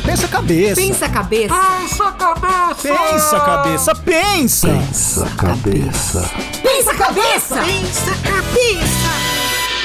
calma. 0.00 0.06
Pensa 0.06 0.26
a 0.26 0.28
cabeça. 0.28 0.80
Pensa 0.80 1.06
a 1.06 1.08
cabeça. 1.08 1.54
Pensa 1.54 2.10
cabeça! 2.10 2.82
Pensa 2.82 3.36
a 3.36 3.40
cabeça. 3.40 3.94
Pensa. 3.94 4.68
Pensa 4.68 5.26
cabeça. 5.36 6.30
Pensa 6.62 6.90
a 6.90 6.94
cabeça. 6.94 7.56
Pensa 7.64 8.14
cabeça! 8.22 9.10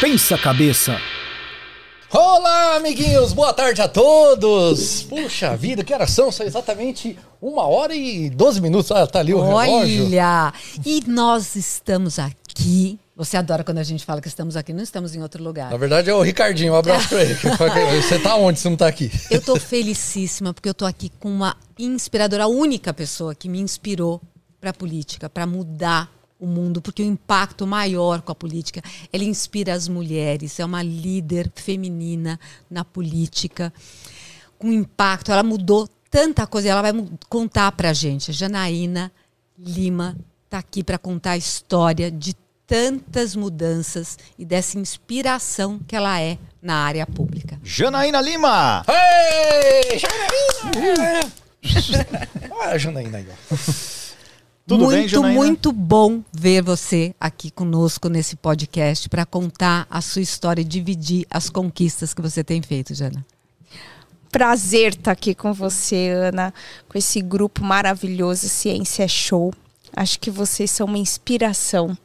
Pensa 0.02 0.36
a 0.36 0.38
cabeça. 0.38 1.02
Olá, 2.12 2.76
amiguinhos, 2.78 3.34
boa 3.34 3.52
tarde 3.52 3.82
a 3.82 3.90
todos. 3.90 5.04
Puxa 5.04 5.58
vida, 5.58 5.84
que 5.84 5.94
horas 5.94 6.12
são? 6.12 6.32
São 6.32 6.46
exatamente 6.46 7.18
uma 7.42 7.64
hora 7.68 7.94
e 7.94 8.30
12 8.30 8.62
minutos. 8.62 8.92
Ah, 8.92 9.06
tá 9.06 9.20
ali 9.20 9.34
o 9.34 9.42
relógio. 9.42 10.06
Olha, 10.06 10.54
e 10.86 11.04
nós 11.08 11.56
estamos 11.56 12.18
aqui. 12.20 12.98
Você 13.16 13.38
adora 13.38 13.64
quando 13.64 13.78
a 13.78 13.84
gente 13.84 14.04
fala 14.04 14.20
que 14.20 14.28
estamos 14.28 14.58
aqui, 14.58 14.74
não 14.74 14.84
estamos 14.84 15.16
em 15.16 15.22
outro 15.22 15.42
lugar. 15.42 15.72
Na 15.72 15.78
verdade 15.78 16.10
é 16.10 16.14
o 16.14 16.22
Ricardinho, 16.22 16.74
um 16.74 16.76
abraço 16.76 17.08
pra 17.08 17.24
ele. 17.24 17.34
Você 18.04 18.20
tá 18.20 18.36
onde 18.36 18.60
se 18.60 18.70
não 18.70 18.76
tá 18.76 18.88
aqui? 18.88 19.10
Eu 19.32 19.42
tô 19.42 19.58
felicíssima 19.58 20.54
porque 20.54 20.68
eu 20.68 20.74
tô 20.74 20.86
aqui 20.86 21.10
com 21.18 21.30
uma 21.30 21.56
inspiradora, 21.80 22.44
a 22.44 22.48
única 22.48 22.94
pessoa 22.94 23.34
que 23.34 23.48
me 23.48 23.62
inspirou 23.62 24.22
para 24.60 24.74
política, 24.74 25.30
para 25.30 25.48
mudar 25.48 26.12
o 26.38 26.46
mundo, 26.46 26.82
porque 26.82 27.04
o 27.04 27.06
impacto 27.06 27.66
maior 27.66 28.22
com 28.22 28.34
a 28.34 28.36
política, 28.36 28.82
ela 29.14 29.24
inspira 29.24 29.74
as 29.74 29.88
mulheres, 29.88 30.60
é 30.60 30.66
uma 30.66 30.84
líder 30.84 31.50
feminina 31.56 32.38
na 32.70 32.84
política, 32.84 33.72
com 34.60 34.74
impacto, 34.74 35.32
ela 35.32 35.44
mudou 35.44 35.88
tanta 36.12 36.46
coisa, 36.46 36.68
ela 36.68 36.82
vai 36.82 36.92
contar 37.30 37.72
pra 37.72 37.94
gente. 37.94 38.32
A 38.32 38.34
Janaína 38.34 39.10
Lima 39.58 40.18
tá 40.50 40.58
aqui 40.58 40.84
para 40.84 40.98
contar 40.98 41.32
a 41.32 41.38
história 41.38 42.12
de 42.12 42.36
tantas 42.68 43.36
mudanças 43.36 44.18
e 44.38 44.46
dessa 44.46 44.78
inspiração 44.78 45.80
que 45.88 45.96
ela 45.96 46.20
é 46.20 46.38
na 46.62 46.78
área 46.78 47.06
pública. 47.06 47.60
Janaína 47.64 48.22
Lima. 48.22 48.86
Ei, 48.88 50.00
Janaína! 50.00 51.32
Olha 52.52 52.72
a 52.72 52.78
Janaína 52.78 53.18
aí. 53.20 53.28
Tudo 54.68 54.86
muito, 54.86 54.98
bem, 54.98 55.08
Janaína? 55.08 55.36
muito 55.36 55.72
bom 55.72 56.24
ver 56.34 56.64
você 56.64 57.14
aqui 57.20 57.52
conosco 57.52 58.10
nesse 58.10 58.36
podcast 58.36 59.08
para 59.08 59.24
contar 59.24 59.86
a 59.90 60.02
sua 60.02 60.24
história 60.24 60.62
e 60.62 60.66
dividir 60.66 61.28
as 61.30 61.52
conquistas 61.52 62.16
que 62.16 62.22
você 62.22 62.44
tem 62.44 62.64
feito, 62.64 62.96
Jana. 62.96 63.24
Prazer 64.32 64.94
estar 64.96 65.12
aqui 65.12 65.36
com 65.36 65.54
você, 65.54 66.10
Ana, 66.10 66.54
com 66.90 66.98
esse 66.98 67.22
grupo 67.22 67.64
maravilhoso 67.64 68.50
Ciência 68.50 69.08
Show. 69.08 69.54
Acho 69.96 70.20
que 70.20 70.30
vocês 70.30 70.70
são 70.72 70.88
uma 70.88 70.98
inspiração. 70.98 71.98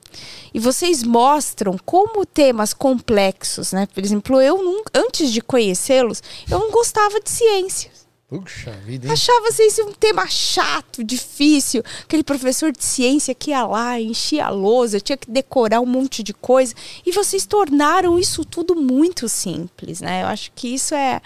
E 0.55 0.58
vocês 0.58 1.02
mostram 1.02 1.77
como 1.84 2.24
temas 2.27 2.72
complexos, 2.72 3.72
né? 3.72 3.86
Por 3.92 4.02
exemplo, 4.05 4.41
eu 4.41 4.62
não- 4.62 4.82
antes 4.94 5.32
de 5.32 5.41
conhecê-los, 5.41 6.22
eu 6.50 6.58
não 6.58 6.70
gostava 6.70 7.20
de 7.20 7.30
ciências. 7.30 8.00
Puxa 8.28 8.70
vida, 8.86 9.06
hein? 9.08 9.12
Achava 9.12 9.50
ciência 9.50 9.84
um 9.84 9.92
tema 9.92 10.24
chato, 10.28 11.02
difícil. 11.02 11.82
Aquele 12.05 12.22
professor 12.22 12.70
de 12.70 12.84
ciência 12.84 13.34
que 13.34 13.50
ia 13.50 13.66
lá, 13.66 14.00
enchia 14.00 14.47
a 14.47 14.50
lousa, 14.50 15.00
tinha 15.00 15.16
que 15.16 15.28
decorar 15.28 15.80
um 15.80 15.86
monte 15.86 16.22
de 16.22 16.32
coisa. 16.32 16.72
E 17.04 17.10
vocês 17.10 17.44
tornaram 17.44 18.16
isso 18.20 18.44
tudo 18.44 18.77
muito 18.77 19.28
simples, 19.28 20.00
né? 20.00 20.22
Eu 20.22 20.28
acho 20.28 20.52
que 20.54 20.69
isso 20.69 20.94
é. 20.94 21.20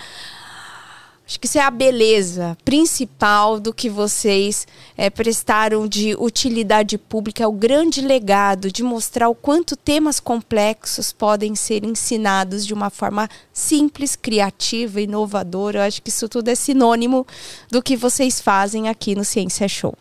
Acho 1.27 1.41
que 1.41 1.47
isso 1.47 1.57
é 1.57 1.63
a 1.63 1.71
beleza 1.71 2.57
principal 2.65 3.59
do 3.59 3.73
que 3.73 3.89
vocês 3.89 4.67
eh, 4.95 5.09
prestaram 5.09 5.89
de 5.89 6.15
utilidade 6.17 6.99
pública, 6.99 7.43
é 7.43 7.47
o 7.47 7.53
grande 7.53 8.03
legado 8.03 8.71
de 8.71 8.83
mostrar 8.83 9.31
o 9.31 9.35
quanto 9.35 9.75
temas 9.75 10.21
complexos 10.21 11.13
podem 11.13 11.55
ser 11.55 11.83
ensinados 11.83 12.67
de 12.67 12.75
uma 12.75 12.91
forma 12.91 13.27
simples, 13.55 14.15
criativa, 14.15 15.01
inovadora. 15.01 15.79
Eu 15.79 15.83
acho 15.83 16.03
que 16.03 16.11
isso 16.11 16.29
tudo 16.29 16.49
é 16.49 16.55
sinônimo 16.55 17.27
do 17.71 17.83
que 17.83 17.97
vocês 17.97 18.39
fazem 18.39 18.91
aqui 18.91 19.15
no 19.15 19.25
Ciência 19.25 19.67
Show. 19.67 19.95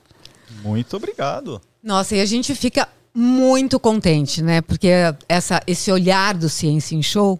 Muito 0.61 0.97
obrigado. 0.97 1.61
Nossa, 1.81 2.17
e 2.17 2.21
a 2.21 2.25
gente 2.25 2.53
fica 2.53 2.87
muito 3.13 3.79
contente, 3.79 4.41
né? 4.41 4.61
Porque 4.61 4.89
essa, 5.29 5.61
esse 5.67 5.91
olhar 5.91 6.33
do 6.33 6.49
Ciência 6.49 6.95
em 6.95 7.03
Show, 7.03 7.39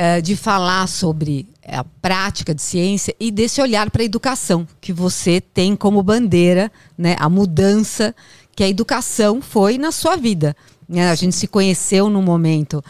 eh, 0.00 0.20
de 0.20 0.36
falar 0.36 0.86
sobre 0.86 1.48
a 1.66 1.82
prática 1.82 2.54
de 2.54 2.62
ciência 2.62 3.12
e 3.18 3.32
desse 3.32 3.60
olhar 3.60 3.90
para 3.90 4.02
a 4.02 4.04
educação, 4.04 4.64
que 4.80 4.92
você 4.92 5.40
tem 5.40 5.74
como 5.74 6.00
bandeira, 6.04 6.70
né? 6.96 7.16
A 7.18 7.28
mudança 7.28 8.14
que 8.54 8.62
a 8.62 8.68
educação 8.68 9.42
foi 9.42 9.76
na 9.76 9.90
sua 9.90 10.14
vida. 10.14 10.56
né? 10.88 11.10
A 11.10 11.16
gente 11.16 11.34
se 11.34 11.48
conheceu 11.48 12.08
num 12.08 12.22
momento 12.22 12.80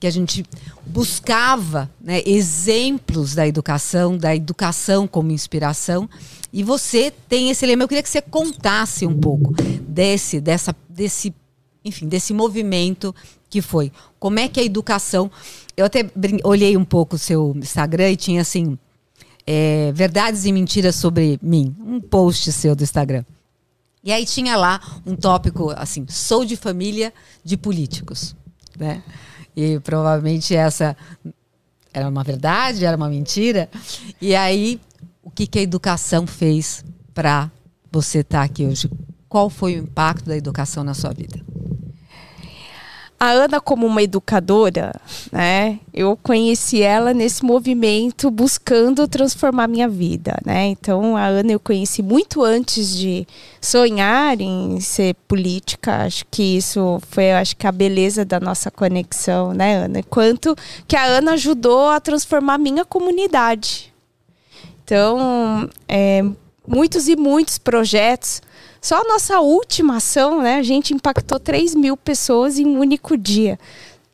que 0.00 0.06
a 0.06 0.10
gente 0.10 0.42
buscava 0.86 1.90
né, 2.00 2.22
exemplos 2.24 3.34
da 3.34 3.46
educação, 3.46 4.16
da 4.16 4.34
educação 4.34 5.06
como 5.06 5.32
inspiração. 5.32 6.08
E 6.50 6.62
você 6.62 7.12
tem 7.28 7.50
esse 7.50 7.66
lema. 7.66 7.82
Eu 7.82 7.88
queria 7.88 8.02
que 8.02 8.08
você 8.08 8.22
contasse 8.22 9.06
um 9.06 9.20
pouco 9.20 9.54
desse, 9.86 10.40
dessa, 10.40 10.74
desse, 10.88 11.34
enfim, 11.84 12.08
desse 12.08 12.32
movimento 12.32 13.14
que 13.50 13.60
foi. 13.60 13.92
Como 14.18 14.38
é 14.38 14.48
que 14.48 14.60
a 14.60 14.64
educação. 14.64 15.30
Eu 15.76 15.86
até 15.86 16.08
olhei 16.44 16.76
um 16.76 16.84
pouco 16.84 17.16
o 17.16 17.18
seu 17.18 17.52
Instagram 17.56 18.10
e 18.10 18.16
tinha 18.16 18.40
assim. 18.40 18.78
é, 19.46 19.92
verdades 19.92 20.44
e 20.44 20.52
mentiras 20.52 20.96
sobre 20.96 21.38
mim. 21.42 21.74
Um 21.78 22.00
post 22.00 22.50
seu 22.52 22.74
do 22.74 22.82
Instagram. 22.82 23.24
E 24.02 24.12
aí 24.12 24.26
tinha 24.26 24.56
lá 24.56 24.80
um 25.06 25.16
tópico 25.16 25.70
assim, 25.70 26.04
sou 26.08 26.44
de 26.44 26.56
família 26.56 27.12
de 27.42 27.56
políticos, 27.56 28.36
né? 28.78 29.02
E 29.56 29.78
provavelmente 29.80 30.54
essa 30.54 30.96
era 31.92 32.08
uma 32.08 32.24
verdade, 32.24 32.84
era 32.84 32.96
uma 32.96 33.08
mentira. 33.08 33.68
E 34.20 34.34
aí, 34.34 34.80
o 35.22 35.30
que, 35.30 35.46
que 35.46 35.58
a 35.58 35.62
educação 35.62 36.26
fez 36.26 36.84
para 37.14 37.50
você 37.90 38.18
estar 38.18 38.42
aqui 38.42 38.66
hoje? 38.66 38.90
Qual 39.28 39.48
foi 39.48 39.76
o 39.76 39.84
impacto 39.84 40.26
da 40.26 40.36
educação 40.36 40.84
na 40.84 40.92
sua 40.92 41.12
vida? 41.12 41.40
A 43.24 43.30
Ana, 43.30 43.58
como 43.58 43.86
uma 43.86 44.02
educadora, 44.02 44.92
né? 45.32 45.80
Eu 45.94 46.14
conheci 46.14 46.82
ela 46.82 47.14
nesse 47.14 47.42
movimento 47.42 48.30
buscando 48.30 49.08
transformar 49.08 49.66
minha 49.66 49.88
vida, 49.88 50.36
né? 50.44 50.66
Então, 50.66 51.16
a 51.16 51.24
Ana 51.24 51.52
eu 51.52 51.58
conheci 51.58 52.02
muito 52.02 52.44
antes 52.44 52.94
de 52.94 53.26
sonhar 53.62 54.38
em 54.42 54.78
ser 54.78 55.14
política. 55.26 56.04
Acho 56.04 56.26
que 56.30 56.58
isso 56.58 57.00
foi, 57.08 57.32
acho 57.32 57.56
que 57.56 57.66
a 57.66 57.72
beleza 57.72 58.26
da 58.26 58.38
nossa 58.38 58.70
conexão, 58.70 59.54
né, 59.54 59.76
Ana? 59.76 60.02
Quanto 60.02 60.54
que 60.86 60.94
a 60.94 61.06
Ana 61.06 61.32
ajudou 61.32 61.88
a 61.88 62.00
transformar 62.00 62.58
minha 62.58 62.84
comunidade. 62.84 63.90
Então, 64.84 65.70
é, 65.88 66.22
muitos 66.68 67.08
e 67.08 67.16
muitos 67.16 67.56
projetos. 67.56 68.42
Só 68.84 69.00
a 69.00 69.04
nossa 69.04 69.40
última 69.40 69.96
ação, 69.96 70.42
né? 70.42 70.56
A 70.56 70.62
gente 70.62 70.92
impactou 70.92 71.40
3 71.40 71.74
mil 71.74 71.96
pessoas 71.96 72.58
em 72.58 72.66
um 72.66 72.78
único 72.78 73.16
dia. 73.16 73.58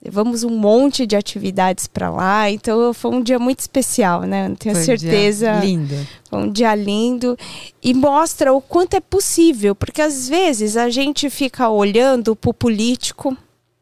Levamos 0.00 0.44
um 0.44 0.50
monte 0.50 1.08
de 1.08 1.16
atividades 1.16 1.88
para 1.88 2.08
lá, 2.08 2.48
então 2.48 2.94
foi 2.94 3.10
um 3.10 3.20
dia 3.20 3.36
muito 3.36 3.59
especial, 3.59 4.22
né? 4.22 4.44
Tenho 4.60 4.76
Foi 4.76 4.82
um 4.82 4.86
dia 4.86 4.98
certeza. 4.98 5.53
Lindo. 5.54 6.06
Foi 6.30 6.38
um 6.38 6.53
dia 6.53 6.72
lindo 6.76 7.36
e 7.82 7.92
mostra 7.92 8.53
o 8.53 8.60
quanto 8.60 8.94
é 8.94 9.00
possível, 9.00 9.75
porque 9.75 10.00
às 10.00 10.28
vezes 10.28 10.76
a 10.76 10.88
gente 10.88 11.28
fica 11.28 11.69
olhando 11.69 12.36
para 12.36 12.50
o 12.50 12.54
político, 12.54 13.36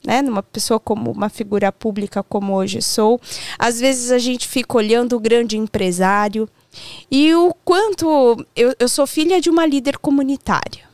né, 0.06 0.22
numa 0.22 0.42
pessoa 0.42 0.80
como 0.80 1.10
uma 1.10 1.28
figura 1.28 1.70
pública 1.70 2.22
como 2.22 2.54
hoje 2.54 2.80
sou, 2.80 3.20
às 3.58 3.78
vezes 3.78 4.10
a 4.10 4.16
gente 4.16 4.48
fica 4.48 4.78
olhando 4.78 5.16
o 5.16 5.20
grande 5.20 5.58
empresário 5.58 6.48
e 7.10 7.34
o 7.34 7.54
quanto 7.64 8.46
eu, 8.54 8.74
eu 8.78 8.88
sou 8.88 9.06
filha 9.06 9.40
de 9.40 9.50
uma 9.50 9.66
líder 9.66 9.98
comunitária. 9.98 10.88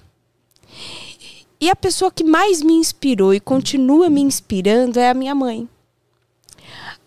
E 1.60 1.70
a 1.70 1.76
pessoa 1.76 2.10
que 2.10 2.24
mais 2.24 2.62
me 2.62 2.74
inspirou 2.74 3.32
e 3.32 3.40
continua 3.40 4.10
me 4.10 4.20
inspirando 4.20 4.98
é 4.98 5.08
a 5.08 5.14
minha 5.14 5.34
mãe. 5.34 5.68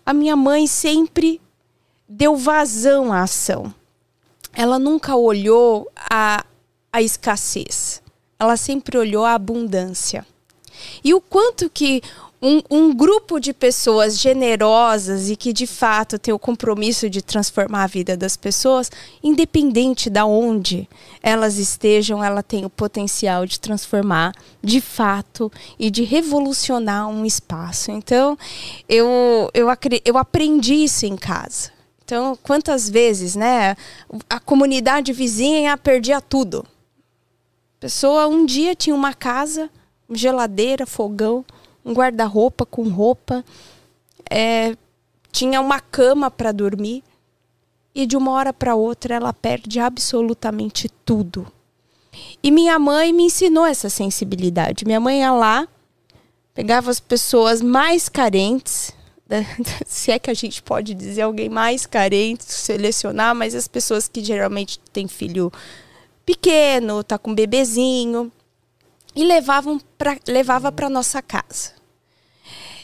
A 0.04 0.12
minha 0.12 0.34
mãe 0.34 0.66
sempre 0.66 1.40
deu 2.08 2.36
vazão 2.36 3.12
à 3.12 3.22
ação 3.22 3.72
ela 4.58 4.76
nunca 4.76 5.14
olhou 5.14 5.88
a, 5.94 6.44
a 6.92 7.00
escassez. 7.00 8.02
Ela 8.36 8.56
sempre 8.56 8.98
olhou 8.98 9.24
a 9.24 9.34
abundância. 9.34 10.26
E 11.04 11.14
o 11.14 11.20
quanto 11.20 11.70
que 11.70 12.02
um, 12.40 12.62
um 12.70 12.94
grupo 12.94 13.40
de 13.40 13.52
pessoas 13.52 14.18
generosas 14.18 15.28
e 15.28 15.36
que 15.36 15.52
de 15.52 15.66
fato 15.66 16.18
tem 16.18 16.32
o 16.32 16.38
compromisso 16.38 17.10
de 17.10 17.20
transformar 17.20 17.84
a 17.84 17.86
vida 17.88 18.16
das 18.16 18.36
pessoas, 18.36 18.90
independente 19.22 20.08
da 20.08 20.24
onde 20.24 20.88
elas 21.22 21.58
estejam, 21.58 22.22
ela 22.22 22.42
tem 22.42 22.64
o 22.64 22.70
potencial 22.70 23.44
de 23.44 23.58
transformar 23.58 24.32
de 24.62 24.80
fato 24.80 25.50
e 25.78 25.90
de 25.90 26.04
revolucionar 26.04 27.08
um 27.08 27.24
espaço. 27.24 27.90
Então, 27.90 28.38
eu, 28.88 29.50
eu, 29.52 29.66
eu 30.04 30.16
aprendi 30.16 30.74
isso 30.74 31.06
em 31.06 31.16
casa. 31.16 31.72
Então, 32.04 32.38
quantas 32.42 32.88
vezes, 32.88 33.34
né, 33.34 33.76
a 34.30 34.40
comunidade 34.40 35.12
vizinha 35.12 35.76
perdia 35.76 36.20
tudo. 36.20 36.64
A 37.76 37.80
pessoa 37.80 38.26
um 38.26 38.46
dia 38.46 38.74
tinha 38.74 38.96
uma 38.96 39.12
casa, 39.12 39.68
geladeira, 40.10 40.86
fogão, 40.86 41.44
um 41.88 41.94
guarda-roupa 41.94 42.66
com 42.66 42.88
roupa, 42.88 43.42
é, 44.30 44.76
tinha 45.32 45.60
uma 45.60 45.80
cama 45.80 46.30
para 46.30 46.52
dormir. 46.52 47.02
e 47.94 48.06
de 48.06 48.16
uma 48.16 48.30
hora 48.32 48.52
para 48.52 48.76
outra 48.76 49.16
ela 49.16 49.32
perde 49.32 49.80
absolutamente 49.80 50.88
tudo. 51.04 51.50
E 52.40 52.50
minha 52.50 52.78
mãe 52.78 53.12
me 53.12 53.24
ensinou 53.24 53.66
essa 53.66 53.88
sensibilidade. 53.88 54.84
Minha 54.84 55.00
mãe 55.00 55.20
ia 55.20 55.32
lá, 55.32 55.66
pegava 56.54 56.90
as 56.90 57.00
pessoas 57.00 57.60
mais 57.60 58.08
carentes, 58.08 58.92
se 59.84 60.12
é 60.12 60.18
que 60.18 60.30
a 60.30 60.34
gente 60.34 60.62
pode 60.62 60.94
dizer 60.94 61.22
alguém 61.22 61.48
mais 61.48 61.86
carente, 61.86 62.44
selecionar, 62.44 63.34
mas 63.34 63.54
as 63.54 63.66
pessoas 63.66 64.06
que 64.06 64.22
geralmente 64.22 64.78
têm 64.92 65.08
filho 65.08 65.50
pequeno, 66.24 67.02
tá 67.02 67.18
com 67.18 67.34
bebezinho, 67.34 68.30
e 69.16 69.24
levavam 69.24 69.80
pra, 69.96 70.16
levava 70.28 70.70
para 70.70 70.88
nossa 70.88 71.20
casa. 71.20 71.77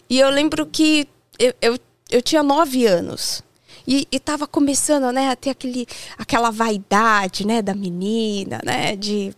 E 0.08 0.18
eu 0.18 0.28
lembro 0.30 0.66
que 0.66 1.08
eu, 1.38 1.54
eu, 1.60 1.78
eu 2.10 2.22
tinha 2.22 2.42
nove 2.42 2.86
anos. 2.86 3.42
E 3.86 4.08
estava 4.10 4.46
começando 4.46 5.12
né, 5.12 5.30
a 5.30 5.36
ter 5.36 5.50
aquele, 5.50 5.86
aquela 6.16 6.50
vaidade 6.50 7.46
né, 7.46 7.60
da 7.60 7.74
menina, 7.74 8.60
né, 8.64 8.96
de 8.96 9.34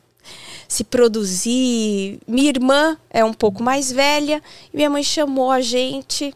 se 0.69 0.85
produzir. 0.85 2.21
Minha 2.29 2.51
irmã 2.51 2.97
é 3.11 3.25
um 3.25 3.33
pouco 3.33 3.63
mais 3.63 3.91
velha 3.91 4.43
e 4.73 4.77
minha 4.77 4.91
mãe 4.91 5.03
chamou 5.03 5.51
a 5.51 5.61
gente. 5.61 6.33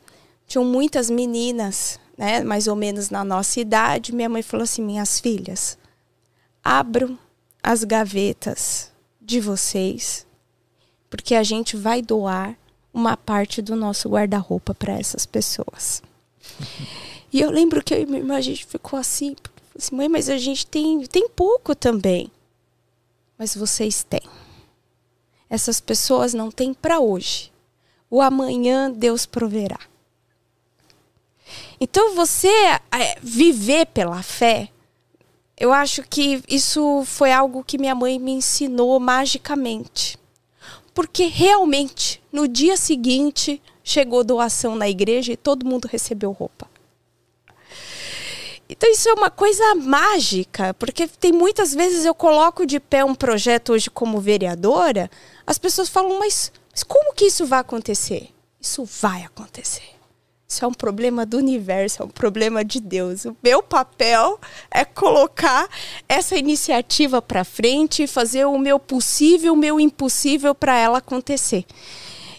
Tinham 0.47 0.65
muitas 0.65 1.09
meninas, 1.09 2.01
né, 2.19 2.43
mais 2.43 2.67
ou 2.67 2.75
menos 2.75 3.11
na 3.11 3.25
nossa 3.25 3.61
idade. 3.61 4.13
Minha 4.13 4.29
mãe 4.29 4.43
falou 4.43 4.65
assim: 4.65 4.83
minhas 4.83 5.21
filhas, 5.21 5.79
abram 6.65 7.17
as 7.63 7.85
gavetas 7.85 8.91
de 9.21 9.39
vocês, 9.39 10.27
porque 11.09 11.37
a 11.37 11.45
gente 11.45 11.77
vai 11.77 12.03
doar 12.03 12.57
uma 13.01 13.17
parte 13.17 13.63
do 13.63 13.75
nosso 13.75 14.09
guarda-roupa 14.09 14.75
para 14.75 14.99
essas 14.99 15.25
pessoas. 15.25 16.03
E 17.33 17.41
eu 17.41 17.51
lembro 17.51 17.83
que 17.83 17.95
eu 17.95 18.03
e 18.03 18.07
minha 18.07 18.19
irmã, 18.19 18.37
a 18.37 18.41
gente 18.41 18.67
ficou 18.67 18.99
assim, 18.99 19.35
assim, 19.77 19.97
mãe, 19.97 20.09
mas 20.09 20.29
a 20.29 20.37
gente 20.37 20.67
tem, 20.67 21.01
tem 21.07 21.29
pouco 21.29 21.75
também. 21.75 22.31
Mas 23.39 23.57
vocês 23.57 24.03
têm. 24.03 24.23
Essas 25.49 25.81
pessoas 25.81 26.35
não 26.35 26.51
têm 26.51 26.75
para 26.75 27.01
hoje. 27.01 27.51
O 28.11 28.21
amanhã 28.21 28.91
Deus 28.91 29.25
proverá. 29.25 29.79
Então 31.81 32.15
você 32.15 32.49
é, 32.49 33.19
viver 33.23 33.87
pela 33.87 34.23
fé, 34.23 34.69
eu 35.57 35.73
acho 35.73 36.03
que 36.03 36.43
isso 36.49 37.03
foi 37.07 37.33
algo 37.33 37.65
que 37.65 37.79
minha 37.79 37.95
mãe 37.95 38.19
me 38.19 38.33
ensinou 38.33 39.01
magicamente. 39.01 40.20
Porque 41.01 41.25
realmente, 41.25 42.23
no 42.31 42.47
dia 42.47 42.77
seguinte, 42.77 43.63
chegou 43.83 44.23
doação 44.23 44.77
na 44.77 44.87
igreja 44.87 45.33
e 45.33 45.37
todo 45.37 45.65
mundo 45.65 45.89
recebeu 45.89 46.31
roupa. 46.31 46.69
Então 48.69 48.93
isso 48.93 49.09
é 49.09 49.15
uma 49.15 49.31
coisa 49.31 49.75
mágica, 49.77 50.75
porque 50.75 51.09
tem 51.09 51.33
muitas 51.33 51.75
vezes 51.75 52.05
eu 52.05 52.15
coloco 52.15 52.67
de 52.67 52.79
pé 52.79 53.03
um 53.03 53.15
projeto 53.15 53.73
hoje 53.73 53.89
como 53.89 54.21
vereadora, 54.21 55.11
as 55.47 55.57
pessoas 55.57 55.89
falam, 55.89 56.19
mas, 56.19 56.53
mas 56.71 56.83
como 56.83 57.15
que 57.15 57.25
isso 57.25 57.47
vai 57.47 57.61
acontecer? 57.61 58.29
Isso 58.61 58.85
vai 58.85 59.23
acontecer. 59.23 60.00
Isso 60.51 60.65
é 60.65 60.69
um 60.69 60.75
problema 60.75 61.25
do 61.25 61.37
universo, 61.37 62.03
é 62.03 62.05
um 62.05 62.09
problema 62.09 62.65
de 62.65 62.81
Deus. 62.81 63.25
O 63.25 63.37
meu 63.41 63.63
papel 63.63 64.37
é 64.69 64.85
colocar 64.85 65.69
essa 66.09 66.37
iniciativa 66.37 67.23
para 67.23 67.45
frente 67.45 68.03
e 68.03 68.09
fazer 68.09 68.45
o 68.47 68.59
meu 68.59 68.77
possível, 68.81 69.53
o 69.53 69.57
meu 69.57 69.79
impossível 69.79 70.53
para 70.53 70.77
ela 70.77 70.99
acontecer. 70.99 71.65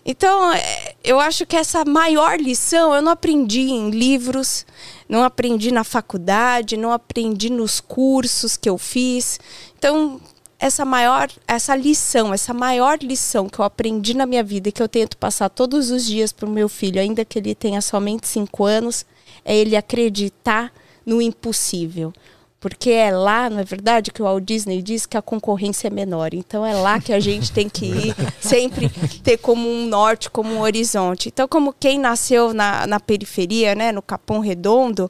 Então, 0.03 0.51
é, 0.51 0.95
eu 1.01 1.21
acho 1.21 1.45
que 1.45 1.55
essa 1.55 1.85
maior 1.85 2.37
lição 2.37 2.93
eu 2.93 3.01
não 3.01 3.13
aprendi 3.13 3.61
em 3.61 3.91
livros, 3.91 4.65
não 5.07 5.23
aprendi 5.23 5.71
na 5.71 5.85
faculdade, 5.85 6.75
não 6.75 6.91
aprendi 6.91 7.49
nos 7.49 7.79
cursos 7.79 8.57
que 8.57 8.67
eu 8.67 8.77
fiz. 8.77 9.39
Então, 9.77 10.19
essa 10.61 10.85
maior, 10.85 11.27
essa 11.47 11.75
lição, 11.75 12.31
essa 12.31 12.53
maior 12.53 12.99
lição 13.01 13.49
que 13.49 13.57
eu 13.57 13.65
aprendi 13.65 14.13
na 14.13 14.27
minha 14.27 14.43
vida 14.43 14.69
e 14.69 14.71
que 14.71 14.81
eu 14.81 14.87
tento 14.87 15.17
passar 15.17 15.49
todos 15.49 15.89
os 15.89 16.05
dias 16.05 16.31
para 16.31 16.47
o 16.47 16.51
meu 16.51 16.69
filho, 16.69 17.01
ainda 17.01 17.25
que 17.25 17.39
ele 17.39 17.55
tenha 17.55 17.81
somente 17.81 18.27
cinco 18.27 18.63
anos, 18.63 19.03
é 19.43 19.57
ele 19.57 19.75
acreditar 19.75 20.71
no 21.03 21.19
impossível. 21.19 22.13
Porque 22.59 22.91
é 22.91 23.09
lá, 23.09 23.49
na 23.49 23.61
é 23.61 23.63
verdade, 23.63 24.11
que 24.11 24.21
o 24.21 24.25
Walt 24.25 24.43
Disney 24.43 24.83
diz 24.83 25.07
que 25.07 25.17
a 25.17 25.21
concorrência 25.21 25.87
é 25.87 25.89
menor. 25.89 26.31
Então 26.31 26.63
é 26.63 26.75
lá 26.75 27.01
que 27.01 27.11
a 27.11 27.19
gente 27.19 27.51
tem 27.51 27.67
que 27.67 27.87
ir, 27.87 28.15
sempre 28.39 28.87
ter 29.23 29.37
como 29.37 29.67
um 29.67 29.87
norte, 29.87 30.29
como 30.29 30.53
um 30.53 30.61
horizonte. 30.61 31.29
Então, 31.29 31.47
como 31.47 31.73
quem 31.73 31.97
nasceu 31.97 32.53
na, 32.53 32.85
na 32.85 32.99
periferia, 32.99 33.73
né, 33.73 33.91
no 33.91 34.03
Capão 34.03 34.39
Redondo, 34.39 35.09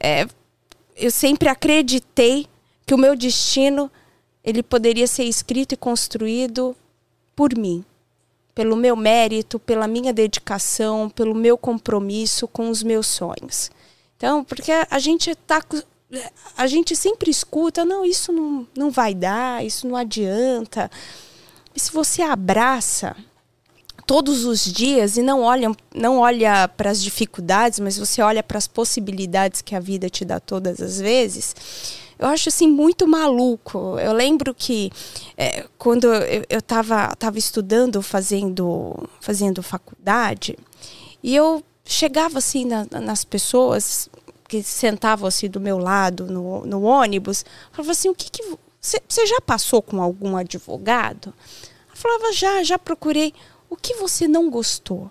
é, 0.00 0.26
eu 0.96 1.12
sempre 1.12 1.48
acreditei 1.48 2.48
que 2.84 2.92
o 2.92 2.98
meu 2.98 3.14
destino 3.14 3.88
ele 4.48 4.62
poderia 4.62 5.06
ser 5.06 5.24
escrito 5.24 5.74
e 5.74 5.76
construído 5.76 6.74
por 7.36 7.54
mim, 7.54 7.84
pelo 8.54 8.74
meu 8.74 8.96
mérito, 8.96 9.58
pela 9.58 9.86
minha 9.86 10.10
dedicação, 10.10 11.10
pelo 11.10 11.34
meu 11.34 11.58
compromisso 11.58 12.48
com 12.48 12.70
os 12.70 12.82
meus 12.82 13.06
sonhos. 13.06 13.70
Então, 14.16 14.42
porque 14.42 14.72
a 14.72 14.98
gente 14.98 15.30
está 15.30 15.62
a 16.56 16.66
gente 16.66 16.96
sempre 16.96 17.30
escuta, 17.30 17.84
não, 17.84 18.06
isso 18.06 18.32
não, 18.32 18.66
não 18.74 18.90
vai 18.90 19.14
dar, 19.14 19.62
isso 19.62 19.86
não 19.86 19.94
adianta. 19.94 20.90
E 21.74 21.78
se 21.78 21.92
você 21.92 22.22
abraça 22.22 23.14
todos 24.06 24.46
os 24.46 24.64
dias 24.64 25.18
e 25.18 25.22
não 25.22 25.42
olha, 25.42 25.70
não 25.94 26.20
olha 26.20 26.66
para 26.66 26.88
as 26.88 27.02
dificuldades, 27.02 27.78
mas 27.78 27.98
você 27.98 28.22
olha 28.22 28.42
para 28.42 28.56
as 28.56 28.66
possibilidades 28.66 29.60
que 29.60 29.74
a 29.74 29.80
vida 29.80 30.08
te 30.08 30.24
dá 30.24 30.40
todas 30.40 30.80
as 30.80 30.98
vezes, 30.98 31.54
eu 32.18 32.28
acho 32.28 32.48
assim 32.48 32.68
muito 32.68 33.06
maluco. 33.06 33.98
Eu 33.98 34.12
lembro 34.12 34.54
que 34.54 34.90
é, 35.36 35.66
quando 35.78 36.06
eu 36.48 36.58
estava 36.58 37.14
tava 37.16 37.38
estudando, 37.38 38.02
fazendo, 38.02 39.08
fazendo 39.20 39.62
faculdade, 39.62 40.58
e 41.22 41.34
eu 41.34 41.62
chegava 41.84 42.38
assim 42.38 42.64
na, 42.64 42.86
nas 43.00 43.24
pessoas, 43.24 44.08
que 44.48 44.62
sentavam 44.62 45.28
assim 45.28 45.48
do 45.48 45.60
meu 45.60 45.78
lado 45.78 46.26
no, 46.26 46.64
no 46.66 46.82
ônibus, 46.82 47.44
falava 47.70 47.92
assim, 47.92 48.08
o 48.08 48.14
que 48.14 48.30
que 48.30 48.42
você 48.80 49.26
já 49.26 49.40
passou 49.40 49.82
com 49.82 50.02
algum 50.02 50.36
advogado? 50.36 51.32
Eu 51.90 51.96
falava, 51.96 52.32
já, 52.32 52.62
já 52.62 52.78
procurei. 52.78 53.34
O 53.68 53.76
que 53.76 53.94
você 53.94 54.26
não 54.26 54.48
gostou? 54.48 55.10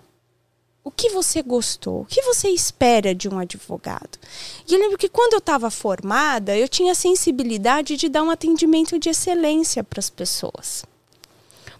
O 0.88 0.90
que 0.90 1.10
você 1.10 1.42
gostou? 1.42 2.00
O 2.00 2.04
que 2.06 2.22
você 2.22 2.48
espera 2.48 3.14
de 3.14 3.28
um 3.28 3.38
advogado? 3.38 4.18
E 4.66 4.72
eu 4.72 4.80
lembro 4.80 4.96
que 4.96 5.06
quando 5.06 5.34
eu 5.34 5.38
estava 5.38 5.70
formada, 5.70 6.56
eu 6.56 6.66
tinha 6.66 6.92
a 6.92 6.94
sensibilidade 6.94 7.94
de 7.94 8.08
dar 8.08 8.22
um 8.22 8.30
atendimento 8.30 8.98
de 8.98 9.10
excelência 9.10 9.84
para 9.84 10.00
as 10.00 10.08
pessoas. 10.08 10.86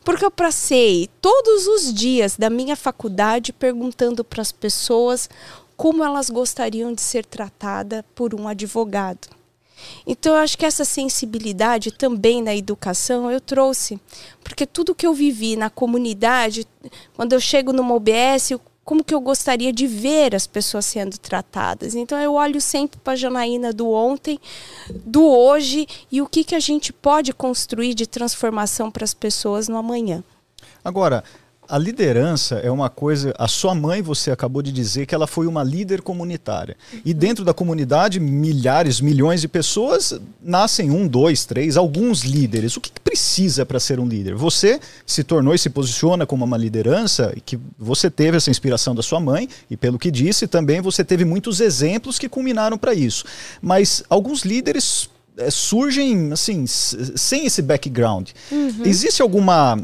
Porque 0.04 0.22
eu 0.22 0.30
passei 0.30 1.08
todos 1.22 1.66
os 1.66 1.94
dias 1.94 2.36
da 2.36 2.50
minha 2.50 2.76
faculdade 2.76 3.50
perguntando 3.50 4.22
para 4.22 4.42
as 4.42 4.52
pessoas 4.52 5.26
como 5.74 6.04
elas 6.04 6.28
gostariam 6.28 6.92
de 6.92 7.00
ser 7.00 7.24
tratadas 7.24 8.04
por 8.14 8.34
um 8.34 8.46
advogado. 8.46 9.26
Então, 10.06 10.34
eu 10.34 10.38
acho 10.40 10.58
que 10.58 10.66
essa 10.66 10.84
sensibilidade 10.84 11.92
também 11.92 12.42
na 12.42 12.54
educação 12.54 13.30
eu 13.30 13.40
trouxe, 13.40 13.98
porque 14.44 14.66
tudo 14.66 14.94
que 14.94 15.06
eu 15.06 15.14
vivi 15.14 15.56
na 15.56 15.70
comunidade, 15.70 16.66
quando 17.16 17.32
eu 17.32 17.40
chego 17.40 17.72
numa 17.72 17.94
OBS, 17.94 18.50
como 18.88 19.04
que 19.04 19.12
eu 19.12 19.20
gostaria 19.20 19.70
de 19.70 19.86
ver 19.86 20.34
as 20.34 20.46
pessoas 20.46 20.86
sendo 20.86 21.18
tratadas. 21.18 21.94
Então, 21.94 22.18
eu 22.18 22.32
olho 22.32 22.58
sempre 22.58 22.98
para 22.98 23.12
a 23.12 23.16
Janaína 23.16 23.70
do 23.70 23.90
ontem, 23.90 24.40
do 25.04 25.28
hoje 25.28 25.86
e 26.10 26.22
o 26.22 26.26
que, 26.26 26.42
que 26.42 26.54
a 26.54 26.58
gente 26.58 26.90
pode 26.90 27.34
construir 27.34 27.92
de 27.92 28.06
transformação 28.06 28.90
para 28.90 29.04
as 29.04 29.12
pessoas 29.12 29.68
no 29.68 29.76
amanhã. 29.76 30.24
Agora, 30.82 31.22
a 31.68 31.76
liderança 31.76 32.56
é 32.56 32.70
uma 32.70 32.88
coisa. 32.88 33.34
A 33.38 33.46
sua 33.46 33.74
mãe, 33.74 34.00
você 34.00 34.30
acabou 34.30 34.62
de 34.62 34.72
dizer 34.72 35.04
que 35.06 35.14
ela 35.14 35.26
foi 35.26 35.46
uma 35.46 35.62
líder 35.62 36.00
comunitária. 36.00 36.76
E 37.04 37.12
dentro 37.12 37.44
da 37.44 37.52
comunidade, 37.52 38.18
milhares, 38.18 39.00
milhões 39.00 39.40
de 39.40 39.48
pessoas 39.48 40.18
nascem 40.42 40.90
um, 40.90 41.06
dois, 41.06 41.44
três, 41.44 41.76
alguns 41.76 42.24
líderes. 42.24 42.76
O 42.76 42.80
que, 42.80 42.90
que 42.90 43.00
precisa 43.00 43.66
para 43.66 43.78
ser 43.78 44.00
um 44.00 44.08
líder? 44.08 44.34
Você 44.34 44.80
se 45.04 45.22
tornou 45.22 45.54
e 45.54 45.58
se 45.58 45.68
posiciona 45.68 46.26
como 46.26 46.44
uma 46.44 46.56
liderança, 46.56 47.34
que 47.44 47.58
você 47.78 48.10
teve 48.10 48.38
essa 48.38 48.50
inspiração 48.50 48.94
da 48.94 49.02
sua 49.02 49.20
mãe, 49.20 49.48
e 49.70 49.76
pelo 49.76 49.98
que 49.98 50.10
disse, 50.10 50.46
também 50.46 50.80
você 50.80 51.04
teve 51.04 51.24
muitos 51.24 51.60
exemplos 51.60 52.18
que 52.18 52.28
culminaram 52.28 52.78
para 52.78 52.94
isso. 52.94 53.24
Mas 53.60 54.02
alguns 54.08 54.42
líderes 54.42 55.10
é, 55.36 55.50
surgem 55.50 56.32
assim, 56.32 56.66
sem 56.66 57.46
esse 57.46 57.60
background. 57.60 58.30
Uhum. 58.50 58.84
Existe 58.84 59.20
alguma. 59.20 59.78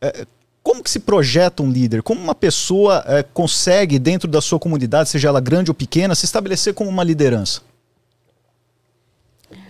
É, 0.00 0.26
como 0.62 0.82
que 0.82 0.90
se 0.90 1.00
projeta 1.00 1.62
um 1.62 1.70
líder? 1.70 2.02
Como 2.02 2.20
uma 2.20 2.34
pessoa 2.34 3.02
é, 3.06 3.22
consegue, 3.22 3.98
dentro 3.98 4.28
da 4.28 4.40
sua 4.40 4.58
comunidade, 4.58 5.08
seja 5.08 5.28
ela 5.28 5.40
grande 5.40 5.70
ou 5.70 5.74
pequena, 5.74 6.14
se 6.14 6.24
estabelecer 6.24 6.74
como 6.74 6.90
uma 6.90 7.02
liderança? 7.02 7.62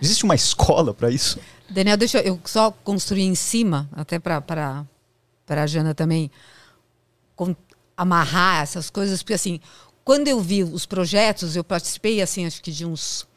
Existe 0.01 0.23
uma 0.23 0.35
escola 0.35 0.93
para 0.93 1.09
isso? 1.09 1.39
Daniel, 1.69 1.95
deixa 1.95 2.19
eu 2.19 2.39
só 2.45 2.71
construir 2.71 3.23
em 3.23 3.35
cima, 3.35 3.89
até 3.93 4.19
para 4.19 4.85
a 5.47 5.67
Jana 5.67 5.95
também, 5.95 6.29
com, 7.35 7.55
amarrar 7.95 8.61
essas 8.61 8.89
coisas, 8.89 9.23
porque 9.23 9.33
assim, 9.33 9.61
quando 10.03 10.27
eu 10.27 10.41
vi 10.41 10.63
os 10.63 10.85
projetos, 10.85 11.55
eu 11.55 11.63
participei, 11.63 12.21
assim, 12.21 12.45
acho 12.45 12.61
que 12.61 12.71
de 12.71 12.85
uns 12.85 13.29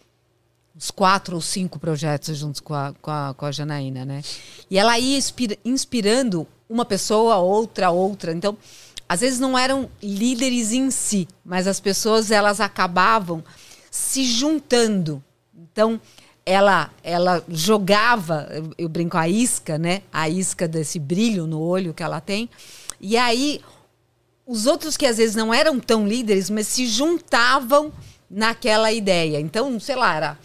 uns 0.77 0.91
quatro 0.91 1.37
ou 1.37 1.41
cinco 1.41 1.79
projetos 1.79 2.37
juntos 2.37 2.61
com 2.61 2.75
a, 2.75 2.93
com 3.01 3.11
a, 3.11 3.33
com 3.35 3.47
a 3.47 3.53
Janaína, 3.53 4.05
né? 4.05 4.23
E 4.69 4.77
ela 4.77 4.99
ia 4.99 5.17
inspira, 5.17 5.57
inspirando 5.65 6.49
uma 6.69 6.85
pessoa, 6.85 7.37
outra, 7.37 7.91
outra. 7.91 8.33
Então, 8.33 8.57
às 9.09 9.21
vezes 9.21 9.39
não 9.39 9.57
eram 9.59 9.91
líderes 10.03 10.73
em 10.73 10.91
si, 10.91 11.29
mas 11.45 11.67
as 11.67 11.79
pessoas 11.81 12.31
elas 12.31 12.61
acabavam 12.61 13.45
se 13.91 14.25
juntando. 14.25 15.23
Então, 15.57 16.01
ela 16.45 16.91
ela 17.03 17.45
jogava, 17.49 18.49
eu, 18.77 18.89
brinco 18.89 19.17
a 19.17 19.29
isca, 19.29 19.79
né? 19.79 20.03
A 20.13 20.29
isca 20.29 20.67
desse 20.67 20.99
brilho 20.99 21.47
no 21.47 21.61
olho 21.61 21.95
que 21.95 22.03
ela 22.03 22.21
tem. 22.21 22.49
E 23.01 23.17
aí 23.17 23.61
os 24.47 24.67
outros 24.67 24.97
que 24.97 25.07
às 25.07 25.17
vezes 25.17 25.35
não 25.35 25.53
eram 25.53 25.81
tão 25.81 26.07
líderes, 26.07 26.51
mas 26.51 26.67
se 26.67 26.87
juntavam 26.87 27.93
naquela 28.31 28.93
ideia. 28.93 29.41
Então, 29.41 29.79
sei 29.81 29.97
lá, 29.97 30.15
era 30.15 30.39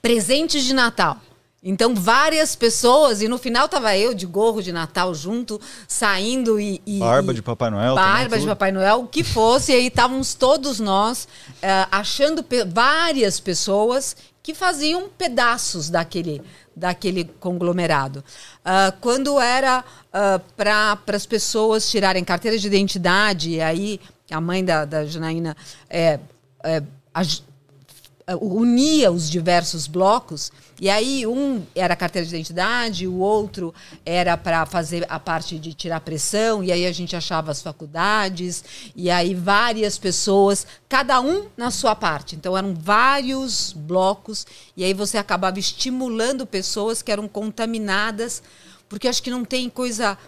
presentes 0.00 0.64
de 0.64 0.74
Natal. 0.74 1.20
Então, 1.68 1.94
várias 1.96 2.54
pessoas, 2.54 3.20
e 3.20 3.26
no 3.26 3.38
final 3.38 3.68
tava 3.68 3.96
eu 3.96 4.14
de 4.14 4.24
gorro 4.24 4.62
de 4.62 4.70
Natal 4.70 5.12
junto, 5.12 5.60
saindo 5.88 6.60
e. 6.60 6.80
e 6.86 7.00
Barba 7.00 7.34
de 7.34 7.42
Papai 7.42 7.70
Noel. 7.70 7.96
Barba 7.96 8.38
de. 8.38 8.46
Papai 8.46 8.70
Noel, 8.70 9.00
o 9.00 9.08
que 9.08 9.24
fosse, 9.24 9.72
e 9.72 9.74
aí 9.74 9.86
estávamos 9.88 10.32
todos 10.34 10.78
nós 10.78 11.26
eh, 11.60 11.86
achando 11.90 12.42
pe 12.44 12.64
várias 12.64 13.40
pessoas 13.40 14.16
que 14.42 14.54
faziam 14.54 15.08
pedaços 15.08 15.90
daquele, 15.90 16.40
daquele 16.76 17.24
conglomerado. 17.40 18.22
Ah, 18.64 18.94
quando 19.00 19.40
era 19.40 19.84
para 20.56 20.96
as 21.16 21.26
pessoas 21.26 21.90
tirarem 21.90 22.22
carteira 22.22 22.56
de 22.56 22.64
identidade, 22.64 23.50
e 23.50 23.60
aí 23.60 24.00
a 24.30 24.40
mãe 24.40 24.64
da, 24.64 24.84
da 24.84 25.04
Janaína 25.04 25.56
é, 25.90 26.20
é, 26.62 26.80
aj- 27.12 27.42
unia 28.40 29.10
os 29.10 29.28
diversos 29.28 29.86
blocos 29.88 30.52
e 30.78 30.90
aí 30.90 31.26
um 31.26 31.64
era 31.74 31.96
carteira 31.96 32.26
de 32.26 32.34
identidade, 32.34 33.06
o 33.06 33.16
outro 33.18 33.74
era 34.04 34.36
para 34.36 34.66
fazer 34.66 35.06
a 35.08 35.18
parte 35.18 35.58
de 35.58 35.72
tirar 35.72 36.00
pressão 36.00 36.62
e 36.62 36.70
aí 36.70 36.84
a 36.84 36.92
gente 36.92 37.16
achava 37.16 37.50
as 37.50 37.62
faculdades 37.62 38.62
e 38.94 39.10
aí 39.10 39.34
várias 39.34 39.96
pessoas, 39.96 40.66
cada 40.88 41.20
um 41.20 41.46
na 41.56 41.70
sua 41.70 41.94
parte. 41.94 42.36
Então 42.36 42.56
eram 42.56 42.74
vários 42.74 43.72
blocos 43.72 44.46
e 44.76 44.84
aí 44.84 44.92
você 44.92 45.16
acabava 45.16 45.58
estimulando 45.58 46.46
pessoas 46.46 47.00
que 47.00 47.10
eram 47.10 47.26
contaminadas, 47.26 48.42
porque 48.88 49.08
acho 49.08 49.22
que 49.22 49.30
não 49.30 49.44
tem 49.44 49.70
coisa 49.70 50.18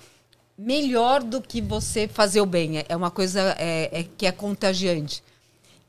melhor 0.56 1.22
do 1.22 1.40
que 1.42 1.60
você 1.60 2.08
fazer 2.08 2.40
o 2.40 2.46
bem. 2.46 2.78
É- 2.78 2.86
É 2.88 2.96
uma 2.96 3.10
coisa 3.10 3.54
é, 3.58 4.00
é 4.00 4.06
que 4.16 4.26
é 4.26 4.32
contagiante. 4.32 5.22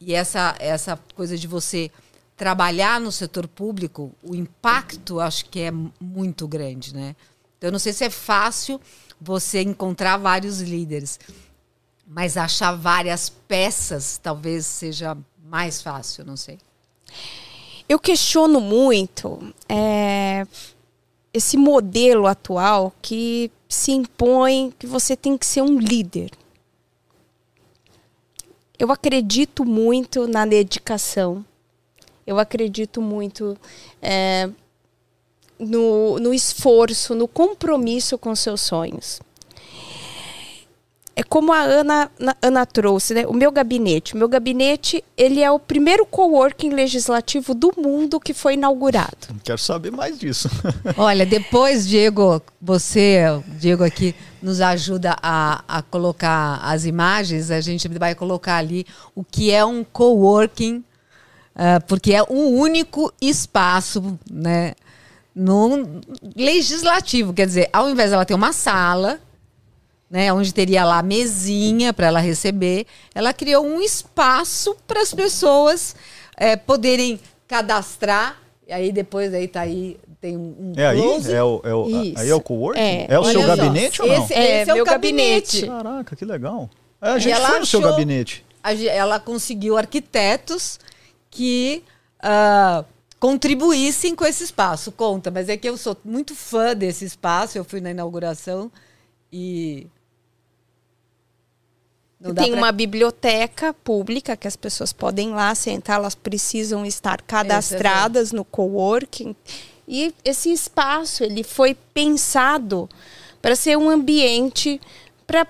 E 0.01 0.13
essa, 0.13 0.56
essa 0.60 1.00
coisa 1.16 1.38
de 1.38 1.48
você 1.48 1.89
trabalhar 2.39 3.01
no 3.01 3.12
setor 3.12 3.50
público, 3.50 4.13
o 4.24 4.34
impacto 4.34 5.19
acho 5.19 5.43
que 5.50 5.60
é 5.60 5.72
mu- 5.72 5.91
muito 6.00 6.48
grande, 6.48 6.96
né? 6.96 7.13
Eu 7.60 7.69
não 7.69 7.77
sei 7.77 7.91
se 7.91 8.05
é 8.05 8.10
fácil 8.10 8.79
você 9.19 9.62
encontrar 9.62 10.15
vários 10.15 10.62
líderes, 10.62 11.19
mas 12.08 12.38
achar 12.38 12.72
várias 12.77 13.27
peças 13.29 14.17
talvez 14.24 14.65
seja 14.65 15.17
mais 15.43 15.81
fácil, 15.81 16.25
não 16.25 16.38
sei. 16.38 16.58
Eu 17.89 18.00
questiono 18.00 18.62
muito 18.62 19.53
é, 19.67 20.48
esse 21.34 21.58
modelo 21.58 22.25
atual 22.25 22.93
que 23.01 23.51
se 23.67 23.91
impõe 23.91 24.74
que 24.79 24.88
você 24.88 25.13
tem 25.17 25.38
que 25.38 25.46
ser 25.46 25.62
um 25.62 25.77
líder. 25.77 26.31
Eu 28.77 28.93
acredito 28.93 29.65
muito 29.65 30.25
na 30.25 30.46
dedicação. 30.46 31.43
Eu 32.29 32.38
acredito 32.38 33.01
muito 33.01 33.57
é, 34.00 34.48
no, 35.57 36.19
no 36.19 36.31
esforço, 36.31 37.15
no 37.15 37.27
compromisso 37.27 38.19
com 38.19 38.36
seus 38.36 38.62
sonhos. 38.62 39.19
É 41.15 41.24
como 41.24 41.51
a 41.51 41.59
Ana, 41.59 42.09
na- 42.19 42.38
Ana 42.39 42.65
trouxe, 42.67 43.15
né? 43.15 43.25
O 43.27 43.33
meu 43.33 43.51
gabinete. 43.51 44.13
O 44.13 44.17
meu 44.17 44.29
gabinete, 44.29 45.03
ele 45.17 45.41
é 45.41 45.51
o 45.51 45.57
primeiro 45.59 46.05
coworking 46.05 46.69
legislativo 46.69 47.55
do 47.55 47.74
mundo 47.75 48.19
que 48.19 48.31
foi 48.33 48.53
inaugurado. 48.53 49.17
Quero 49.43 49.57
saber 49.57 49.91
mais 49.91 50.17
disso. 50.19 50.48
Olha, 50.95 51.25
depois, 51.25 51.86
Diego, 51.88 52.39
você, 52.62 53.24
Diego 53.59 53.83
aqui, 53.83 54.15
nos 54.41 54.62
ajuda 54.62 55.17
a, 55.21 55.63
a 55.67 55.81
colocar 55.81 56.59
as 56.63 56.86
imagens. 56.86 57.50
A 57.51 57.59
gente 57.59 57.88
vai 57.89 58.13
colocar 58.13 58.57
ali 58.57 58.86
o 59.15 59.21
que 59.24 59.51
é 59.51 59.65
um 59.65 59.83
coworking, 59.83 60.81
ah, 61.62 61.82
porque 61.86 62.13
é 62.13 62.24
um 62.24 62.58
único 62.58 63.12
espaço, 63.22 64.18
né? 64.32 64.74
No 65.36 66.01
legislativo, 66.36 67.34
quer 67.34 67.46
dizer, 67.46 67.70
ao 67.74 67.89
invés 67.89 68.12
dela 68.12 68.25
ter 68.25 68.34
uma 68.34 68.51
sala, 68.54 69.20
né, 70.10 70.32
onde 70.34 70.54
teria 70.54 70.84
lá 70.86 71.00
a 71.00 71.04
mesinha 71.04 71.94
para 71.94 72.08
ela 72.08 72.20
receber, 72.20 72.86
ela 73.13 73.32
criou 73.34 73.66
um 73.66 73.82
espaço 73.82 74.75
para 74.88 75.01
as 75.01 75.13
pessoas 75.13 75.96
eh, 76.36 76.56
poderem 76.56 77.20
cadastrar. 77.48 78.38
E 78.68 78.74
aí 78.74 78.92
depois 78.92 79.34
aí 79.34 79.48
tá 79.48 79.62
aí 79.62 79.98
tem 80.22 80.36
um, 80.36 80.74
É 80.75 80.88
aí? 80.88 81.00
É 81.32 81.44
o, 81.44 81.62
é 81.63 81.74
o, 81.74 81.88
Isso. 82.04 82.20
aí 82.20 82.30
é 82.30 82.36
o 82.36 82.42
coworking? 82.42 82.80
É. 82.82 83.06
É, 83.10 83.20
o 83.20 83.24
seu 83.25 83.42
só, 83.42 83.48
gabinete 83.56 84.01
ou 84.01 84.08
não? 84.08 84.24
esse- 84.24 84.34
É, 84.34 84.62
esse 84.62 84.70
é 84.70 84.74
o 84.74 84.75
meu 84.78 84.86
gabinete. 84.86 85.62
gabinete. 85.62 85.84
Caraca, 85.84 86.16
que 86.16 86.25
legal. 86.25 86.70
É, 87.01 87.10
a 87.12 87.20
gente 87.20 87.34
ela 87.34 87.50
foi 87.50 87.60
no 87.60 87.66
seu 87.66 87.80
achou- 87.80 87.92
gabinete. 87.92 88.46
A 88.63 88.74
ela 88.74 89.20
conseguiu 89.20 89.78
arquitetos 89.78 90.80
que 91.39 91.81
ah, 92.22 92.84
contribuíssem 93.17 94.13
com 94.13 94.25
esse 94.25 94.43
espaço. 94.43 94.91
Conta, 94.91 95.31
mas 95.31 95.48
é 95.48 95.55
que 95.55 95.69
eu 95.69 95.77
sou 95.77 95.96
muito 96.03 96.36
fã 96.36 96.75
desse 96.75 97.05
espaço. 97.05 97.58
Eu 97.58 97.63
fui 97.63 97.79
na 97.79 97.91
inauguração 97.91 98.69
e. 99.31 99.88
Tem 102.36 102.51
pra- 102.51 102.58
uma 102.58 102.72
biblioteca 102.74 103.74
pública 103.74 104.36
que 104.36 104.50
as 104.50 104.58
pessoas 104.58 104.91
podem 104.91 105.29
lá 105.29 105.55
sentar, 105.55 105.96
elas 105.98 106.13
precisam 106.13 106.86
estar 106.86 107.22
cadastradas 107.22 108.34
no 108.34 108.43
coworking. 108.43 109.34
E 109.88 110.13
esse 110.25 110.51
espaço 110.51 111.24
ele 111.24 111.41
foi 111.41 111.74
pensado 111.93 112.89
para 113.41 113.55
ser 113.55 113.77
um 113.77 113.89
ambiente 113.89 114.81
para 115.25 115.48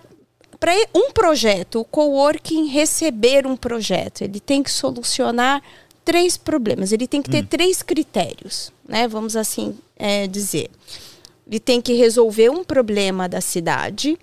para 0.59 0.73
um 0.93 1.11
projeto, 1.11 1.79
o 1.79 1.85
coworking 1.85 2.67
receber 2.67 3.47
um 3.47 3.55
projeto, 3.55 4.23
ele 4.23 4.39
tem 4.39 4.61
que 4.61 4.71
solucionar 4.71 5.63
três 6.03 6.35
problemas. 6.35 6.91
Ele 6.91 7.07
tem 7.07 7.21
que 7.21 7.29
ter 7.29 7.45
três 7.45 7.81
critérios, 7.81 8.73
né? 8.87 9.07
Vamos 9.07 9.35
assim 9.35 9.77
é, 9.95 10.27
dizer. 10.27 10.69
Ele 11.47 11.59
tem 11.59 11.79
que 11.79 11.93
resolver 11.93 12.49
um 12.49 12.63
problema 12.63 13.29
da 13.29 13.39
cidade, 13.39 14.17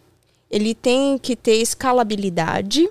ele 0.50 0.74
tem 0.74 1.16
que 1.16 1.34
ter 1.34 1.56
escalabilidade 1.56 2.88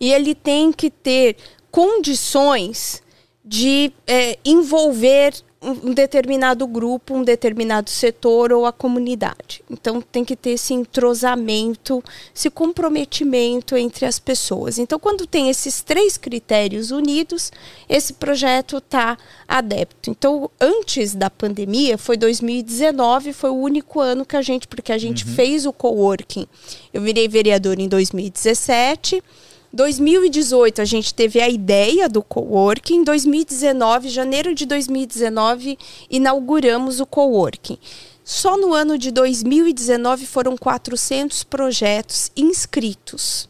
e 0.00 0.12
ele 0.12 0.34
tem 0.34 0.72
que 0.72 0.90
ter 0.90 1.36
condições 1.70 3.02
de 3.44 3.92
é, 4.06 4.38
envolver 4.44 5.34
um, 5.60 5.92
determinado 5.92 6.66
grupo, 6.66 7.14
um 7.14 7.24
determinado 7.24 7.90
setor 7.90 8.52
ou 8.52 8.64
a 8.64 8.72
comunidade. 8.72 9.62
Então 9.68 10.00
tem 10.00 10.24
que 10.24 10.36
ter 10.36 10.50
esse 10.50 10.72
entrosamento, 10.72 12.02
esse 12.34 12.48
comprometimento 12.48 13.76
entre 13.76 14.06
as 14.06 14.18
pessoas. 14.18 14.78
Então, 14.78 14.98
quando 14.98 15.26
tem 15.26 15.50
esses 15.50 15.82
três 15.82 16.16
critérios 16.16 16.90
unidos, 16.90 17.50
esse 17.88 18.12
projeto 18.12 18.78
está 18.78 19.18
adepto. 19.46 20.10
Então, 20.10 20.50
antes 20.60 21.14
da 21.14 21.28
pandemia, 21.28 21.98
foi 21.98 22.16
2019, 22.16 23.32
foi 23.32 23.50
o 23.50 23.56
único 23.56 24.00
ano 24.00 24.24
que 24.24 24.36
a 24.36 24.42
gente, 24.42 24.68
porque 24.68 24.92
a 24.92 24.98
gente 24.98 25.24
fez 25.24 25.66
o 25.66 25.72
coworking. 25.72 26.46
Eu 26.92 27.02
virei 27.02 27.28
vereador 27.28 27.78
em 27.80 27.88
2017. 27.88 29.22
2018 29.72 30.80
a 30.80 30.84
gente 30.84 31.12
teve 31.12 31.40
a 31.40 31.48
ideia 31.48 32.08
do 32.08 32.22
coworking. 32.22 32.96
Em 32.96 33.04
2019, 33.04 34.08
janeiro 34.08 34.54
de 34.54 34.64
2019, 34.64 35.78
inauguramos 36.10 37.00
o 37.00 37.06
coworking. 37.06 37.78
Só 38.24 38.56
no 38.56 38.72
ano 38.72 38.98
de 38.98 39.10
2019 39.10 40.26
foram 40.26 40.56
400 40.56 41.44
projetos 41.44 42.30
inscritos. 42.36 43.48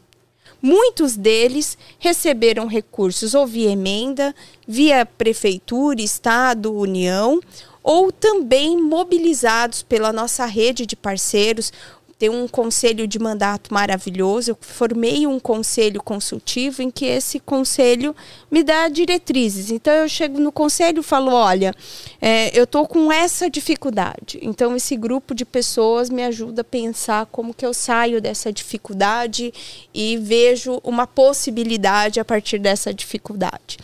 Muitos 0.61 1.15
deles 1.15 1.77
receberam 1.99 2.67
recursos 2.67 3.33
ou 3.33 3.47
via 3.47 3.71
emenda, 3.71 4.35
via 4.67 5.05
prefeitura, 5.05 6.01
estado, 6.01 6.73
união, 6.73 7.39
ou 7.81 8.11
também 8.11 8.77
mobilizados 8.77 9.81
pela 9.81 10.11
nossa 10.11 10.45
rede 10.45 10.85
de 10.85 10.97
parceiros, 10.97 11.71
tem 12.19 12.29
um 12.29 12.49
conselho 12.49 13.07
de 13.07 13.17
mandato 13.17 13.73
maravilhoso. 13.73 14.51
Eu 14.51 14.57
formei 14.59 15.25
um 15.25 15.39
conselho 15.39 16.03
consultivo 16.03 16.81
em 16.81 16.91
que 16.91 17.05
esse 17.05 17.39
conselho 17.39 18.13
me 18.51 18.61
dá 18.61 18.89
diretrizes. 18.89 19.71
Então 19.71 19.93
eu 19.93 20.09
chego 20.09 20.37
no 20.37 20.51
conselho 20.51 20.99
e 20.99 21.03
falo: 21.03 21.31
olha, 21.31 21.73
é, 22.21 22.51
eu 22.57 22.65
estou 22.65 22.85
com 22.85 23.09
essa 23.09 23.49
dificuldade. 23.49 24.37
Então 24.41 24.75
esse 24.75 24.97
grupo 24.97 25.33
de 25.33 25.45
pessoas 25.45 26.09
me 26.09 26.21
ajuda 26.21 26.59
a 26.59 26.65
pensar 26.65 27.25
como 27.27 27.53
que 27.53 27.65
eu 27.65 27.73
saio 27.73 28.19
dessa 28.19 28.51
dificuldade 28.51 29.53
e 29.93 30.17
vejo 30.17 30.81
uma 30.83 31.07
possibilidade 31.07 32.19
a 32.19 32.25
partir 32.25 32.59
dessa 32.59 32.93
dificuldade. 32.93 33.77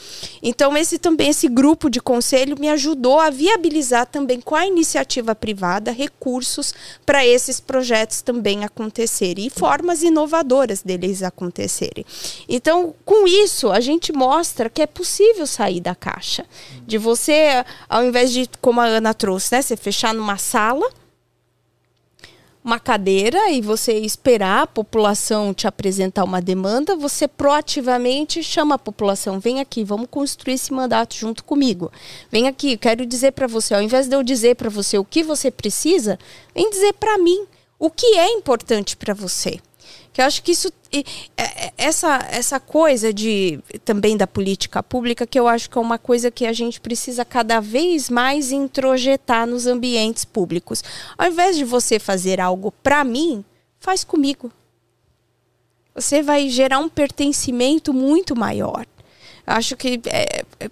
Então 0.43 0.75
esse 0.75 0.97
também 0.97 1.29
esse 1.29 1.47
grupo 1.47 1.89
de 1.89 2.01
conselho 2.01 2.59
me 2.59 2.67
ajudou 2.67 3.17
a 3.17 3.29
viabilizar 3.29 4.05
também 4.07 4.41
com 4.41 4.55
a 4.55 4.67
iniciativa 4.67 5.33
privada 5.33 5.89
recursos 5.89 6.73
para 7.05 7.25
esses 7.25 7.61
projetos 7.61 8.24
também 8.25 8.65
acontecerem 8.65 9.45
e 9.45 9.49
formas 9.49 10.01
inovadoras 10.01 10.81
deles 10.81 11.21
acontecerem. 11.21 12.03
Então, 12.49 12.93
com 13.05 13.27
isso, 13.27 13.71
a 13.71 13.79
gente 13.79 14.11
mostra 14.11 14.69
que 14.69 14.81
é 14.81 14.87
possível 14.87 15.45
sair 15.45 15.79
da 15.79 15.93
caixa. 15.93 16.45
De 16.85 16.97
você, 16.97 17.63
ao 17.87 18.03
invés 18.03 18.31
de, 18.31 18.49
como 18.59 18.81
a 18.81 18.85
Ana 18.85 19.13
trouxe, 19.13 19.53
né, 19.53 19.61
você 19.61 19.77
fechar 19.77 20.13
numa 20.13 20.37
sala, 20.37 20.89
uma 22.65 22.79
cadeira 22.79 23.51
e 23.51 23.61
você 23.61 23.93
esperar 23.99 24.63
a 24.63 24.67
população 24.67 25.53
te 25.53 25.67
apresentar 25.67 26.23
uma 26.23 26.41
demanda, 26.41 26.95
você 26.95 27.27
proativamente 27.27 28.41
chama 28.41 28.73
a 28.73 28.79
população, 28.79 29.39
vem 29.39 29.59
aqui, 29.59 29.83
vamos 29.83 30.07
construir 30.09 30.55
esse 30.55 30.73
mandato 30.73 31.13
junto 31.13 31.43
comigo. 31.43 31.91
Vem 32.31 32.47
aqui, 32.47 32.75
quero 32.75 33.05
dizer 33.05 33.33
para 33.33 33.45
você, 33.45 33.75
ao 33.75 33.83
invés 33.83 34.07
de 34.07 34.15
eu 34.15 34.23
dizer 34.23 34.55
para 34.55 34.67
você 34.67 34.97
o 34.97 35.05
que 35.05 35.21
você 35.21 35.51
precisa, 35.51 36.17
vem 36.55 36.67
dizer 36.71 36.93
para 36.93 37.19
mim 37.19 37.45
o 37.79 37.89
que 37.89 38.17
é 38.17 38.31
importante 38.31 38.95
para 38.95 39.13
você. 39.13 39.59
Que 40.11 40.21
eu 40.21 40.25
acho 40.25 40.41
que 40.41 40.51
isso 40.51 40.71
é, 41.37 41.43
é, 41.67 41.73
essa 41.77 42.25
essa 42.31 42.59
coisa 42.59 43.13
de 43.13 43.59
também 43.83 44.15
da 44.15 44.25
política 44.25 44.81
pública 44.81 45.27
que 45.27 45.37
eu 45.37 45.45
acho 45.45 45.69
que 45.69 45.77
é 45.77 45.81
uma 45.81 45.97
coisa 45.97 46.31
que 46.31 46.45
a 46.45 46.53
gente 46.53 46.79
precisa 46.79 47.25
cada 47.25 47.59
vez 47.59 48.09
mais 48.09 48.51
introjetar 48.51 49.45
nos 49.45 49.67
ambientes 49.67 50.23
públicos. 50.23 50.81
Ao 51.17 51.27
invés 51.27 51.57
de 51.57 51.65
você 51.65 51.99
fazer 51.99 52.39
algo 52.39 52.71
para 52.81 53.03
mim, 53.03 53.43
faz 53.77 54.03
comigo. 54.03 54.51
Você 55.93 56.21
vai 56.21 56.49
gerar 56.49 56.79
um 56.79 56.89
pertencimento 56.89 57.93
muito 57.93 58.35
maior. 58.35 58.85
Acho 59.45 59.77
que 59.77 60.01
é, 60.05 60.43
é, 60.59 60.71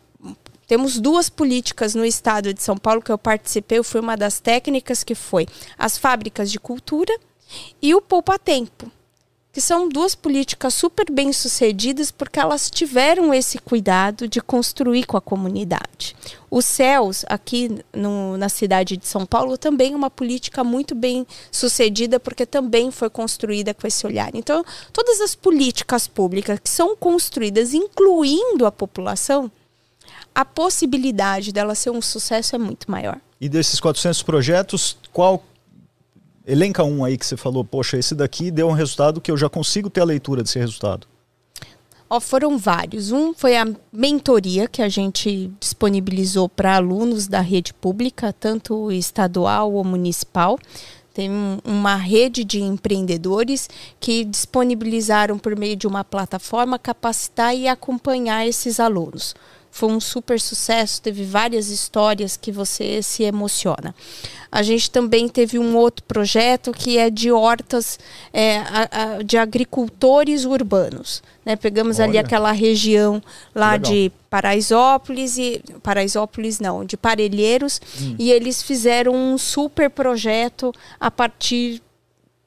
temos 0.74 1.00
duas 1.00 1.30
políticas 1.30 1.94
no 1.94 2.04
estado 2.04 2.52
de 2.52 2.64
São 2.64 2.76
Paulo 2.76 3.00
que 3.00 3.12
eu 3.12 3.18
participei, 3.20 3.78
eu 3.78 3.84
fui 3.84 4.02
uma 4.02 4.18
das 4.18 4.40
técnicas 4.40 5.04
que 5.04 5.14
foi 5.14 5.46
as 5.78 6.00
fábricas 6.00 6.52
de 6.52 6.60
cultura 6.60 7.16
e 7.80 7.94
o 7.94 8.02
poupa 8.02 8.40
tempo 8.40 8.92
que 9.52 9.62
são 9.62 9.88
duas 9.88 10.16
políticas 10.16 10.74
super 10.74 11.06
bem 11.12 11.32
sucedidas 11.32 12.10
porque 12.10 12.40
elas 12.40 12.72
tiveram 12.72 13.32
esse 13.32 13.60
cuidado 13.60 14.28
de 14.28 14.42
construir 14.42 15.06
com 15.06 15.16
a 15.16 15.22
comunidade. 15.22 16.16
Os 16.50 16.66
céus, 16.66 17.24
aqui 17.30 17.70
no, 17.94 18.36
na 18.36 18.50
cidade 18.50 18.98
de 18.98 19.08
São 19.08 19.28
Paulo, 19.28 19.56
também 19.60 19.94
é 19.94 19.96
uma 19.96 20.10
política 20.10 20.64
muito 20.64 20.96
bem 20.96 21.28
sucedida 21.52 22.20
porque 22.20 22.48
também 22.48 22.90
foi 22.90 23.12
construída 23.12 23.76
com 23.76 23.86
esse 23.86 24.08
olhar. 24.08 24.32
Então, 24.34 24.66
todas 24.92 25.22
as 25.22 25.36
políticas 25.36 26.08
públicas 26.08 26.58
que 26.58 26.70
são 26.70 26.96
construídas 26.96 27.76
incluindo 27.76 28.66
a 28.66 28.72
população, 28.72 29.52
a 30.34 30.46
possibilidade 30.46 31.52
dela 31.52 31.76
ser 31.76 31.90
um 31.90 32.02
sucesso 32.02 32.56
é 32.56 32.60
muito 32.60 32.90
maior. 32.90 33.20
E 33.40 33.50
desses 33.50 33.80
400 33.80 34.24
projetos, 34.24 34.98
qual 35.12 35.44
Elenca 36.46 36.84
um 36.84 37.06
aí 37.06 37.18
que 37.18 37.26
você 37.26 37.38
falou, 37.38 37.64
poxa, 37.64 37.98
esse 37.98 38.14
daqui 38.14 38.52
deu 38.52 38.68
um 38.68 38.74
resultado 38.74 39.22
que 39.22 39.32
eu 39.32 39.38
já 39.38 39.50
consigo 39.50 39.90
ter 39.90 40.02
a 40.02 40.06
leitura 40.06 40.44
desse 40.44 40.60
resultado. 40.60 41.08
Oh, 42.10 42.20
foram 42.20 42.58
vários. 42.58 43.12
Um 43.12 43.34
foi 43.34 43.56
a 43.56 43.66
mentoria 43.92 44.68
que 44.68 44.82
a 44.82 44.90
gente 44.90 45.50
disponibilizou 45.60 46.50
para 46.50 46.76
alunos 46.76 47.28
da 47.28 47.40
rede 47.40 47.74
pública, 47.74 48.34
tanto 48.34 48.92
estadual 48.92 49.74
ou 49.74 49.84
municipal. 49.86 50.60
Tem 51.14 51.32
um, 51.32 51.60
uma 51.64 51.96
rede 51.96 52.44
de 52.44 52.62
empreendedores 52.62 53.70
que 54.00 54.26
disponibilizaram 54.26 55.40
por 55.40 55.56
meio 55.56 55.78
de 55.78 55.88
uma 55.88 56.04
plataforma 56.04 56.78
capacitar 56.78 57.56
e 57.56 57.68
acompanhar 57.68 58.46
esses 58.46 58.80
alunos 58.80 59.34
foi 59.74 59.90
um 59.90 60.00
super 60.00 60.40
sucesso, 60.40 61.02
teve 61.02 61.24
várias 61.26 61.70
histórias 61.70 62.38
que 62.38 62.52
você 62.52 63.02
se 63.02 63.24
emociona. 63.24 63.96
A 64.52 64.62
gente 64.62 64.92
também 64.92 65.28
teve 65.28 65.58
um 65.58 65.76
outro 65.76 66.04
projeto 66.04 66.72
que 66.72 67.00
é 67.00 67.10
de 67.10 67.32
hortas, 67.32 67.98
é, 68.32 68.58
a, 68.60 68.90
a, 68.92 69.24
de 69.24 69.36
agricultores 69.36 70.46
urbanos. 70.46 71.24
Né? 71.44 71.56
Pegamos 71.56 71.98
Olha. 71.98 72.08
ali 72.08 72.18
aquela 72.20 72.52
região 72.52 73.20
lá 73.56 73.76
de 73.76 74.12
Paraisópolis 74.30 75.40
e 75.40 75.60
Paraisópolis 75.82 76.60
não, 76.60 76.86
de 76.86 76.96
Parelheiros, 76.96 77.82
hum. 78.00 78.16
e 78.20 78.32
eles 78.32 78.62
fizeram 78.62 79.16
um 79.16 79.40
super 79.40 79.90
projeto 79.90 80.72
a 81.00 81.10
partir 81.10 81.82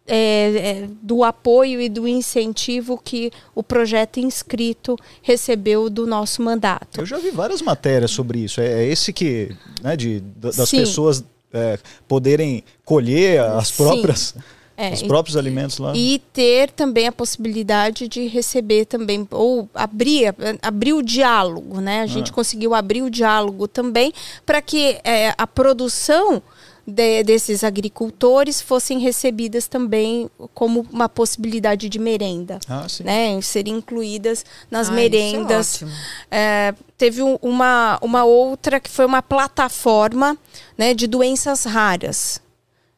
é, 0.07 0.16
é, 0.16 0.88
do 1.03 1.25
apoio 1.25 1.81
e 1.81 1.88
do 1.88 2.07
incentivo 2.07 3.01
que 3.03 3.31
o 3.55 3.62
projeto 3.62 4.21
inscrito 4.21 4.97
recebeu 5.23 5.90
do 5.90 6.07
nosso 6.07 6.42
mandato. 6.42 7.01
Eu 7.01 7.07
já 7.07 7.19
vi 7.19 7.31
várias 7.31 7.61
matérias 7.61 8.11
sobre 8.11 8.40
isso. 8.40 8.61
É, 8.61 8.85
é 8.85 8.87
esse 8.87 9.12
que, 9.12 9.55
né, 9.83 9.97
de, 9.97 10.21
das 10.21 10.69
Sim. 10.69 10.79
pessoas 10.79 11.25
é, 11.53 11.79
poderem 12.07 12.62
colher 12.85 13.40
as 13.40 13.71
próprias. 13.71 14.35
É, 14.79 14.92
os 14.92 15.03
próprios 15.03 15.37
e, 15.37 15.38
alimentos 15.38 15.79
lá. 15.79 15.97
E 15.97 16.21
ter 16.35 16.71
também 16.71 17.07
a 17.07 17.12
possibilidade 17.12 18.07
de 18.09 18.27
receber 18.27 18.85
também, 18.85 19.27
ou 19.31 19.66
abrir, 19.75 20.35
abrir 20.61 20.92
o 20.92 21.03
diálogo, 21.03 21.81
né? 21.81 22.03
A 22.03 22.07
gente 22.07 22.31
ah. 22.31 22.35
conseguiu 22.35 22.75
abrir 22.75 23.01
o 23.01 23.09
diálogo 23.09 23.66
também 23.66 24.12
para 24.45 24.61
que 24.61 24.99
é, 25.03 25.35
a 25.38 25.47
produção 25.47 26.42
de, 26.87 27.22
desses 27.25 27.64
agricultores 27.64 28.61
fossem 28.61 29.01
recebidas 29.01 29.66
também 29.66 30.31
como 30.55 30.87
uma 30.92 31.09
possibilidade 31.09 31.88
de 31.88 31.99
merenda, 31.99 32.61
ah, 32.68 32.87
né? 33.03 33.40
Serem 33.40 33.79
incluídas 33.79 34.44
nas 34.70 34.88
ah, 34.88 34.92
merendas. 34.92 35.83
É, 36.31 36.72
teve 36.96 37.22
uma, 37.42 37.99
uma 38.01 38.25
outra 38.25 38.79
que 38.79 38.88
foi 38.88 39.05
uma 39.05 39.22
plataforma 39.22 40.38
né, 40.79 40.94
de 40.94 41.07
doenças 41.07 41.64
raras 41.64 42.40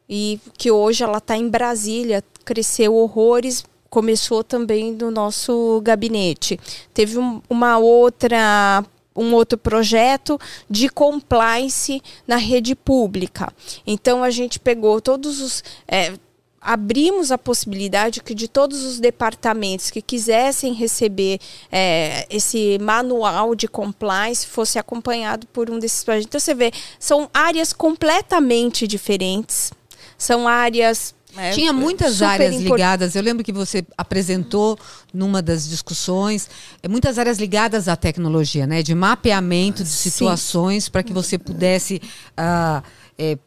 e 0.07 0.39
que 0.57 0.71
hoje 0.71 1.03
ela 1.03 1.17
está 1.17 1.35
em 1.35 1.49
Brasília, 1.49 2.23
cresceu 2.45 2.95
horrores, 2.95 3.63
começou 3.89 4.43
também 4.43 4.93
no 4.93 5.09
nosso 5.09 5.81
gabinete. 5.83 6.59
Teve 6.93 7.17
um, 7.17 7.41
uma 7.49 7.77
outra 7.77 8.83
um 9.15 9.33
outro 9.33 9.57
projeto 9.57 10.39
de 10.69 10.89
compliance 10.89 12.01
na 12.27 12.37
rede 12.37 12.75
pública. 12.75 13.51
Então 13.85 14.23
a 14.23 14.29
gente 14.29 14.59
pegou 14.59 15.01
todos 15.01 15.41
os. 15.41 15.63
É, 15.87 16.13
abrimos 16.61 17.31
a 17.31 17.37
possibilidade 17.37 18.21
que 18.21 18.35
de 18.35 18.47
todos 18.47 18.83
os 18.83 18.99
departamentos 18.99 19.89
que 19.89 20.01
quisessem 20.01 20.73
receber 20.73 21.39
é, 21.71 22.27
esse 22.29 22.77
manual 22.79 23.55
de 23.55 23.67
compliance 23.67 24.45
fosse 24.45 24.77
acompanhado 24.77 25.47
por 25.47 25.69
um 25.69 25.79
desses 25.79 26.03
projetos. 26.03 26.27
Então 26.27 26.39
você 26.39 26.53
vê, 26.53 26.71
são 26.99 27.29
áreas 27.33 27.71
completamente 27.71 28.85
diferentes, 28.87 29.71
são 30.17 30.47
áreas 30.47 31.15
é, 31.39 31.51
Tinha 31.51 31.71
muitas 31.71 32.21
áreas 32.21 32.55
import... 32.55 32.71
ligadas. 32.71 33.15
Eu 33.15 33.23
lembro 33.23 33.43
que 33.43 33.53
você 33.53 33.85
apresentou 33.97 34.77
numa 35.13 35.41
das 35.41 35.69
discussões 35.69 36.49
é, 36.83 36.87
muitas 36.87 37.17
áreas 37.17 37.39
ligadas 37.39 37.87
à 37.87 37.95
tecnologia, 37.95 38.67
né? 38.67 38.83
De 38.83 38.93
mapeamento 38.93 39.81
de 39.83 39.89
situações 39.89 40.89
para 40.89 41.01
que 41.01 41.13
você 41.13 41.37
pudesse 41.37 42.01
uh, 42.37 42.83
é, 43.17 43.37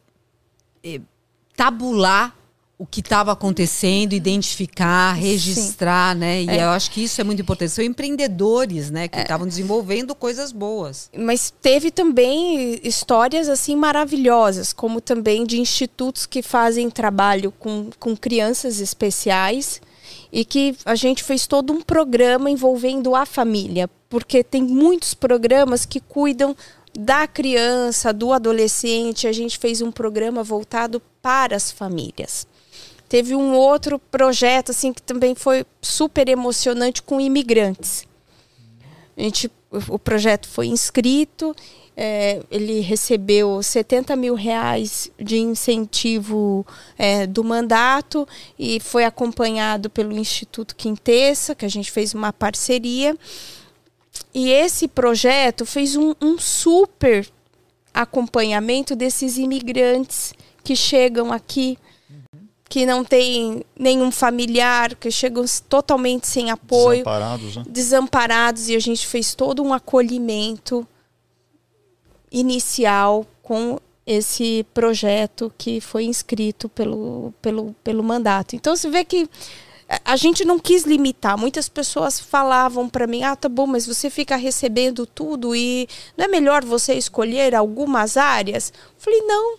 é, 0.83 1.01
tabular 1.55 2.35
o 2.83 2.87
que 2.91 2.99
estava 2.99 3.31
acontecendo, 3.31 4.13
identificar, 4.13 5.13
registrar, 5.13 6.15
Sim. 6.15 6.19
né? 6.19 6.43
E 6.43 6.51
é. 6.51 6.65
eu 6.65 6.71
acho 6.71 6.91
que 6.91 7.05
isso 7.05 7.21
é 7.21 7.25
muito 7.25 7.41
importante. 7.41 7.71
São 7.71 7.85
empreendedores, 7.85 8.91
né, 8.91 9.07
que 9.07 9.21
estavam 9.21 9.47
é. 9.47 9.49
desenvolvendo 9.49 10.17
coisas 10.17 10.51
boas. 10.51 11.09
Mas 11.17 11.55
teve 11.63 11.93
também 11.93 12.81
histórias 12.83 13.49
assim 13.49 13.77
maravilhosas, 13.77 14.73
como 14.73 15.01
também 15.01 15.47
de 15.47 15.61
institutos 15.61 16.27
que 16.27 16.43
fazem 16.43 16.91
trabalho 16.91 17.53
com, 17.53 17.89
com 18.01 18.17
crianças 18.17 18.81
especiais 18.81 19.81
e 20.33 20.45
que 20.45 20.75
a 20.85 20.97
gente 20.97 21.23
fez 21.23 21.47
todo 21.47 21.73
um 21.73 21.81
programa 21.81 22.51
envolvendo 22.51 23.15
a 23.15 23.25
família, 23.25 23.89
porque 24.09 24.43
tem 24.43 24.61
muitos 24.61 25.15
programas 25.15 25.87
que 25.87 26.01
cuidam 26.01 26.57
da 26.99 27.29
criança, 27.29 28.13
do 28.13 28.33
adolescente. 28.33 29.29
A 29.29 29.33
gente 29.33 29.57
fez 29.57 29.81
um 29.81 29.93
programa 29.93 30.43
voltado 30.43 31.01
para 31.23 31.55
as 31.55 31.71
famílias. 31.71 32.51
Teve 33.13 33.35
um 33.35 33.53
outro 33.53 33.99
projeto 33.99 34.71
assim 34.71 34.91
que 34.91 35.03
também 35.03 35.35
foi 35.35 35.67
super 35.83 36.31
emocionante 36.31 37.03
com 37.03 37.21
imigrantes. 37.21 38.09
A 39.15 39.21
gente 39.21 39.51
o 39.71 39.99
projeto 39.99 40.49
foi 40.49 40.69
inscrito, 40.69 41.55
é, 41.95 42.41
ele 42.51 42.81
recebeu 42.81 43.63
70 43.63 44.17
mil 44.17 44.35
reais 44.35 45.11
de 45.21 45.37
incentivo 45.39 46.67
é, 46.97 47.27
do 47.27 47.45
mandato 47.45 48.27
e 48.59 48.81
foi 48.81 49.05
acompanhado 49.05 49.91
pelo 49.91 50.17
Instituto 50.17 50.75
Quintessa, 50.75 51.55
que 51.55 51.67
a 51.67 51.71
gente 51.71 51.91
fez 51.91 52.15
uma 52.15 52.33
parceria. 52.33 53.15
E 54.33 54.49
esse 54.49 54.89
projeto 54.89 55.67
fez 55.67 55.97
um, 55.97 56.15
um 56.19 56.39
super 56.39 57.29
acompanhamento 57.93 58.97
desses 58.97 59.37
imigrantes 59.37 60.33
que 60.65 60.75
chegam 60.75 61.31
aqui 61.31 61.77
que 62.73 62.87
não 62.87 63.05
tem 63.05 63.63
nenhum 63.79 64.11
familiar, 64.11 64.95
que 64.95 65.11
chegam 65.11 65.45
totalmente 65.69 66.27
sem 66.27 66.51
apoio, 66.51 67.05
Desamparados, 67.05 67.57
né? 67.57 67.65
desamparados 67.69 68.69
e 68.71 68.75
a 68.75 68.79
gente 68.79 69.07
fez 69.07 69.35
todo 69.35 69.63
um 69.63 69.75
acolhimento 69.75 70.89
inicial 72.31 73.27
com 73.43 73.79
esse 74.07 74.65
projeto 74.73 75.53
que 75.59 75.83
foi 75.83 76.05
inscrito 76.05 76.67
pelo, 76.67 77.35
pelo, 77.43 77.77
pelo 77.85 78.03
mandato. 78.03 78.57
Então 78.57 78.75
você 78.75 78.89
vê 78.89 79.05
que 79.05 79.29
a 80.03 80.17
gente 80.17 80.43
não 80.43 80.59
quis 80.59 80.85
limitar. 80.85 81.37
Muitas 81.37 81.69
pessoas 81.69 82.19
falavam 82.19 82.89
para 82.89 83.07
mim: 83.07 83.23
"Ah, 83.23 83.37
tá 83.37 83.51
bom, 83.51 83.67
mas 83.67 83.87
você 83.87 84.09
fica 84.09 84.35
recebendo 84.35 85.05
tudo 85.05 85.55
e 85.55 85.87
não 86.17 86.25
é 86.25 86.29
melhor 86.29 86.65
você 86.65 86.95
escolher 86.95 87.55
algumas 87.55 88.17
áreas?" 88.17 88.73
Eu 88.75 88.95
falei: 88.97 89.21
"Não, 89.27 89.59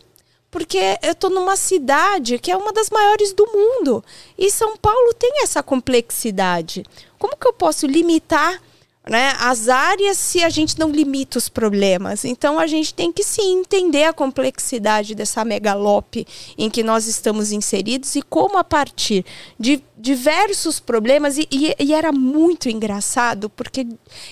porque 0.53 0.99
eu 1.01 1.13
estou 1.13 1.31
numa 1.31 1.55
cidade 1.55 2.37
que 2.37 2.51
é 2.51 2.55
uma 2.55 2.71
das 2.71 2.91
maiores 2.91 3.33
do 3.33 3.43
mundo. 3.47 4.05
E 4.37 4.51
São 4.51 4.77
Paulo 4.77 5.11
tem 5.15 5.41
essa 5.41 5.63
complexidade. 5.63 6.85
Como 7.17 7.35
que 7.35 7.47
eu 7.47 7.53
posso 7.53 7.87
limitar 7.87 8.61
né, 9.09 9.33
as 9.39 9.67
áreas 9.67 10.15
se 10.15 10.43
a 10.43 10.49
gente 10.49 10.77
não 10.77 10.91
limita 10.91 11.39
os 11.39 11.49
problemas? 11.49 12.23
Então 12.23 12.59
a 12.59 12.67
gente 12.67 12.93
tem 12.93 13.11
que 13.11 13.23
sim 13.23 13.61
entender 13.61 14.03
a 14.03 14.13
complexidade 14.13 15.15
dessa 15.15 15.43
megalope 15.43 16.27
em 16.55 16.69
que 16.69 16.83
nós 16.83 17.07
estamos 17.07 17.51
inseridos 17.51 18.15
e 18.15 18.21
como 18.21 18.55
a 18.59 18.63
partir 18.63 19.25
de 19.59 19.83
diversos 19.97 20.79
problemas 20.79 21.39
e, 21.39 21.47
e, 21.49 21.75
e 21.79 21.93
era 21.95 22.11
muito 22.11 22.69
engraçado 22.69 23.49
porque 23.49 23.87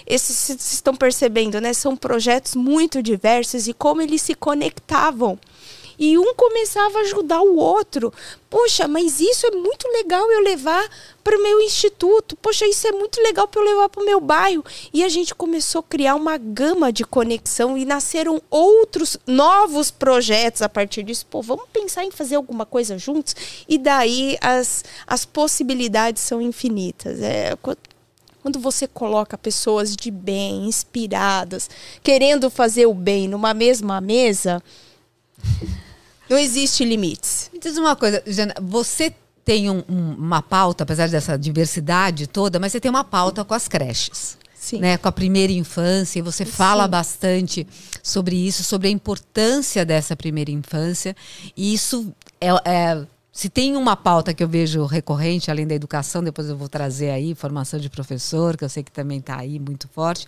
esses 0.06 0.36
vocês 0.36 0.72
estão 0.72 0.96
percebendo, 0.96 1.60
né? 1.60 1.74
São 1.74 1.98
projetos 1.98 2.54
muito 2.54 3.02
diversos 3.02 3.68
e 3.68 3.74
como 3.74 4.04
eles 4.04 4.22
se 4.22 4.36
conectavam 4.36 5.40
e 6.02 6.18
um 6.18 6.34
começava 6.34 6.98
a 6.98 7.02
ajudar 7.02 7.42
o 7.42 7.58
outro. 7.58 8.12
Poxa, 8.50 8.88
mas 8.88 9.20
isso 9.20 9.46
é 9.46 9.52
muito 9.52 9.88
legal 9.90 10.32
eu 10.32 10.42
levar 10.42 10.90
para 11.24 11.38
o 11.38 11.44
meu 11.44 11.62
instituto. 11.62 12.36
Poxa, 12.38 12.66
isso 12.66 12.88
é 12.88 12.92
muito 12.92 13.22
legal 13.22 13.48
para 13.48 13.62
eu 13.62 13.66
levar 13.66 13.88
para 13.88 14.02
o 14.02 14.06
meu 14.06 14.20
bairro. 14.20 14.66
E 14.92 15.04
a 15.04 15.10
gente 15.10 15.36
começou 15.36 15.78
a 15.78 15.84
criar 15.84 16.16
uma 16.16 16.40
gama 16.40 16.92
de 16.92 17.06
conexão 17.06 17.78
e 17.78 17.86
nasceram 17.86 18.42
outros 18.50 19.16
novos 19.28 19.92
projetos 19.92 20.64
a 20.64 20.68
partir 20.68 21.04
disso. 21.04 21.24
Pô, 21.30 21.40
vamos 21.40 21.66
pensar 21.72 22.04
em 22.04 22.10
fazer 22.10 22.34
alguma 22.34 22.66
coisa 22.66 22.98
juntos? 22.98 23.36
E 23.70 23.78
daí 23.78 24.40
as, 24.42 24.84
as 25.06 25.24
possibilidades 25.24 26.24
são 26.24 26.42
infinitas. 26.42 27.22
É, 27.22 27.56
quando 28.42 28.60
você 28.60 28.88
coloca 28.88 29.38
pessoas 29.38 29.96
de 29.96 30.10
bem, 30.10 30.66
inspiradas, 30.66 31.70
querendo 32.02 32.50
fazer 32.50 32.88
o 32.88 32.94
bem 32.96 33.28
numa 33.28 33.54
mesma 33.54 34.02
mesa, 34.02 34.64
não 36.32 36.39
existe 36.39 36.86
limites. 36.86 37.50
Me 37.54 37.60
diz 37.60 37.78
uma 37.78 37.96
coisa, 37.96 38.24
Jana, 38.26 38.56
você 38.62 39.13
tem 39.44 39.70
um, 39.70 39.84
um, 39.89 40.13
uma 40.13 40.41
pauta, 40.41 40.84
apesar 40.84 41.10
dessa 41.10 41.38
diversidade 41.38 42.26
toda, 42.26 42.58
mas 42.58 42.72
você 42.72 42.80
tem 42.80 42.89
uma 42.89 43.04
pauta 43.04 43.44
com 43.44 43.54
as 43.54 43.67
creches. 43.67 44.39
Sim. 44.56 44.80
Né, 44.80 44.96
com 44.96 45.08
a 45.08 45.12
primeira 45.12 45.52
infância, 45.52 46.20
e 46.20 46.22
você 46.22 46.46
fala 46.46 46.84
Sim. 46.84 46.89
bastante 46.91 47.67
sobre 48.04 48.36
isso, 48.36 48.63
sobre 48.63 48.88
a 48.88 48.91
importância 48.91 49.84
dessa 49.84 50.15
primeira 50.15 50.52
infância. 50.52 51.15
E 51.58 51.74
isso 51.74 52.13
é, 52.39 52.50
é 52.63 53.06
se 53.32 53.50
tem 53.50 53.78
uma 53.78 53.96
pauta 53.96 54.34
que 54.34 54.44
eu 54.44 54.48
vejo 54.48 54.86
recorrente, 54.86 55.50
além 55.50 55.65
da 55.65 55.74
educação, 55.74 56.22
depois 56.22 56.50
eu 56.50 56.58
vou 56.58 56.67
trazer 56.67 57.12
aí 57.12 57.34
formação 57.34 57.80
de 57.80 57.89
professor, 57.89 58.58
que 58.58 58.63
eu 58.65 58.70
sei 58.70 58.84
que 58.84 58.91
também 58.91 59.20
está 59.20 59.38
aí 59.38 59.58
muito 59.58 59.88
forte. 59.88 60.28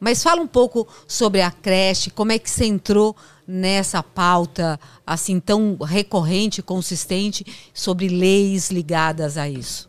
Mas 0.00 0.22
fala 0.22 0.40
um 0.40 0.48
pouco 0.48 0.88
sobre 1.06 1.42
a 1.42 1.50
creche, 1.50 2.10
como 2.10 2.32
é 2.32 2.38
que 2.38 2.50
você 2.50 2.64
entrou 2.64 3.14
nessa 3.46 4.02
pauta 4.02 4.80
assim 5.06 5.38
tão 5.38 5.76
recorrente, 5.76 6.60
consistente 6.60 7.46
sobre 7.72 8.08
leis 8.08 8.70
ligadas 8.70 9.36
a 9.36 9.48
isso? 9.48 9.88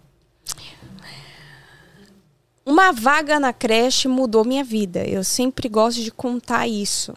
Uma 2.63 2.91
vaga 2.91 3.39
na 3.39 3.51
creche 3.51 4.07
mudou 4.07 4.45
minha 4.45 4.63
vida. 4.63 5.03
Eu 5.03 5.23
sempre 5.23 5.67
gosto 5.67 6.01
de 6.01 6.11
contar 6.11 6.67
isso. 6.67 7.13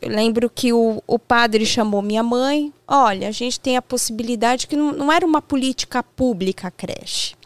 Eu 0.00 0.08
lembro 0.08 0.50
que 0.50 0.72
o, 0.72 1.02
o 1.06 1.18
padre 1.18 1.64
chamou 1.64 2.02
minha 2.02 2.22
mãe. 2.22 2.72
Olha, 2.86 3.28
a 3.28 3.32
gente 3.32 3.60
tem 3.60 3.76
a 3.76 3.82
possibilidade 3.82 4.66
que 4.66 4.76
não, 4.76 4.92
não 4.92 5.12
era 5.12 5.24
uma 5.24 5.40
política 5.40 6.02
pública 6.02 6.68
a 6.68 6.70
creche. 6.70 7.36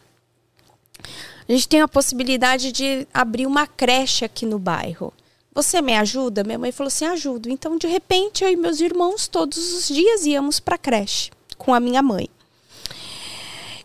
A 1.48 1.52
gente 1.52 1.68
tem 1.68 1.80
a 1.80 1.88
possibilidade 1.88 2.72
de 2.72 3.06
abrir 3.12 3.46
uma 3.46 3.66
creche 3.66 4.24
aqui 4.24 4.46
no 4.46 4.58
bairro. 4.58 5.12
Você 5.54 5.82
me 5.82 5.94
ajuda? 5.94 6.44
Minha 6.44 6.58
mãe 6.58 6.72
falou 6.72 6.88
assim: 6.88 7.04
ajudo. 7.04 7.50
Então, 7.50 7.76
de 7.76 7.86
repente, 7.86 8.42
eu 8.42 8.50
e 8.50 8.56
meus 8.56 8.80
irmãos, 8.80 9.28
todos 9.28 9.74
os 9.74 9.88
dias, 9.88 10.24
íamos 10.24 10.58
para 10.60 10.76
a 10.76 10.78
creche 10.78 11.30
com 11.58 11.74
a 11.74 11.80
minha 11.80 12.02
mãe. 12.02 12.28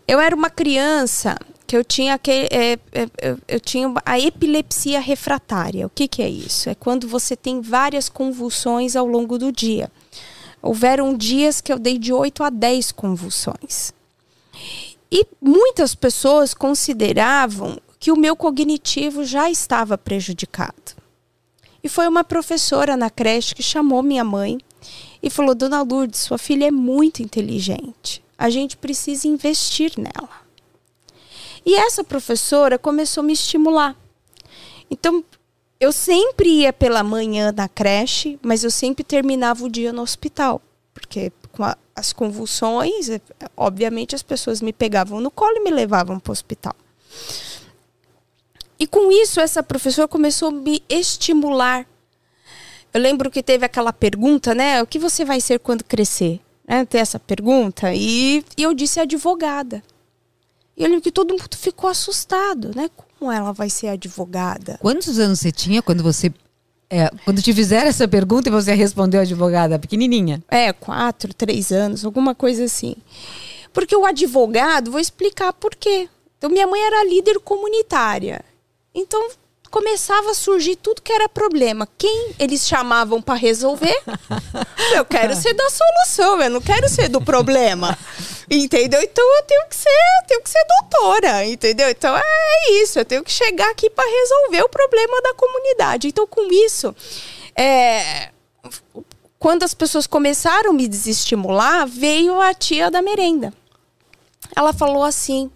Eu 0.07 0.19
era 0.19 0.33
uma 0.35 0.49
criança 0.49 1.37
que 1.67 1.75
eu 1.75 1.83
tinha 1.83 2.17
que 2.17 2.31
é, 2.31 2.79
é, 2.93 3.37
eu 3.45 3.59
tinha 3.59 3.93
a 4.05 4.17
epilepsia 4.17 5.01
refratária. 5.01 5.85
O 5.85 5.89
que, 5.89 6.07
que 6.07 6.23
é 6.23 6.29
isso? 6.29 6.69
É 6.69 6.75
quando 6.75 7.07
você 7.07 7.35
tem 7.35 7.59
várias 7.59 8.07
convulsões 8.07 8.95
ao 8.95 9.05
longo 9.05 9.37
do 9.37 9.51
dia. 9.51 9.91
Houveram 10.61 11.15
dias 11.15 11.59
que 11.59 11.71
eu 11.71 11.77
dei 11.77 11.97
de 11.97 12.13
8 12.13 12.41
a 12.43 12.49
10 12.49 12.93
convulsões. 12.93 13.93
E 15.11 15.27
muitas 15.41 15.93
pessoas 15.93 16.53
consideravam 16.53 17.77
que 17.99 18.11
o 18.11 18.17
meu 18.17 18.35
cognitivo 18.35 19.25
já 19.25 19.51
estava 19.51 19.97
prejudicado. 19.97 20.95
E 21.83 21.89
foi 21.89 22.07
uma 22.07 22.23
professora 22.23 22.95
na 22.95 23.09
creche 23.09 23.53
que 23.53 23.63
chamou 23.63 24.01
minha 24.01 24.23
mãe 24.23 24.57
e 25.21 25.29
falou: 25.29 25.53
Dona 25.53 25.81
Lourdes, 25.81 26.21
sua 26.21 26.37
filha 26.37 26.67
é 26.67 26.71
muito 26.71 27.21
inteligente. 27.21 28.23
A 28.37 28.49
gente 28.49 28.77
precisa 28.77 29.27
investir 29.27 29.93
nela. 29.97 30.46
E 31.67 31.75
essa 31.75 32.01
professora 32.01 32.79
começou 32.79 33.19
a 33.19 33.25
me 33.25 33.33
estimular. 33.33 33.93
Então, 34.89 35.21
eu 35.77 35.91
sempre 35.91 36.47
ia 36.61 36.71
pela 36.71 37.03
manhã 37.03 37.51
na 37.51 37.67
creche, 37.67 38.39
mas 38.41 38.63
eu 38.63 38.71
sempre 38.71 39.03
terminava 39.03 39.65
o 39.65 39.69
dia 39.69 39.91
no 39.91 40.01
hospital. 40.01 40.61
Porque 40.93 41.29
com 41.51 41.65
a, 41.65 41.77
as 41.93 42.13
convulsões, 42.13 43.09
é, 43.09 43.19
obviamente 43.57 44.15
as 44.15 44.23
pessoas 44.23 44.61
me 44.61 44.71
pegavam 44.71 45.19
no 45.19 45.29
colo 45.29 45.57
e 45.57 45.59
me 45.59 45.69
levavam 45.69 46.21
para 46.21 46.31
o 46.31 46.31
hospital. 46.31 46.73
E 48.79 48.87
com 48.87 49.11
isso, 49.11 49.41
essa 49.41 49.61
professora 49.61 50.07
começou 50.07 50.47
a 50.47 50.53
me 50.53 50.81
estimular. 50.87 51.85
Eu 52.93 53.01
lembro 53.01 53.29
que 53.29 53.43
teve 53.43 53.65
aquela 53.65 53.91
pergunta, 53.91 54.55
né? 54.55 54.81
O 54.81 54.87
que 54.87 54.97
você 54.97 55.25
vai 55.25 55.41
ser 55.41 55.59
quando 55.59 55.83
crescer? 55.83 56.39
Né? 56.65 56.85
Tem 56.85 57.01
essa 57.01 57.19
pergunta. 57.19 57.93
E, 57.93 58.41
e 58.55 58.63
eu 58.63 58.73
disse 58.73 59.01
advogada. 59.01 59.83
E 60.77 60.83
eu 60.83 60.87
lembro 60.87 61.01
que 61.01 61.11
todo 61.11 61.31
mundo 61.31 61.49
ficou 61.57 61.89
assustado, 61.89 62.71
né? 62.75 62.89
Como 62.95 63.31
ela 63.31 63.51
vai 63.51 63.69
ser 63.69 63.87
advogada? 63.87 64.77
Quantos 64.79 65.17
anos 65.17 65.39
você 65.39 65.51
tinha 65.51 65.81
quando 65.81 66.03
você. 66.03 66.31
É, 66.89 67.09
quando 67.25 67.41
te 67.41 67.51
fizeram 67.53 67.89
essa 67.89 68.07
pergunta 68.07 68.47
e 68.47 68.51
você 68.51 68.73
respondeu 68.73 69.19
advogada 69.19 69.79
pequenininha? 69.79 70.41
É, 70.47 70.71
quatro, 70.71 71.33
três 71.33 71.71
anos, 71.71 72.05
alguma 72.05 72.33
coisa 72.35 72.63
assim. 72.63 72.95
Porque 73.73 73.95
o 73.95 74.05
advogado, 74.05 74.91
vou 74.91 74.99
explicar 74.99 75.51
por 75.51 75.75
quê. 75.75 76.07
Então, 76.37 76.49
minha 76.49 76.67
mãe 76.67 76.79
era 76.79 77.03
líder 77.03 77.39
comunitária. 77.39 78.45
Então 78.93 79.29
começava 79.69 80.31
a 80.31 80.33
surgir 80.33 80.75
tudo 80.75 81.01
que 81.01 81.11
era 81.11 81.29
problema. 81.29 81.87
Quem 81.97 82.31
eles 82.39 82.67
chamavam 82.67 83.21
para 83.21 83.35
resolver? 83.35 84.01
eu 84.95 85.05
quero 85.05 85.35
ser 85.35 85.53
da 85.53 85.69
solução, 85.69 86.41
eu 86.41 86.49
não 86.49 86.61
quero 86.61 86.89
ser 86.89 87.09
do 87.09 87.21
problema. 87.21 87.97
Entendeu? 88.49 89.01
Então 89.01 89.37
eu 89.37 89.43
tenho 89.43 89.67
que 89.67 89.75
ser, 89.75 89.89
doutora, 90.97 91.45
entendeu? 91.45 91.89
Então 91.89 92.15
é 92.15 92.71
isso, 92.81 92.99
eu 92.99 93.05
tenho 93.05 93.23
que 93.23 93.31
chegar 93.31 93.69
aqui 93.69 93.89
para 93.89 94.09
resolver 94.09 94.63
o 94.63 94.69
problema 94.69 95.21
da 95.21 95.33
comunidade. 95.33 96.07
Então 96.07 96.27
com 96.27 96.51
isso, 96.51 96.95
é, 97.55 98.31
quando 99.39 99.63
as 99.63 99.73
pessoas 99.73 100.07
começaram 100.07 100.71
a 100.71 100.73
me 100.73 100.87
desestimular, 100.87 101.87
veio 101.87 102.39
a 102.41 102.53
tia 102.53 102.89
da 102.89 103.01
merenda. 103.01 103.53
Ela 104.55 104.73
falou 104.73 105.03
assim: 105.03 105.51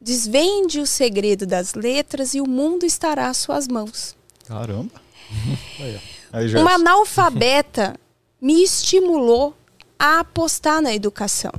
Desvende 0.00 0.80
o 0.80 0.86
segredo 0.86 1.46
das 1.46 1.74
letras 1.74 2.34
e 2.34 2.40
o 2.40 2.48
mundo 2.48 2.84
estará 2.84 3.28
às 3.28 3.36
suas 3.36 3.68
mãos. 3.68 4.16
Caramba! 4.46 5.00
Aí, 6.32 6.54
Uma 6.54 6.74
analfabeta 6.74 7.98
me 8.40 8.62
estimulou 8.62 9.54
a 9.98 10.20
apostar 10.20 10.80
na 10.80 10.94
educação. 10.94 11.52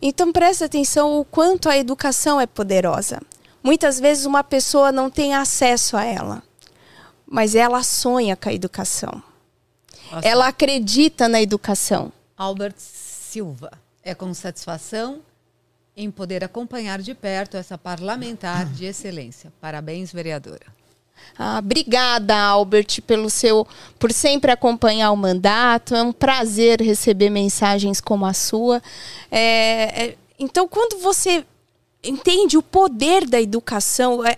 Então 0.00 0.32
preste 0.32 0.64
atenção 0.64 1.18
o 1.18 1.24
quanto 1.24 1.68
a 1.68 1.76
educação 1.76 2.40
é 2.40 2.46
poderosa. 2.46 3.20
Muitas 3.62 3.98
vezes 3.98 4.24
uma 4.24 4.44
pessoa 4.44 4.92
não 4.92 5.10
tem 5.10 5.34
acesso 5.34 5.96
a 5.96 6.04
ela. 6.04 6.42
mas 7.30 7.54
ela 7.54 7.82
sonha 7.82 8.34
com 8.36 8.48
a 8.48 8.52
educação. 8.54 9.22
Nossa. 10.10 10.26
Ela 10.26 10.48
acredita 10.48 11.28
na 11.28 11.42
educação. 11.42 12.10
Albert 12.36 12.76
Silva. 12.78 13.70
É 14.02 14.14
com 14.14 14.32
satisfação 14.32 15.20
em 15.94 16.10
poder 16.10 16.42
acompanhar 16.42 17.02
de 17.02 17.12
perto 17.14 17.56
essa 17.58 17.76
parlamentar 17.76 18.64
de 18.64 18.86
excelência. 18.86 19.52
Parabéns, 19.60 20.10
vereadora. 20.12 20.66
Ah, 21.38 21.58
obrigada, 21.58 22.36
Albert, 22.36 23.00
pelo 23.06 23.30
seu, 23.30 23.66
por 23.98 24.12
sempre 24.12 24.50
acompanhar 24.50 25.12
o 25.12 25.16
mandato. 25.16 25.94
É 25.94 26.02
um 26.02 26.12
prazer 26.12 26.80
receber 26.80 27.30
mensagens 27.30 28.00
como 28.00 28.26
a 28.26 28.34
sua. 28.34 28.82
É, 29.30 30.04
é, 30.04 30.16
então, 30.38 30.66
quando 30.66 31.00
você 31.00 31.44
entende 32.02 32.56
o 32.56 32.62
poder 32.62 33.26
da 33.26 33.40
educação, 33.40 34.22
a, 34.22 34.28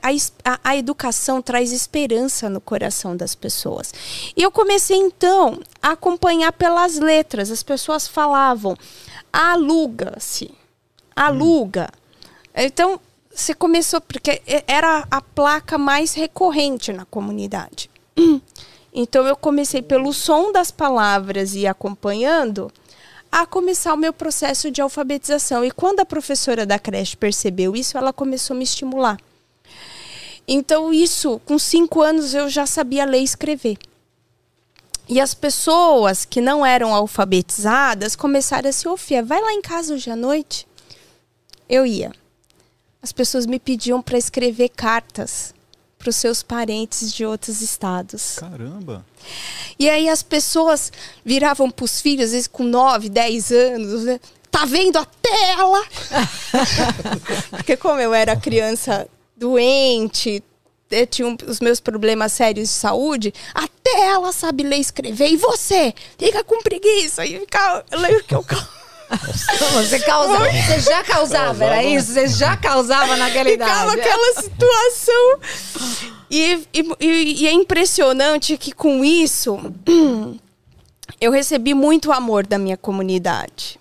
a, 0.44 0.60
a, 0.64 0.76
educação 0.76 1.42
traz 1.42 1.72
esperança 1.72 2.48
no 2.48 2.60
coração 2.60 3.16
das 3.16 3.34
pessoas. 3.34 3.92
E 4.36 4.42
eu 4.42 4.50
comecei 4.50 4.96
então 4.96 5.60
a 5.82 5.92
acompanhar 5.92 6.52
pelas 6.52 6.98
letras. 6.98 7.50
As 7.50 7.62
pessoas 7.62 8.08
falavam: 8.08 8.76
aluga-se, 9.32 10.50
aluga. 11.14 11.90
Então 12.54 13.00
você 13.32 13.54
começou 13.54 14.00
porque 14.00 14.42
era 14.66 15.06
a 15.10 15.20
placa 15.20 15.78
mais 15.78 16.14
recorrente 16.14 16.92
na 16.92 17.04
comunidade. 17.04 17.90
Então 18.92 19.24
eu 19.24 19.36
comecei 19.36 19.80
pelo 19.80 20.12
som 20.12 20.50
das 20.50 20.72
palavras 20.72 21.54
e 21.54 21.64
acompanhando 21.64 22.72
a 23.30 23.46
começar 23.46 23.94
o 23.94 23.96
meu 23.96 24.12
processo 24.12 24.70
de 24.70 24.82
alfabetização. 24.82 25.64
E 25.64 25.70
quando 25.70 26.00
a 26.00 26.04
professora 26.04 26.66
da 26.66 26.78
creche 26.78 27.16
percebeu 27.16 27.76
isso, 27.76 27.96
ela 27.96 28.12
começou 28.12 28.54
a 28.54 28.58
me 28.58 28.64
estimular. 28.64 29.16
Então, 30.48 30.92
isso, 30.92 31.40
com 31.44 31.56
cinco 31.56 32.02
anos, 32.02 32.34
eu 32.34 32.48
já 32.48 32.66
sabia 32.66 33.04
ler 33.04 33.20
e 33.20 33.24
escrever. 33.24 33.78
E 35.08 35.20
as 35.20 35.34
pessoas 35.34 36.24
que 36.24 36.40
não 36.40 36.66
eram 36.66 36.92
alfabetizadas 36.92 38.16
começaram 38.16 38.68
a 38.68 38.72
se 38.72 38.88
ouvir. 38.88 39.22
Vai 39.22 39.40
lá 39.40 39.52
em 39.52 39.62
casa 39.62 39.94
hoje 39.94 40.10
à 40.10 40.16
noite? 40.16 40.66
Eu 41.68 41.86
ia. 41.86 42.12
As 43.02 43.12
pessoas 43.12 43.46
me 43.46 43.58
pediam 43.58 44.02
para 44.02 44.18
escrever 44.18 44.70
cartas 44.70 45.54
para 45.98 46.08
os 46.08 46.16
seus 46.16 46.42
parentes 46.42 47.12
de 47.12 47.26
outros 47.26 47.60
estados. 47.60 48.36
Caramba! 48.38 49.04
E 49.78 49.88
aí 49.88 50.08
as 50.08 50.22
pessoas 50.22 50.90
viravam 51.24 51.70
para 51.70 51.84
os 51.84 52.00
filhos, 52.00 52.26
às 52.26 52.32
vezes 52.32 52.46
com 52.46 52.64
9, 52.64 53.08
10 53.10 53.52
anos, 53.52 54.04
né? 54.04 54.20
tá 54.50 54.64
vendo 54.64 54.98
a 54.98 55.04
tela? 55.04 55.84
Porque 57.50 57.76
como 57.76 58.00
eu 58.00 58.12
era 58.12 58.36
criança 58.36 59.08
doente, 59.36 60.42
eu 60.90 61.06
tinha 61.06 61.36
os 61.46 61.60
meus 61.60 61.80
problemas 61.80 62.32
sérios 62.32 62.68
de 62.68 62.74
saúde, 62.74 63.32
até 63.54 64.08
ela 64.08 64.32
sabe 64.32 64.64
ler 64.64 64.78
e 64.78 64.80
escrever. 64.80 65.28
E 65.28 65.36
você? 65.36 65.94
Fica 66.18 66.42
com 66.42 66.62
preguiça. 66.62 67.24
E 67.24 67.38
fica, 67.40 67.84
eu 67.90 67.98
lembro 67.98 68.24
que 68.24 68.34
eu 68.34 68.44
você, 69.72 69.98
causa, 70.00 70.38
você 70.38 70.80
já 70.80 71.02
causava, 71.02 71.64
era 71.64 71.82
isso? 71.82 72.12
Você 72.12 72.28
já 72.28 72.56
causava 72.56 73.16
naquela 73.16 73.50
idade. 73.50 73.70
Ficava 73.70 73.92
aquela 73.92 74.42
situação. 74.42 75.38
E, 76.30 76.68
e, 76.72 77.42
e 77.42 77.46
é 77.46 77.52
impressionante 77.52 78.56
que 78.56 78.72
com 78.72 79.04
isso 79.04 79.58
eu 81.20 81.32
recebi 81.32 81.74
muito 81.74 82.12
amor 82.12 82.46
da 82.46 82.56
minha 82.58 82.76
comunidade. 82.76 83.80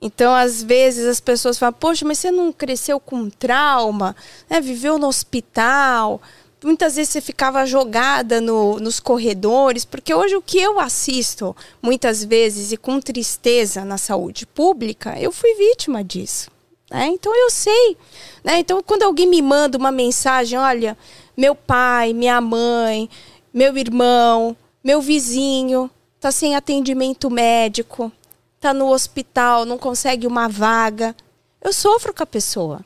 Então, 0.00 0.34
às 0.34 0.62
vezes, 0.62 1.06
as 1.06 1.20
pessoas 1.20 1.58
falam, 1.58 1.72
poxa, 1.72 2.04
mas 2.04 2.18
você 2.18 2.30
não 2.30 2.52
cresceu 2.52 3.00
com 3.00 3.30
trauma, 3.30 4.14
né? 4.48 4.60
viveu 4.60 4.98
no 4.98 5.06
hospital, 5.06 6.20
muitas 6.66 6.96
vezes 6.96 7.12
você 7.12 7.20
ficava 7.20 7.64
jogada 7.64 8.40
no, 8.40 8.78
nos 8.80 8.98
corredores, 8.98 9.84
porque 9.84 10.12
hoje 10.12 10.34
o 10.34 10.42
que 10.42 10.58
eu 10.58 10.80
assisto, 10.80 11.54
muitas 11.80 12.24
vezes, 12.24 12.72
e 12.72 12.76
com 12.76 13.00
tristeza 13.00 13.84
na 13.84 13.96
saúde 13.96 14.44
pública, 14.44 15.18
eu 15.18 15.30
fui 15.30 15.54
vítima 15.54 16.02
disso. 16.02 16.50
Né? 16.90 17.06
Então 17.06 17.34
eu 17.34 17.50
sei. 17.50 17.96
Né? 18.42 18.58
Então, 18.58 18.82
quando 18.82 19.04
alguém 19.04 19.28
me 19.28 19.40
manda 19.40 19.78
uma 19.78 19.92
mensagem, 19.92 20.58
olha, 20.58 20.98
meu 21.36 21.54
pai, 21.54 22.12
minha 22.12 22.40
mãe, 22.40 23.08
meu 23.54 23.76
irmão, 23.78 24.56
meu 24.82 25.00
vizinho 25.00 25.88
está 26.16 26.32
sem 26.32 26.56
atendimento 26.56 27.30
médico, 27.30 28.10
está 28.56 28.74
no 28.74 28.90
hospital, 28.90 29.64
não 29.64 29.78
consegue 29.78 30.26
uma 30.26 30.48
vaga. 30.48 31.14
Eu 31.62 31.72
sofro 31.72 32.12
com 32.12 32.22
a 32.24 32.26
pessoa. 32.26 32.84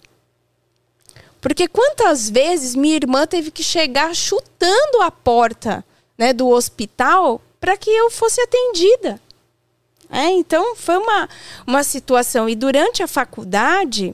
Porque 1.40 1.66
quantas 1.66 2.29
vezes 2.29 2.74
minha 2.74 2.96
irmã 2.96 3.26
teve 3.26 3.50
que 3.50 3.62
chegar 3.62 4.14
chutando 4.14 5.03
a 5.03 5.11
porta 5.11 5.85
né, 6.18 6.33
do 6.33 6.48
hospital 6.48 7.40
para 7.59 7.76
que 7.76 7.90
eu 7.90 8.11
fosse 8.11 8.40
atendida. 8.40 9.20
É, 10.11 10.29
então 10.31 10.74
foi 10.74 10.98
uma, 10.98 11.29
uma 11.66 11.83
situação. 11.83 12.48
E 12.48 12.55
durante 12.55 13.03
a 13.03 13.07
faculdade, 13.07 14.12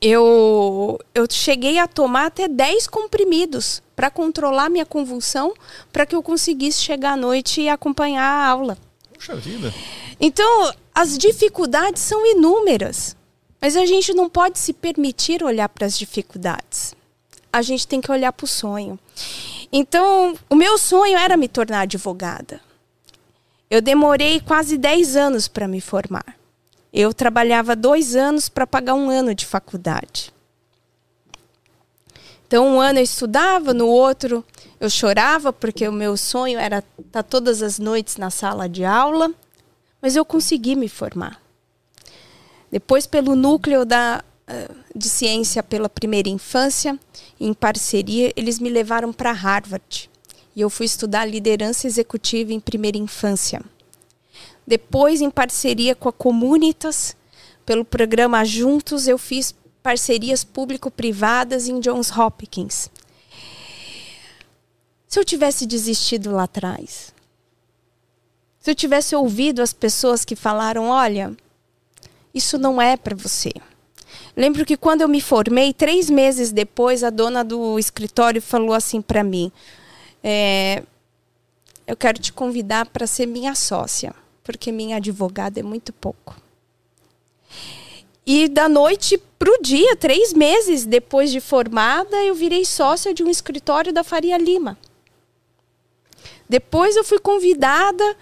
eu, 0.00 0.98
eu 1.14 1.26
cheguei 1.30 1.78
a 1.78 1.88
tomar 1.88 2.26
até 2.26 2.46
10 2.46 2.86
comprimidos 2.86 3.82
para 3.96 4.10
controlar 4.10 4.70
minha 4.70 4.86
convulsão, 4.86 5.54
para 5.92 6.06
que 6.06 6.14
eu 6.14 6.22
conseguisse 6.22 6.82
chegar 6.82 7.12
à 7.12 7.16
noite 7.16 7.62
e 7.62 7.68
acompanhar 7.68 8.22
a 8.22 8.46
aula. 8.46 8.78
Puxa 9.12 9.34
vida. 9.34 9.72
Então, 10.20 10.72
as 10.94 11.18
dificuldades 11.18 12.02
são 12.02 12.24
inúmeras. 12.24 13.16
Mas 13.60 13.76
a 13.76 13.86
gente 13.86 14.12
não 14.14 14.28
pode 14.28 14.58
se 14.58 14.72
permitir 14.72 15.42
olhar 15.42 15.68
para 15.68 15.86
as 15.86 15.98
dificuldades. 15.98 16.94
A 17.52 17.62
gente 17.62 17.86
tem 17.86 18.00
que 18.00 18.10
olhar 18.10 18.32
para 18.32 18.44
o 18.44 18.48
sonho. 18.48 18.98
Então, 19.72 20.36
o 20.48 20.54
meu 20.54 20.78
sonho 20.78 21.16
era 21.16 21.36
me 21.36 21.48
tornar 21.48 21.80
advogada. 21.80 22.60
Eu 23.70 23.80
demorei 23.80 24.40
quase 24.40 24.76
10 24.76 25.16
anos 25.16 25.48
para 25.48 25.66
me 25.66 25.80
formar. 25.80 26.36
Eu 26.92 27.12
trabalhava 27.12 27.74
dois 27.74 28.14
anos 28.14 28.48
para 28.48 28.66
pagar 28.66 28.94
um 28.94 29.10
ano 29.10 29.34
de 29.34 29.44
faculdade. 29.44 30.32
Então, 32.46 32.76
um 32.76 32.80
ano 32.80 33.00
eu 33.00 33.02
estudava, 33.02 33.74
no 33.74 33.88
outro 33.88 34.44
eu 34.78 34.90
chorava, 34.90 35.52
porque 35.52 35.88
o 35.88 35.92
meu 35.92 36.16
sonho 36.16 36.58
era 36.58 36.84
estar 36.98 37.22
todas 37.22 37.62
as 37.62 37.78
noites 37.78 38.16
na 38.16 38.30
sala 38.30 38.68
de 38.68 38.84
aula, 38.84 39.32
mas 40.00 40.14
eu 40.14 40.24
consegui 40.24 40.76
me 40.76 40.88
formar. 40.88 41.40
Depois, 42.76 43.06
pelo 43.06 43.34
núcleo 43.34 43.86
da, 43.86 44.22
eh, 44.46 44.70
de 44.94 45.08
ciência 45.08 45.62
pela 45.62 45.88
primeira 45.88 46.28
infância, 46.28 47.00
em 47.40 47.54
parceria, 47.54 48.30
eles 48.36 48.58
me 48.58 48.68
levaram 48.68 49.14
para 49.14 49.32
Harvard. 49.32 50.10
E 50.54 50.60
eu 50.60 50.68
fui 50.68 50.84
estudar 50.84 51.24
liderança 51.24 51.86
executiva 51.86 52.52
em 52.52 52.60
primeira 52.60 52.98
infância. 52.98 53.62
Depois, 54.66 55.22
em 55.22 55.30
parceria 55.30 55.94
com 55.94 56.10
a 56.10 56.12
Comunitas, 56.12 57.16
pelo 57.64 57.82
programa 57.82 58.44
Juntos, 58.44 59.08
eu 59.08 59.16
fiz 59.16 59.54
parcerias 59.82 60.44
público-privadas 60.44 61.68
em 61.68 61.80
Johns 61.80 62.10
Hopkins. 62.10 62.90
Se 65.08 65.18
eu 65.18 65.24
tivesse 65.24 65.64
desistido 65.64 66.30
lá 66.30 66.42
atrás, 66.42 67.14
se 68.60 68.70
eu 68.70 68.74
tivesse 68.74 69.16
ouvido 69.16 69.62
as 69.62 69.72
pessoas 69.72 70.26
que 70.26 70.36
falaram: 70.36 70.90
olha, 70.90 71.34
isso 72.36 72.58
não 72.58 72.80
é 72.80 72.96
para 72.96 73.16
você. 73.16 73.50
Lembro 74.36 74.66
que 74.66 74.76
quando 74.76 75.00
eu 75.00 75.08
me 75.08 75.20
formei, 75.20 75.72
três 75.72 76.10
meses 76.10 76.52
depois, 76.52 77.02
a 77.02 77.08
dona 77.08 77.42
do 77.42 77.78
escritório 77.78 78.42
falou 78.42 78.74
assim 78.74 79.00
para 79.00 79.24
mim: 79.24 79.50
é, 80.22 80.82
Eu 81.86 81.96
quero 81.96 82.18
te 82.18 82.32
convidar 82.32 82.86
para 82.86 83.06
ser 83.06 83.24
minha 83.24 83.54
sócia, 83.54 84.14
porque 84.44 84.70
minha 84.70 84.98
advogada 84.98 85.58
é 85.58 85.62
muito 85.62 85.92
pouco. 85.92 86.36
E 88.26 88.48
da 88.48 88.68
noite 88.68 89.16
para 89.38 89.50
o 89.50 89.62
dia, 89.62 89.96
três 89.96 90.32
meses 90.34 90.84
depois 90.84 91.30
de 91.30 91.40
formada, 91.40 92.16
eu 92.24 92.34
virei 92.34 92.64
sócia 92.64 93.14
de 93.14 93.22
um 93.22 93.30
escritório 93.30 93.92
da 93.92 94.04
Faria 94.04 94.36
Lima. 94.36 94.76
Depois 96.48 96.96
eu 96.96 97.04
fui 97.04 97.18
convidada 97.18 98.16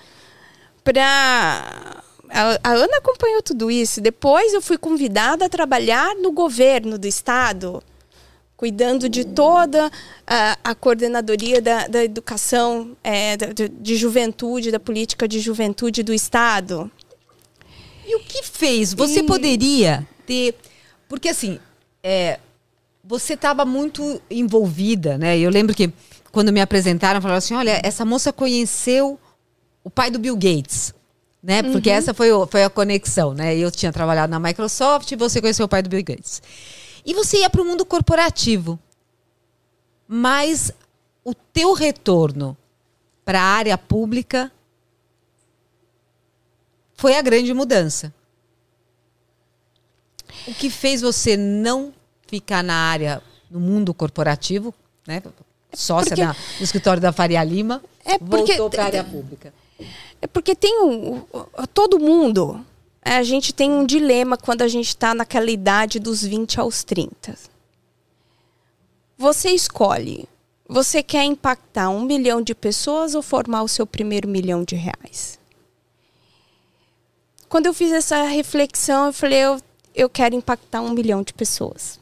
para 0.84 2.03
a, 2.34 2.58
a, 2.64 2.72
Ana 2.72 2.96
acompanhou 2.96 3.40
tudo 3.40 3.70
isso. 3.70 4.00
Depois 4.00 4.52
eu 4.52 4.60
fui 4.60 4.76
convidada 4.76 5.46
a 5.46 5.48
trabalhar 5.48 6.16
no 6.16 6.32
governo 6.32 6.98
do 6.98 7.06
estado, 7.06 7.80
cuidando 8.56 9.08
de 9.08 9.24
toda 9.24 9.88
a, 10.26 10.58
a 10.64 10.74
coordenadoria 10.74 11.62
da, 11.62 11.86
da 11.86 12.02
educação 12.02 12.96
é, 13.04 13.36
de, 13.36 13.68
de 13.68 13.96
juventude, 13.96 14.72
da 14.72 14.80
política 14.80 15.28
de 15.28 15.38
juventude 15.38 16.02
do 16.02 16.12
estado. 16.12 16.90
E 18.04 18.16
o 18.16 18.20
que 18.20 18.42
fez? 18.42 18.92
Você 18.92 19.20
e... 19.20 19.22
poderia 19.22 20.04
ter. 20.26 20.56
Porque 21.08 21.28
assim, 21.28 21.60
é, 22.02 22.40
você 23.04 23.34
estava 23.34 23.64
muito 23.64 24.20
envolvida, 24.28 25.16
né? 25.16 25.38
Eu 25.38 25.50
lembro 25.50 25.72
que 25.72 25.92
quando 26.32 26.52
me 26.52 26.60
apresentaram, 26.60 27.20
falaram 27.22 27.38
assim: 27.38 27.54
olha, 27.54 27.80
essa 27.84 28.04
moça 28.04 28.32
conheceu 28.32 29.20
o 29.84 29.88
pai 29.88 30.10
do 30.10 30.18
Bill 30.18 30.34
Gates 30.34 30.92
né? 31.44 31.62
Porque 31.62 31.90
uhum. 31.90 31.96
essa 31.96 32.14
foi, 32.14 32.32
o, 32.32 32.46
foi 32.46 32.64
a 32.64 32.70
conexão, 32.70 33.34
né? 33.34 33.54
Eu 33.54 33.70
tinha 33.70 33.92
trabalhado 33.92 34.30
na 34.30 34.40
Microsoft 34.40 35.12
e 35.12 35.16
você 35.16 35.42
conheceu 35.42 35.66
o 35.66 35.68
pai 35.68 35.82
do 35.82 35.90
Bill 35.90 36.02
Gates. 36.02 36.42
E 37.04 37.12
você 37.12 37.40
ia 37.40 37.50
para 37.50 37.60
o 37.60 37.64
mundo 37.66 37.84
corporativo. 37.84 38.78
Mas 40.08 40.72
o 41.22 41.34
teu 41.34 41.74
retorno 41.74 42.56
para 43.26 43.40
a 43.42 43.44
área 43.44 43.76
pública 43.76 44.50
foi 46.94 47.14
a 47.14 47.20
grande 47.20 47.52
mudança. 47.52 48.12
O 50.48 50.54
que 50.54 50.70
fez 50.70 51.02
você 51.02 51.36
não 51.36 51.92
ficar 52.26 52.64
na 52.64 52.74
área, 52.74 53.22
no 53.50 53.60
mundo 53.60 53.92
corporativo, 53.92 54.72
né? 55.06 55.22
Sócia 55.74 56.10
Porque- 56.10 56.24
da- 56.24 56.32
do 56.32 56.64
escritório 56.64 57.02
da 57.02 57.12
Faria 57.12 57.44
Lima, 57.44 57.82
É 58.02 58.18
porque- 58.18 58.56
voltou 58.56 58.70
para 58.70 58.82
a 58.84 58.86
área 58.86 59.04
pública. 59.04 59.52
É 60.24 60.26
porque 60.26 60.54
tem 60.54 60.82
um, 60.82 61.20
todo 61.74 62.00
mundo. 62.00 62.64
é, 63.04 63.16
A 63.16 63.22
gente 63.22 63.52
tem 63.52 63.70
um 63.70 63.84
dilema 63.84 64.38
quando 64.38 64.62
a 64.62 64.68
gente 64.68 64.88
está 64.88 65.14
naquela 65.14 65.50
idade 65.50 65.98
dos 66.00 66.22
20 66.22 66.58
aos 66.58 66.82
30. 66.82 67.36
Você 69.18 69.50
escolhe. 69.50 70.26
Você 70.66 71.02
quer 71.02 71.24
impactar 71.24 71.90
um 71.90 72.00
milhão 72.00 72.40
de 72.40 72.54
pessoas 72.54 73.14
ou 73.14 73.20
formar 73.20 73.64
o 73.64 73.68
seu 73.68 73.86
primeiro 73.86 74.26
milhão 74.26 74.64
de 74.64 74.76
reais? 74.76 75.38
Quando 77.46 77.66
eu 77.66 77.74
fiz 77.74 77.92
essa 77.92 78.22
reflexão, 78.22 79.08
eu 79.08 79.12
falei, 79.12 79.40
eu, 79.40 79.60
eu 79.94 80.08
quero 80.08 80.34
impactar 80.34 80.80
um 80.80 80.94
milhão 80.94 81.22
de 81.22 81.34
pessoas. 81.34 82.00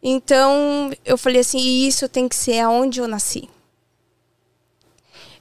Então, 0.00 0.92
eu 1.04 1.18
falei 1.18 1.40
assim, 1.40 1.58
isso 1.58 2.08
tem 2.08 2.28
que 2.28 2.36
ser 2.36 2.60
aonde 2.60 3.00
eu 3.00 3.08
nasci. 3.08 3.50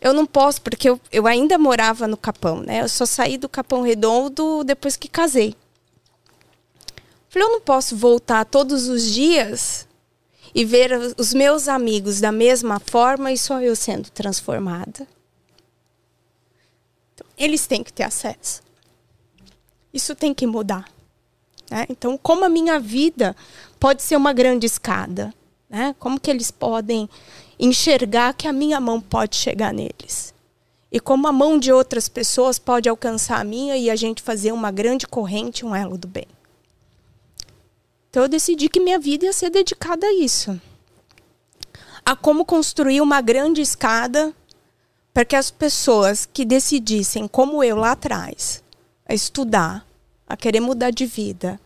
Eu 0.02 0.14
não 0.14 0.26
posso, 0.26 0.62
porque 0.62 0.90
eu, 0.90 1.00
eu 1.12 1.28
ainda 1.28 1.58
morava 1.58 2.08
no 2.08 2.16
Capão, 2.18 2.62
né? 2.62 2.82
Eu 2.82 2.90
só 2.90 3.06
saí 3.06 3.38
do 3.38 3.50
Capão 3.50 3.82
Redondo 3.82 4.64
depois 4.64 4.96
que 4.96 5.08
casei. 5.10 5.56
Falei, 7.30 7.48
eu 7.48 7.52
não 7.52 7.62
posso 7.62 7.96
voltar 7.96 8.46
todos 8.46 8.88
os 8.88 9.04
dias 9.04 9.88
e 10.56 10.66
ver 10.66 10.92
os- 11.18 11.34
meus 11.34 11.68
amigos 11.68 12.20
da 12.20 12.32
mesma 12.32 12.80
forma 12.80 13.32
e 13.32 13.38
só 13.38 13.62
eu 13.62 13.76
sendo 13.76 14.10
transformada. 14.10 15.06
Então, 17.14 17.28
eles 17.38 17.68
têm 17.68 17.84
que 17.84 17.94
ter 17.94 18.04
acesso. 18.04 18.62
Isso 19.94 20.16
tem 20.16 20.34
que 20.34 20.48
mudar. 20.48 20.90
né? 21.70 21.86
Então, 21.90 22.18
como 22.18 22.46
a 22.46 22.50
minha 22.50 22.80
vida 22.80 23.36
pode 23.80 24.02
ser 24.02 24.16
uma 24.16 24.34
grande 24.34 24.66
escada? 24.66 25.32
Né? 25.70 25.96
Como 26.00 26.20
que 26.20 26.32
eles 26.32 26.50
podem 26.50 27.08
enxergar 27.60 28.34
que 28.34 28.48
a 28.48 28.54
minha 28.54 28.80
mão 28.80 29.02
pode 29.02 29.36
chegar 29.36 29.74
neles? 29.74 30.34
E 30.92 31.00
como 31.00 31.28
a 31.28 31.32
mão 31.32 31.60
de 31.60 31.72
outras 31.72 32.10
pessoas 32.10 32.58
pode 32.58 32.90
alcançar 32.90 33.40
a 33.40 33.44
minha 33.44 33.78
e 33.78 33.90
a 33.90 33.96
gente 33.96 34.24
fazer 34.24 34.52
uma 34.52 34.72
grande 34.72 35.06
corrente, 35.06 35.66
um 35.66 35.76
elo 35.76 35.98
do 35.98 36.08
bem. 36.08 36.28
Então 38.10 38.24
eu 38.24 38.30
decidi 38.30 38.70
que 38.70 38.80
minha 38.80 38.98
vida 38.98 39.26
ia 39.26 39.34
ser 39.34 39.52
dedicada 39.52 40.08
a 40.08 40.14
isso. 40.14 40.60
A 42.04 42.16
como 42.16 42.44
construir 42.44 43.02
uma 43.02 43.22
grande 43.22 43.62
escada 43.62 44.34
para 45.14 45.26
que 45.26 45.36
as 45.36 45.52
pessoas 45.52 46.26
que 46.26 46.44
decidissem, 46.44 47.28
como 47.28 47.64
eu 47.64 47.76
lá 47.76 47.92
atrás, 47.92 48.64
a 49.06 49.14
estudar, 49.14 49.86
a 50.28 50.36
querer 50.36 50.60
mudar 50.60 50.92
de 50.92 51.06
vida, 51.06 51.60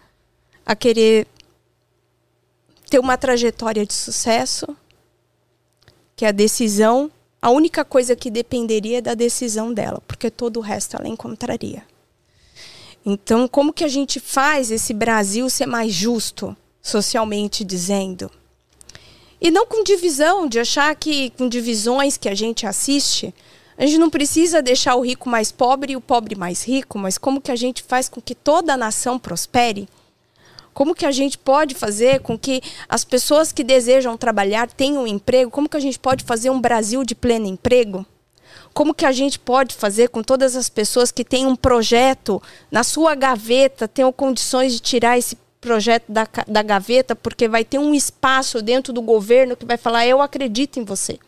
a 0.66 0.76
querer 0.76 1.28
ter 2.90 3.00
uma 3.00 3.18
trajetória 3.18 3.86
de 3.86 3.94
sucesso, 3.94 4.66
que 6.24 6.28
a 6.28 6.32
decisão, 6.32 7.12
a 7.42 7.50
única 7.50 7.84
coisa 7.84 8.16
que 8.16 8.32
dependeria 8.32 9.00
é 9.00 9.02
da 9.02 9.14
decisão 9.14 9.74
dela, 9.74 10.02
porque 10.08 10.32
todo 10.32 10.56
o 10.56 10.62
resto 10.62 10.96
ela 10.96 11.10
encontraria. 11.10 11.84
Então, 13.06 13.46
como 13.46 13.74
que 13.74 13.84
a 13.84 13.90
gente 13.90 14.22
faz 14.22 14.72
esse 14.72 14.94
Brasil 14.94 15.50
ser 15.50 15.66
mais 15.66 15.92
justo, 15.92 16.56
socialmente 16.82 17.66
dizendo? 17.66 18.32
E 19.42 19.52
não 19.52 19.66
com 19.66 19.84
divisão, 19.84 20.48
de 20.48 20.62
achar 20.62 20.96
que 20.96 21.32
com 21.32 21.50
divisões 21.50 22.16
que 22.16 22.30
a 22.30 22.36
gente 22.36 22.66
assiste, 22.66 23.36
a 23.78 23.86
gente 23.86 23.98
não 23.98 24.10
precisa 24.10 24.62
deixar 24.62 24.96
o 24.96 25.02
rico 25.02 25.28
mais 25.28 25.52
pobre 25.52 25.92
e 25.92 25.98
o 25.98 26.02
pobre 26.02 26.38
mais 26.38 26.66
rico, 26.66 26.98
mas 26.98 27.18
como 27.18 27.42
que 27.42 27.52
a 27.52 27.58
gente 27.58 27.84
faz 27.84 28.08
com 28.08 28.22
que 28.22 28.34
toda 28.34 28.76
a 28.76 28.78
nação 28.78 29.20
prospere? 29.20 29.90
Como 30.74 30.96
que 30.96 31.06
a 31.06 31.12
gente 31.12 31.38
pode 31.38 31.76
fazer 31.76 32.22
com 32.22 32.38
que 32.38 32.62
as 32.90 33.04
pessoas 33.04 33.52
que 33.52 33.64
desejam 33.64 34.18
trabalhar 34.18 34.68
tenham 34.68 35.04
um 35.04 35.08
emprego? 35.08 35.52
Como 35.52 35.70
que 35.70 35.78
a 35.78 35.80
gente 35.80 36.00
pode 36.00 36.24
fazer 36.24 36.50
um 36.50 36.60
Brasil 36.60 37.04
de 37.04 37.14
pleno 37.16 37.46
emprego? 37.46 38.06
Como 38.74 38.94
que 38.94 39.06
a 39.06 39.12
gente 39.12 39.38
pode 39.38 39.76
fazer 39.76 40.10
com 40.10 40.24
todas 40.24 40.56
as 40.56 40.70
pessoas 40.70 41.12
que 41.12 41.24
têm 41.24 41.46
um 41.46 41.56
projeto 41.56 42.42
na 42.72 42.84
sua 42.84 43.14
gaveta, 43.14 43.88
tenham 43.88 44.12
condições 44.12 44.74
de 44.74 44.80
tirar 44.80 45.18
esse 45.18 45.38
projeto 45.62 46.06
da, 46.10 46.28
da 46.48 46.62
gaveta, 46.62 47.16
porque 47.16 47.48
vai 47.48 47.64
ter 47.64 47.78
um 47.78 47.94
espaço 47.94 48.62
dentro 48.62 48.92
do 48.92 49.02
governo 49.02 49.56
que 49.56 49.66
vai 49.66 49.78
falar: 49.78 50.06
eu 50.08 50.22
acredito 50.22 50.80
em 50.80 50.84
você. 50.84 51.20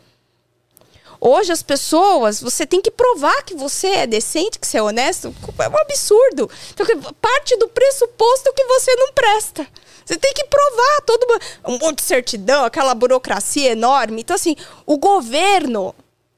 Hoje 1.20 1.52
as 1.52 1.62
pessoas, 1.62 2.40
você 2.40 2.66
tem 2.66 2.80
que 2.80 2.90
provar 2.90 3.42
que 3.42 3.54
você 3.54 3.88
é 3.88 4.06
decente, 4.06 4.58
que 4.58 4.66
você 4.66 4.78
é 4.78 4.82
honesto. 4.82 5.34
É 5.58 5.68
um 5.68 5.78
absurdo. 5.78 6.50
Então, 6.72 6.86
parte 7.20 7.56
do 7.56 7.68
pressuposto 7.68 8.52
que 8.54 8.64
você 8.64 8.94
não 8.96 9.12
presta. 9.12 9.66
Você 10.04 10.16
tem 10.16 10.32
que 10.32 10.44
provar 10.44 11.00
todo 11.04 11.26
um 11.66 11.78
monte 11.78 11.98
de 11.98 12.04
certidão, 12.04 12.64
aquela 12.64 12.94
burocracia 12.94 13.72
enorme. 13.72 14.20
Então, 14.20 14.36
assim, 14.36 14.54
o 14.86 14.96
governo, 14.96 15.92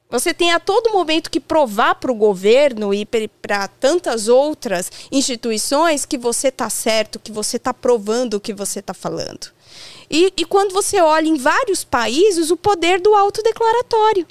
você 0.09 0.33
tem 0.33 0.53
a 0.53 0.59
todo 0.59 0.91
momento 0.91 1.31
que 1.31 1.39
provar 1.39 1.97
para 1.97 2.11
o 2.11 2.15
governo 2.15 2.95
e 2.95 3.05
para 3.05 3.69
tantas 3.69 4.27
outras 4.27 4.91
instituições 5.13 6.07
que 6.07 6.17
você 6.17 6.49
está 6.49 6.71
certo, 6.71 7.19
que 7.19 7.31
você 7.31 7.59
está 7.59 7.75
provando 7.75 8.35
o 8.35 8.41
que 8.41 8.55
você 8.55 8.81
está 8.81 8.95
falando. 8.95 9.53
E, 10.11 10.33
e 10.35 10.45
quando 10.47 10.73
você 10.73 10.99
olha 11.03 11.29
em 11.29 11.37
vários 11.37 11.85
países, 11.85 12.51
o 12.51 12.57
poder 12.57 13.01
do 13.01 13.15
autodeclaratório. 13.15 14.27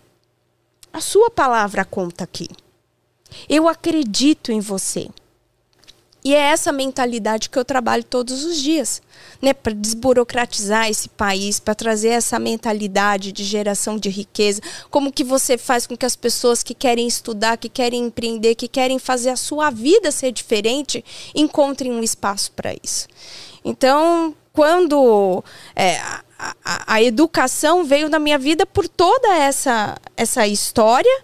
A 0.97 0.99
sua 0.99 1.29
palavra 1.29 1.85
conta 1.85 2.23
aqui. 2.23 2.47
Eu 3.47 3.67
acredito 3.67 4.51
em 4.51 4.59
você. 4.59 5.07
E 6.25 6.33
é 6.33 6.39
essa 6.39 6.71
mentalidade 6.71 7.51
que 7.51 7.59
eu 7.59 7.63
trabalho 7.63 8.03
todos 8.03 8.43
os 8.43 8.57
dias, 8.59 8.99
né, 9.39 9.53
para 9.53 9.73
desburocratizar 9.73 10.89
esse 10.89 11.07
país, 11.07 11.59
para 11.59 11.75
trazer 11.75 12.07
essa 12.07 12.39
mentalidade 12.39 13.31
de 13.31 13.43
geração 13.43 13.95
de 13.95 14.09
riqueza, 14.09 14.59
como 14.89 15.13
que 15.13 15.23
você 15.23 15.55
faz 15.55 15.85
com 15.85 15.95
que 15.95 16.03
as 16.05 16.15
pessoas 16.15 16.63
que 16.63 16.73
querem 16.73 17.07
estudar, 17.07 17.57
que 17.57 17.69
querem 17.69 18.05
empreender, 18.05 18.55
que 18.55 18.67
querem 18.67 18.97
fazer 18.97 19.29
a 19.29 19.37
sua 19.37 19.69
vida 19.69 20.11
ser 20.11 20.31
diferente, 20.31 21.05
encontrem 21.35 21.91
um 21.91 22.01
espaço 22.01 22.51
para 22.53 22.75
isso. 22.83 23.07
Então, 23.63 24.33
quando 24.57 25.43
é, 25.75 25.97
a, 25.97 26.23
a- 26.87 27.03
educação 27.03 27.83
veio 27.83 28.09
na 28.09 28.17
minha 28.17 28.39
vida 28.39 28.65
por 28.65 28.87
toda 28.87 29.35
essa, 29.35 29.95
essa 30.17 30.47
história, 30.47 31.21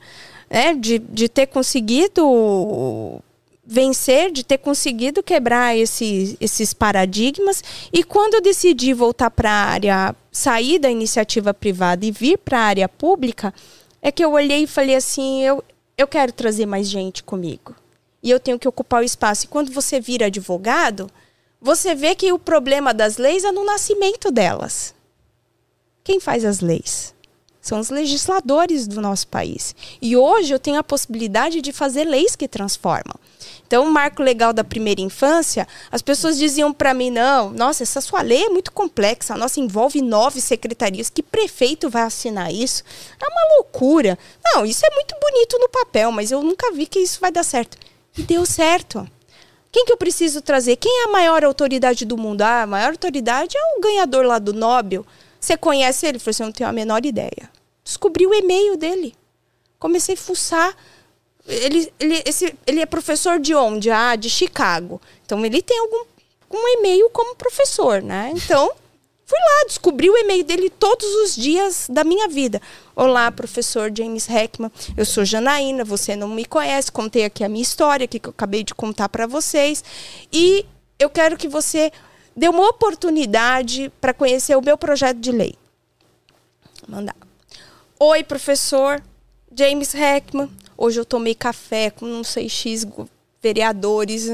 né, 0.47 0.75
de, 0.75 0.99
de 0.99 1.27
ter 1.27 1.47
conseguido 1.47 3.19
vencer, 3.65 4.31
de 4.31 4.43
ter 4.43 4.59
conseguido 4.59 5.23
quebrar 5.23 5.75
esses, 5.75 6.37
esses 6.39 6.75
paradigmas. 6.75 7.63
E 7.91 8.03
quando 8.03 8.35
eu 8.35 8.41
decidi 8.41 8.93
voltar 8.93 9.31
para 9.31 9.49
a 9.49 9.65
área, 9.65 10.15
sair 10.31 10.77
da 10.77 10.91
iniciativa 10.91 11.55
privada 11.55 12.05
e 12.05 12.11
vir 12.11 12.37
para 12.37 12.59
a 12.59 12.65
área 12.65 12.87
pública, 12.87 13.51
é 13.99 14.11
que 14.11 14.23
eu 14.23 14.33
olhei 14.33 14.61
e 14.63 14.67
falei 14.67 14.95
assim: 14.95 15.41
eu, 15.41 15.63
eu 15.97 16.07
quero 16.07 16.31
trazer 16.31 16.67
mais 16.67 16.87
gente 16.87 17.23
comigo. 17.23 17.73
E 18.21 18.29
eu 18.29 18.39
tenho 18.39 18.59
que 18.59 18.67
ocupar 18.67 19.01
o 19.01 19.05
espaço. 19.05 19.45
E 19.45 19.47
quando 19.47 19.71
você 19.71 19.99
vira 19.99 20.27
advogado, 20.27 21.09
você 21.63 21.95
vê 21.95 22.13
que 22.13 22.33
o 22.33 22.37
problema 22.37 22.93
das 22.93 23.15
leis 23.15 23.45
é 23.45 23.51
no 23.53 23.63
nascimento 23.63 24.29
delas. 24.29 24.93
Quem 26.03 26.19
faz 26.19 26.43
as 26.43 26.59
leis? 26.59 27.15
São 27.61 27.79
os 27.79 27.89
legisladores 27.89 28.85
do 28.85 28.99
nosso 28.99 29.25
país. 29.29 29.73
E 30.01 30.17
hoje 30.17 30.53
eu 30.53 30.59
tenho 30.59 30.77
a 30.77 30.83
possibilidade 30.83 31.61
de 31.61 31.71
fazer 31.71 32.03
leis 32.03 32.35
que 32.35 32.49
transformam. 32.49 33.15
Então, 33.65 33.85
o 33.85 33.89
marco 33.89 34.21
legal 34.21 34.51
da 34.51 34.65
primeira 34.65 34.99
infância, 34.99 35.65
as 35.89 36.01
pessoas 36.01 36.37
diziam 36.37 36.73
para 36.73 36.93
mim: 36.93 37.09
não, 37.09 37.49
nossa, 37.51 37.83
essa 37.83 38.01
sua 38.01 38.21
lei 38.21 38.43
é 38.43 38.49
muito 38.49 38.73
complexa, 38.73 39.37
nossa 39.37 39.61
envolve 39.61 40.01
nove 40.01 40.41
secretarias, 40.41 41.09
que 41.09 41.23
prefeito 41.23 41.89
vai 41.89 42.01
assinar 42.01 42.53
isso? 42.53 42.83
É 43.17 43.25
uma 43.25 43.55
loucura. 43.55 44.19
Não, 44.43 44.65
isso 44.65 44.85
é 44.85 44.93
muito 44.93 45.15
bonito 45.17 45.57
no 45.57 45.69
papel, 45.69 46.11
mas 46.11 46.29
eu 46.29 46.43
nunca 46.43 46.73
vi 46.73 46.85
que 46.85 46.99
isso 46.99 47.21
vai 47.21 47.31
dar 47.31 47.43
certo. 47.43 47.77
E 48.17 48.23
deu 48.23 48.45
certo. 48.45 49.07
Quem 49.73 49.85
que 49.85 49.91
eu 49.91 49.97
preciso 49.97 50.39
trazer? 50.39 50.75
Quem 50.75 51.01
é 51.01 51.05
a 51.05 51.11
maior 51.11 51.43
autoridade 51.43 52.05
do 52.05 52.15
mundo? 52.15 52.43
Ah, 52.43 52.61
a 52.61 52.67
maior 52.67 52.91
autoridade 52.91 53.57
é 53.57 53.75
o 53.75 53.81
ganhador 53.81 54.23
lá 54.23 54.37
do 54.37 54.53
Nobel. 54.53 55.03
Você 55.39 55.57
conhece 55.57 56.05
ele? 56.05 56.19
Falei 56.19 56.31
assim, 56.31 56.43
eu 56.43 56.47
não 56.47 56.53
tenho 56.53 56.69
a 56.69 56.73
menor 56.73 57.03
ideia. 57.03 57.49
Descobri 57.83 58.27
o 58.27 58.33
e-mail 58.35 58.77
dele. 58.77 59.15
Comecei 59.79 60.13
a 60.13 60.17
fuçar. 60.17 60.77
Ele, 61.47 61.91
ele, 61.99 62.21
esse, 62.23 62.55
ele 62.67 62.81
é 62.81 62.85
professor 62.85 63.39
de 63.39 63.55
onde? 63.55 63.89
Ah, 63.89 64.15
de 64.15 64.29
Chicago. 64.29 65.01
Então 65.25 65.43
ele 65.43 65.59
tem 65.59 65.79
algum 65.79 66.05
um 66.51 66.67
e-mail 66.77 67.09
como 67.09 67.35
professor, 67.35 67.99
né? 68.01 68.31
Então, 68.35 68.71
fui 69.25 69.39
lá, 69.39 69.65
descobri 69.67 70.09
o 70.09 70.17
e-mail 70.17 70.43
dele 70.43 70.69
todos 70.69 71.07
os 71.23 71.35
dias 71.35 71.87
da 71.89 72.03
minha 72.03 72.27
vida. 72.27 72.61
Olá, 72.95 73.31
professor 73.31 73.91
James 73.95 74.29
Heckman. 74.29 74.71
Eu 74.95 75.05
sou 75.05 75.25
Janaína, 75.25 75.83
você 75.83 76.15
não 76.15 76.27
me 76.27 76.45
conhece, 76.45 76.91
contei 76.91 77.25
aqui 77.25 77.43
a 77.43 77.49
minha 77.49 77.61
história, 77.61 78.07
que 78.07 78.19
eu 78.23 78.31
acabei 78.31 78.63
de 78.63 78.75
contar 78.75 79.09
para 79.09 79.25
vocês. 79.25 79.83
E 80.31 80.65
eu 80.99 81.09
quero 81.09 81.37
que 81.37 81.47
você 81.47 81.91
dê 82.35 82.49
uma 82.49 82.67
oportunidade 82.67 83.91
para 84.01 84.13
conhecer 84.13 84.55
o 84.55 84.61
meu 84.61 84.77
projeto 84.77 85.17
de 85.17 85.31
lei. 85.31 85.55
Mandar. 86.87 87.15
Oi, 87.99 88.23
professor. 88.23 89.01
James 89.55 89.93
Heckman. 89.93 90.49
Hoje 90.75 90.99
eu 90.99 91.05
tomei 91.05 91.35
café 91.35 91.91
com 91.91 92.05
não 92.05 92.23
sei 92.23 92.49
X 92.49 92.85
vereadores. 93.41 94.27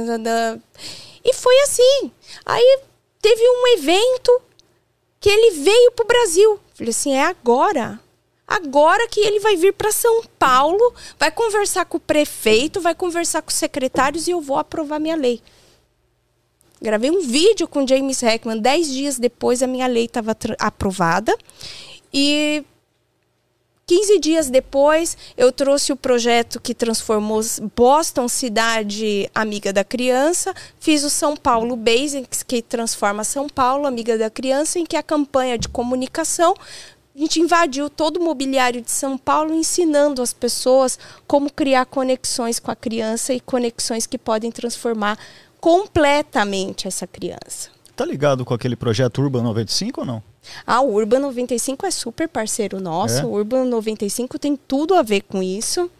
E 1.23 1.33
foi 1.33 1.59
assim. 1.61 2.11
Aí 2.45 2.79
teve 3.21 3.41
um 3.41 3.77
evento 3.77 4.41
que 5.19 5.29
ele 5.29 5.63
veio 5.63 5.91
pro 5.91 6.07
Brasil. 6.07 6.59
Falei 6.73 6.91
assim, 6.91 7.13
é 7.13 7.23
agora. 7.23 7.99
Agora 8.47 9.07
que 9.07 9.19
ele 9.19 9.39
vai 9.39 9.55
vir 9.55 9.73
para 9.73 9.91
São 9.91 10.23
Paulo, 10.39 10.93
vai 11.19 11.29
conversar 11.29 11.85
com 11.85 11.97
o 11.97 11.99
prefeito, 12.01 12.81
vai 12.81 12.95
conversar 12.95 13.41
com 13.43 13.49
os 13.49 13.55
secretários 13.55 14.27
e 14.27 14.31
eu 14.31 14.41
vou 14.41 14.57
aprovar 14.57 14.99
minha 14.99 15.15
lei. 15.15 15.39
Gravei 16.81 17.11
um 17.11 17.21
vídeo 17.21 17.67
com 17.67 17.85
James 17.85 18.23
Heckman. 18.23 18.59
Dez 18.59 18.87
dias 18.87 19.19
depois, 19.19 19.61
a 19.61 19.67
minha 19.67 19.85
lei 19.85 20.05
estava 20.05 20.35
aprovada. 20.57 21.37
E 22.13 22.63
15 23.89 24.19
dias 24.19 24.51
depois, 24.51 25.17
eu 25.35 25.51
trouxe 25.51 25.91
o 25.91 25.95
projeto 25.95 26.61
que 26.61 26.75
transformou 26.75 27.41
Boston 27.75 28.27
cidade 28.27 29.27
amiga 29.33 29.73
da 29.73 29.83
criança. 29.83 30.53
Fiz 30.79 31.03
o 31.03 31.09
São 31.09 31.35
Paulo 31.35 31.75
Basics, 31.75 32.43
que 32.43 32.61
transforma 32.61 33.23
São 33.23 33.49
Paulo 33.49 33.87
amiga 33.87 34.15
da 34.15 34.29
criança, 34.29 34.77
em 34.77 34.85
que 34.85 34.95
a 34.95 35.01
campanha 35.01 35.57
de 35.57 35.67
comunicação 35.67 36.53
a 37.15 37.19
gente 37.19 37.39
invadiu 37.41 37.89
todo 37.89 38.17
o 38.17 38.23
mobiliário 38.23 38.79
de 38.79 38.91
São 38.91 39.17
Paulo, 39.17 39.55
ensinando 39.55 40.21
as 40.21 40.33
pessoas 40.33 40.99
como 41.25 41.51
criar 41.51 41.87
conexões 41.87 42.59
com 42.59 42.69
a 42.69 42.75
criança 42.75 43.33
e 43.33 43.39
conexões 43.39 44.05
que 44.05 44.19
podem 44.19 44.51
transformar 44.51 45.17
completamente 45.59 46.87
essa 46.87 47.07
criança. 47.07 47.78
Tá 47.99 48.05
ligado 48.05 48.45
com 48.45 48.53
aquele 48.53 48.77
projeto 48.77 49.21
Urban 49.21 49.43
95 49.43 49.99
ou 49.99 50.07
não? 50.07 50.23
A 50.65 50.79
Urban 50.79 51.19
95 51.19 51.85
é 51.85 51.91
super 51.91 52.29
parceiro 52.29 52.79
nosso. 52.79 53.19
É? 53.19 53.25
O 53.25 53.31
Urban 53.31 53.65
95 53.65 54.39
tem 54.39 54.55
tudo 54.55 54.93
a 54.93 55.01
ver 55.01 55.23
com 55.23 55.43
isso. 55.43 55.91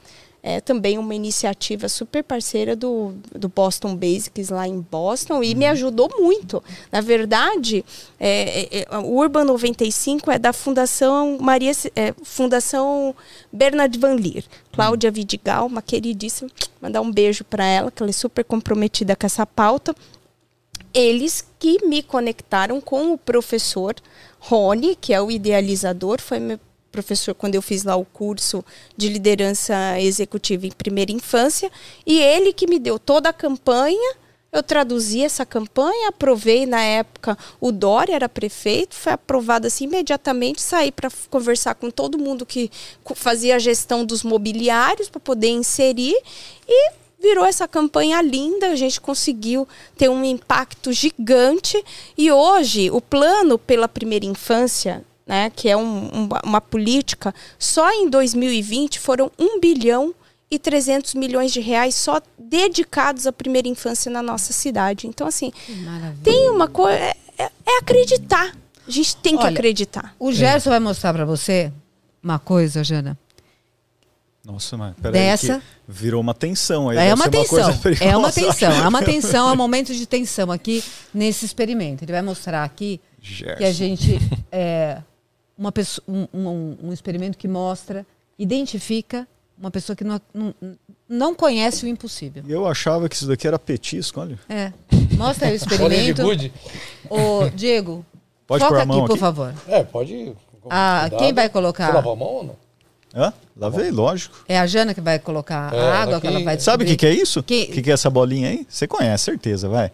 É 0.42 0.62
também 0.62 0.98
uma 0.98 1.14
iniciativa 1.14 1.90
super 1.90 2.24
parceira 2.24 2.74
do, 2.74 3.14
do 3.36 3.50
Boston 3.50 3.98
Basics 3.98 4.48
lá 4.48 4.66
em 4.66 4.80
Boston 4.80 5.44
e 5.44 5.54
me 5.54 5.66
ajudou 5.66 6.10
muito. 6.18 6.64
Na 6.90 7.02
verdade, 7.02 7.84
é, 8.18 8.78
é, 8.80 8.86
é, 8.90 8.98
o 8.98 9.18
Urban 9.18 9.44
95 9.44 10.32
é 10.32 10.40
da 10.40 10.54
Fundação 10.54 11.38
Maria 11.42 11.74
é, 11.98 12.14
Fundação 12.24 13.14
Bernard 13.52 14.00
Van 14.00 14.14
Leer. 14.14 14.46
Cláudia 14.72 15.12
Vidigal, 15.12 15.68
uma 15.68 15.82
queridíssima, 15.82 16.50
mandar 16.82 17.02
um 17.02 17.12
beijo 17.12 17.44
para 17.44 17.66
ela, 17.66 17.92
que 17.92 18.02
ela 18.02 18.10
é 18.10 18.14
super 18.14 18.46
comprometida 18.46 19.18
com 19.18 19.26
essa 19.26 19.46
pauta 19.46 19.94
eles 20.94 21.46
que 21.58 21.86
me 21.86 22.02
conectaram 22.02 22.82
com 22.82 23.14
o 23.14 23.18
professor 23.18 23.96
Rony, 24.40 24.96
que 24.96 25.14
é 25.14 25.22
o 25.22 25.30
idealizador, 25.30 26.22
foi 26.22 26.40
meu 26.40 26.60
professor 26.92 27.36
quando 27.36 27.56
eu 27.56 27.62
fiz 27.62 27.84
lá 27.84 27.96
o 27.96 28.06
curso 28.06 28.66
de 28.98 29.10
liderança 29.10 30.00
executiva 30.00 30.66
em 30.66 30.72
primeira 30.72 31.12
infância, 31.12 31.72
e 32.06 32.20
ele 32.20 32.52
que 32.52 32.68
me 32.68 32.80
deu 32.80 32.98
toda 32.98 33.30
a 33.30 33.34
campanha. 33.34 34.16
Eu 34.52 34.64
traduzi 34.64 35.22
essa 35.22 35.46
campanha, 35.46 36.10
aprovei 36.10 36.66
na 36.66 36.82
época, 36.82 37.38
o 37.62 37.72
Dória 37.72 38.16
era 38.16 38.28
prefeito, 38.28 38.96
foi 38.96 39.14
aprovado 39.14 39.68
assim 39.68 39.84
imediatamente, 39.84 40.60
saí 40.60 40.92
para 40.92 41.12
conversar 41.30 41.76
com 41.76 41.92
todo 41.92 42.18
mundo 42.18 42.48
que 42.48 42.72
fazia 43.14 43.58
a 43.58 43.60
gestão 43.60 44.04
dos 44.04 44.24
mobiliários 44.24 45.08
para 45.08 45.20
poder 45.20 45.50
inserir. 45.50 46.18
E 46.68 46.92
virou 47.22 47.46
essa 47.46 47.68
campanha 47.68 48.22
linda, 48.22 48.68
a 48.68 48.76
gente 48.76 49.00
conseguiu 49.02 49.68
ter 49.98 50.10
um 50.10 50.24
impacto 50.24 50.92
gigante 50.94 51.84
e 52.18 52.32
hoje 52.32 52.90
o 52.92 53.02
plano 53.02 53.58
pela 53.58 53.88
primeira 53.88 54.26
infância, 54.26 55.04
né, 55.28 55.52
que 55.56 55.68
é 55.70 55.76
um- 55.78 56.06
um- 56.06 56.30
uma 56.44 56.62
política, 56.62 57.34
só 57.58 57.92
em 57.92 58.10
2020 58.10 59.00
foram 59.00 59.32
1 59.38 59.60
bilhão 59.60 60.14
e 60.50 60.58
300 60.58 61.14
milhões 61.14 61.52
de 61.52 61.60
reais 61.60 61.94
só 61.94 62.20
dedicados 62.38 63.28
à 63.28 63.32
primeira 63.32 63.68
infância 63.68 64.10
na 64.12 64.24
nossa 64.24 64.52
cidade. 64.54 65.06
Então, 65.06 65.28
assim, 65.28 65.52
tem 66.24 66.50
uma 66.50 66.68
coisa. 66.68 66.98
É, 66.98 67.16
é- 67.38 67.52
é 67.66 67.78
acreditar. 67.80 68.56
A 68.88 68.92
gente 68.92 69.16
tem 69.18 69.38
que 69.38 69.44
Olha, 69.44 69.52
acreditar. 69.54 70.16
O 70.18 70.32
Gerson 70.32 70.72
vai 70.72 70.80
mostrar 70.80 71.14
pra 71.14 71.24
você 71.26 71.72
uma 72.24 72.40
coisa, 72.40 72.84
Jana. 72.84 73.16
Nossa, 74.46 74.78
mas 74.78 74.96
peraí. 74.96 75.14
Dessa- 75.14 75.58
que 75.60 75.64
Virou 75.88 76.22
uma 76.22 76.34
tensão 76.34 76.90
aí. 76.90 76.98
É 76.98 77.14
uma 77.14 77.30
tensão. 77.30 77.50
coisa 77.50 77.72
é 78.02 78.16
uma 78.18 78.32
tensão. 78.32 78.72
É 78.72 78.88
uma 78.88 79.04
tensão, 79.04 79.50
é 79.50 79.52
um 79.52 79.56
momento 79.56 79.94
de 79.94 80.06
tensão 80.06 80.52
aqui 80.52 80.84
nesse 81.14 81.46
experimento. 81.46 82.04
Ele 82.04 82.12
vai 82.12 82.22
mostrar 82.22 82.64
aqui 82.64 83.02
Gerson. 83.22 83.58
que 83.58 83.64
a 83.64 83.72
gente 83.72 84.18
é 84.52 85.02
uma 85.58 85.72
pessoa, 85.72 86.04
um, 86.08 86.28
um- 86.34 86.78
um 86.84 86.94
experimento 86.94 87.38
que 87.38 87.48
mostra, 87.48 88.06
identifica 88.38 89.28
uma 89.58 89.70
pessoa 89.70 89.94
que 89.94 90.06
não, 90.06 90.22
não, 90.34 90.56
não 91.08 91.36
conhece 91.36 91.84
o 91.86 91.88
impossível. 91.90 92.42
Eu 92.48 92.66
achava 92.66 93.10
que 93.10 93.16
isso 93.16 93.28
daqui 93.28 93.46
era 93.46 93.60
petisco, 93.60 94.22
olha. 94.22 94.40
É. 94.48 94.72
Mostra 95.18 95.48
aí 95.50 95.54
o 95.54 95.56
experimento. 95.58 96.22
Ô, 97.10 97.50
Diego, 97.54 98.06
Pode 98.48 98.64
foca 98.64 98.78
aqui, 98.78 98.88
mão 98.88 99.02
por 99.06 99.12
aqui? 99.12 99.20
favor. 99.20 99.54
É, 99.68 99.84
pode. 99.84 100.34
Ah, 100.70 101.10
quem 101.20 101.34
vai 101.34 101.50
colocar? 101.50 101.88
Você 101.88 101.94
lavou 101.94 102.14
a 102.14 102.16
mão 102.16 102.28
ou 102.28 102.44
não? 102.46 102.69
Hã? 103.14 103.34
Lavei, 103.58 103.90
lógico. 103.92 104.44
É 104.48 104.60
a 104.60 104.68
Jana 104.68 104.94
que 104.94 105.02
vai 105.02 105.18
colocar 105.20 105.74
É, 105.74 105.80
a 105.80 106.02
água 106.02 106.12
ela 106.14 106.22
que 106.22 106.28
ela 106.28 106.38
que- 106.40 106.46
vai 106.46 106.60
Sabe 106.60 106.84
o 106.84 106.88
que, 106.88 106.96
que 106.96 107.06
é 107.06 107.14
isso? 107.14 107.40
O 107.40 107.44
Que- 107.44 107.66
que... 107.66 107.82
que 107.82 107.90
é 107.90 107.94
essa 107.94 108.10
bolinha 108.10 108.50
aí? 108.50 108.66
Você 108.70 108.88
conhece, 108.88 109.26
certeza, 109.26 109.68
vai. 109.68 109.92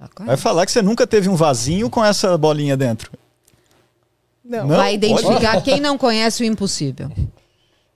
Ela 0.00 0.10
Vai 0.26 0.36
falar 0.36 0.66
que 0.66 0.72
você 0.72 0.82
nunca 0.82 1.06
teve 1.06 1.28
um 1.28 1.36
vasinho 1.36 1.88
com 1.90 2.04
essa 2.04 2.36
bolinha 2.38 2.76
dentro. 2.76 3.10
Não. 4.44 4.66
Não? 4.66 4.76
Vai 4.76 4.94
identificar 4.94 5.60
quem 5.62 5.80
não 5.80 5.96
conhece 5.96 6.42
o 6.42 6.46
impossível. 6.46 7.10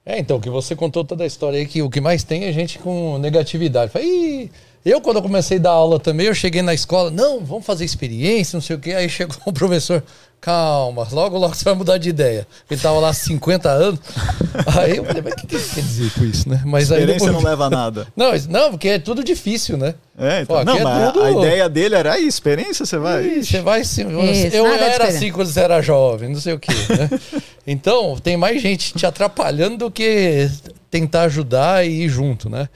É, 0.06 0.18
então, 0.18 0.40
que 0.40 0.48
você 0.48 0.74
contou 0.74 1.04
toda 1.04 1.24
a 1.24 1.26
história 1.26 1.58
aí, 1.58 1.66
que 1.66 1.82
o 1.82 1.90
que 1.90 2.00
mais 2.00 2.24
tem 2.24 2.44
é 2.44 2.52
gente 2.52 2.78
com 2.78 3.18
negatividade. 3.18 3.92
Falei, 3.92 4.08
"Ih", 4.44 4.50
eu, 4.84 5.00
quando 5.00 5.16
eu 5.16 5.22
comecei 5.22 5.58
a 5.58 5.60
dar 5.60 5.70
aula 5.70 5.98
também, 6.00 6.26
eu 6.26 6.34
cheguei 6.34 6.62
na 6.62 6.72
escola, 6.74 7.10
não, 7.10 7.40
vamos 7.44 7.66
fazer 7.66 7.84
experiência, 7.84 8.56
não 8.56 8.62
sei 8.62 8.76
o 8.76 8.78
quê. 8.78 8.92
Aí 8.92 9.08
chegou 9.08 9.36
o 9.44 9.52
professor, 9.52 10.02
calma, 10.40 11.06
logo, 11.12 11.36
logo 11.36 11.54
você 11.54 11.64
vai 11.64 11.74
mudar 11.74 11.98
de 11.98 12.08
ideia. 12.08 12.46
Ele 12.70 12.80
tava 12.80 12.98
lá 12.98 13.08
há 13.08 13.12
50 13.12 13.68
anos. 13.68 14.00
Aí 14.78 14.96
eu 14.96 15.04
falei, 15.04 15.22
mas 15.22 15.32
o 15.32 15.36
que, 15.36 15.46
que 15.48 15.54
ele 15.56 15.64
quer 15.74 15.80
dizer 15.82 16.10
com 16.12 16.24
isso, 16.24 16.48
né? 16.48 16.62
Mas 16.64 16.90
aí 16.92 17.00
Experiência 17.00 17.26
depois- 17.26 17.44
não 17.44 17.50
leva 17.50 17.64
a 17.66 17.70
nada. 17.70 18.06
Não, 18.16 18.32
não, 18.48 18.70
porque 18.70 18.88
é 18.88 18.98
tudo 18.98 19.22
difícil, 19.22 19.76
né? 19.76 19.94
É, 20.18 20.42
então, 20.42 20.56
Pô, 20.58 20.64
não, 20.64 20.76
é 20.78 20.82
mas 20.84 21.12
tudo- 21.12 21.22
a 21.24 21.30
ideia 21.30 21.68
dele 21.68 21.94
era 21.94 22.14
aí, 22.14 22.26
experiência, 22.26 22.84
você 22.86 22.98
vai. 22.98 23.24
Ih. 23.26 23.44
Você 23.44 23.60
vai 23.60 23.84
sim. 23.84 24.06
Isso, 24.30 24.56
eu 24.56 24.66
era 24.66 25.06
assim 25.08 25.30
quando 25.30 25.48
você 25.48 25.60
era 25.60 25.80
jovem, 25.82 26.28
não 26.30 26.40
sei 26.40 26.54
o 26.54 26.58
quê. 26.58 26.72
Né? 26.72 27.10
então, 27.66 28.16
tem 28.16 28.36
mais 28.36 28.60
gente 28.62 28.94
te 28.94 29.04
atrapalhando 29.06 29.76
do 29.76 29.90
que 29.90 30.48
tentar 30.90 31.22
ajudar 31.24 31.86
e 31.86 32.04
ir 32.04 32.08
junto, 32.08 32.48
né? 32.50 32.68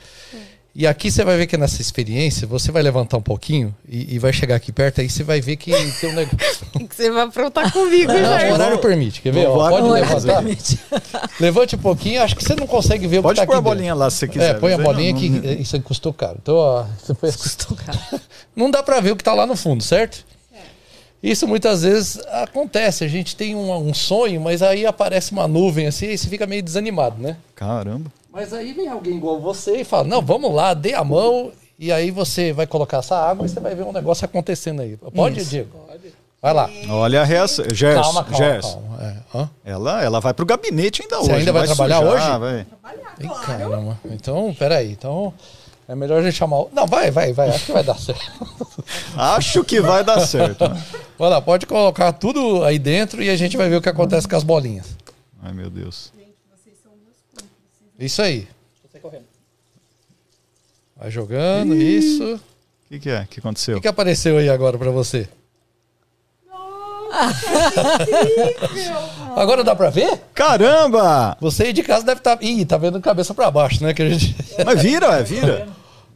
E 0.74 0.86
aqui 0.86 1.10
você 1.10 1.22
vai 1.22 1.36
ver 1.36 1.46
que 1.46 1.56
nessa 1.58 1.82
experiência, 1.82 2.46
você 2.46 2.72
vai 2.72 2.82
levantar 2.82 3.18
um 3.18 3.22
pouquinho 3.22 3.74
e, 3.86 4.14
e 4.14 4.18
vai 4.18 4.32
chegar 4.32 4.54
aqui 4.56 4.72
perto, 4.72 5.02
aí 5.02 5.10
você 5.10 5.22
vai 5.22 5.38
ver 5.38 5.56
que 5.56 5.70
tem 6.00 6.08
um 6.10 6.14
negócio. 6.14 6.66
que 6.88 6.96
você 6.96 7.10
vai 7.10 7.24
aprontar 7.24 7.70
comigo, 7.70 8.10
Não, 8.10 8.18
o 8.20 8.38
Gerson. 8.38 8.54
horário 8.54 8.78
permite, 8.78 9.20
quer 9.20 9.34
ver? 9.34 9.46
Ó, 9.48 9.68
pode 9.68 9.88
levantar. 9.90 10.42
Levante 11.38 11.76
um 11.76 11.78
pouquinho, 11.78 12.22
acho 12.22 12.34
que 12.34 12.42
você 12.42 12.54
não 12.54 12.66
consegue 12.66 13.06
ver 13.06 13.18
o 13.18 13.22
Pode 13.22 13.38
que 13.38 13.40
tá 13.40 13.46
pôr 13.46 13.52
a 13.52 13.58
aqui 13.58 13.64
dentro. 13.64 13.76
bolinha 13.76 13.94
lá 13.94 14.08
se 14.08 14.16
você 14.16 14.28
quiser. 14.28 14.50
É, 14.50 14.58
põe 14.58 14.72
a 14.72 14.78
bolinha 14.78 15.12
não- 15.12 15.20
que 15.20 15.28
não- 15.28 15.52
isso 15.52 15.76
aí 15.76 15.82
custou 15.82 16.12
caro. 16.12 16.38
Então, 16.42 16.54
ó, 16.56 16.84
você 17.02 17.14
foi- 17.20 17.32
Custou 17.32 17.76
caro. 17.76 17.98
não 18.56 18.70
dá 18.70 18.82
pra 18.82 18.98
ver 19.00 19.12
o 19.12 19.16
que 19.16 19.24
tá 19.24 19.34
lá 19.34 19.44
no 19.46 19.54
fundo, 19.56 19.82
certo? 19.84 20.24
Isso 21.22 21.46
muitas 21.46 21.82
vezes 21.82 22.18
acontece. 22.30 23.04
A 23.04 23.08
gente 23.08 23.36
tem 23.36 23.54
um, 23.54 23.72
um 23.76 23.94
sonho, 23.94 24.40
mas 24.40 24.60
aí 24.62 24.84
aparece 24.84 25.32
uma 25.32 25.46
nuvem 25.46 25.86
assim 25.86 26.06
e 26.06 26.18
você 26.18 26.28
fica 26.28 26.46
meio 26.46 26.62
desanimado, 26.62 27.20
né? 27.22 27.36
Caramba. 27.54 28.10
Mas 28.32 28.52
aí 28.52 28.72
vem 28.72 28.88
alguém 28.88 29.16
igual 29.16 29.40
você 29.40 29.82
e 29.82 29.84
fala: 29.84 30.04
Não, 30.04 30.20
vamos 30.22 30.52
lá, 30.52 30.74
dê 30.74 30.94
a 30.94 31.04
mão. 31.04 31.52
E 31.78 31.90
aí 31.92 32.10
você 32.10 32.52
vai 32.52 32.66
colocar 32.66 32.98
essa 32.98 33.16
água 33.16 33.44
e 33.44 33.48
você 33.48 33.58
vai 33.60 33.74
ver 33.74 33.82
um 33.82 33.92
negócio 33.92 34.24
acontecendo 34.24 34.82
aí. 34.82 34.96
Pode, 34.96 35.40
Isso. 35.40 35.50
Diego? 35.50 35.70
Vai 36.40 36.52
lá. 36.54 36.68
Olha 36.90 37.20
a 37.22 37.24
reação. 37.24 37.64
Gerson, 37.72 38.02
Calma, 38.02 38.24
calma, 38.24 38.36
Gerson. 38.38 38.82
calma. 38.82 39.02
É. 39.32 39.38
Hã? 39.38 39.50
Ela, 39.64 40.02
ela 40.04 40.20
vai 40.20 40.34
pro 40.34 40.44
gabinete 40.46 41.02
ainda 41.02 41.16
Você 41.18 41.22
hoje. 41.30 41.32
ainda 41.40 41.52
vai 41.52 41.66
trabalhar 41.66 41.98
sujar, 42.00 42.40
hoje? 42.40 42.66
Vai. 42.82 42.96
Ih, 43.20 43.44
caramba. 43.46 43.98
Então, 44.10 44.54
peraí. 44.58 44.92
Então, 44.92 45.32
é 45.88 45.94
melhor 45.94 46.20
a 46.20 46.22
gente 46.22 46.34
chamar. 46.36 46.58
o- 46.60 46.70
Não, 46.72 46.86
vai, 46.86 47.10
vai, 47.10 47.32
vai. 47.32 47.48
Acho 47.48 47.66
que 47.66 47.72
vai 47.72 47.84
dar 47.84 47.98
certo. 47.98 48.22
Acho 49.16 49.64
que 49.64 49.80
vai 49.80 50.02
dar 50.04 50.20
certo. 50.26 50.64
Vai 51.18 51.30
lá, 51.30 51.40
pode 51.40 51.66
colocar 51.66 52.12
tudo 52.12 52.64
aí 52.64 52.78
dentro 52.78 53.22
e 53.22 53.30
a 53.30 53.36
gente 53.36 53.56
vai 53.56 53.68
ver 53.68 53.76
o 53.76 53.82
que 53.82 53.88
acontece 53.88 54.26
com 54.26 54.36
as 54.36 54.42
bolinhas. 54.42 54.96
Ai, 55.42 55.52
meu 55.52 55.70
Deus. 55.70 56.12
Isso 57.98 58.20
aí. 58.22 58.48
Vai 60.96 61.10
jogando, 61.10 61.74
isso. 61.74 62.34
O 62.34 62.40
que, 62.88 62.98
que 63.00 63.10
é? 63.10 63.22
O 63.22 63.26
que 63.26 63.38
O 63.38 63.40
aconteceu? 63.40 63.74
que, 63.76 63.82
que 63.82 63.88
apareceu 63.88 64.38
aí 64.38 64.48
agora 64.48 64.76
pra 64.78 64.90
você? 64.90 65.28
Agora 69.36 69.64
dá 69.64 69.74
pra 69.74 69.90
ver? 69.90 70.18
Caramba! 70.34 71.36
Você 71.40 71.64
aí 71.64 71.72
de 71.72 71.82
casa 71.82 72.04
deve 72.04 72.20
estar. 72.20 72.38
Ih, 72.42 72.64
tá 72.64 72.76
vendo 72.76 73.00
cabeça 73.00 73.34
pra 73.34 73.50
baixo, 73.50 73.82
né? 73.82 73.92
Que 73.94 74.02
a 74.02 74.08
gente. 74.08 74.34
Mas 74.64 74.80
vira, 74.82 75.06
é, 75.18 75.22
vira. 75.22 75.68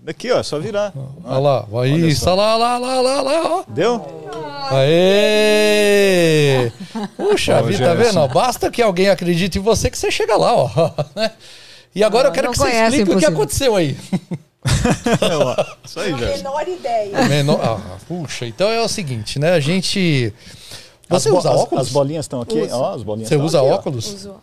Daqui, 0.03 0.31
ó, 0.31 0.43
só 0.43 0.59
virar. 0.59 0.93
Olha 1.25 1.39
lá, 1.39 1.61
vai 1.63 1.89
isso, 1.91 2.29
olha 2.31 2.37
lá, 2.37 2.55
olha 2.55 2.79
lá, 2.79 2.79
olha 2.79 3.01
lá, 3.01 3.19
olha 3.19 3.23
lá. 3.23 3.57
ó. 3.57 3.65
Deu? 3.69 4.27
Aê! 4.73 6.71
Puxa 7.17 7.61
Ô, 7.61 7.65
vida, 7.65 7.85
tá 7.87 7.95
vendo? 7.95 8.29
Basta 8.29 8.71
que 8.71 8.81
alguém 8.83 9.09
acredite 9.09 9.59
em 9.59 9.63
você 9.63 9.91
que 9.91 9.99
você 9.99 10.11
chega 10.11 10.37
lá, 10.37 10.55
ó. 10.55 10.69
né? 11.15 11.31
E 11.95 12.03
agora 12.05 12.29
Ah, 12.29 12.31
eu 12.31 12.33
quero 12.33 12.47
não 12.47 12.53
que 12.53 12.59
você 12.59 12.71
explique 12.71 13.03
o 13.03 13.07
que 13.07 13.13
impossível. 13.13 13.35
aconteceu 13.35 13.77
aí. 13.77 13.97
Isso 15.85 16.01
aí, 16.01 16.11
já. 16.11 16.27
Menor 16.37 16.69
ideia. 16.69 17.25
Menor- 17.29 17.61
ah, 17.63 17.81
puxa, 18.09 18.47
então 18.47 18.69
é 18.69 18.81
o 18.83 18.89
seguinte, 18.89 19.39
né? 19.39 19.53
A 19.53 19.61
gente. 19.61 20.33
Você 21.09 21.31
usa 21.31 21.51
as- 21.53 21.61
óculos? 21.61 21.87
As 21.87 21.93
bolinhas 21.93 22.25
estão 22.25 22.41
aqui. 22.41 22.59
Uso. 22.59 22.75
Ó, 22.75 22.95
as 22.95 23.03
bolinhas 23.03 23.29
Você 23.29 23.35
estão 23.35 23.47
usa 23.47 23.59
aqui, 23.61 23.69
ó. 23.69 23.75
óculos? 23.75 24.13
Uso 24.13 24.35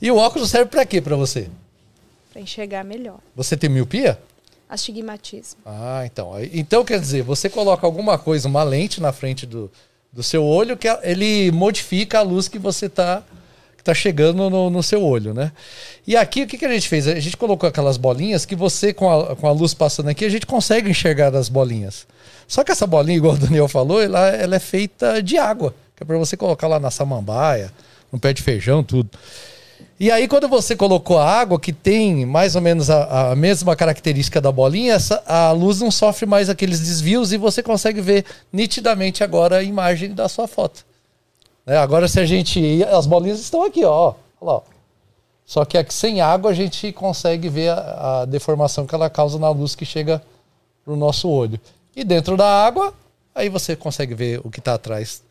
E 0.00 0.10
o 0.10 0.16
óculos 0.16 0.50
serve 0.50 0.70
pra 0.70 0.84
quê 0.86 1.00
pra 1.00 1.14
você? 1.16 1.48
pra 2.32 2.40
enxergar 2.42 2.84
melhor. 2.84 3.16
Você 3.34 3.56
tem 3.56 3.68
miopia? 3.70 4.18
Astigmatismo. 4.68 5.60
Ah, 5.64 6.02
então. 6.04 6.32
Então 6.52 6.84
quer 6.84 6.98
dizer, 6.98 7.22
você 7.22 7.48
coloca 7.48 7.86
alguma 7.86 8.18
coisa, 8.18 8.48
uma 8.48 8.62
lente 8.62 9.00
na 9.00 9.12
frente 9.12 9.46
do, 9.46 9.70
do 10.12 10.22
seu 10.22 10.44
olho, 10.44 10.76
que 10.76 10.88
ele 11.02 11.52
modifica 11.52 12.18
a 12.18 12.22
luz 12.22 12.48
que 12.48 12.58
você 12.58 12.88
tá, 12.88 13.22
que 13.76 13.84
tá 13.84 13.94
chegando 13.94 14.50
no, 14.50 14.68
no 14.68 14.82
seu 14.82 15.04
olho, 15.04 15.32
né? 15.32 15.52
E 16.06 16.16
aqui 16.16 16.42
o 16.42 16.46
que, 16.46 16.58
que 16.58 16.64
a 16.64 16.72
gente 16.72 16.88
fez? 16.88 17.06
A 17.06 17.20
gente 17.20 17.36
colocou 17.36 17.68
aquelas 17.68 17.96
bolinhas 17.96 18.44
que 18.44 18.56
você, 18.56 18.92
com 18.92 19.08
a, 19.08 19.36
com 19.36 19.46
a 19.46 19.52
luz 19.52 19.72
passando 19.72 20.08
aqui, 20.08 20.24
a 20.24 20.28
gente 20.28 20.46
consegue 20.46 20.90
enxergar 20.90 21.34
as 21.36 21.48
bolinhas. 21.48 22.06
Só 22.48 22.64
que 22.64 22.72
essa 22.72 22.86
bolinha, 22.86 23.18
igual 23.18 23.34
o 23.34 23.38
Daniel 23.38 23.68
falou, 23.68 24.02
ela, 24.02 24.28
ela 24.28 24.56
é 24.56 24.60
feita 24.60 25.22
de 25.22 25.38
água, 25.38 25.74
que 25.94 26.02
é 26.02 26.06
para 26.06 26.18
você 26.18 26.36
colocar 26.36 26.66
lá 26.66 26.80
na 26.80 26.90
samambaia, 26.90 27.72
no 28.10 28.18
pé 28.18 28.32
de 28.32 28.42
feijão, 28.42 28.82
tudo. 28.82 29.10
E 29.98 30.10
aí, 30.10 30.28
quando 30.28 30.46
você 30.46 30.76
colocou 30.76 31.16
a 31.16 31.24
água, 31.24 31.58
que 31.58 31.72
tem 31.72 32.26
mais 32.26 32.54
ou 32.54 32.60
menos 32.60 32.90
a, 32.90 33.30
a 33.30 33.36
mesma 33.36 33.74
característica 33.74 34.42
da 34.42 34.52
bolinha, 34.52 34.92
essa, 34.92 35.22
a 35.26 35.50
luz 35.52 35.80
não 35.80 35.90
sofre 35.90 36.26
mais 36.26 36.50
aqueles 36.50 36.80
desvios 36.80 37.32
e 37.32 37.38
você 37.38 37.62
consegue 37.62 38.02
ver 38.02 38.26
nitidamente 38.52 39.24
agora 39.24 39.56
a 39.56 39.62
imagem 39.62 40.12
da 40.12 40.28
sua 40.28 40.46
foto. 40.46 40.84
Né? 41.64 41.78
Agora, 41.78 42.06
se 42.08 42.20
a 42.20 42.26
gente. 42.26 42.84
As 42.84 43.06
bolinhas 43.06 43.40
estão 43.40 43.64
aqui, 43.64 43.84
ó. 43.84 44.14
Ó. 44.38 44.60
Só 45.46 45.64
que 45.64 45.78
aqui 45.78 45.94
sem 45.94 46.20
água 46.20 46.50
a 46.50 46.54
gente 46.54 46.92
consegue 46.92 47.48
ver 47.48 47.70
a, 47.70 48.20
a 48.20 48.24
deformação 48.26 48.86
que 48.86 48.94
ela 48.94 49.08
causa 49.08 49.38
na 49.38 49.48
luz 49.48 49.74
que 49.74 49.86
chega 49.86 50.22
pro 50.84 50.94
nosso 50.94 51.26
olho. 51.28 51.58
E 51.94 52.04
dentro 52.04 52.36
da 52.36 52.46
água, 52.66 52.92
aí 53.34 53.48
você 53.48 53.74
consegue 53.74 54.14
ver 54.14 54.40
o 54.44 54.50
que 54.50 54.58
está 54.58 54.74
atrás, 54.74 55.22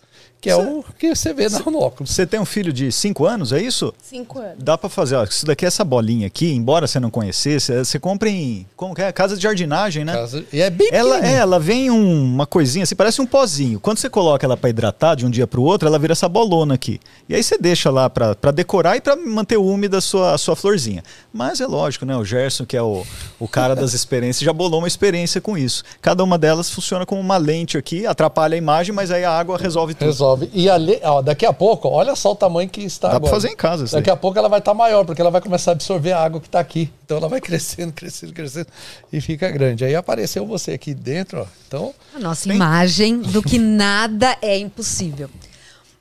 que 0.42 0.50
é 0.50 0.56
o 0.56 0.84
que 1.00 1.16
você 1.16 1.34
vê 1.34 1.48
no 1.50 1.80
óculos. 1.80 2.12
Você 2.12 2.26
tem 2.26 2.40
um 2.40 2.46
filho 2.46 2.72
de 2.72 2.92
5 2.92 3.26
anos, 3.26 3.52
é 3.52 3.60
isso? 3.62 3.92
Cinco 4.02 4.38
anos. 4.40 4.58
Dá 4.60 4.78
pra 4.78 4.90
fazer, 4.90 5.16
ó, 5.16 5.24
isso 5.24 5.46
daqui 5.46 5.66
é 5.66 5.68
essa 5.68 5.84
bolinha 5.84 6.28
aqui, 6.28 6.52
embora 6.52 6.86
você 6.86 7.00
não 7.00 7.10
conhecesse, 7.10 7.74
é- 7.74 7.84
você 7.84 7.98
compra 8.00 8.30
em, 8.30 8.68
como 8.76 8.94
que 8.94 9.02
é? 9.02 9.12
Casa 9.12 9.36
de 9.36 9.42
jardinagem, 9.42 10.06
né? 10.06 10.14
Caso- 10.14 10.44
E 10.54 10.62
é 10.62 10.70
bem 10.70 10.90
Ela, 10.92 11.26
é, 11.26 11.34
ela 11.36 11.60
vem 11.60 11.90
um- 11.90 12.24
uma 12.36 12.46
coisinha 12.46 12.84
assim, 12.84 12.96
parece 12.96 13.20
um 13.22 13.26
pozinho. 13.26 13.80
Quando 13.80 13.98
você 13.98 14.10
coloca 14.10 14.46
ela 14.46 14.56
pra 14.56 14.70
hidratar 14.70 15.16
de 15.16 15.26
um 15.26 15.30
dia 15.30 15.48
pro 15.48 15.64
outro, 15.64 15.88
ela 15.88 15.98
vira 15.98 16.14
essa 16.14 16.30
bolona 16.30 16.76
aqui. 16.76 17.00
E 17.28 17.34
aí 17.34 17.42
você 17.42 17.58
deixa 17.58 17.90
lá 17.90 18.08
pra 18.10 18.36
pra 18.36 18.52
decorar 18.52 18.98
e 18.98 19.02
pra 19.02 19.16
manter 19.16 19.58
úmida 19.58 19.98
a 19.98 20.02
sua, 20.02 20.34
a 20.34 20.38
sua 20.38 20.56
florzinha. 20.56 21.04
Mas 21.34 21.60
é 21.62 21.66
lógico, 21.66 22.06
né? 22.06 22.16
O 22.16 22.24
Gerson, 22.24 22.66
que 22.66 22.78
é 22.78 22.82
o, 22.82 23.04
o 23.40 23.48
cara 23.48 23.76
das 23.76 23.94
experiências, 23.96 24.44
já 24.46 24.54
bolou 24.54 24.80
uma 24.80 24.88
experiência 24.88 25.42
com 25.42 25.58
isso. 25.58 25.84
Cada 26.02 26.24
uma 26.24 26.38
delas 26.38 26.70
funciona 26.70 27.06
como 27.06 27.20
uma 27.22 27.38
lente 27.38 27.78
aqui, 27.78 28.06
atrapalha 28.06 28.54
a 28.56 28.58
imagem, 28.58 28.94
mas 28.94 29.10
aí 29.10 29.24
a 29.24 29.32
água 29.32 29.58
resolve 29.58 29.94
tudo. 29.96 30.06
Resolve. 30.08 30.25
E 30.54 30.70
ali, 30.70 31.00
ó, 31.04 31.22
daqui 31.22 31.46
a 31.46 31.54
pouco, 31.54 31.88
olha 31.88 32.16
só 32.16 32.32
o 32.32 32.36
tamanho 32.36 32.70
que 32.70 32.82
está 32.82 33.10
Dá 33.10 33.16
agora. 33.18 33.32
fazer 33.34 33.50
em 33.50 33.56
casa 33.56 33.86
isso 33.86 33.96
Daqui 33.96 34.10
aí. 34.10 34.14
a 34.14 34.18
pouco 34.18 34.38
ela 34.38 34.50
vai 34.50 34.60
estar 34.60 34.74
maior, 34.74 35.06
porque 35.06 35.22
ela 35.22 35.32
vai 35.32 35.42
começar 35.42 35.72
a 35.72 35.74
absorver 35.74 36.12
a 36.12 36.20
água 36.24 36.40
que 36.42 36.48
está 36.48 36.60
aqui. 36.60 36.92
Então 37.06 37.18
ela 37.18 37.28
vai 37.30 37.40
crescendo, 37.42 37.94
crescendo, 37.94 38.34
crescendo 38.34 38.68
e 39.12 39.20
fica 39.22 39.50
grande. 39.52 39.86
Aí 39.86 39.96
apareceu 39.96 40.46
você 40.46 40.72
aqui 40.74 40.94
dentro, 40.94 41.42
ó. 41.42 41.46
Então, 41.68 41.94
A 42.16 42.20
nossa 42.20 42.52
imagem 42.52 43.20
do 43.22 43.42
que 43.42 43.58
nada 43.60 44.38
é 44.42 44.58
impossível. 44.58 45.30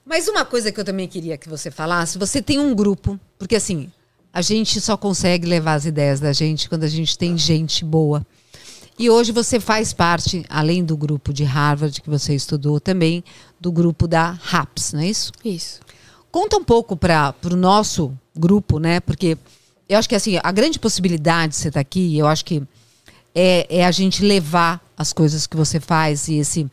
Mas 0.05 0.29
uma 0.29 0.45
coisa 0.45 0.71
que 0.71 0.79
eu 0.79 0.85
também 0.85 1.09
queria 1.09 1.37
que 1.39 1.49
você 1.49 1.71
falasse, 1.71 2.19
você 2.19 2.43
tem 2.43 2.59
um 2.61 2.75
grupo, 2.75 3.19
porque 3.39 3.57
assim, 3.57 3.91
a 4.33 4.43
gente 4.43 4.81
só 4.81 4.97
consegue 4.97 5.47
levar 5.47 5.75
as 5.75 5.87
ideias 5.87 6.21
da 6.21 6.33
gente 6.33 6.69
quando 6.69 6.85
a 6.85 6.89
gente 6.89 7.17
tem 7.17 7.39
gente 7.39 7.85
boa. 7.85 8.25
E 8.99 9.11
hoje 9.11 9.33
você 9.33 9.59
faz 9.59 9.93
parte, 9.93 10.45
além 10.49 10.85
do 10.85 10.97
grupo 10.97 11.33
de 11.33 11.43
Harvard 11.43 12.01
que 12.01 12.09
você 12.09 12.35
estudou, 12.35 12.79
também 12.79 13.25
do 13.61 13.73
grupo 13.73 14.07
da 14.07 14.31
RAPS, 14.31 14.93
não 14.93 15.01
é 15.01 15.09
isso? 15.09 15.33
Isso. 15.45 15.81
Conta 16.31 16.57
um 16.57 16.65
pouco 16.65 16.97
para 16.97 17.35
o 17.45 17.57
nosso 17.57 18.17
grupo, 18.37 18.79
né? 18.79 19.01
Porque 19.01 19.37
eu 19.89 19.99
acho 19.99 20.09
que 20.09 20.15
assim, 20.15 20.39
a 20.43 20.53
grande 20.53 20.79
possibilidade 20.79 21.53
de 21.53 21.59
você 21.59 21.69
estar 21.69 21.81
aqui, 21.81 22.17
eu 22.17 22.27
acho 22.27 22.45
que 22.45 22.63
é, 23.35 23.67
é 23.69 23.85
a 23.85 23.91
gente 23.91 24.25
levar 24.25 24.81
as 24.97 25.13
coisas 25.13 25.47
que 25.47 25.57
você 25.57 25.81
faz 25.81 26.29
e 26.29 26.35
esse 26.35 26.71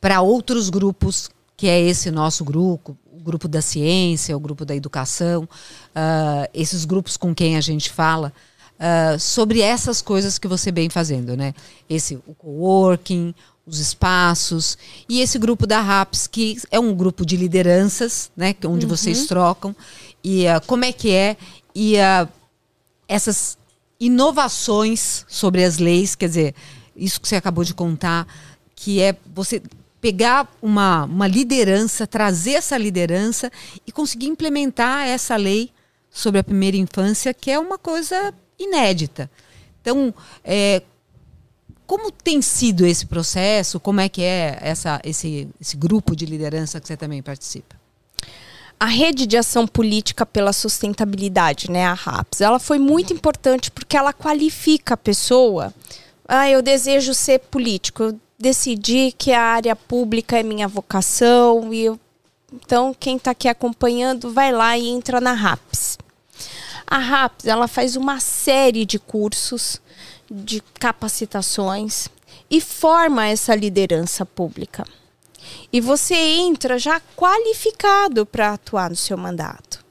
para 0.00 0.20
outros 0.20 0.68
grupos, 0.68 1.30
que 1.56 1.66
é 1.66 1.80
esse 1.80 2.10
nosso 2.10 2.44
grupo, 2.44 2.96
o 3.10 3.18
grupo 3.18 3.48
da 3.48 3.62
ciência, 3.62 4.36
o 4.36 4.40
grupo 4.40 4.64
da 4.64 4.76
educação, 4.76 5.48
ah, 5.94 6.48
esses 6.52 6.84
grupos 6.84 7.16
com 7.16 7.34
quem 7.34 7.56
a 7.56 7.60
gente 7.60 7.90
fala 7.90 8.32
ah, 8.78 9.16
sobre 9.18 9.60
essas 9.60 10.00
coisas 10.02 10.38
que 10.38 10.48
você 10.48 10.70
vem 10.72 10.88
fazendo, 10.90 11.36
né? 11.36 11.54
Esse 11.88 12.16
o 12.26 12.34
coworking, 12.34 13.34
os 13.66 13.78
espaços 13.78 14.76
e 15.08 15.20
esse 15.22 15.38
grupo 15.38 15.66
da 15.66 15.80
RAPS 15.80 16.26
que 16.26 16.58
é 16.70 16.78
um 16.78 16.94
grupo 16.94 17.24
de 17.24 17.36
lideranças, 17.36 18.30
né? 18.36 18.52
que- 18.52 18.66
Onde 18.66 18.84
vocês 18.86 19.26
trocam 19.26 19.74
e 20.22 20.46
ah, 20.46 20.60
como 20.60 20.84
é 20.84 20.92
que 20.92 21.10
é 21.10 21.36
e 21.74 21.98
ah, 21.98 22.28
essas 23.08 23.56
inovações 23.98 25.24
sobre 25.28 25.64
as 25.64 25.78
leis, 25.78 26.14
quer 26.14 26.28
dizer, 26.28 26.54
isso 26.96 27.20
que 27.20 27.28
você 27.28 27.36
acabou 27.36 27.64
de 27.64 27.74
contar, 27.74 28.26
que 28.74 29.00
é 29.00 29.14
você 29.34 29.62
pegar 30.00 30.48
uma, 30.62 31.04
uma 31.04 31.26
liderança, 31.26 32.06
trazer 32.06 32.52
essa 32.52 32.76
liderança 32.76 33.50
e 33.86 33.92
conseguir 33.92 34.26
implementar 34.26 35.06
essa 35.06 35.36
lei 35.36 35.70
sobre 36.10 36.38
a 36.40 36.44
primeira 36.44 36.76
infância, 36.76 37.32
que 37.34 37.50
é 37.50 37.58
uma 37.58 37.78
coisa 37.78 38.32
inédita. 38.58 39.30
Então, 39.80 40.14
é, 40.42 40.82
como 41.86 42.10
tem 42.10 42.40
sido 42.40 42.86
esse 42.86 43.06
processo? 43.06 43.78
Como 43.78 44.00
é 44.00 44.08
que 44.08 44.22
é 44.22 44.58
essa, 44.62 45.00
esse, 45.04 45.48
esse 45.60 45.76
grupo 45.76 46.16
de 46.16 46.24
liderança 46.26 46.80
que 46.80 46.86
você 46.86 46.96
também 46.96 47.22
participa? 47.22 47.76
A 48.80 48.86
rede 48.86 49.26
de 49.26 49.36
ação 49.36 49.66
política 49.66 50.26
pela 50.26 50.52
sustentabilidade, 50.52 51.70
né, 51.70 51.84
a 51.86 51.94
RAPS, 51.94 52.40
ela 52.40 52.58
foi 52.58 52.78
muito 52.78 53.12
importante 53.12 53.70
porque 53.70 53.96
ela 53.96 54.12
qualifica 54.12 54.94
a 54.94 54.96
pessoa. 54.96 55.72
Ah, 56.26 56.48
eu 56.50 56.60
desejo 56.60 57.14
ser 57.14 57.38
político. 57.38 58.02
Eu 58.02 58.20
decidi 58.38 59.12
que 59.16 59.32
a 59.32 59.40
área 59.40 59.76
pública 59.76 60.38
é 60.38 60.42
minha 60.42 60.66
vocação 60.66 61.72
e 61.72 61.82
eu- 61.84 62.00
então 62.52 62.94
quem 62.98 63.16
está 63.16 63.30
aqui 63.30 63.46
acompanhando 63.48 64.32
vai 64.32 64.50
lá 64.52 64.76
e 64.76 64.88
entra 64.88 65.20
na 65.20 65.32
RAPS. 65.32 65.96
A 66.94 66.98
RAPS 66.98 67.46
ela 67.46 67.66
faz 67.66 67.96
uma 67.96 68.20
série 68.20 68.86
de 68.86 69.00
cursos, 69.00 69.82
de 70.30 70.62
capacitações 70.78 72.06
e 72.48 72.60
forma 72.60 73.26
essa 73.26 73.52
liderança 73.52 74.24
pública. 74.24 74.84
E 75.72 75.80
você 75.80 76.14
entra 76.14 76.78
já 76.78 77.02
qualificado 77.16 78.24
para 78.24 78.52
atuar 78.52 78.90
no 78.90 78.94
seu 78.94 79.16
mandato. 79.16 79.84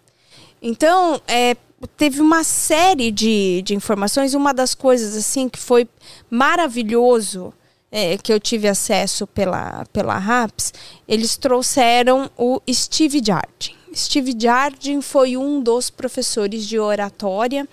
Então, 0.62 1.22
é, 1.28 1.58
teve 1.97 2.22
uma 2.22 2.41
série 2.41 3.12
de, 3.12 3.62
de 3.64 3.76
informações. 3.76 4.34
Uma 4.34 4.54
das 4.54 4.74
coisas 4.74 5.14
assim 5.18 5.49
que 5.49 5.60
foi 5.60 5.89
maravilhoso 6.30 7.54
é, 7.91 8.18
que 8.18 8.32
eu 8.32 8.39
tive 8.39 8.70
acesso 8.70 9.28
pela, 9.28 9.86
pela 9.91 10.18
RAPS, 10.18 10.74
eles 11.06 11.36
trouxeram 11.36 12.32
o 12.38 12.62
Steve 12.72 13.22
Jardin. 13.22 13.83
Steve 13.94 14.36
Jardin 14.38 15.02
foi 15.02 15.38
um 15.38 15.62
dos 15.62 15.89
professores 15.89 16.66
de 16.66 16.80
oratória 16.80 17.68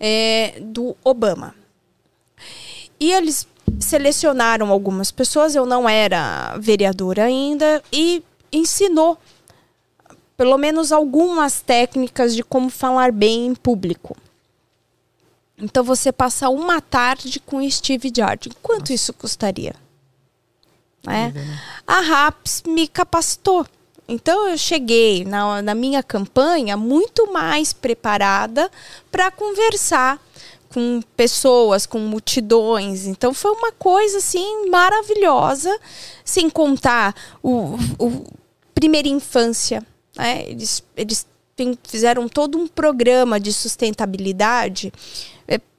é, 0.00 0.58
do 0.60 0.96
Obama. 1.04 1.54
E 2.98 3.12
eles 3.12 3.46
selecionaram 3.78 4.70
algumas 4.70 5.10
pessoas, 5.10 5.54
eu 5.54 5.66
não 5.66 5.88
era 5.88 6.56
vereadora 6.58 7.24
ainda, 7.24 7.82
e 7.92 8.22
ensinou 8.52 9.18
pelo 10.36 10.58
menos 10.58 10.92
algumas 10.92 11.60
técnicas 11.60 12.34
de 12.34 12.42
como 12.42 12.68
falar 12.68 13.10
bem 13.10 13.46
em 13.46 13.54
público. 13.54 14.16
Então 15.58 15.82
você 15.82 16.12
passa 16.12 16.50
uma 16.50 16.80
tarde 16.80 17.40
com 17.40 17.68
Steve 17.70 18.12
Jardin. 18.14 18.50
Quanto 18.62 18.92
isso 18.92 19.12
custaria? 19.14 19.74
Né? 21.02 21.32
A 21.86 22.00
RAPS 22.00 22.64
me 22.66 22.86
capacitou. 22.86 23.66
Então 24.08 24.48
eu 24.48 24.56
cheguei 24.56 25.24
na, 25.24 25.60
na 25.62 25.74
minha 25.74 26.02
campanha 26.02 26.76
muito 26.76 27.32
mais 27.32 27.72
preparada 27.72 28.70
para 29.10 29.30
conversar 29.30 30.20
com 30.72 31.00
pessoas, 31.16 31.86
com 31.86 31.98
multidões. 31.98 33.06
Então 33.06 33.32
foi 33.32 33.50
uma 33.52 33.72
coisa 33.72 34.18
assim 34.18 34.68
maravilhosa, 34.68 35.76
sem 36.24 36.50
contar 36.50 37.14
o, 37.42 37.76
o 37.98 38.24
primeira 38.74 39.08
infância. 39.08 39.82
Né? 40.16 40.48
Eles, 40.48 40.84
eles 40.96 41.26
fizeram 41.84 42.28
todo 42.28 42.58
um 42.58 42.68
programa 42.68 43.40
de 43.40 43.52
sustentabilidade. 43.52 44.92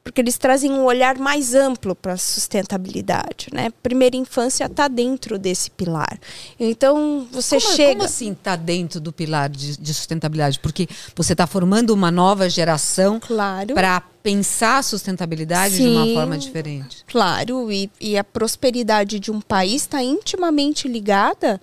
É, 0.07 0.09
porque 0.09 0.21
eles 0.21 0.37
trazem 0.37 0.71
um 0.71 0.83
olhar 0.85 1.17
mais 1.17 1.53
amplo 1.53 1.93
para 1.93 2.13
a 2.13 2.17
sustentabilidade, 2.17 3.47
né? 3.51 3.69
Primeira 3.83 4.15
infância 4.15 4.65
está 4.65 4.87
dentro 4.87 5.37
desse 5.37 5.69
pilar. 5.71 6.17
Então 6.59 7.27
você 7.31 7.59
como, 7.59 7.75
chega. 7.75 7.91
Como 7.93 8.03
assim 8.03 8.31
está 8.31 8.55
dentro 8.55 8.99
do 8.99 9.11
pilar 9.11 9.49
de, 9.49 9.77
de 9.77 9.93
sustentabilidade? 9.93 10.59
Porque 10.59 10.87
você 11.15 11.33
está 11.33 11.45
formando 11.45 11.91
uma 11.91 12.09
nova 12.09 12.49
geração 12.49 13.19
Claro. 13.19 13.73
para 13.73 14.01
pensar 14.23 14.77
a 14.77 14.83
sustentabilidade 14.83 15.75
de 15.75 15.83
Sim. 15.83 15.95
uma 15.95 16.13
forma 16.13 16.37
diferente. 16.37 17.03
Claro, 17.07 17.71
e, 17.71 17.89
e 17.99 18.17
a 18.17 18.23
prosperidade 18.23 19.19
de 19.19 19.31
um 19.31 19.41
país 19.41 19.83
está 19.83 20.01
intimamente 20.01 20.87
ligada 20.87 21.59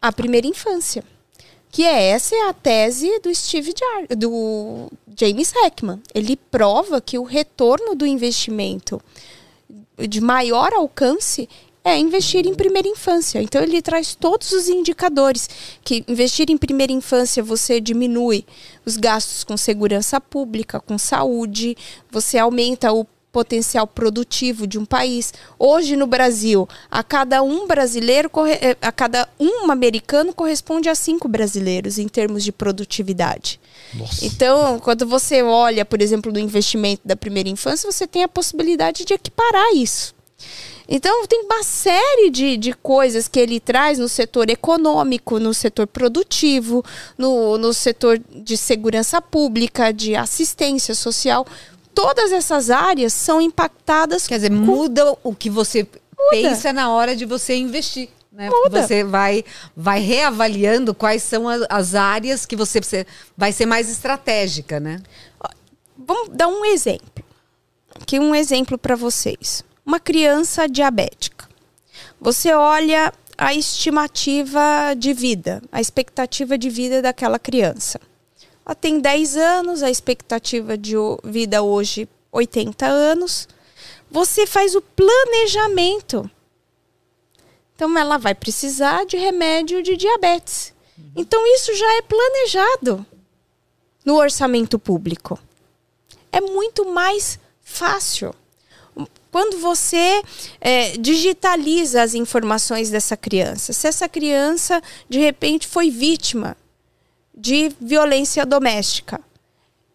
à 0.00 0.12
primeira 0.12 0.46
infância. 0.46 1.02
Que 1.70 1.84
é 1.84 2.08
essa 2.08 2.34
é 2.34 2.48
a 2.48 2.52
tese 2.52 3.20
do 3.20 3.32
Steve 3.34 3.72
Jar 3.78 4.16
do 4.16 4.90
James 5.16 5.52
Heckman. 5.54 6.02
Ele 6.14 6.36
prova 6.36 7.00
que 7.00 7.18
o 7.18 7.22
retorno 7.22 7.94
do 7.94 8.06
investimento 8.06 9.00
de 9.98 10.20
maior 10.20 10.72
alcance 10.72 11.48
é 11.84 11.98
investir 11.98 12.46
em 12.46 12.54
primeira 12.54 12.88
infância. 12.88 13.40
Então 13.42 13.62
ele 13.62 13.80
traz 13.80 14.14
todos 14.14 14.52
os 14.52 14.68
indicadores 14.68 15.48
que 15.82 16.04
investir 16.06 16.50
em 16.50 16.56
primeira 16.56 16.92
infância 16.92 17.42
você 17.42 17.80
diminui 17.80 18.44
os 18.84 18.96
gastos 18.96 19.44
com 19.44 19.56
segurança 19.56 20.20
pública, 20.20 20.80
com 20.80 20.98
saúde, 20.98 21.76
você 22.10 22.38
aumenta 22.38 22.92
o 22.92 23.06
potencial 23.32 23.86
produtivo 23.86 24.66
de 24.66 24.78
um 24.78 24.84
país. 24.84 25.32
Hoje 25.58 25.96
no 25.96 26.06
Brasil, 26.06 26.68
a 26.90 27.02
cada 27.02 27.42
um 27.42 27.66
brasileiro, 27.66 28.30
eh, 28.48 28.76
a 28.80 28.92
cada 28.92 29.28
um 29.38 29.70
americano 29.70 30.32
corresponde 30.32 30.88
a 30.88 30.94
cinco 30.94 31.28
brasileiros 31.28 31.98
em 31.98 32.08
termos 32.08 32.44
de 32.44 32.52
produtividade. 32.52 33.60
Nossa. 33.94 34.24
Então, 34.24 34.78
quando 34.80 35.06
você 35.06 35.42
olha, 35.42 35.84
por 35.84 36.00
exemplo, 36.00 36.32
do 36.32 36.38
investimento 36.40 37.02
da 37.04 37.16
primeira 37.16 37.48
infância, 37.48 37.90
você 37.90 38.06
tem 38.06 38.22
a 38.22 38.28
possibilidade 38.28 39.04
de 39.04 39.14
equiparar 39.14 39.74
isso. 39.74 40.14
Então, 40.92 41.24
tem 41.28 41.44
uma 41.44 41.62
série 41.62 42.30
de, 42.30 42.56
de 42.56 42.72
coisas 42.72 43.28
que 43.28 43.38
ele 43.38 43.60
traz 43.60 44.00
no 44.00 44.08
setor 44.08 44.50
econômico, 44.50 45.38
no 45.38 45.54
setor 45.54 45.86
produtivo, 45.86 46.84
no, 47.16 47.56
no 47.56 47.72
setor 47.72 48.20
de 48.28 48.56
segurança 48.56 49.22
pública, 49.22 49.92
de 49.92 50.16
assistência 50.16 50.92
social. 50.92 51.46
Todas 52.02 52.32
essas 52.32 52.70
áreas 52.70 53.12
são 53.12 53.40
impactadas 53.40 54.26
Quer 54.26 54.36
dizer, 54.36 54.50
muda 54.50 55.16
o 55.22 55.34
que 55.34 55.50
você 55.50 55.86
pensa 56.30 56.72
na 56.72 56.90
hora 56.90 57.16
de 57.16 57.24
você 57.24 57.56
investir. 57.56 58.08
Né? 58.32 58.48
Muda. 58.48 58.82
Você 58.82 59.02
vai, 59.02 59.44
vai 59.76 60.00
reavaliando 60.00 60.94
quais 60.94 61.22
são 61.22 61.46
as 61.68 61.94
áreas 61.94 62.46
que 62.46 62.54
você 62.54 63.06
vai 63.36 63.52
ser 63.52 63.66
mais 63.66 63.90
estratégica, 63.90 64.78
né? 64.78 65.02
Vamos 65.98 66.30
dar 66.30 66.48
um 66.48 66.64
exemplo. 66.64 67.24
Aqui 68.00 68.18
um 68.18 68.34
exemplo 68.34 68.78
para 68.78 68.94
vocês. 68.94 69.64
Uma 69.84 69.98
criança 69.98 70.68
diabética. 70.68 71.48
Você 72.20 72.54
olha 72.54 73.12
a 73.36 73.54
estimativa 73.54 74.94
de 74.96 75.12
vida, 75.12 75.60
a 75.72 75.80
expectativa 75.80 76.56
de 76.56 76.70
vida 76.70 77.02
daquela 77.02 77.38
criança. 77.38 78.00
Ela 78.70 78.74
tem 78.76 79.00
10 79.00 79.36
anos, 79.36 79.82
a 79.82 79.90
expectativa 79.90 80.78
de 80.78 80.94
vida 81.24 81.60
hoje 81.60 82.08
80 82.30 82.86
anos. 82.86 83.48
Você 84.08 84.46
faz 84.46 84.76
o 84.76 84.80
planejamento. 84.80 86.30
Então 87.74 87.98
ela 87.98 88.16
vai 88.16 88.32
precisar 88.32 89.04
de 89.04 89.16
remédio 89.16 89.82
de 89.82 89.96
diabetes. 89.96 90.72
Então 91.16 91.44
isso 91.52 91.74
já 91.74 91.96
é 91.96 92.02
planejado 92.02 93.04
no 94.06 94.14
orçamento 94.14 94.78
público 94.78 95.36
é 96.32 96.40
muito 96.40 96.86
mais 96.92 97.38
fácil. 97.60 98.32
Quando 99.30 99.58
você 99.58 100.22
é, 100.60 100.96
digitaliza 100.96 102.02
as 102.02 102.14
informações 102.14 102.88
dessa 102.88 103.16
criança, 103.16 103.72
se 103.72 103.86
essa 103.86 104.08
criança 104.08 104.80
de 105.08 105.18
repente 105.18 105.66
foi 105.66 105.90
vítima 105.90 106.56
de 107.40 107.72
violência 107.80 108.44
doméstica, 108.44 109.20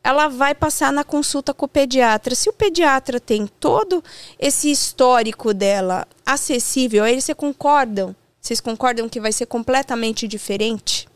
ela 0.03 0.27
vai 0.27 0.53
passar 0.55 0.91
na 0.91 1.03
consulta 1.03 1.53
com 1.53 1.65
o 1.65 1.69
pediatra. 1.69 2.33
Se 2.35 2.49
o 2.49 2.53
pediatra 2.53 3.19
tem 3.19 3.47
todo 3.59 4.03
esse 4.39 4.69
histórico 4.71 5.53
dela 5.53 6.07
acessível, 6.25 7.03
aí 7.03 7.19
você 7.21 7.33
concordam? 7.35 8.15
Vocês 8.41 8.59
concordam 8.61 9.09
que 9.09 9.19
vai 9.19 9.31
ser 9.31 9.45
completamente 9.47 10.27
diferente? 10.27 11.07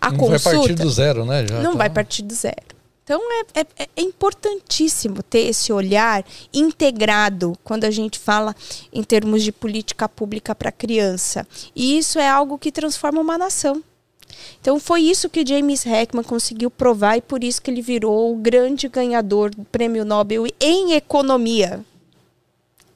A 0.00 0.10
Não 0.10 0.28
vai 0.28 0.38
partir 0.38 0.74
do 0.74 0.90
zero, 0.90 1.24
né? 1.24 1.46
Já 1.48 1.60
não 1.62 1.72
tá- 1.72 1.78
vai 1.78 1.90
partir 1.90 2.22
do 2.22 2.34
zero. 2.34 2.74
Então 3.02 3.20
é, 3.54 3.60
é- 3.60 3.88
é 3.96 4.00
importantíssimo 4.02 5.22
ter 5.22 5.40
esse 5.40 5.72
olhar 5.72 6.24
integrado 6.52 7.56
quando 7.62 7.84
a 7.84 7.90
gente 7.90 8.18
fala 8.18 8.54
em 8.92 9.02
termos 9.02 9.42
de 9.42 9.52
política 9.52 10.08
pública 10.08 10.54
para 10.54 10.68
a 10.70 10.72
criança. 10.72 11.46
E 11.74 11.98
isso 11.98 12.18
é 12.18 12.28
algo 12.28 12.58
que 12.58 12.72
transforma 12.72 13.20
uma 13.20 13.36
nação. 13.38 13.82
Então 14.60 14.78
foi 14.78 15.02
isso 15.02 15.28
que 15.28 15.46
James 15.46 15.84
Heckman 15.84 16.24
conseguiu 16.24 16.70
provar 16.70 17.16
e 17.16 17.22
por 17.22 17.44
isso 17.44 17.60
que 17.60 17.70
ele 17.70 17.82
virou 17.82 18.32
o 18.32 18.36
grande 18.36 18.88
ganhador 18.88 19.50
do 19.50 19.64
Prêmio 19.64 20.04
Nobel 20.04 20.46
em 20.60 20.92
economia. 20.92 21.84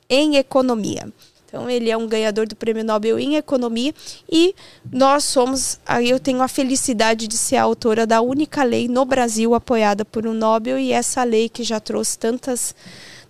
Em 0.09 0.37
economia. 0.37 1.13
Então 1.49 1.69
ele 1.69 1.91
é 1.91 1.97
um 1.97 2.07
ganhador 2.07 2.47
do 2.47 2.55
Prêmio 2.55 2.85
Nobel 2.85 3.19
em 3.19 3.37
economia 3.37 3.95
e 4.31 4.55
nós 4.93 5.25
somos, 5.25 5.81
eu 6.05 6.21
tenho 6.21 6.43
a 6.43 6.49
felicidade 6.49 7.27
de 7.27 7.39
ser 7.39 7.57
a 7.57 7.63
autora 7.63 8.07
da 8.07 8.21
única 8.21 8.63
lei 8.63 8.87
no 8.87 9.07
Brasil 9.07 9.55
apoiada 9.55 10.05
por 10.05 10.27
um 10.27 10.35
Nobel 10.35 10.79
e 10.79 10.93
essa 10.93 11.25
lei 11.25 11.49
que 11.49 11.65
já 11.65 11.81
trouxe 11.81 12.19
tantas 12.19 12.75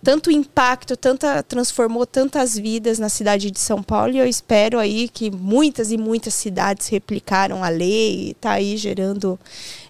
tanto 0.03 0.31
impacto, 0.31 0.95
tanta 0.95 1.43
transformou 1.43 2.05
tantas 2.05 2.57
vidas 2.57 2.99
na 2.99 3.09
cidade 3.09 3.51
de 3.51 3.59
São 3.59 3.83
Paulo 3.83 4.13
e 4.13 4.17
eu 4.17 4.27
espero 4.27 4.79
aí 4.79 5.09
que 5.09 5.29
muitas 5.29 5.91
e 5.91 5.97
muitas 5.97 6.33
cidades 6.33 6.87
replicaram 6.87 7.63
a 7.63 7.69
lei 7.69 8.27
e 8.27 8.31
está 8.31 8.51
aí 8.51 8.77
gerando 8.77 9.39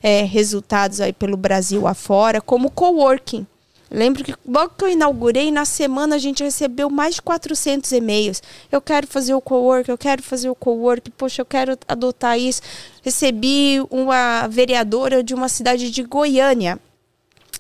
é, 0.02 0.24
resultados 0.24 1.00
aí 1.00 1.14
pelo 1.14 1.38
Brasil 1.38 1.88
afora, 1.88 2.42
como 2.42 2.72
coworking. 2.72 3.46
Lembro 3.92 4.24
que 4.24 4.36
logo 4.48 4.74
que 4.78 4.84
eu 4.84 4.90
inaugurei, 4.90 5.52
na 5.52 5.66
semana 5.66 6.16
a 6.16 6.20
gente 6.20 6.44
recebeu 6.44 6.90
mais 6.90 7.16
de 7.16 7.22
400 7.24 7.92
e-mails. 7.92 8.42
Eu 8.72 8.80
quero 8.80 9.08
fazer 9.08 9.34
o 9.34 9.42
cowork, 9.42 9.90
eu 9.90 9.98
quero 9.98 10.22
fazer 10.22 10.50
o 10.50 10.56
cowork, 10.56 11.10
poxa, 11.12 11.42
eu 11.42 11.46
quero 11.46 11.78
adotar 11.88 12.38
isso. 12.38 12.62
Recebi 13.02 13.82
uma 13.90 14.48
vereadora 14.48 15.24
de 15.24 15.34
uma 15.34 15.50
cidade 15.50 15.90
de 15.90 16.04
Goiânia. 16.04 16.80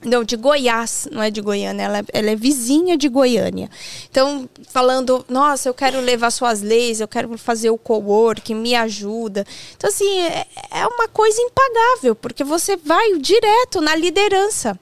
Não, 0.02 0.24
de 0.24 0.38
Goiás, 0.38 1.10
não 1.12 1.22
é 1.22 1.30
de 1.30 1.42
Goiânia, 1.42 1.84
ela, 1.84 2.06
ela 2.14 2.30
é 2.30 2.36
vizinha 2.36 2.98
de 2.98 3.10
Goiânia. 3.10 3.70
Então, 4.10 4.50
falando, 4.70 5.26
nossa, 5.28 5.68
eu 5.68 5.74
quero 5.74 6.00
levar 6.00 6.32
suas 6.32 6.62
leis, 6.62 7.02
eu 7.02 7.08
quero 7.08 7.38
fazer 7.38 7.70
o 7.70 7.78
cowork, 7.78 8.54
me 8.54 8.76
ajuda. 8.76 9.46
Então, 9.76 9.90
assim, 9.90 10.20
é, 10.20 10.48
é 10.72 10.88
uma 10.88 11.10
coisa 11.10 11.42
impagável, 11.42 12.16
porque 12.16 12.46
você 12.46 12.78
vai 12.78 13.18
direto 13.18 13.82
na 13.82 13.94
liderança. 13.94 14.80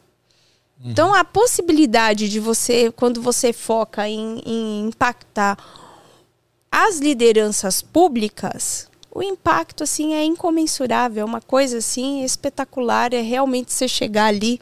Então, 0.86 1.12
a 1.14 1.24
possibilidade 1.24 2.30
de 2.30 2.40
você, 2.40 2.92
quando 2.96 3.20
você 3.20 3.52
foca 3.52 4.08
em, 4.08 4.40
em 4.46 4.88
impactar 4.88 5.58
as 6.72 7.00
lideranças 7.00 7.82
públicas, 7.82 8.88
o 9.10 9.24
impacto 9.24 9.84
assim 9.84 10.14
é 10.14 10.24
incomensurável, 10.24 11.24
é 11.24 11.26
uma 11.26 11.42
coisa 11.42 11.80
assim 11.80 12.24
espetacular, 12.24 13.12
é 13.14 13.22
realmente 13.22 13.74
você 13.74 13.88
chegar 13.88 14.26
ali 14.26 14.62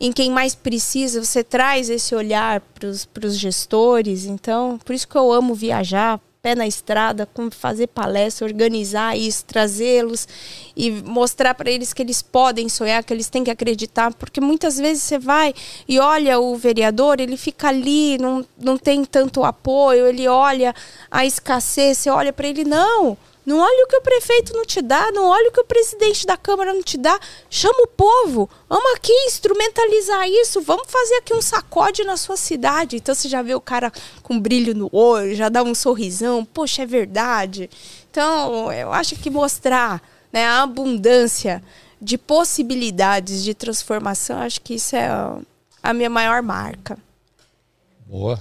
em 0.00 0.12
quem 0.12 0.30
mais 0.30 0.54
precisa, 0.54 1.24
você 1.24 1.42
traz 1.42 1.90
esse 1.90 2.14
olhar 2.14 2.60
para 2.60 3.26
os 3.26 3.36
gestores, 3.36 4.24
então, 4.24 4.78
por 4.84 4.94
isso 4.94 5.08
que 5.08 5.16
eu 5.16 5.32
amo 5.32 5.54
viajar, 5.54 6.20
pé 6.40 6.54
na 6.54 6.66
estrada, 6.66 7.28
fazer 7.50 7.88
palestra, 7.88 8.46
organizar 8.46 9.18
isso, 9.18 9.44
trazê-los 9.44 10.28
e 10.76 10.90
mostrar 10.90 11.54
para 11.54 11.70
eles 11.70 11.92
que 11.92 12.00
eles 12.00 12.22
podem 12.22 12.68
sonhar, 12.68 13.02
que 13.02 13.12
eles 13.12 13.28
têm 13.28 13.42
que 13.42 13.50
acreditar, 13.50 14.14
porque 14.14 14.40
muitas 14.40 14.78
vezes 14.78 15.02
você 15.02 15.18
vai 15.18 15.52
e 15.88 15.98
olha 15.98 16.38
o 16.38 16.56
vereador, 16.56 17.20
ele 17.20 17.36
fica 17.36 17.68
ali, 17.68 18.16
não, 18.18 18.44
não 18.56 18.78
tem 18.78 19.04
tanto 19.04 19.42
apoio, 19.44 20.06
ele 20.06 20.28
olha 20.28 20.74
a 21.10 21.26
escassez, 21.26 21.98
você 21.98 22.10
olha 22.10 22.32
para 22.32 22.46
ele, 22.46 22.64
não, 22.64 23.16
não 23.48 23.60
olha 23.60 23.84
o 23.86 23.88
que 23.88 23.96
o 23.96 24.02
prefeito 24.02 24.52
não 24.52 24.62
te 24.66 24.82
dá, 24.82 25.10
não 25.10 25.26
olha 25.26 25.48
o 25.48 25.52
que 25.52 25.60
o 25.60 25.64
presidente 25.64 26.26
da 26.26 26.36
Câmara 26.36 26.74
não 26.74 26.82
te 26.82 26.98
dá. 26.98 27.18
Chama 27.48 27.84
o 27.84 27.86
povo, 27.86 28.48
vamos 28.68 28.92
aqui 28.94 29.10
instrumentalizar 29.26 30.28
isso, 30.28 30.60
vamos 30.60 30.84
fazer 30.86 31.14
aqui 31.14 31.32
um 31.32 31.40
sacode 31.40 32.04
na 32.04 32.18
sua 32.18 32.36
cidade. 32.36 32.96
Então 32.96 33.14
você 33.14 33.26
já 33.26 33.40
vê 33.40 33.54
o 33.54 33.60
cara 33.60 33.90
com 34.22 34.38
brilho 34.38 34.74
no 34.74 34.90
olho, 34.92 35.34
já 35.34 35.48
dá 35.48 35.62
um 35.62 35.74
sorrisão, 35.74 36.44
poxa, 36.44 36.82
é 36.82 36.86
verdade. 36.86 37.70
Então 38.10 38.70
eu 38.70 38.92
acho 38.92 39.16
que 39.16 39.30
mostrar 39.30 40.02
né, 40.30 40.44
a 40.44 40.64
abundância 40.64 41.64
de 41.98 42.18
possibilidades 42.18 43.42
de 43.42 43.54
transformação, 43.54 44.42
acho 44.42 44.60
que 44.60 44.74
isso 44.74 44.94
é 44.94 45.08
a 45.82 45.94
minha 45.94 46.10
maior 46.10 46.42
marca. 46.42 46.98
Boa. 48.06 48.38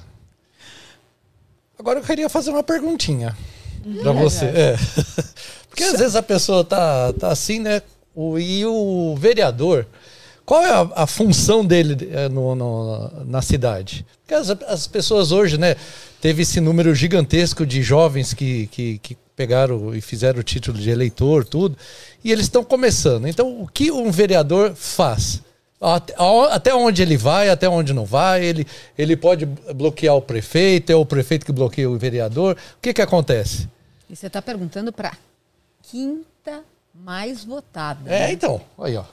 Agora 1.80 2.00
eu 2.00 2.04
queria 2.04 2.28
fazer 2.28 2.50
uma 2.50 2.62
perguntinha 2.62 3.34
para 4.02 4.12
você. 4.12 4.46
É. 4.46 4.76
Porque 5.70 5.84
às 5.84 6.00
vezes 6.00 6.16
a 6.16 6.24
pessoa 6.24 6.64
tá, 6.64 7.14
tá 7.14 7.30
assim, 7.30 7.60
né? 7.60 7.82
O, 8.16 8.40
e 8.40 8.66
o 8.66 9.16
vereador, 9.18 9.86
qual 10.46 10.64
é 10.66 10.72
a, 10.72 11.04
a 11.04 11.08
função 11.08 11.64
dele 11.64 12.10
eh, 12.12 12.28
no, 12.30 12.56
no- 12.56 13.12
na 13.26 13.42
cidade? 13.44 14.04
Porque 14.24 14.34
as, 14.34 14.50
as 14.50 14.88
pessoas 14.88 15.32
hoje, 15.32 15.58
né, 15.58 15.76
teve 16.20 16.42
esse 16.42 16.60
número 16.60 16.96
gigantesco 16.96 17.64
de 17.66 17.84
jovens 17.84 18.34
que, 18.34 18.66
que, 18.68 18.98
que 18.98 19.18
pegaram 19.36 19.94
e 19.94 20.02
fizeram 20.02 20.40
o 20.40 20.44
título 20.44 20.80
de 20.80 20.90
eleitor, 20.90 21.46
tudo, 21.46 21.78
e 22.24 22.32
eles 22.32 22.46
estão 22.46 22.64
começando. 22.64 23.28
Então, 23.28 23.62
o 23.62 23.68
que 23.68 23.92
um 23.92 24.10
vereador 24.10 24.74
faz? 24.74 25.44
Até 26.52 26.74
onde 26.74 27.04
ele 27.04 27.16
vai, 27.16 27.50
até 27.50 27.70
onde 27.70 27.94
não 27.94 28.04
vai, 28.04 28.44
ele, 28.44 28.66
ele 28.98 29.16
pode 29.16 29.46
bloquear 29.76 30.16
o 30.16 30.22
prefeito, 30.22 30.92
é 30.92 30.96
o 30.96 31.06
prefeito 31.06 31.46
que 31.46 31.52
bloqueia 31.52 31.88
o 31.88 31.96
vereador. 32.00 32.56
O 32.56 32.82
que, 32.82 32.94
que 32.96 33.02
acontece? 33.02 33.70
E 34.10 34.16
você 34.16 34.28
está 34.28 34.42
perguntando 34.42 34.92
para 34.92 35.18
quinta 35.84 36.64
mais 36.94 37.44
votada. 37.44 38.10
É, 38.10 38.28
né? 38.28 38.32
então, 38.32 38.62
aí 38.78 38.96
ó. 38.96 39.04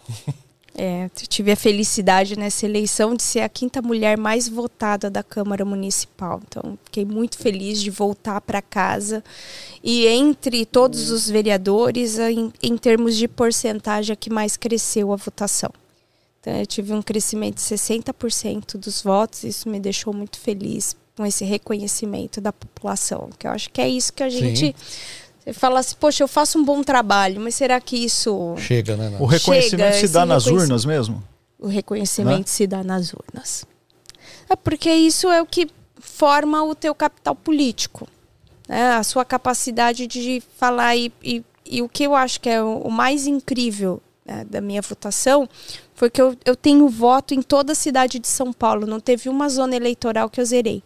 É, 0.76 1.04
eu 1.04 1.26
tive 1.28 1.52
a 1.52 1.56
felicidade 1.56 2.36
nessa 2.36 2.66
eleição 2.66 3.14
de 3.14 3.22
ser 3.22 3.40
a 3.40 3.48
quinta 3.48 3.80
mulher 3.80 4.18
mais 4.18 4.48
votada 4.48 5.08
da 5.08 5.22
Câmara 5.22 5.64
Municipal. 5.64 6.42
Então, 6.48 6.76
fiquei 6.84 7.04
muito 7.04 7.38
feliz 7.38 7.80
de 7.80 7.90
voltar 7.90 8.40
para 8.40 8.60
casa. 8.60 9.22
E 9.84 10.04
entre 10.08 10.66
todos 10.66 11.10
os 11.10 11.30
vereadores, 11.30 12.18
em, 12.18 12.52
em 12.60 12.76
termos 12.76 13.16
de 13.16 13.28
porcentagem, 13.28 14.12
a 14.12 14.16
que 14.16 14.28
mais 14.28 14.56
cresceu 14.56 15.12
a 15.12 15.16
votação. 15.16 15.70
Então, 16.40 16.52
eu 16.58 16.66
tive 16.66 16.92
um 16.92 17.00
crescimento 17.00 17.54
de 17.54 17.62
60% 17.62 18.76
dos 18.76 19.00
votos. 19.00 19.44
Isso 19.44 19.68
me 19.68 19.78
deixou 19.78 20.12
muito 20.12 20.40
feliz 20.40 20.96
com 21.16 21.24
esse 21.24 21.44
reconhecimento 21.44 22.40
da 22.40 22.52
população. 22.52 23.30
Que 23.38 23.46
eu 23.46 23.50
acho 23.52 23.70
que 23.70 23.80
é 23.80 23.88
isso 23.88 24.12
que 24.12 24.22
a 24.22 24.30
Sim. 24.30 24.38
gente. 24.54 24.76
Você 25.44 25.52
fala 25.52 25.80
assim, 25.80 25.94
poxa, 26.00 26.22
eu 26.24 26.28
faço 26.28 26.58
um 26.58 26.64
bom 26.64 26.82
trabalho, 26.82 27.40
mas 27.40 27.54
será 27.54 27.78
que 27.80 27.96
isso 27.96 28.54
Chega, 28.56 28.96
né? 28.96 29.16
O 29.20 29.26
reconhecimento 29.26 29.94
Chega, 29.94 30.06
se 30.06 30.12
dá 30.12 30.24
nas 30.24 30.44
reconhec- 30.46 30.62
urnas 30.64 30.84
mesmo? 30.84 31.22
o 31.58 31.66
reconhecimento 31.66 32.48
se 32.50 32.66
dá 32.66 32.82
nas 32.82 33.12
urnas. 33.12 33.64
É 34.50 34.56
porque 34.56 34.90
isso 34.90 35.28
é 35.30 35.40
o 35.40 35.46
que 35.46 35.68
forma 36.00 36.62
o 36.64 36.74
teu 36.74 36.94
capital 36.94 37.34
político. 37.34 38.06
né? 38.68 38.92
A 38.92 39.02
sua 39.02 39.24
capacidade 39.24 40.06
de 40.06 40.42
falar. 40.58 40.96
E, 40.96 41.12
e, 41.22 41.42
e 41.66 41.80
o 41.82 41.88
que 41.88 42.04
eu 42.04 42.14
acho 42.14 42.40
que 42.40 42.48
é 42.50 42.62
o, 42.62 42.78
o 42.78 42.90
mais 42.90 43.26
incrível 43.26 44.00
né, 44.26 44.44
da 44.48 44.60
minha 44.60 44.82
votação 44.82 45.48
foi 45.94 46.10
que 46.10 46.20
eu, 46.20 46.36
eu 46.44 46.54
tenho 46.56 46.86
voto 46.88 47.32
em 47.34 47.40
toda 47.42 47.72
a 47.72 47.74
cidade 47.74 48.18
de 48.18 48.28
São 48.28 48.52
Paulo. 48.52 48.86
Não 48.86 49.00
teve 49.00 49.28
uma 49.30 49.48
zona 49.48 49.74
eleitoral 49.76 50.28
que 50.28 50.40
eu 50.40 50.44
zerei. 50.44 50.82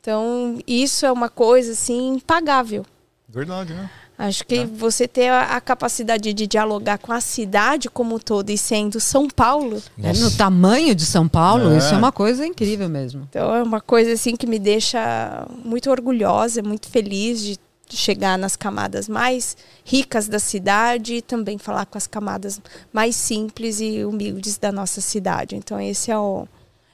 Então, 0.00 0.58
isso 0.66 1.04
é 1.04 1.12
uma 1.12 1.28
coisa 1.28 1.72
assim 1.72 2.14
impagável. 2.14 2.84
Verdade, 3.28 3.74
né? 3.74 3.90
Acho 4.16 4.44
que 4.44 4.64
você 4.64 5.06
ter 5.06 5.28
a, 5.28 5.42
a 5.56 5.60
capacidade 5.60 6.32
de 6.32 6.46
dialogar 6.46 6.98
com 6.98 7.12
a 7.12 7.20
cidade 7.20 7.88
como 7.88 8.16
um 8.16 8.18
todo 8.18 8.50
e 8.50 8.58
sendo 8.58 8.98
São 8.98 9.28
Paulo, 9.28 9.80
É, 10.02 10.12
no 10.12 10.30
tamanho 10.32 10.92
de 10.92 11.06
São 11.06 11.28
Paulo, 11.28 11.70
É. 11.72 11.78
isso 11.78 11.94
é 11.94 11.96
uma 11.96 12.10
coisa 12.10 12.44
incrível 12.44 12.88
mesmo. 12.88 13.28
então 13.30 13.54
é 13.54 13.62
uma 13.62 13.80
coisa 13.80 14.12
assim 14.14 14.34
que 14.34 14.44
me 14.46 14.58
deixa 14.58 15.46
muito 15.64 15.88
orgulhosa, 15.90 16.62
muito 16.62 16.88
feliz 16.88 17.40
de 17.40 17.58
de 17.90 17.96
chegar 17.96 18.36
nas 18.36 18.54
camadas 18.54 19.08
mais 19.08 19.56
ricas 19.82 20.28
da 20.28 20.38
cidade 20.38 21.14
e 21.14 21.22
também 21.22 21.56
falar 21.56 21.86
com 21.86 21.96
as 21.96 22.06
camadas 22.06 22.60
mais 22.92 23.16
simples 23.16 23.80
e 23.80 24.04
humildes 24.04 24.58
da 24.58 24.70
nossa 24.70 25.00
cidade. 25.00 25.56
Então 25.56 25.80
esse 25.80 26.10
é 26.10 26.18
o 26.18 26.46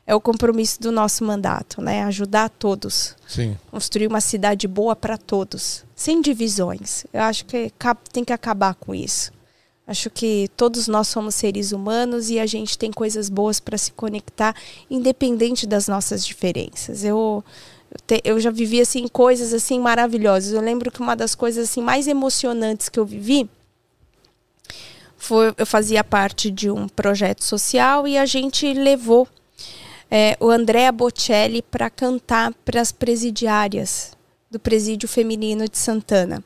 é 0.07 0.15
o 0.15 0.21
compromisso 0.21 0.81
do 0.81 0.93
nosso 0.93 1.25
mandato, 1.25 1.81
né? 1.81 2.03
Ajudar 2.05 2.51
todos 2.51 3.17
Sim. 3.27 3.57
construir 3.71 4.07
uma 4.07 4.21
cidade 4.21 4.69
boa 4.69 4.95
para 4.95 5.17
todos, 5.17 5.85
sem 5.95 6.21
divisões. 6.21 7.07
Eu 7.13 7.23
acho 7.23 7.47
que 7.47 7.73
tem 8.13 8.25
que 8.25 8.33
acabar 8.33 8.75
com 8.75 8.95
isso. 8.95 9.33
Acho 9.87 10.09
que 10.09 10.49
todos 10.57 10.89
nós 10.89 11.09
somos 11.09 11.35
seres 11.35 11.73
humanos 11.73 12.31
e 12.31 12.39
a 12.39 12.47
gente 12.47 12.79
tem 12.79 12.91
coisas 12.91 13.29
boas 13.29 13.61
para 13.61 13.77
se 13.77 13.93
conectar, 13.93 14.55
independente 14.91 15.67
das 15.67 15.89
nossas 15.89 16.25
diferenças. 16.25 17.05
Eu, 17.05 17.45
eu 18.25 18.41
já 18.41 18.51
vivi 18.51 18.81
assim 18.81 19.07
coisas 19.09 19.53
assim 19.53 19.79
maravilhosas. 19.79 20.53
Eu 20.53 20.63
lembro 20.63 20.91
que 20.91 21.01
uma 21.01 21.15
das 21.15 21.35
coisas 21.35 21.69
assim 21.69 21.83
mais 21.83 22.07
emocionantes 22.07 22.89
que 22.89 22.99
eu 22.99 23.05
vivi 23.05 23.49
foi 25.17 25.55
eu 25.57 25.67
fazia 25.67 26.03
parte 26.03 26.51
de 26.51 26.71
um 26.71 26.89
projeto 26.89 27.45
social 27.45 28.09
e 28.09 28.17
a 28.17 28.25
gente 28.25 28.73
levou 28.73 29.29
é, 30.17 30.37
o 30.39 30.49
Andrea 30.49 30.93
Bocelli 30.93 31.61
para 31.61 31.91
cantar 31.91 32.53
para 32.65 32.81
as 32.81 32.93
presidiárias 32.93 34.13
do 34.49 34.61
presídio 34.61 35.09
feminino 35.09 35.69
de 35.69 35.77
Santana. 35.77 36.45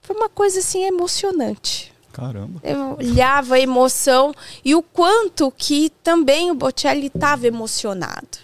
Foi 0.00 0.14
uma 0.14 0.28
coisa 0.28 0.60
assim 0.60 0.84
emocionante. 0.84 1.92
Caramba. 2.12 2.60
Eu 2.62 2.96
olhava 2.98 3.56
a 3.56 3.60
emoção 3.60 4.32
e 4.64 4.72
o 4.74 4.82
quanto 4.82 5.52
que 5.56 5.90
também 6.02 6.50
o 6.50 6.54
Bocelli 6.54 7.08
estava 7.08 7.46
emocionado. 7.48 8.38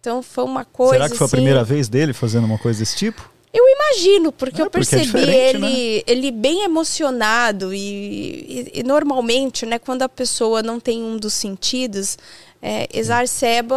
Então 0.00 0.22
foi 0.22 0.44
uma 0.44 0.64
coisa. 0.64 0.94
Será 0.94 1.10
que 1.10 1.16
foi 1.16 1.24
a 1.24 1.26
assim, 1.26 1.36
primeira 1.36 1.62
vez 1.64 1.86
dele 1.88 2.12
fazendo 2.14 2.44
uma 2.46 2.58
coisa 2.58 2.78
desse 2.78 2.96
tipo? 2.96 3.30
Eu 3.52 3.64
imagino, 3.68 4.30
porque 4.32 4.60
É, 4.60 4.64
eu 4.64 4.70
porque 4.70 4.94
é 4.94 4.98
percebi 4.98 5.04
diferente, 5.06 5.58
né? 5.58 5.70
ele, 5.72 6.04
ele 6.06 6.30
bem 6.30 6.62
emocionado 6.64 7.72
e, 7.72 7.78
e- 7.80 8.80
e 8.80 8.82
normalmente, 8.82 9.64
né, 9.64 9.78
quando 9.78 10.02
a 10.02 10.08
pessoa 10.08 10.62
não 10.62 10.78
tem 10.78 11.02
um 11.02 11.16
dos 11.16 11.32
sentidos, 11.32 12.18
é, 12.62 12.88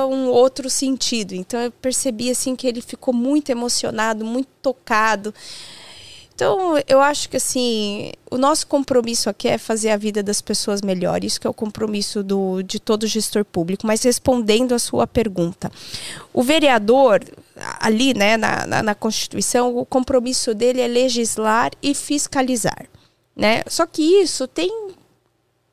um 0.10 0.28
outro 0.28 0.70
sentido. 0.70 1.34
Então 1.34 1.60
eu 1.60 1.72
percebi 1.72 2.30
assim 2.30 2.56
que 2.56 2.68
ele 2.68 2.82
ficou 2.82 3.14
muito 3.14 3.50
emocionado, 3.50 4.26
muito 4.26 4.50
tocado. 4.62 5.34
Então, 6.40 6.82
eu 6.88 7.02
acho 7.02 7.28
que 7.28 7.36
assim, 7.36 8.14
o 8.32 8.38
nosso 8.38 8.66
compromisso 8.66 9.30
aqui 9.30 9.50
é 9.50 9.58
fazer 9.58 9.90
a 9.90 9.98
vida 9.98 10.24
das 10.24 10.40
pessoas 10.40 10.82
melhor. 10.82 11.22
Isso 11.22 11.38
que 11.38 11.46
é 11.46 11.50
o 11.50 11.54
compromisso 11.54 12.24
do, 12.24 12.62
de 12.62 12.80
todo 12.80 13.06
gestor 13.06 13.44
público. 13.44 13.86
Mas 13.86 14.02
respondendo 14.04 14.74
a 14.74 14.80
sua 14.80 15.06
pergunta, 15.06 15.70
o 16.34 16.42
vereador, 16.42 17.20
ali, 17.82 18.14
né, 18.14 18.38
na, 18.38 18.66
na, 18.66 18.82
na 18.82 18.96
Constituição, 18.96 19.76
o 19.76 19.86
compromisso 19.86 20.56
dele 20.56 20.80
é 20.80 20.88
legislar 20.88 21.72
e 21.84 21.94
fiscalizar. 21.94 22.86
Né? 23.36 23.62
Só 23.68 23.86
que 23.86 24.02
isso 24.02 24.48
tem 24.48 24.89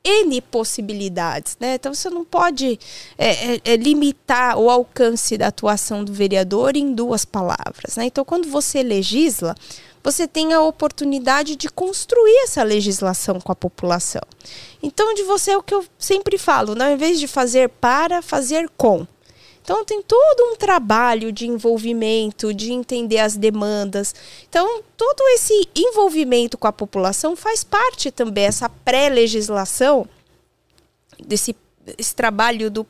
N 0.07 0.41
possibilidades, 0.41 1.57
né? 1.59 1.75
Então 1.75 1.93
você 1.93 2.09
não 2.09 2.23
pode 2.23 2.79
é, 3.17 3.55
é, 3.55 3.61
é, 3.65 3.75
limitar 3.75 4.57
o 4.57 4.69
alcance 4.69 5.37
da 5.37 5.47
atuação 5.47 6.03
do 6.03 6.13
vereador 6.13 6.77
em 6.77 6.93
duas 6.93 7.25
palavras, 7.25 7.97
né? 7.97 8.05
Então 8.05 8.23
quando 8.23 8.47
você 8.47 8.81
legisla, 8.81 9.53
você 10.01 10.25
tem 10.25 10.53
a 10.53 10.61
oportunidade 10.61 11.57
de 11.57 11.67
construir 11.67 12.43
essa 12.43 12.63
legislação 12.63 13.41
com 13.41 13.51
a 13.51 13.55
população. 13.55 14.21
Então 14.81 15.13
de 15.13 15.23
você 15.23 15.51
é 15.51 15.57
o 15.57 15.63
que 15.63 15.73
eu 15.73 15.83
sempre 15.99 16.37
falo, 16.37 16.73
né? 16.73 16.85
ao 16.85 16.93
invés 16.93 17.19
de 17.19 17.27
fazer 17.27 17.67
para, 17.67 18.21
fazer 18.21 18.69
com. 18.77 19.05
Então 19.67 19.83
tem 19.83 20.01
todo 20.01 20.53
um 20.53 20.55
trabalho 20.55 21.29
de 21.29 21.45
envolvimento, 21.45 22.53
de 22.53 22.71
entender 22.71 23.17
as 23.17 23.35
demandas. 23.35 24.15
Então 24.47 24.81
todo 24.95 25.21
esse 25.33 25.67
envolvimento 25.75 26.57
com 26.57 26.67
a 26.67 26.71
população 26.71 27.35
faz 27.35 27.65
parte 27.65 28.09
também 28.09 28.45
essa 28.45 28.69
pré-legislação 28.69 30.07
desse 31.21 31.53
esse 31.97 32.15
trabalho 32.15 32.71
do 32.71 32.87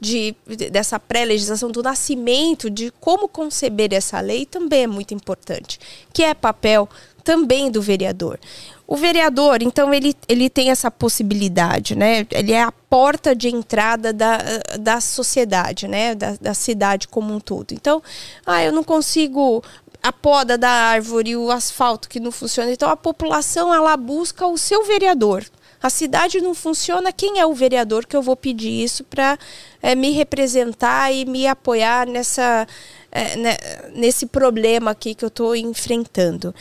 de, 0.00 0.36
dessa 0.70 1.00
pré-legislação, 1.00 1.70
do 1.70 1.82
nascimento, 1.82 2.70
de 2.70 2.92
como 3.00 3.28
conceber 3.28 3.92
essa 3.92 4.20
lei, 4.20 4.46
também 4.46 4.82
é 4.82 4.86
muito 4.86 5.14
importante, 5.14 5.80
que 6.12 6.22
é 6.22 6.32
papel 6.34 6.88
também 7.24 7.70
do 7.70 7.80
vereador. 7.80 8.38
O 8.86 8.96
vereador, 8.96 9.62
então, 9.62 9.94
ele, 9.94 10.14
ele 10.28 10.50
tem 10.50 10.70
essa 10.70 10.90
possibilidade, 10.90 11.96
né? 11.96 12.26
Ele 12.30 12.52
é 12.52 12.62
a 12.62 12.70
porta 12.70 13.34
de 13.34 13.48
entrada 13.48 14.12
da, 14.12 14.38
da 14.78 15.00
sociedade, 15.00 15.88
né? 15.88 16.14
Da, 16.14 16.36
da 16.38 16.52
cidade 16.52 17.08
como 17.08 17.34
um 17.34 17.40
todo. 17.40 17.72
Então, 17.72 18.02
ah, 18.44 18.62
eu 18.62 18.70
não 18.72 18.84
consigo 18.84 19.64
a 20.02 20.12
poda 20.12 20.58
da 20.58 20.68
árvore, 20.68 21.34
o 21.34 21.50
asfalto 21.50 22.10
que 22.10 22.20
não 22.20 22.30
funciona. 22.30 22.70
Então, 22.70 22.90
a 22.90 22.96
população, 22.96 23.72
ela 23.72 23.96
busca 23.96 24.46
o 24.46 24.58
seu 24.58 24.84
vereador. 24.84 25.46
A 25.82 25.88
cidade 25.88 26.42
não 26.42 26.54
funciona, 26.54 27.10
quem 27.10 27.38
é 27.38 27.46
o 27.46 27.54
vereador 27.54 28.06
que 28.06 28.16
eu 28.16 28.22
vou 28.22 28.36
pedir 28.36 28.84
isso 28.84 29.02
para 29.04 29.38
é, 29.82 29.94
me 29.94 30.12
representar 30.12 31.10
e 31.10 31.24
me 31.24 31.46
apoiar 31.46 32.06
nessa, 32.06 32.66
é, 33.10 33.36
né, 33.36 33.56
nesse 33.94 34.26
problema 34.26 34.90
aqui 34.90 35.14
que 35.14 35.24
eu 35.24 35.28
estou 35.28 35.56
enfrentando? 35.56 36.54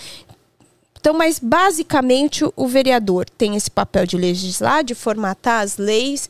Então, 1.04 1.14
mas 1.14 1.38
basicamente 1.38 2.45
o 2.56 2.66
vereador 2.66 3.30
tem 3.30 3.58
esse 3.58 3.70
papel 3.70 4.06
de 4.06 4.16
legislar, 4.16 4.86
de 4.86 4.95
formatar 4.95 5.62
as 5.62 5.76
leis, 5.76 6.30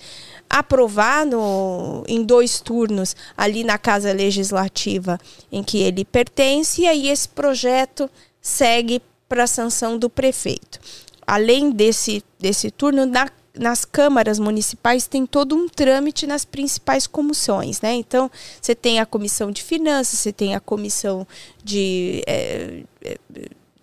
aprovar 0.49 1.27
no, 1.27 2.03
em 2.07 2.23
dois 2.23 2.59
turnos 2.59 3.15
ali 3.37 3.63
na 3.63 3.77
Casa 3.77 4.11
Legislativa 4.11 5.19
em 5.51 5.61
que 5.61 5.77
ele 5.77 6.03
pertence, 6.03 6.81
e 6.81 6.87
aí 6.87 7.07
esse 7.07 7.29
projeto 7.29 8.09
segue 8.41 8.99
para 9.29 9.43
a 9.43 9.47
sanção 9.47 9.95
do 9.95 10.09
prefeito. 10.09 10.79
Além 11.27 11.69
desse, 11.69 12.23
desse 12.39 12.71
turno, 12.71 13.05
na, 13.05 13.29
nas 13.55 13.85
câmaras 13.85 14.39
municipais 14.39 15.05
tem 15.05 15.23
todo 15.27 15.55
um 15.55 15.69
trâmite 15.69 16.25
nas 16.25 16.45
principais 16.45 17.05
comissões, 17.05 17.79
né? 17.79 17.93
Então, 17.93 18.27
você 18.59 18.73
tem 18.73 18.99
a 18.99 19.05
comissão 19.05 19.51
de 19.51 19.61
finanças, 19.61 20.17
você 20.17 20.33
tem 20.33 20.55
a 20.55 20.59
comissão 20.59 21.27
de. 21.63 22.23
É, 22.25 22.81
é, 23.03 23.17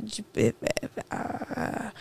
de, 0.02 0.24
eh, 0.36 0.54
a, 1.10 1.92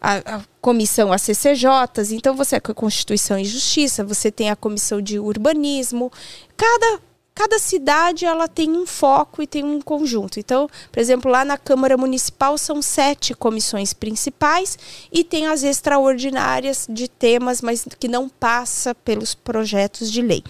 a, 0.00 0.36
a 0.36 0.42
comissão 0.60 1.12
a 1.12 1.18
CCJs, 1.18 2.12
então 2.12 2.34
você 2.34 2.60
tem 2.60 2.72
a 2.72 2.74
Constituição 2.74 3.38
e 3.38 3.44
Justiça, 3.44 4.04
você 4.04 4.30
tem 4.30 4.50
a 4.50 4.56
comissão 4.56 5.00
de 5.00 5.18
urbanismo. 5.18 6.10
Cada 6.56 7.00
cada 7.38 7.60
cidade 7.60 8.24
ela 8.24 8.48
tem 8.48 8.72
um 8.72 8.84
foco 8.84 9.40
e 9.40 9.46
tem 9.46 9.62
um 9.62 9.80
conjunto. 9.80 10.40
Então, 10.40 10.68
por 10.90 10.98
exemplo, 10.98 11.30
lá 11.30 11.44
na 11.44 11.56
Câmara 11.56 11.96
Municipal 11.96 12.58
são 12.58 12.82
sete 12.82 13.32
comissões 13.32 13.92
principais 13.92 14.76
e 15.12 15.22
tem 15.22 15.46
as 15.46 15.62
extraordinárias 15.62 16.88
de 16.90 17.06
temas, 17.06 17.62
mas 17.62 17.86
que 17.96 18.08
não 18.08 18.28
passa 18.28 18.92
pelos 18.92 19.36
projetos 19.36 20.10
de 20.10 20.20
lei. 20.20 20.42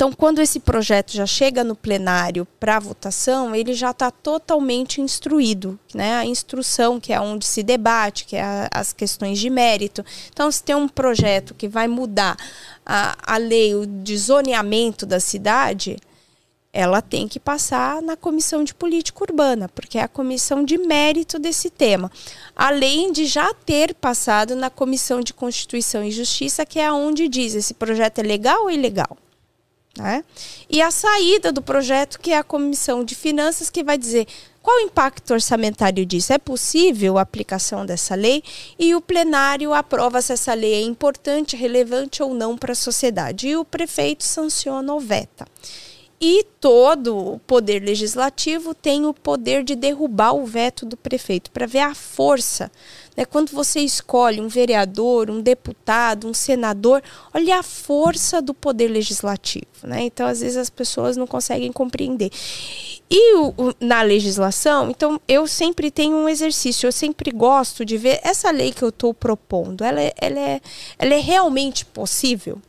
Então, 0.00 0.12
quando 0.12 0.40
esse 0.40 0.58
projeto 0.58 1.12
já 1.12 1.26
chega 1.26 1.62
no 1.62 1.76
plenário 1.76 2.48
para 2.58 2.78
votação, 2.78 3.54
ele 3.54 3.74
já 3.74 3.90
está 3.90 4.10
totalmente 4.10 4.98
instruído, 4.98 5.78
né? 5.94 6.14
A 6.14 6.24
instrução, 6.24 6.98
que 6.98 7.12
é 7.12 7.20
onde 7.20 7.44
se 7.44 7.62
debate, 7.62 8.24
que 8.24 8.34
é 8.34 8.42
a, 8.42 8.68
as 8.72 8.94
questões 8.94 9.38
de 9.38 9.50
mérito. 9.50 10.02
Então, 10.32 10.50
se 10.50 10.64
tem 10.64 10.74
um 10.74 10.88
projeto 10.88 11.52
que 11.52 11.68
vai 11.68 11.86
mudar 11.86 12.34
a, 12.86 13.14
a 13.34 13.36
lei 13.36 13.74
de 14.02 14.16
zoneamento 14.16 15.04
da 15.04 15.20
cidade, 15.20 15.98
ela 16.72 17.02
tem 17.02 17.28
que 17.28 17.38
passar 17.38 18.00
na 18.00 18.16
comissão 18.16 18.64
de 18.64 18.72
política 18.72 19.22
urbana, 19.22 19.68
porque 19.68 19.98
é 19.98 20.02
a 20.02 20.08
comissão 20.08 20.64
de 20.64 20.78
mérito 20.78 21.38
desse 21.38 21.68
tema. 21.68 22.10
Além 22.56 23.12
de 23.12 23.26
já 23.26 23.52
ter 23.52 23.94
passado 23.94 24.56
na 24.56 24.70
comissão 24.70 25.20
de 25.20 25.34
Constituição 25.34 26.02
e 26.02 26.10
Justiça, 26.10 26.64
que 26.64 26.78
é 26.80 26.90
onde 26.90 27.28
diz 27.28 27.54
esse 27.54 27.74
projeto 27.74 28.20
é 28.20 28.22
legal 28.22 28.62
ou 28.62 28.70
ilegal. 28.70 29.18
Né? 29.98 30.24
E 30.68 30.80
a 30.80 30.90
saída 30.90 31.50
do 31.50 31.60
projeto, 31.60 32.20
que 32.20 32.30
é 32.30 32.38
a 32.38 32.44
Comissão 32.44 33.04
de 33.04 33.14
Finanças, 33.14 33.68
que 33.68 33.82
vai 33.82 33.98
dizer 33.98 34.26
qual 34.62 34.76
o 34.76 34.80
impacto 34.80 35.32
orçamentário 35.32 36.04
disso? 36.04 36.32
É 36.32 36.38
possível 36.38 37.16
a 37.16 37.22
aplicação 37.22 37.86
dessa 37.86 38.14
lei? 38.14 38.42
E 38.78 38.94
o 38.94 39.00
plenário 39.00 39.72
aprova 39.72 40.20
se 40.20 40.34
essa 40.34 40.52
lei 40.52 40.74
é 40.74 40.82
importante, 40.82 41.56
relevante 41.56 42.22
ou 42.22 42.34
não 42.34 42.58
para 42.58 42.72
a 42.72 42.76
sociedade. 42.76 43.48
E 43.48 43.56
o 43.56 43.64
prefeito 43.64 44.22
sanciona 44.22 44.92
ou 44.92 45.00
veta. 45.00 45.46
E 46.20 46.44
todo 46.60 47.16
o 47.16 47.38
poder 47.38 47.82
legislativo 47.82 48.74
tem 48.74 49.06
o 49.06 49.14
poder 49.14 49.64
de 49.64 49.74
derrubar 49.74 50.34
o 50.34 50.44
veto 50.44 50.84
do 50.84 50.96
prefeito, 50.96 51.50
para 51.50 51.66
ver 51.66 51.78
a 51.78 51.94
força 51.94 52.70
né? 53.20 53.26
Quando 53.26 53.50
você 53.50 53.80
escolhe 53.80 54.40
um 54.40 54.48
vereador, 54.48 55.30
um 55.30 55.40
deputado, 55.40 56.26
um 56.26 56.34
senador, 56.34 57.02
olha 57.34 57.58
a 57.58 57.62
força 57.62 58.40
do 58.40 58.54
poder 58.54 58.88
legislativo. 58.88 59.66
Né? 59.82 60.04
Então, 60.04 60.26
às 60.26 60.40
vezes, 60.40 60.56
as 60.56 60.70
pessoas 60.70 61.16
não 61.18 61.26
conseguem 61.26 61.70
compreender. 61.70 62.30
E 63.10 63.34
o, 63.36 63.48
o, 63.56 63.74
na 63.80 64.02
legislação, 64.02 64.90
então, 64.90 65.20
eu 65.28 65.46
sempre 65.46 65.90
tenho 65.90 66.16
um 66.16 66.28
exercício, 66.28 66.86
eu 66.86 66.92
sempre 66.92 67.30
gosto 67.30 67.84
de 67.84 67.98
ver 67.98 68.20
essa 68.22 68.50
lei 68.50 68.72
que 68.72 68.82
eu 68.82 68.90
estou 68.90 69.12
propondo, 69.12 69.84
ela, 69.84 70.00
é, 70.00 70.12
ela, 70.16 70.38
é, 70.38 70.60
ela 70.98 71.14
é 71.14 71.20
realmente 71.20 71.84
possível? 71.84 72.60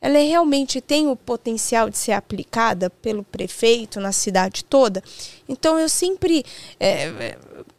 Ela 0.00 0.18
é 0.18 0.22
realmente 0.22 0.80
tem 0.80 1.08
o 1.08 1.16
potencial 1.16 1.90
de 1.90 1.98
ser 1.98 2.12
aplicada 2.12 2.90
pelo 2.90 3.24
prefeito 3.24 4.00
na 4.00 4.12
cidade 4.12 4.64
toda. 4.64 5.02
Então 5.48 5.78
eu 5.78 5.88
sempre 5.88 6.44
é, 6.78 7.36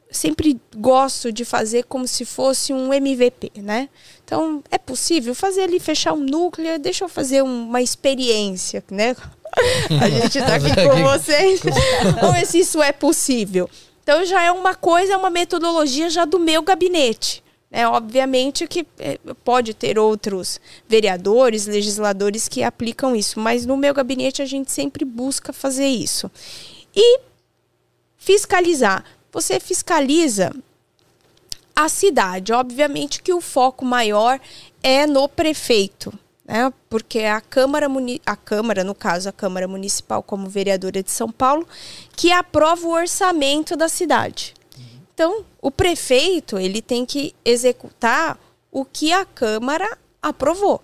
sempre 0.09 0.59
gosto 0.75 1.31
de 1.31 1.45
fazer 1.45 1.83
como 1.83 2.07
se 2.07 2.25
fosse 2.25 2.73
um 2.73 2.93
MVP, 2.93 3.51
né? 3.57 3.89
Então, 4.23 4.63
é 4.71 4.77
possível 4.77 5.33
fazer 5.35 5.63
ali, 5.63 5.79
fechar 5.79 6.13
um 6.13 6.19
núcleo, 6.19 6.79
deixa 6.79 7.05
eu 7.05 7.09
fazer 7.09 7.41
uma 7.43 7.81
experiência, 7.81 8.83
né? 8.89 9.15
A 10.01 10.09
gente 10.09 10.37
está 10.37 10.55
aqui 10.55 10.69
com 10.75 11.03
vocês. 11.03 11.61
Vamos 12.19 12.35
ver 12.35 12.45
se 12.45 12.59
isso 12.59 12.81
é 12.81 12.91
possível. 12.91 13.69
Então, 14.03 14.23
já 14.25 14.41
é 14.41 14.51
uma 14.51 14.75
coisa, 14.75 15.13
é 15.13 15.17
uma 15.17 15.29
metodologia 15.29 16.09
já 16.09 16.25
do 16.25 16.39
meu 16.39 16.61
gabinete. 16.61 17.43
É, 17.69 17.85
obviamente 17.85 18.65
que 18.65 18.87
é, 18.97 19.19
pode 19.43 19.73
ter 19.73 19.99
outros 19.99 20.59
vereadores, 20.87 21.65
legisladores 21.65 22.47
que 22.47 22.63
aplicam 22.63 23.13
isso, 23.13 23.39
mas 23.41 23.65
no 23.65 23.75
meu 23.75 23.93
gabinete 23.93 24.41
a 24.41 24.45
gente 24.45 24.71
sempre 24.71 25.03
busca 25.03 25.51
fazer 25.51 25.87
isso. 25.87 26.31
E 26.95 27.19
fiscalizar 28.17 29.03
você 29.31 29.59
fiscaliza 29.59 30.51
a 31.75 31.87
cidade. 31.87 32.51
Obviamente 32.51 33.21
que 33.21 33.33
o 33.33 33.39
foco 33.39 33.85
maior 33.85 34.39
é 34.81 35.05
no 35.05 35.29
prefeito, 35.29 36.11
né? 36.43 36.73
Porque 36.89 37.19
a 37.19 37.39
Câmara, 37.39 37.87
a 38.25 38.35
Câmara, 38.35 38.83
no 38.83 38.95
caso, 38.95 39.29
a 39.29 39.31
Câmara 39.31 39.67
Municipal, 39.67 40.23
como 40.23 40.49
vereadora 40.49 41.03
de 41.03 41.11
São 41.11 41.31
Paulo, 41.31 41.67
que 42.15 42.31
aprova 42.31 42.87
o 42.87 42.91
orçamento 42.91 43.75
da 43.75 43.87
cidade. 43.87 44.55
Então, 45.17 45.43
o 45.59 45.71
prefeito 45.71 46.59
ele 46.59 46.79
tem 46.79 47.03
que 47.03 47.33
executar 47.43 48.39
o 48.71 48.85
que 48.85 49.11
a 49.11 49.25
Câmara 49.25 49.97
aprovou. 50.21 50.79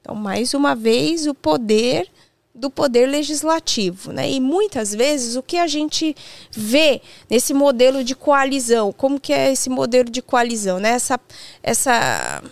Então, 0.00 0.14
mais 0.14 0.54
uma 0.54 0.74
vez, 0.74 1.26
o 1.26 1.34
poder 1.34 2.10
do 2.54 2.70
poder 2.70 3.04
legislativo, 3.04 4.10
né? 4.10 4.30
E 4.30 4.40
muitas 4.40 4.94
vezes 4.94 5.36
o 5.36 5.42
que 5.42 5.58
a 5.58 5.66
gente 5.66 6.16
vê 6.50 7.02
nesse 7.28 7.52
modelo 7.52 8.02
de 8.02 8.14
coalizão, 8.14 8.90
como 8.90 9.20
que 9.20 9.34
é 9.34 9.52
esse 9.52 9.68
modelo 9.68 10.08
de 10.08 10.22
coalizão, 10.22 10.80
né? 10.80 10.92
Essa, 10.92 11.20
essa, 11.62 12.42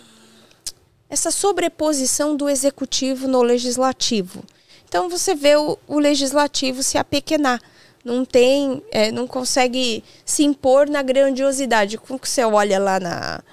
essa 1.09 1.31
sobreposição 1.31 2.37
do 2.37 2.47
executivo 2.47 3.27
no 3.27 3.41
legislativo. 3.41 4.43
Então 4.87 5.09
você 5.09 5.33
vê 5.33 5.55
o, 5.55 5.79
o 5.87 5.97
legislativo 5.97 6.83
se 6.83 6.99
apequenar, 6.99 7.59
não 8.03 8.25
tem, 8.25 8.83
é, 8.91 9.11
não 9.11 9.27
consegue 9.27 10.03
se 10.25 10.43
impor 10.43 10.89
na 10.89 11.01
grandiosidade. 11.01 11.97
Como 11.97 12.19
que 12.19 12.27
você 12.27 12.43
olha 12.43 12.79
lá 12.79 12.99
na, 12.99 13.43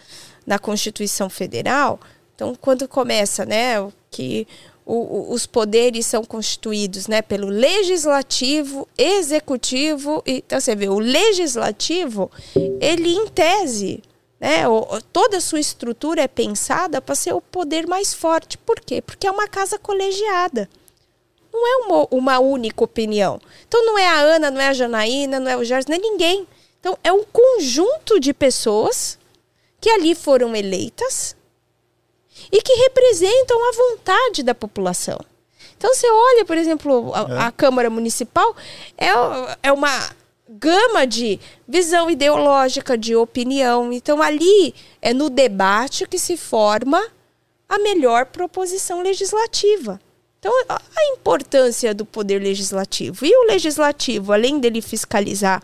na 0.47 0.59
Constituição 0.59 1.31
Federal? 1.31 2.01
Então 2.35 2.55
quando 2.55 2.89
começa, 2.89 3.45
né, 3.45 3.77
que 4.11 4.47
o, 4.85 5.33
os 5.33 5.47
poderes 5.47 6.05
são 6.07 6.25
constituídos 6.25 7.07
né, 7.07 7.23
pelo 7.23 7.49
legislativo, 7.49 8.89
executivo. 8.99 10.23
E, 10.27 10.39
então 10.39 10.61
você 10.61 10.75
vê, 10.75 10.89
o 10.89 10.99
legislativo, 10.99 12.31
ele 12.81 13.11
em 13.11 13.29
tese, 13.29 14.03
né, 14.41 14.67
o, 14.67 15.01
toda 15.13 15.37
a 15.37 15.41
sua 15.41 15.61
estrutura 15.61 16.23
é 16.23 16.29
pensada 16.29 17.01
para 17.01 17.15
ser 17.15 17.33
o 17.33 17.41
poder 17.41 17.87
mais 17.87 18.13
forte. 18.13 18.59
Por 18.59 18.81
quê? 18.81 19.01
Porque 19.01 19.29
é 19.29 19.31
uma 19.31 19.47
casa 19.47 19.79
colegiada. 19.79 20.69
Não 21.53 21.67
é 21.67 21.87
uma, 21.87 22.09
uma 22.11 22.39
única 22.39 22.85
opinião. 22.85 23.41
Então 23.67 23.85
não 23.85 23.99
é 23.99 24.07
a 24.07 24.21
Ana, 24.21 24.51
não 24.51 24.61
é 24.61 24.69
a 24.69 24.73
Janaína, 24.73 25.41
não 25.41 25.51
é 25.51 25.57
o 25.57 25.65
Jorge, 25.65 25.89
não 25.89 25.97
é 25.97 26.01
ninguém. 26.01 26.47
Então 26.79 26.97
é 27.03 27.13
um 27.13 27.25
conjunto 27.25 28.19
de 28.19 28.33
pessoas 28.33 29.19
que 29.81 29.91
ali 29.91 30.15
foram 30.15 30.55
eleitas 30.55 31.37
e 32.53 32.63
que 32.63 32.73
representam 32.75 33.69
a 33.69 33.73
vontade 33.73 34.43
da 34.43 34.55
população. 34.55 35.19
Então 35.77 35.95
você 35.95 36.11
olha, 36.11 36.45
por 36.45 36.59
exemplo, 36.59 37.13
a, 37.15 37.21
é. 37.21 37.39
a 37.47 37.53
Câmara 37.53 37.89
Municipal 37.89 38.55
é, 38.99 39.09
é 39.63 39.73
uma 39.73 40.11
gama 40.49 41.07
de 41.07 41.41
visão 41.67 42.11
ideológica, 42.11 42.99
de 42.99 43.15
opinião. 43.15 43.93
Então 43.93 44.21
ali 44.21 44.75
é 45.01 45.15
no 45.15 45.31
debate 45.31 46.07
que 46.07 46.19
se 46.19 46.37
forma 46.37 47.03
a 47.69 47.79
melhor 47.79 48.27
proposição 48.27 49.01
legislativa. 49.01 50.01
Então, 50.41 50.53
a 50.69 51.05
importância 51.13 51.95
do 51.95 52.07
poder 52.07 52.41
legislativo. 52.41 53.27
E 53.27 53.37
o 53.37 53.47
legislativo, 53.47 54.33
além 54.33 54.59
dele 54.59 54.81
fiscalizar 54.81 55.63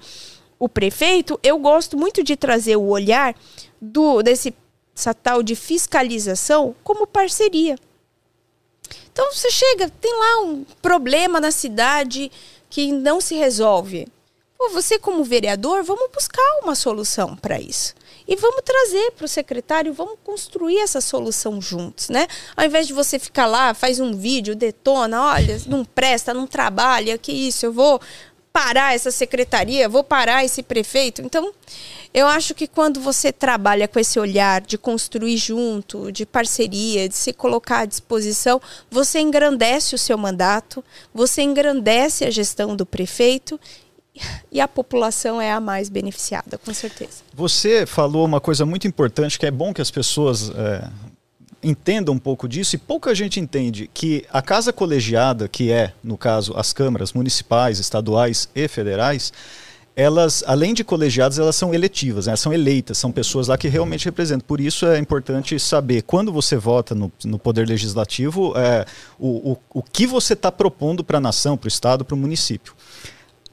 o 0.59 0.69
prefeito, 0.69 1.41
eu 1.43 1.59
gosto 1.59 1.97
muito 1.97 2.23
de 2.23 2.37
trazer 2.37 2.77
o 2.77 2.89
olhar 2.89 3.35
do 3.81 4.23
desse 4.23 4.55
essa 4.95 5.13
tal 5.13 5.43
de 5.43 5.55
fiscalização 5.55 6.75
como 6.83 7.07
parceria. 7.07 7.77
Então 9.13 9.31
você 9.33 9.51
chega, 9.51 9.91
tem 10.01 10.13
lá 10.13 10.43
um 10.45 10.65
problema 10.81 11.39
na 11.39 11.51
cidade 11.51 12.33
que 12.71 12.91
não 12.93 13.21
se 13.21 13.35
resolve. 13.35 14.09
Pô, 14.57 14.71
você 14.71 14.99
como 14.99 15.23
vereador, 15.23 15.83
vamos 15.83 16.11
buscar 16.13 16.43
uma 16.63 16.75
solução 16.75 17.37
para 17.37 17.61
isso. 17.61 17.95
E 18.29 18.35
vamos 18.37 18.63
trazer 18.65 19.13
para 19.13 19.25
o 19.25 19.29
secretário, 19.29 19.93
vamos 19.93 20.17
construir 20.25 20.79
essa 20.79 21.01
solução 21.01 21.61
juntos, 21.61 22.09
né? 22.09 22.27
Ao 22.57 22.65
invés 22.65 22.87
de 22.87 22.93
você 22.93 23.19
ficar 23.19 23.47
lá, 23.47 23.73
faz 23.73 24.01
um 24.01 24.15
vídeo, 24.15 24.57
detona, 24.57 25.23
olha, 25.23 25.61
não 25.67 25.85
presta, 25.85 26.35
não 26.35 26.47
trabalha, 26.47 27.17
que 27.19 27.33
isso, 27.33 27.67
eu 27.67 27.73
vou 27.73 28.01
parar 28.57 28.95
essa 28.95 29.11
secretaria, 29.11 29.87
vou 29.87 30.03
parar 30.03 30.43
esse 30.43 30.63
prefeito. 30.63 31.21
Então, 31.21 31.53
eu 32.15 32.27
acho 32.27 32.55
que 32.55 32.67
quando 32.67 32.99
você 32.99 33.31
trabalha 33.31 33.87
com 33.87 34.01
esse 34.01 34.19
olhar 34.19 34.63
de 34.63 34.79
construir 34.79 35.37
junto, 35.37 36.11
de 36.11 36.25
parceria, 36.25 37.07
de 37.07 37.15
se 37.15 37.35
colocar 37.35 37.81
à 37.81 37.85
disposição, 37.85 38.59
você 38.91 39.21
engrandece 39.21 39.95
o 39.95 39.99
seu 39.99 40.17
mandato, 40.17 40.83
você 41.13 41.43
engrandece 41.43 42.25
a 42.25 42.31
gestão 42.31 42.75
do 42.75 42.87
prefeito 42.87 43.61
e 44.51 44.61
a 44.61 44.69
população 44.69 45.41
é 45.41 45.53
a 45.53 45.61
mais 45.61 45.89
beneficiada, 45.89 46.59
com 46.59 46.73
certeza. 46.73 47.23
Você 47.35 47.87
falou 47.87 48.25
uma 48.25 48.41
coisa 48.41 48.65
muito 48.65 48.87
importante 48.87 49.39
que 49.39 49.47
é 49.47 49.51
bom 49.51 49.73
que 49.73 49.83
as 49.83 49.91
pessoas 49.91 50.51
é, 50.51 50.89
entendam 51.63 52.15
um 52.15 52.19
pouco 52.19 52.49
disso 52.49 52.77
e 52.77 52.79
pouca 52.79 53.15
gente 53.15 53.41
entende 53.41 53.91
que 53.93 54.25
a 54.33 54.41
casa 54.41 54.73
colegiada, 54.73 55.49
que 55.49 55.71
é, 55.71 55.93
no 56.03 56.17
caso, 56.17 56.55
as 56.57 56.73
câmaras 56.73 57.13
municipais, 57.13 57.79
estaduais 57.79 58.49
e 58.55 58.69
federais, 58.69 59.33
elas, 59.97 60.45
além 60.47 60.75
de 60.75 60.85
colegiadas, 60.85 61.39
elas 61.39 61.57
são 61.57 61.73
eletivas, 61.73 62.27
né? 62.27 62.33
elas 62.33 62.41
são 62.41 62.53
eleitas, 62.53 62.99
são 62.99 63.11
pessoas 63.11 63.49
lá 63.49 63.57
que 63.57 63.67
realmente 63.67 64.05
representam. 64.05 64.47
Por 64.47 64.61
isso 64.61 64.85
é 64.87 64.99
importante 64.99 65.59
saber, 65.59 66.03
quando 66.03 66.31
você 66.31 66.55
vota 66.55 66.95
no, 66.95 67.11
no 67.25 67.39
Poder 67.39 67.67
Legislativo, 67.67 68.53
é, 68.59 68.85
o, 69.19 69.53
o, 69.53 69.59
o 69.81 69.83
que 69.83 70.07
você 70.07 70.35
está 70.35 70.53
propondo 70.53 71.03
para 71.03 71.17
a 71.17 71.21
nação, 71.21 71.57
para 71.57 71.67
o 71.67 71.69
Estado, 71.69 72.05
para 72.05 72.15
o 72.15 72.19
município. 72.19 72.75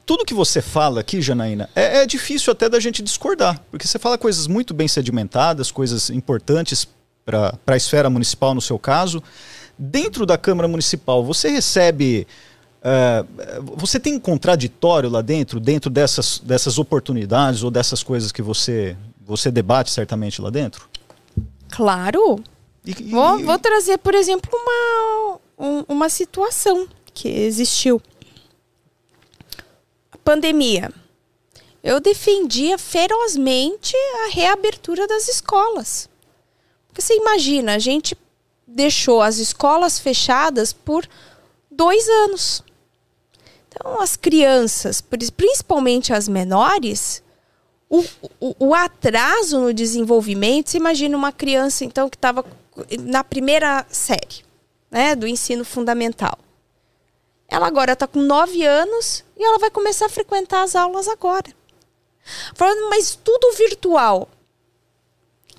Tudo 0.06 0.24
que 0.24 0.34
você 0.34 0.60
fala 0.60 1.00
aqui, 1.00 1.22
Janaína, 1.22 1.68
é, 1.74 2.02
é 2.02 2.06
difícil 2.06 2.52
até 2.52 2.68
da 2.68 2.78
gente 2.78 3.02
discordar, 3.02 3.58
porque 3.70 3.86
você 3.86 3.98
fala 3.98 4.18
coisas 4.18 4.46
muito 4.46 4.74
bem 4.74 4.86
sedimentadas, 4.86 5.70
coisas 5.70 6.10
importantes 6.10 6.86
para 7.24 7.56
a 7.66 7.76
esfera 7.76 8.10
municipal, 8.10 8.54
no 8.54 8.60
seu 8.60 8.78
caso. 8.78 9.22
Dentro 9.78 10.26
da 10.26 10.36
Câmara 10.36 10.68
Municipal, 10.68 11.24
você 11.24 11.48
recebe. 11.48 12.26
eh, 12.82 13.24
você 13.76 13.98
tem 13.98 14.14
um 14.14 14.20
contraditório 14.20 15.08
lá 15.08 15.22
dentro, 15.22 15.58
dentro 15.58 15.88
dessas, 15.90 16.38
dessas 16.38 16.78
oportunidades 16.78 17.62
ou 17.62 17.70
dessas 17.70 18.02
coisas 18.02 18.30
que 18.30 18.42
você, 18.42 18.94
você 19.26 19.50
debate 19.50 19.90
certamente 19.90 20.40
lá 20.42 20.50
dentro? 20.50 20.86
Claro. 21.70 22.38
E- 22.84 22.90
e- 22.90 23.10
Vou, 23.10 23.38
vou 23.42 23.58
trazer, 23.58 23.96
por 23.98 24.14
exemplo, 24.14 24.50
uma, 24.52 25.38
um- 25.58 25.84
uma 25.88 26.08
situação 26.10 26.86
que 27.14 27.28
existiu. 27.28 28.02
Pandemia. 30.24 30.90
Eu 31.82 32.00
defendia 32.00 32.78
ferozmente 32.78 33.94
a 34.24 34.30
reabertura 34.30 35.06
das 35.06 35.28
escolas. 35.28 36.08
Porque 36.88 37.02
você 37.02 37.14
imagina, 37.16 37.74
a 37.74 37.78
gente 37.78 38.16
deixou 38.66 39.20
as 39.20 39.36
escolas 39.36 39.98
fechadas 39.98 40.72
por 40.72 41.06
dois 41.70 42.08
anos. 42.08 42.64
Então, 43.68 44.00
as 44.00 44.16
crianças, 44.16 45.00
pri- 45.00 45.30
principalmente 45.32 46.12
as 46.12 46.26
menores, 46.26 47.22
o, 47.90 48.02
o, 48.40 48.68
o 48.68 48.74
atraso 48.74 49.60
no 49.60 49.74
desenvolvimento, 49.74 50.70
você 50.70 50.78
imagina 50.78 51.16
uma 51.16 51.32
criança, 51.32 51.84
então, 51.84 52.08
que 52.08 52.16
estava 52.16 52.44
na 53.00 53.22
primeira 53.22 53.84
série 53.90 54.44
né, 54.90 55.14
do 55.14 55.26
ensino 55.26 55.64
fundamental. 55.64 56.38
Ela 57.48 57.66
agora 57.66 57.92
está 57.92 58.06
com 58.06 58.20
nove 58.20 58.64
anos 58.64 59.24
e 59.36 59.44
ela 59.44 59.58
vai 59.58 59.70
começar 59.70 60.06
a 60.06 60.10
frequentar 60.10 60.62
as 60.62 60.74
aulas 60.74 61.08
agora. 61.08 61.52
Falando, 62.54 62.88
mas 62.88 63.14
tudo 63.14 63.52
virtual. 63.52 64.28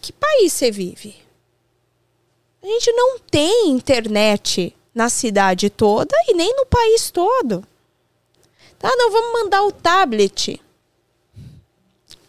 Que 0.01 0.11
país 0.11 0.53
você 0.53 0.71
vive? 0.71 1.15
A 2.61 2.67
gente 2.67 2.91
não 2.93 3.19
tem 3.19 3.69
internet 3.69 4.75
na 4.93 5.09
cidade 5.09 5.69
toda 5.69 6.15
e 6.27 6.33
nem 6.33 6.55
no 6.55 6.65
país 6.65 7.11
todo. 7.11 7.65
Tá, 8.79 8.89
não, 8.95 9.11
vamos 9.11 9.43
mandar 9.43 9.63
o 9.63 9.71
tablet. 9.71 10.61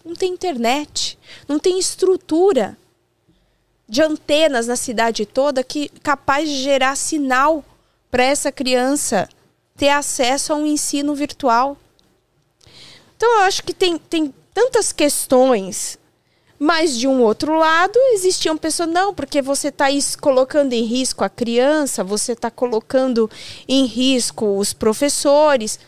Não 0.05 0.15
tem 0.15 0.33
internet, 0.33 1.19
não 1.49 1.59
tem 1.59 1.79
estrutura 1.79 2.79
de 3.89 4.03
antenas 4.03 4.67
na 4.67 4.77
cidade 4.77 5.27
toda 5.27 5.65
que 5.65 5.89
capaz 6.03 6.49
de 6.49 6.63
gerar 6.63 6.97
sinal 6.97 7.65
para 8.11 8.23
essa 8.23 8.53
criança 8.53 9.29
ter 9.77 9.91
acesso 9.91 10.53
a 10.53 10.57
um 10.57 10.66
ensino 10.66 11.14
virtual. 11.14 11.77
Então 13.16 13.31
eu 13.39 13.41
acho 13.41 13.62
que 13.62 13.72
tem, 13.72 13.99
tem 13.99 14.35
tantas 14.53 14.93
questões, 14.93 15.99
mas 16.59 16.97
de 16.97 17.07
um 17.07 17.22
outro 17.22 17.59
lado 17.59 17.99
existiam 18.12 18.57
pessoas 18.57 18.89
não, 18.89 19.14
porque 19.14 19.43
você 19.43 19.68
está 19.68 19.87
colocando 20.20 20.72
em 20.72 20.83
risco 20.83 21.22
a 21.22 21.29
criança, 21.29 22.03
você 22.03 22.33
está 22.33 22.51
colocando 22.51 23.31
em 23.68 23.85
risco 23.85 24.59
os 24.59 24.72
professores, 24.72 25.79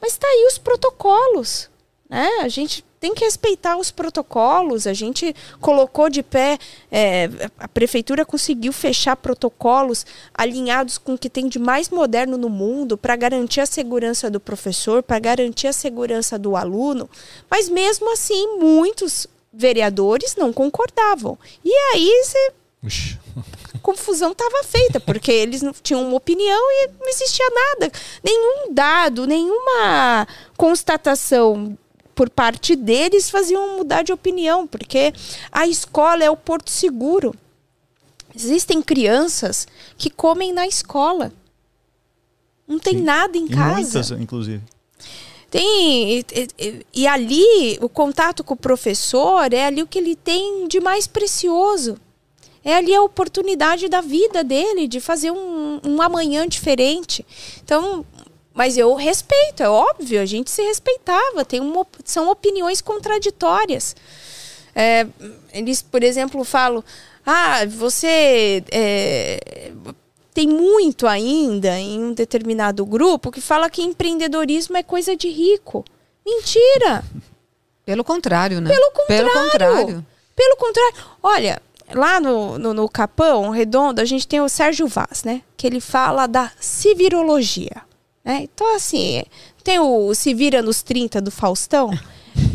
mas 0.00 0.12
está 0.12 0.26
aí 0.26 0.46
os 0.48 0.58
protocolos, 0.58 1.68
né? 2.08 2.28
A 2.40 2.48
gente 2.48 2.84
tem 3.00 3.14
que 3.14 3.24
respeitar 3.24 3.76
os 3.76 3.90
protocolos. 3.90 4.86
A 4.86 4.92
gente 4.92 5.34
colocou 5.60 6.10
de 6.10 6.22
pé, 6.22 6.58
é, 6.90 7.28
a 7.58 7.68
prefeitura 7.68 8.24
conseguiu 8.24 8.72
fechar 8.72 9.16
protocolos 9.16 10.04
alinhados 10.34 10.98
com 10.98 11.14
o 11.14 11.18
que 11.18 11.30
tem 11.30 11.48
de 11.48 11.58
mais 11.58 11.88
moderno 11.88 12.36
no 12.36 12.48
mundo 12.48 12.96
para 12.96 13.16
garantir 13.16 13.60
a 13.60 13.66
segurança 13.66 14.30
do 14.30 14.40
professor, 14.40 15.02
para 15.02 15.18
garantir 15.18 15.68
a 15.68 15.72
segurança 15.72 16.38
do 16.38 16.56
aluno. 16.56 17.08
Mas 17.50 17.68
mesmo 17.68 18.12
assim, 18.12 18.58
muitos 18.58 19.26
vereadores 19.52 20.36
não 20.36 20.52
concordavam. 20.52 21.38
E 21.64 21.72
aí 21.72 22.22
a 22.82 23.78
confusão 23.82 24.32
estava 24.32 24.62
feita, 24.64 25.00
porque 25.00 25.30
eles 25.30 25.62
não 25.62 25.72
tinham 25.72 26.02
uma 26.02 26.16
opinião 26.16 26.70
e 26.70 26.90
não 26.98 27.08
existia 27.08 27.48
nada. 27.50 27.92
Nenhum 28.22 28.72
dado, 28.72 29.26
nenhuma 29.26 30.26
constatação 30.56 31.76
por 32.18 32.28
parte 32.28 32.74
deles 32.74 33.30
faziam 33.30 33.76
mudar 33.76 34.02
de 34.02 34.12
opinião, 34.12 34.66
porque 34.66 35.12
a 35.52 35.68
escola 35.68 36.24
é 36.24 36.28
o 36.28 36.36
porto 36.36 36.68
seguro. 36.68 37.32
Existem 38.34 38.82
crianças 38.82 39.68
que 39.96 40.10
comem 40.10 40.52
na 40.52 40.66
escola. 40.66 41.32
Não 42.66 42.80
tem 42.80 42.94
Sim. 42.98 43.04
nada 43.04 43.38
em 43.38 43.44
E 43.46 43.50
casa. 43.50 43.72
muitas, 43.74 44.10
inclusive. 44.10 44.60
Tem. 45.48 46.18
E, 46.18 46.24
e- 46.58 46.86
e 46.92 47.06
ali, 47.06 47.78
o 47.80 47.88
contato 47.88 48.42
com 48.42 48.54
o 48.54 48.56
professor 48.56 49.52
é 49.52 49.66
ali 49.66 49.80
o 49.80 49.86
que 49.86 49.98
ele 50.00 50.16
tem 50.16 50.66
de 50.66 50.80
mais 50.80 51.06
precioso. 51.06 51.96
É 52.64 52.74
ali 52.74 52.92
a 52.96 53.00
oportunidade 53.02 53.88
da 53.88 54.00
vida 54.00 54.42
dele 54.42 54.88
de 54.88 55.00
fazer 55.00 55.30
um, 55.30 55.80
um 55.86 56.02
amanhã 56.02 56.48
diferente. 56.48 57.24
Então, 57.64 58.04
mas 58.58 58.76
eu 58.76 58.92
respeito, 58.96 59.62
é 59.62 59.68
óbvio, 59.68 60.20
a 60.20 60.26
gente 60.26 60.50
se 60.50 60.60
respeitava. 60.62 61.44
Tem 61.44 61.60
uma, 61.60 61.86
são 62.04 62.28
opiniões 62.28 62.80
contraditórias. 62.80 63.94
É, 64.74 65.06
eles, 65.52 65.80
por 65.80 66.02
exemplo, 66.02 66.42
falam: 66.42 66.82
ah, 67.24 67.64
você 67.66 68.64
é, 68.72 69.70
tem 70.34 70.48
muito 70.48 71.06
ainda 71.06 71.78
em 71.78 72.02
um 72.02 72.12
determinado 72.12 72.84
grupo 72.84 73.30
que 73.30 73.40
fala 73.40 73.70
que 73.70 73.80
empreendedorismo 73.80 74.76
é 74.76 74.82
coisa 74.82 75.14
de 75.14 75.28
rico. 75.28 75.84
Mentira! 76.26 77.04
Pelo 77.86 78.02
contrário, 78.02 78.60
né? 78.60 78.74
Pelo 78.74 78.90
contrário. 78.90 79.30
Pelo 79.30 79.44
contrário. 79.44 80.06
Pelo 80.34 80.56
contrário. 80.56 80.96
Olha, 81.22 81.62
lá 81.94 82.18
no, 82.18 82.58
no, 82.58 82.74
no 82.74 82.88
Capão 82.88 83.50
Redondo, 83.50 84.00
a 84.00 84.04
gente 84.04 84.26
tem 84.26 84.40
o 84.40 84.48
Sérgio 84.48 84.88
Vaz, 84.88 85.22
né? 85.22 85.42
Que 85.56 85.64
ele 85.64 85.78
fala 85.78 86.26
da 86.26 86.50
civirologia. 86.58 87.86
Né? 88.28 88.42
Então, 88.42 88.76
assim, 88.76 89.22
tem 89.64 89.78
o 89.80 90.14
Se 90.14 90.34
Vira 90.34 90.60
nos 90.60 90.82
30 90.82 91.18
do 91.22 91.30
Faustão. 91.30 91.90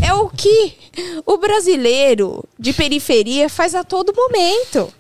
É 0.02 0.14
o 0.14 0.30
que 0.30 0.78
o 1.26 1.38
brasileiro 1.38 2.44
de 2.60 2.72
periferia 2.72 3.50
faz 3.50 3.74
a 3.74 3.84
todo 3.84 4.14
momento. 4.16 4.94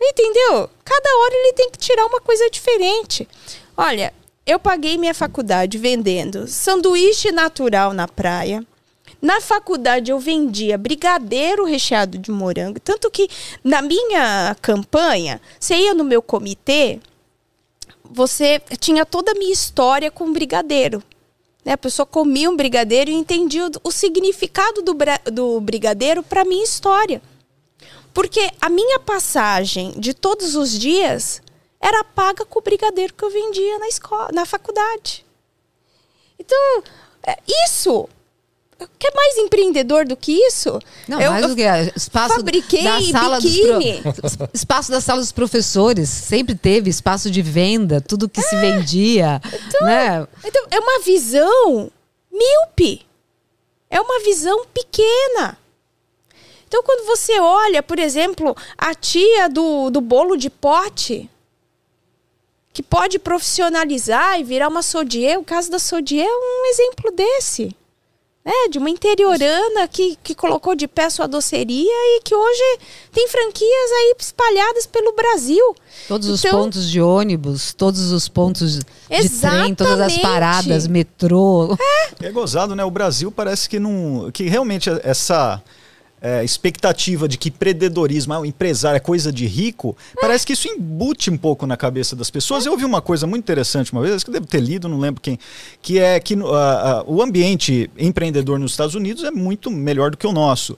Entendeu? 0.00 0.70
Cada 0.82 1.08
hora 1.18 1.34
ele 1.34 1.52
tem 1.52 1.70
que 1.70 1.78
tirar 1.78 2.06
uma 2.06 2.20
coisa 2.20 2.48
diferente. 2.50 3.28
Olha, 3.76 4.12
eu 4.46 4.58
paguei 4.58 4.96
minha 4.96 5.14
faculdade 5.14 5.76
vendendo 5.76 6.48
sanduíche 6.48 7.30
natural 7.30 7.92
na 7.92 8.08
praia. 8.08 8.64
Na 9.20 9.40
faculdade 9.40 10.10
eu 10.10 10.18
vendia 10.18 10.78
brigadeiro 10.78 11.64
recheado 11.64 12.18
de 12.18 12.30
morango. 12.30 12.80
Tanto 12.80 13.10
que 13.10 13.28
na 13.62 13.82
minha 13.82 14.56
campanha, 14.60 15.40
você 15.58 15.76
ia 15.76 15.94
no 15.94 16.04
meu 16.04 16.22
comitê, 16.22 17.00
você 18.10 18.60
tinha 18.78 19.04
toda 19.04 19.32
a 19.32 19.34
minha 19.34 19.52
história 19.52 20.10
com 20.10 20.32
brigadeiro. 20.32 21.02
Né? 21.64 21.72
A 21.72 21.78
pessoa 21.78 22.06
comia 22.06 22.50
um 22.50 22.56
brigadeiro 22.56 23.10
e 23.10 23.14
entendia 23.14 23.66
o, 23.66 23.70
o 23.88 23.92
significado 23.92 24.82
do, 24.82 24.94
do 25.32 25.60
brigadeiro 25.60 26.22
para 26.22 26.44
minha 26.44 26.64
história. 26.64 27.20
Porque 28.14 28.50
a 28.60 28.68
minha 28.68 28.98
passagem 28.98 29.92
de 29.98 30.14
todos 30.14 30.54
os 30.54 30.70
dias 30.78 31.42
era 31.80 32.02
paga 32.02 32.44
com 32.44 32.58
o 32.58 32.62
brigadeiro 32.62 33.12
que 33.12 33.24
eu 33.24 33.30
vendia 33.30 33.78
na 33.78 33.88
escola, 33.88 34.30
na 34.32 34.46
faculdade. 34.46 35.26
Então, 36.38 36.82
é, 37.22 37.36
isso. 37.66 38.08
Quer 38.98 39.12
mais 39.14 39.38
empreendedor 39.38 40.06
do 40.06 40.16
que 40.16 40.32
isso? 40.32 40.78
Não, 41.08 41.18
eu, 41.20 41.30
mais 41.30 41.46
do 41.46 41.56
que 41.56 41.62
espaço 41.96 42.34
fabriquei 42.34 42.82
da 42.84 43.00
sala 43.00 43.40
biquíni. 43.40 44.02
dos 44.02 44.36
pro- 44.36 44.48
espaço 44.52 44.90
da 44.90 45.00
sala 45.00 45.20
dos 45.20 45.32
professores 45.32 46.08
sempre 46.10 46.54
teve 46.54 46.90
espaço 46.90 47.30
de 47.30 47.40
venda, 47.40 48.00
tudo 48.02 48.28
que 48.28 48.42
se 48.42 48.54
vendia, 48.56 49.40
né? 49.80 50.26
Então, 50.44 50.66
é 50.70 50.78
uma 50.78 51.00
visão 51.00 51.90
míope. 52.30 53.06
É 53.88 53.98
uma 54.00 54.20
visão 54.20 54.66
pequena. 54.74 55.56
Então, 56.68 56.82
quando 56.82 57.06
você 57.06 57.38
olha, 57.38 57.82
por 57.82 57.98
exemplo, 57.98 58.54
a 58.76 58.94
tia 58.94 59.48
do, 59.48 59.88
do 59.88 60.00
bolo 60.02 60.36
de 60.36 60.50
pote, 60.50 61.30
que 62.74 62.82
pode 62.82 63.18
profissionalizar 63.18 64.38
e 64.38 64.44
virar 64.44 64.68
uma 64.68 64.82
sodier, 64.82 65.38
o 65.38 65.44
caso 65.44 65.70
da 65.70 65.78
sodier 65.78 66.26
é 66.26 66.30
um 66.30 66.66
exemplo 66.66 67.10
desse. 67.12 67.74
Né, 68.46 68.68
de 68.70 68.78
uma 68.78 68.88
interiorana 68.88 69.88
que, 69.90 70.16
que 70.22 70.32
colocou 70.32 70.76
de 70.76 70.86
pé 70.86 71.10
sua 71.10 71.26
doceria 71.26 71.90
e 71.90 72.20
que 72.22 72.32
hoje 72.32 72.78
tem 73.12 73.26
franquias 73.26 73.90
aí 73.98 74.14
espalhadas 74.20 74.86
pelo 74.86 75.12
Brasil. 75.14 75.74
Todos 76.06 76.28
os 76.28 76.44
Então- 76.44 76.60
pontos 76.62 76.88
de 76.88 77.00
ônibus, 77.00 77.74
todos 77.74 78.12
os 78.12 78.28
pontos 78.28 78.78
de 78.78 79.28
trem, 79.40 79.74
todas 79.74 79.98
as 79.98 80.16
paradas, 80.18 80.86
metrô. 80.86 81.76
É 82.22 82.30
gozado, 82.30 82.76
né? 82.76 82.84
O 82.84 82.90
Brasil 82.90 83.32
parece 83.32 83.68
que 83.68 83.80
não. 83.80 84.30
que 84.32 84.44
realmente 84.48 84.88
essa. 85.02 85.60
É, 86.26 86.42
expectativa 86.42 87.28
de 87.28 87.38
que 87.38 87.50
empreendedorismo, 87.50 88.34
ah, 88.34 88.40
o 88.40 88.44
empresário 88.44 88.96
é 88.96 89.00
coisa 89.00 89.32
de 89.32 89.46
rico, 89.46 89.96
parece 90.20 90.44
que 90.44 90.54
isso 90.54 90.66
embute 90.66 91.30
um 91.30 91.36
pouco 91.36 91.64
na 91.68 91.76
cabeça 91.76 92.16
das 92.16 92.30
pessoas. 92.30 92.66
Eu 92.66 92.72
ouvi 92.72 92.84
uma 92.84 93.00
coisa 93.00 93.28
muito 93.28 93.44
interessante 93.44 93.92
uma 93.92 94.02
vez, 94.02 94.16
acho 94.16 94.24
que 94.24 94.30
eu 94.30 94.34
devo 94.34 94.46
ter 94.46 94.58
lido, 94.58 94.88
não 94.88 94.98
lembro 94.98 95.20
quem, 95.20 95.38
que 95.80 96.00
é 96.00 96.18
que 96.18 96.34
ah, 96.34 96.44
ah, 96.44 97.04
o 97.06 97.22
ambiente 97.22 97.88
empreendedor 97.96 98.58
nos 98.58 98.72
Estados 98.72 98.96
Unidos 98.96 99.22
é 99.22 99.30
muito 99.30 99.70
melhor 99.70 100.10
do 100.10 100.16
que 100.16 100.26
o 100.26 100.32
nosso. 100.32 100.76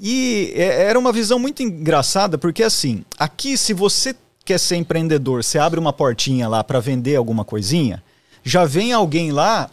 E 0.00 0.54
é- 0.56 0.84
era 0.84 0.98
uma 0.98 1.12
visão 1.12 1.38
muito 1.38 1.62
engraçada, 1.62 2.38
porque 2.38 2.62
assim, 2.62 3.04
aqui 3.18 3.58
se 3.58 3.74
você 3.74 4.16
quer 4.42 4.58
ser 4.58 4.76
empreendedor, 4.76 5.44
você 5.44 5.58
abre 5.58 5.78
uma 5.78 5.92
portinha 5.92 6.48
lá 6.48 6.64
para 6.64 6.80
vender 6.80 7.16
alguma 7.16 7.44
coisinha, 7.44 8.02
já 8.42 8.64
vem 8.64 8.94
alguém 8.94 9.32
lá 9.32 9.68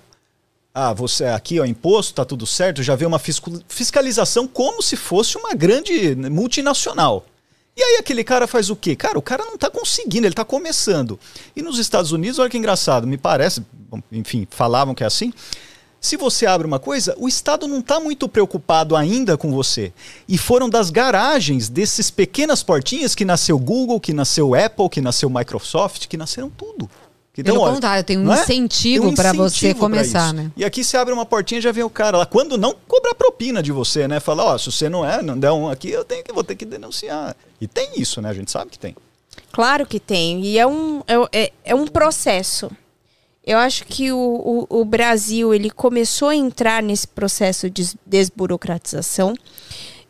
ah, 0.77 0.91
você 0.91 1.23
aqui, 1.23 1.57
ó, 1.57 1.65
imposto, 1.65 2.15
tá 2.15 2.25
tudo 2.25 2.45
certo, 2.45 2.83
já 2.83 2.97
vê 2.97 3.05
uma 3.05 3.17
fiscalização 3.17 4.45
como 4.45 4.81
se 4.81 4.97
fosse 4.97 5.37
uma 5.37 5.53
grande 5.53 6.13
multinacional. 6.29 7.25
E 7.77 7.81
aí 7.81 7.97
aquele 7.97 8.25
cara 8.25 8.45
faz 8.45 8.69
o 8.69 8.75
quê? 8.75 8.93
Cara, 8.93 9.17
o 9.17 9.21
cara 9.21 9.45
não 9.45 9.57
tá 9.57 9.69
conseguindo, 9.69 10.27
ele 10.27 10.35
tá 10.35 10.43
começando. 10.43 11.17
E 11.55 11.61
nos 11.61 11.79
Estados 11.79 12.11
Unidos, 12.11 12.39
olha 12.39 12.49
que 12.49 12.57
engraçado, 12.57 13.07
me 13.07 13.17
parece, 13.17 13.63
enfim, 14.11 14.45
falavam 14.51 14.93
que 14.93 15.03
é 15.03 15.07
assim. 15.07 15.31
Se 16.01 16.17
você 16.17 16.45
abre 16.45 16.67
uma 16.67 16.77
coisa, 16.77 17.15
o 17.17 17.27
Estado 17.27 17.69
não 17.69 17.79
está 17.79 17.97
muito 17.99 18.27
preocupado 18.27 18.97
ainda 18.97 19.37
com 19.37 19.51
você. 19.51 19.93
E 20.27 20.37
foram 20.37 20.69
das 20.69 20.89
garagens 20.89 21.69
desses 21.69 22.11
pequenas 22.11 22.61
portinhas 22.61 23.15
que 23.15 23.23
nasceu 23.23 23.57
Google, 23.57 23.99
que 23.99 24.13
nasceu 24.13 24.53
Apple, 24.53 24.89
que 24.89 24.99
nasceu 24.99 25.29
Microsoft, 25.29 26.07
que 26.07 26.17
nasceram 26.17 26.49
tudo. 26.49 26.89
Pelo 27.43 27.61
olha, 27.61 27.73
contrário, 27.73 28.03
tem 28.03 28.17
um 28.17 28.31
é? 28.33 28.41
incentivo 28.41 29.07
um 29.09 29.13
pra 29.15 29.33
você 29.33 29.73
começar, 29.73 30.33
né? 30.33 30.51
E 30.55 30.63
aqui 30.63 30.83
você 30.83 30.95
abre 30.97 31.13
uma 31.13 31.25
portinha 31.25 31.59
já 31.59 31.71
vem 31.71 31.83
o 31.83 31.89
cara 31.89 32.17
lá. 32.17 32.25
Quando 32.25 32.57
não 32.57 32.75
cobrar 32.87 33.13
propina 33.15 33.61
de 33.61 33.71
você, 33.71 34.07
né? 34.07 34.19
Falar, 34.19 34.45
ó, 34.45 34.57
se 34.57 34.71
você 34.71 34.87
não 34.89 35.05
é, 35.05 35.21
não 35.21 35.37
der 35.37 35.51
um 35.51 35.69
aqui, 35.69 35.89
eu 35.89 36.05
tenho 36.05 36.23
que, 36.23 36.31
vou 36.33 36.43
ter 36.43 36.55
que 36.55 36.65
denunciar. 36.65 37.35
E 37.59 37.67
tem 37.67 37.89
isso, 37.97 38.21
né? 38.21 38.29
A 38.29 38.33
gente 38.33 38.49
sabe 38.51 38.71
que 38.71 38.79
tem. 38.79 38.95
Claro 39.51 39.85
que 39.85 39.99
tem. 39.99 40.41
E 40.45 40.57
é 40.57 40.65
um, 40.65 41.01
é, 41.07 41.43
é- 41.43 41.51
é 41.65 41.75
um 41.75 41.87
processo. 41.87 42.71
Eu 43.45 43.57
acho 43.59 43.85
que 43.85 44.11
o, 44.11 44.65
o, 44.69 44.81
o 44.81 44.85
Brasil 44.85 45.53
ele 45.53 45.69
começou 45.69 46.29
a 46.29 46.35
entrar 46.35 46.81
nesse 46.81 47.07
processo 47.07 47.69
de 47.69 47.83
des- 47.83 47.95
desburocratização. 48.05 49.35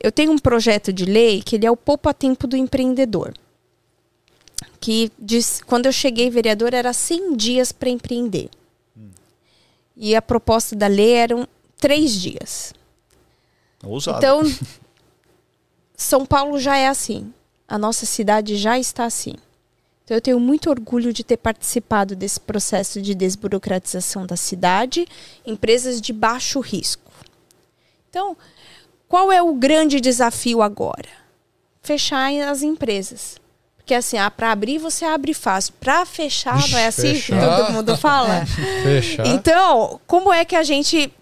Eu 0.02 0.12
tenho 0.12 0.32
um 0.32 0.38
projeto 0.38 0.94
de 0.94 1.06
lei 1.06 1.42
que 1.44 1.56
ele 1.56 1.66
é 1.66 1.72
o 1.72 1.76
poupa-tempo 1.76 2.46
do 2.48 2.56
empreendedor. 2.56 3.34
Que 4.80 5.12
diz, 5.18 5.62
quando 5.66 5.86
eu 5.86 5.92
cheguei 5.92 6.30
vereador 6.30 6.74
era 6.74 6.94
100 6.94 7.36
dias 7.36 7.72
para 7.72 7.90
empreender. 7.90 8.50
E 9.96 10.16
a 10.16 10.22
proposta 10.22 10.76
da 10.76 10.88
lei 10.88 11.14
eram 11.14 11.48
três 11.78 12.14
dias. 12.14 12.74
Ousado. 13.84 14.18
Então, 14.18 14.42
São 15.96 16.26
Paulo 16.26 16.60
já 16.60 16.78
é 16.78 16.88
assim. 16.88 17.34
A 17.68 17.78
nossa 17.78 18.06
cidade 18.06 18.58
já 18.58 18.78
está 18.78 19.06
assim. 19.06 19.36
Então, 20.04 20.18
eu 20.18 20.22
tenho 20.22 20.40
muito 20.40 20.70
orgulho 20.70 21.12
de 21.12 21.24
ter 21.24 21.38
participado 21.38 22.16
desse 22.16 22.40
processo 22.40 23.02
de 23.02 23.16
desburocratização 23.16 24.26
da 24.26 24.36
cidade, 24.36 25.08
empresas 25.46 26.00
de 26.00 26.14
baixo 26.14 26.60
risco. 26.60 27.12
Então, 28.10 28.38
qual 29.08 29.32
é 29.32 29.42
o 29.42 29.54
grande 29.56 30.00
desafio 30.00 30.62
agora? 30.62 31.10
Fechar 31.82 32.32
as 32.50 32.62
empresas. 32.62 33.38
Porque 33.86 33.94
assim, 33.94 34.18
ah, 34.18 34.32
para 34.32 34.52
abrir 34.52 34.80
você 34.80 35.06
abre 35.06 35.32
fácil, 35.32 35.72
para 35.80 36.08
fechar 36.08 36.58
não 36.70 36.80
é 36.80 36.88
assim 36.88 37.14
que 37.14 37.22
fechar. 37.22 37.58
todo 37.58 37.72
mundo 37.72 37.96
fala. 37.96 38.44
Fechar. 38.82 39.28
Então, 39.28 40.02
como 40.08 40.34
é 40.34 40.44
que 40.44 40.56
a 40.56 40.64
gente 40.64 41.14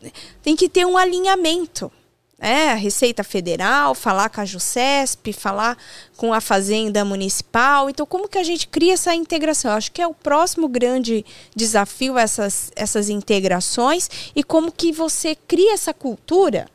tem 0.41 0.55
que 0.55 0.70
ter 0.70 0.86
um 0.86 0.97
alinhamento? 0.97 1.91
É, 2.39 2.72
a 2.72 2.76
Receita 2.76 3.22
Federal, 3.22 3.93
falar 3.93 4.30
com 4.30 4.39
a 4.39 4.45
JUCESP, 4.45 5.34
falar 5.34 5.78
com 6.16 6.34
a 6.34 6.39
Fazenda 6.39 7.03
Municipal. 7.03 7.89
Então, 7.89 8.05
como 8.05 8.30
que 8.30 8.38
a 8.38 8.43
gente 8.43 8.68
cria 8.68 8.93
essa 8.93 9.14
integração? 9.14 9.72
Eu 9.72 9.78
acho 9.78 9.91
que 9.91 10.01
é 10.01 10.07
o 10.07 10.14
próximo 10.14 10.70
grande 10.70 11.26
desafio, 11.53 12.18
essas, 12.18 12.72
essas 12.78 13.09
integrações, 13.09 14.09
e 14.34 14.41
como 14.41 14.72
que 14.72 14.91
você 14.91 15.36
cria 15.36 15.74
essa 15.74 15.93
cultura 15.93 16.68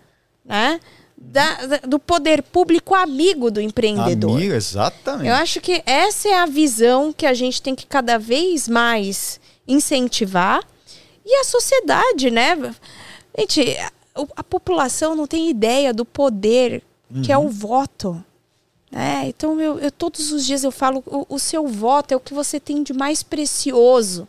né, 0.45 0.81
da- 1.21 1.67
da- 1.67 1.77
do 1.79 1.99
poder 1.99 2.43
público 2.43 2.95
amigo 2.95 3.51
do 3.51 3.61
empreendedor. 3.61 4.37
Amigo, 4.37 4.55
exatamente. 4.55 5.29
Eu 5.29 5.35
acho 5.35 5.61
que 5.61 5.83
essa 5.85 6.29
é 6.29 6.35
a 6.35 6.47
visão 6.47 7.13
que 7.13 7.27
a 7.27 7.35
gente 7.35 7.61
tem 7.61 7.75
que 7.75 7.87
cada 7.87 8.19
vez 8.19 8.69
mais 8.69 9.41
incentivar. 9.67 10.63
E 11.27 11.35
a 11.41 11.45
sociedade, 11.45 12.31
né? 12.31 12.57
Gente, 13.39 13.77
a, 13.79 13.93
a 14.37 14.45
população 14.45 15.15
não 15.15 15.27
tem 15.27 15.51
ideia 15.51 15.93
do 15.93 16.05
poder 16.05 16.83
que 17.25 17.33
é 17.33 17.39
o 17.39 17.49
voto. 17.49 18.23
né? 18.91 19.25
Então, 19.27 19.61
eu, 19.61 19.79
eu- 19.79 19.91
todos 19.93 20.31
os 20.33 20.47
dias 20.47 20.63
eu 20.65 20.71
falo: 20.71 21.03
o, 21.07 21.27
o 21.35 21.39
seu 21.39 21.67
voto 21.67 22.13
é 22.13 22.17
o 22.17 22.21
que 22.21 22.33
você 22.35 22.59
tem 22.61 22.83
de 22.83 22.93
mais 22.93 23.23
precioso. 23.23 24.27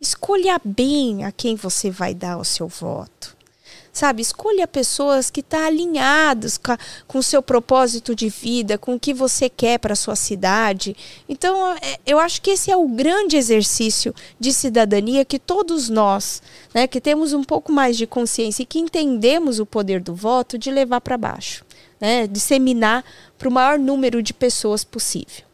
Escolha 0.00 0.60
bem 0.64 1.24
a 1.24 1.32
quem 1.32 1.56
você 1.56 1.90
vai 1.90 2.14
dar 2.14 2.38
o 2.38 2.44
seu 2.44 2.68
voto. 2.68 3.36
Sabe, 3.92 4.22
escolha 4.22 4.68
pessoas 4.68 5.30
que 5.30 5.40
estão 5.40 5.66
alinhadas 5.66 6.58
com, 7.08 7.18
o 7.18 7.22
seu 7.22 7.42
propósito 7.42 8.14
de 8.14 8.28
vida, 8.28 8.78
com 8.78 8.94
o 8.94 9.00
que 9.00 9.12
você 9.12 9.48
quer 9.48 9.78
para 9.78 9.94
a 9.94 9.96
sua 9.96 10.14
cidade. 10.14 10.96
Então, 11.28 11.74
é, 11.82 11.98
eu 12.06 12.20
acho 12.20 12.40
que 12.40 12.50
esse 12.50 12.70
é 12.70 12.76
o 12.76 12.86
grande 12.86 13.36
exercício 13.36 14.14
de 14.38 14.52
cidadania 14.52 15.24
que 15.24 15.40
todos 15.40 15.88
nós, 15.88 16.40
né, 16.72 16.86
que 16.86 17.00
temos 17.00 17.32
um 17.32 17.42
pouco 17.42 17.72
mais 17.72 17.96
de 17.96 18.06
consciência 18.06 18.62
e 18.62 18.66
que 18.66 18.78
entendemos 18.78 19.58
o 19.58 19.66
poder 19.66 20.00
do 20.00 20.14
voto, 20.14 20.56
de 20.56 20.70
levar 20.70 21.00
para 21.00 21.18
baixo, 21.18 21.64
né, 22.00 22.28
disseminar 22.28 23.04
para 23.36 23.48
o 23.48 23.52
maior 23.52 23.78
número 23.78 24.22
de 24.22 24.32
pessoas 24.32 24.84
possível. 24.84 25.50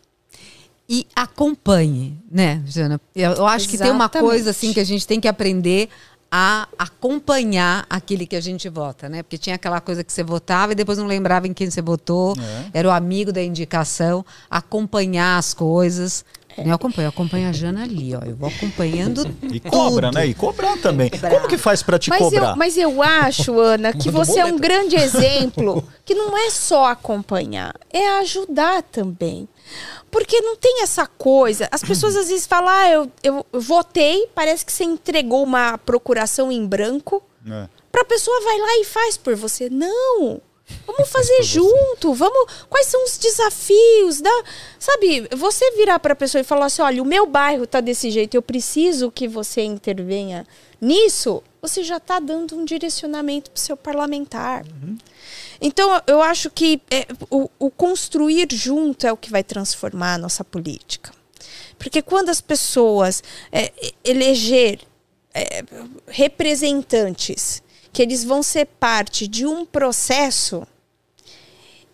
E 0.89 1.05
acompanhe, 1.17 2.17
né, 2.31 2.63
Jana? 2.67 3.01
Eu, 3.15 3.45
acho 3.47 3.69
que 3.69 3.77
tem 3.77 3.91
uma 3.91 4.05
Exatamente. 4.05 4.29
coisa 4.29 4.51
assim 4.51 4.73
que 4.73 4.79
a 4.79 4.85
gente 4.85 5.05
tem 5.05 5.21
que 5.21 5.27
aprender 5.27 5.89
a 6.31 6.67
acompanhar 6.79 7.87
aquele 7.89 8.27
que 8.27 8.37
a 8.37 8.41
gente 8.41 8.69
vota, 8.69 9.09
né? 9.09 9.23
Porque 9.23 9.39
tinha 9.39 9.57
aquela 9.57 9.81
coisa 9.81 10.03
que 10.05 10.13
você 10.13 10.23
votava 10.25 10.73
e 10.73 10.75
depois 10.75 10.99
não 10.99 11.07
lembrava 11.07 11.47
em 11.47 11.53
quem 11.55 11.71
você 11.71 11.81
votou, 11.81 12.35
É. 12.73 12.79
era 12.81 12.89
o 12.89 12.91
amigo 12.91 13.33
da 13.33 13.43
indicação, 13.43 14.25
acompanhar 14.51 15.39
as 15.39 15.55
coisas. 15.55 16.25
Eu 16.59 16.73
acompanho, 16.73 17.05
eu 17.07 17.11
acompanho 17.11 17.49
a 17.51 17.53
Jana 17.53 17.83
ali, 17.83 18.15
ó. 18.15 18.21
Eu 18.25 18.35
vou 18.35 18.49
acompanhando 18.49 19.27
E 19.53 19.61
cobra, 19.61 20.07
tudo. 20.09 20.15
né? 20.19 20.27
E 20.27 20.33
cobrar 20.35 20.77
também. 20.79 21.11
Cobrar. 21.11 21.31
Como 21.31 21.49
que 21.49 21.59
faz 21.59 21.83
pra 21.83 21.99
te 21.99 22.09
Mas 22.09 22.19
cobrar? 22.19 22.51
eu, 22.53 22.57
mas 22.57 22.77
eu 22.79 23.03
acho, 23.03 23.61
Ana, 23.61 23.93
que 23.93 24.11
você 24.11 24.41
é 24.41 24.47
um 24.47 24.57
grande 24.59 24.97
exemplo 25.01 25.85
que 26.05 26.15
não 26.15 26.37
é 26.37 26.49
só 26.51 26.87
acompanhar, 26.87 27.75
é 27.93 28.09
ajudar 28.21 28.83
também. 28.85 29.47
Porque 30.11 30.41
não 30.41 30.57
tem 30.57 30.83
essa 30.83 31.07
coisa. 31.07 31.69
As 31.71 31.83
pessoas 31.83 32.15
às 32.17 32.29
vezes 32.29 32.47
falam, 32.47 32.69
ah, 32.69 32.91
eu, 32.91 33.13
eu 33.23 33.47
votei, 33.53 34.29
parece 34.35 34.65
que 34.65 34.73
você 34.73 34.85
entregou 34.85 35.43
uma 35.43 35.79
procuração 35.79 36.51
em 36.51 36.67
branco. 36.67 37.23
É. 37.49 37.69
Pra 37.91 38.05
pessoa 38.05 38.41
vai 38.43 38.59
lá 38.59 38.79
e 38.81 38.85
faz 38.85 39.17
por 39.17 39.35
você. 39.35 39.71
Não! 39.71 40.41
Vamos 40.87 41.09
fazer 41.11 41.43
junto, 41.43 42.13
vamos. 42.13 42.67
Quais 42.69 42.87
são 42.87 43.05
os 43.05 43.19
desafios? 43.19 44.21
Da, 44.21 44.45
sabe, 44.79 45.29
você 45.35 45.71
virar 45.73 45.99
para 45.99 46.13
a 46.13 46.17
pessoa 46.17 46.41
e 46.41 46.45
falar 46.45 46.67
assim: 46.67 46.83
olha, 46.83 47.03
o 47.03 47.07
meu 47.07 47.27
bairro 47.27 47.67
tá 47.67 47.81
desse 47.81 48.11
jeito, 48.11 48.35
eu 48.35 48.43
preciso 48.43 49.11
que 49.11 49.29
você 49.29 49.63
intervenha 49.63 50.47
nisso. 50.81 51.43
Você 51.63 51.83
já 51.83 51.97
está 51.97 52.19
dando 52.21 52.57
um 52.57 52.65
direcionamento 52.65 53.51
para 53.51 53.59
o 53.59 53.61
seu 53.61 53.77
parlamentar. 53.77 54.65
Então, 55.61 56.01
eu 56.07 56.21
acho 56.21 56.51
que 56.51 56.81
é, 56.91 57.07
o, 57.31 57.49
o 57.59 57.71
construir 57.71 58.49
junto 58.53 59.07
é 59.07 59.13
o 59.13 59.17
que 59.17 59.31
vai 59.31 59.43
transformar 59.43 60.15
a 60.15 60.19
nossa 60.19 60.45
política. 60.45 61.13
Porque 61.79 62.03
quando 62.03 62.29
as 62.29 62.41
pessoas 62.41 63.23
é, 63.53 63.73
eleger 64.05 64.81
é, 65.35 65.63
representantes 66.07 67.63
que 67.93 68.03
eles 68.03 68.25
vão 68.25 68.43
ser 68.43 68.67
parte 68.67 69.27
de 69.27 69.47
um 69.47 69.65
processo, 69.65 70.67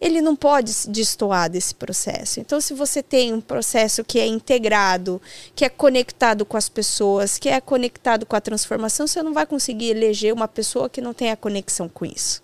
ele 0.01 0.21
não 0.21 0.35
pode 0.35 0.73
destoar 0.89 1.49
desse 1.49 1.75
processo. 1.77 2.41
Então, 2.41 2.61
se 2.61 2.75
você 2.75 3.03
tem 3.05 3.33
um 3.33 3.41
processo 3.41 4.03
que 4.03 4.19
é 4.19 4.27
integrado, 4.27 5.23
que 5.55 5.65
é 5.65 5.69
conectado 5.69 6.45
com 6.45 6.57
as 6.57 6.69
pessoas, 6.69 7.39
que 7.39 7.49
é 7.49 7.61
conectado 7.61 8.27
com 8.27 8.35
a 8.35 8.41
transformação, 8.41 9.07
você 9.07 9.23
não 9.23 9.33
vai 9.33 9.47
conseguir 9.47 9.91
eleger 9.91 10.35
uma 10.35 10.49
pessoa 10.49 10.91
que 10.91 11.01
não 11.01 11.15
tenha 11.15 11.37
conexão 11.37 11.89
com 11.89 12.05
isso. 12.05 12.43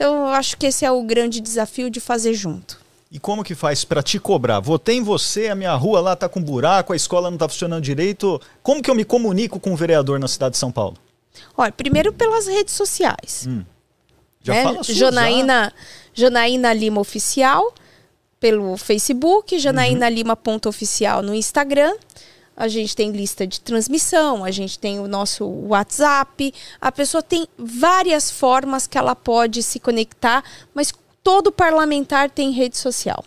Então, 0.00 0.16
eu 0.16 0.28
acho 0.28 0.56
que 0.56 0.64
esse 0.64 0.82
é 0.82 0.90
o 0.90 1.02
grande 1.02 1.42
desafio 1.42 1.90
de 1.90 2.00
fazer 2.00 2.32
junto. 2.32 2.80
E 3.12 3.18
como 3.18 3.44
que 3.44 3.54
faz 3.54 3.84
pra 3.84 4.02
te 4.02 4.18
cobrar? 4.18 4.58
Votei 4.58 4.96
em 4.96 5.02
você, 5.02 5.48
a 5.48 5.54
minha 5.54 5.74
rua 5.74 6.00
lá 6.00 6.16
tá 6.16 6.26
com 6.26 6.42
buraco, 6.42 6.94
a 6.94 6.96
escola 6.96 7.30
não 7.30 7.36
tá 7.36 7.46
funcionando 7.46 7.82
direito. 7.82 8.40
Como 8.62 8.82
que 8.82 8.90
eu 8.90 8.94
me 8.94 9.04
comunico 9.04 9.60
com 9.60 9.74
o 9.74 9.76
vereador 9.76 10.18
na 10.18 10.26
cidade 10.26 10.52
de 10.52 10.58
São 10.58 10.72
Paulo? 10.72 10.96
Olha, 11.54 11.70
primeiro 11.70 12.14
pelas 12.14 12.46
redes 12.46 12.72
sociais. 12.72 13.46
Já 14.42 14.54
né? 14.54 14.62
fala 14.62 14.82
suas, 14.82 14.96
Janaína, 14.96 15.70
Janaína 16.14 16.72
Lima 16.72 16.98
Oficial 16.98 17.74
pelo 18.40 18.78
Facebook, 18.78 19.58
Janaína 19.58 20.08
Lima 20.08 20.34
ponto 20.34 20.66
oficial 20.66 21.20
no 21.20 21.34
Instagram. 21.34 21.92
A 22.60 22.68
gente 22.68 22.94
tem 22.94 23.10
lista 23.10 23.46
de 23.46 23.58
transmissão, 23.58 24.44
a 24.44 24.50
gente 24.50 24.78
tem 24.78 25.00
o 25.00 25.08
nosso 25.08 25.46
WhatsApp. 25.46 26.52
A 26.78 26.92
pessoa 26.92 27.22
tem 27.22 27.48
várias 27.56 28.30
formas 28.30 28.86
que 28.86 28.98
ela 28.98 29.16
pode 29.16 29.62
se 29.62 29.80
conectar, 29.80 30.44
mas 30.74 30.92
todo 31.22 31.50
parlamentar 31.50 32.30
tem 32.30 32.50
rede 32.50 32.76
social. 32.76 33.24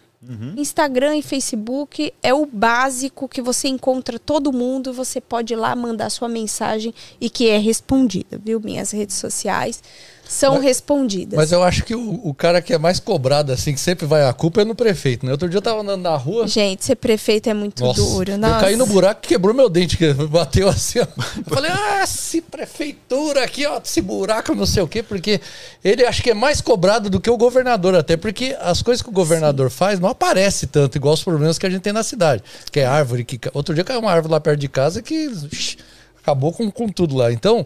Instagram 0.55 1.17
e 1.17 1.21
Facebook 1.21 2.13
é 2.21 2.33
o 2.33 2.45
básico 2.45 3.27
que 3.27 3.41
você 3.41 3.67
encontra 3.67 4.17
todo 4.17 4.53
mundo 4.53 4.93
você 4.93 5.19
pode 5.19 5.53
ir 5.53 5.57
lá 5.57 5.75
mandar 5.75 6.09
sua 6.09 6.29
mensagem 6.29 6.93
e 7.19 7.29
que 7.29 7.49
é 7.49 7.57
respondida, 7.57 8.39
viu? 8.41 8.59
Minhas 8.61 8.91
redes 8.91 9.17
sociais 9.17 9.83
são 10.27 10.55
Mas- 10.55 10.63
respondidas. 10.63 11.37
Mas 11.37 11.51
eu 11.51 11.61
acho 11.63 11.83
que 11.83 11.93
o, 11.95 12.21
o 12.23 12.33
cara 12.33 12.61
que 12.61 12.73
é 12.73 12.77
mais 12.77 12.99
cobrado, 12.99 13.51
assim, 13.51 13.73
que 13.73 13.79
sempre 13.79 14.05
vai 14.05 14.25
a 14.25 14.33
culpa 14.33 14.61
é 14.61 14.65
no 14.65 14.73
prefeito, 14.75 15.25
né? 15.25 15.31
Outro 15.31 15.47
dia 15.49 15.57
eu 15.57 15.61
tava 15.61 15.81
andando 15.81 16.01
na 16.01 16.15
rua. 16.15 16.47
Gente, 16.47 16.83
ser 16.85 16.95
prefeito 16.95 17.49
é 17.49 17.53
muito 17.53 17.83
Nossa, 17.83 18.01
duro. 18.01 18.31
eu 18.31 18.37
Nossa. 18.37 18.59
caí 18.61 18.75
no 18.75 18.85
buraco 18.85 19.21
que 19.21 19.29
quebrou 19.29 19.53
meu 19.53 19.69
dente, 19.69 19.97
que 19.97 20.11
bateu 20.27 20.67
assim, 20.69 20.99
ó. 20.99 21.03
Eu 21.37 21.43
falei, 21.55 21.71
ah, 21.71 22.05
se 22.07 22.41
prefeitura 22.41 23.43
aqui, 23.43 23.65
ó, 23.65 23.79
esse 23.83 24.01
buraco, 24.01 24.55
não 24.55 24.65
sei 24.65 24.81
o 24.83 24.87
quê, 24.87 25.03
porque 25.03 25.39
ele 25.83 26.05
acho 26.05 26.21
que 26.23 26.31
é 26.31 26.33
mais 26.33 26.61
cobrado 26.61 27.09
do 27.09 27.19
que 27.19 27.29
o 27.29 27.37
governador, 27.37 27.95
até 27.95 28.17
porque 28.17 28.55
as 28.59 28.81
coisas 28.81 29.01
que 29.01 29.09
o 29.09 29.13
governador 29.13 29.69
faz 29.69 29.99
não 29.99 30.09
aparece 30.09 30.67
tanto, 30.67 30.97
igual 30.97 31.13
os 31.13 31.23
problemas 31.23 31.57
que 31.59 31.65
a 31.65 31.69
gente 31.69 31.81
tem 31.81 31.93
na 31.93 32.03
cidade. 32.03 32.43
Que 32.71 32.79
é 32.79 32.85
árvore, 32.85 33.23
que. 33.23 33.39
Outro 33.53 33.73
dia 33.75 33.83
caiu 33.83 33.99
uma 33.99 34.11
árvore 34.11 34.31
lá 34.31 34.39
perto 34.39 34.59
de 34.59 34.67
casa 34.67 35.01
que. 35.01 35.29
shh, 35.51 35.77
Acabou 36.23 36.53
com, 36.53 36.71
com 36.71 36.87
tudo 36.87 37.17
lá. 37.17 37.33
Então, 37.33 37.65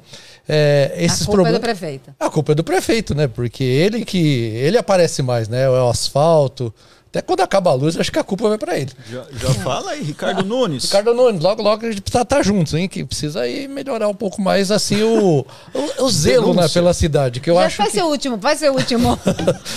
é, 0.50 0.92
esses 0.98 1.22
a 1.22 1.26
culpa 1.28 1.42
é 1.42 1.54
do 1.54 1.60
problemas. 1.60 1.62
prefeito. 1.62 2.16
A 2.20 2.30
culpa 2.30 2.52
é 2.54 2.56
do 2.56 2.64
prefeito, 2.64 3.14
né? 3.14 3.28
Porque 3.28 3.64
ele 3.64 4.04
que. 4.04 4.18
Ele 4.18 4.80
aparece 4.80 5.22
mais, 5.22 5.48
né? 5.48 5.66
É 5.66 5.70
o 5.70 5.88
asfalto. 5.88 6.74
Até 7.10 7.22
quando 7.22 7.42
acaba 7.42 7.72
a 7.72 7.74
luz, 7.74 7.98
acho 7.98 8.12
que 8.12 8.20
a 8.20 8.24
culpa 8.24 8.50
vai 8.50 8.58
pra 8.58 8.78
ele. 8.78 8.92
Já, 9.10 9.24
já 9.32 9.54
fala 9.64 9.92
aí, 9.92 10.04
Ricardo 10.04 10.44
Nunes. 10.44 10.84
Ricardo 10.84 11.14
Nunes, 11.14 11.42
logo, 11.42 11.62
logo 11.62 11.86
a 11.86 11.90
gente 11.90 12.02
precisa 12.02 12.24
estar 12.24 12.44
juntos, 12.44 12.74
hein? 12.74 12.88
Que 12.88 13.04
precisa 13.06 13.42
aí 13.42 13.68
melhorar 13.68 14.08
um 14.10 14.14
pouco 14.14 14.42
mais, 14.42 14.72
assim, 14.72 15.02
o, 15.04 15.46
o, 15.74 16.04
o 16.04 16.10
zelo 16.12 16.54
né, 16.54 16.68
pela 16.68 16.94
cidade. 16.94 17.40
Que 17.40 17.50
eu 17.50 17.56
Já 17.56 17.66
acho 17.66 17.78
vai 17.78 17.88
que... 17.88 17.94
ser 17.94 18.04
o 18.04 18.08
último, 18.08 18.38
vai 18.38 18.56
ser 18.56 18.70
o 18.72 18.74
último. 18.76 19.18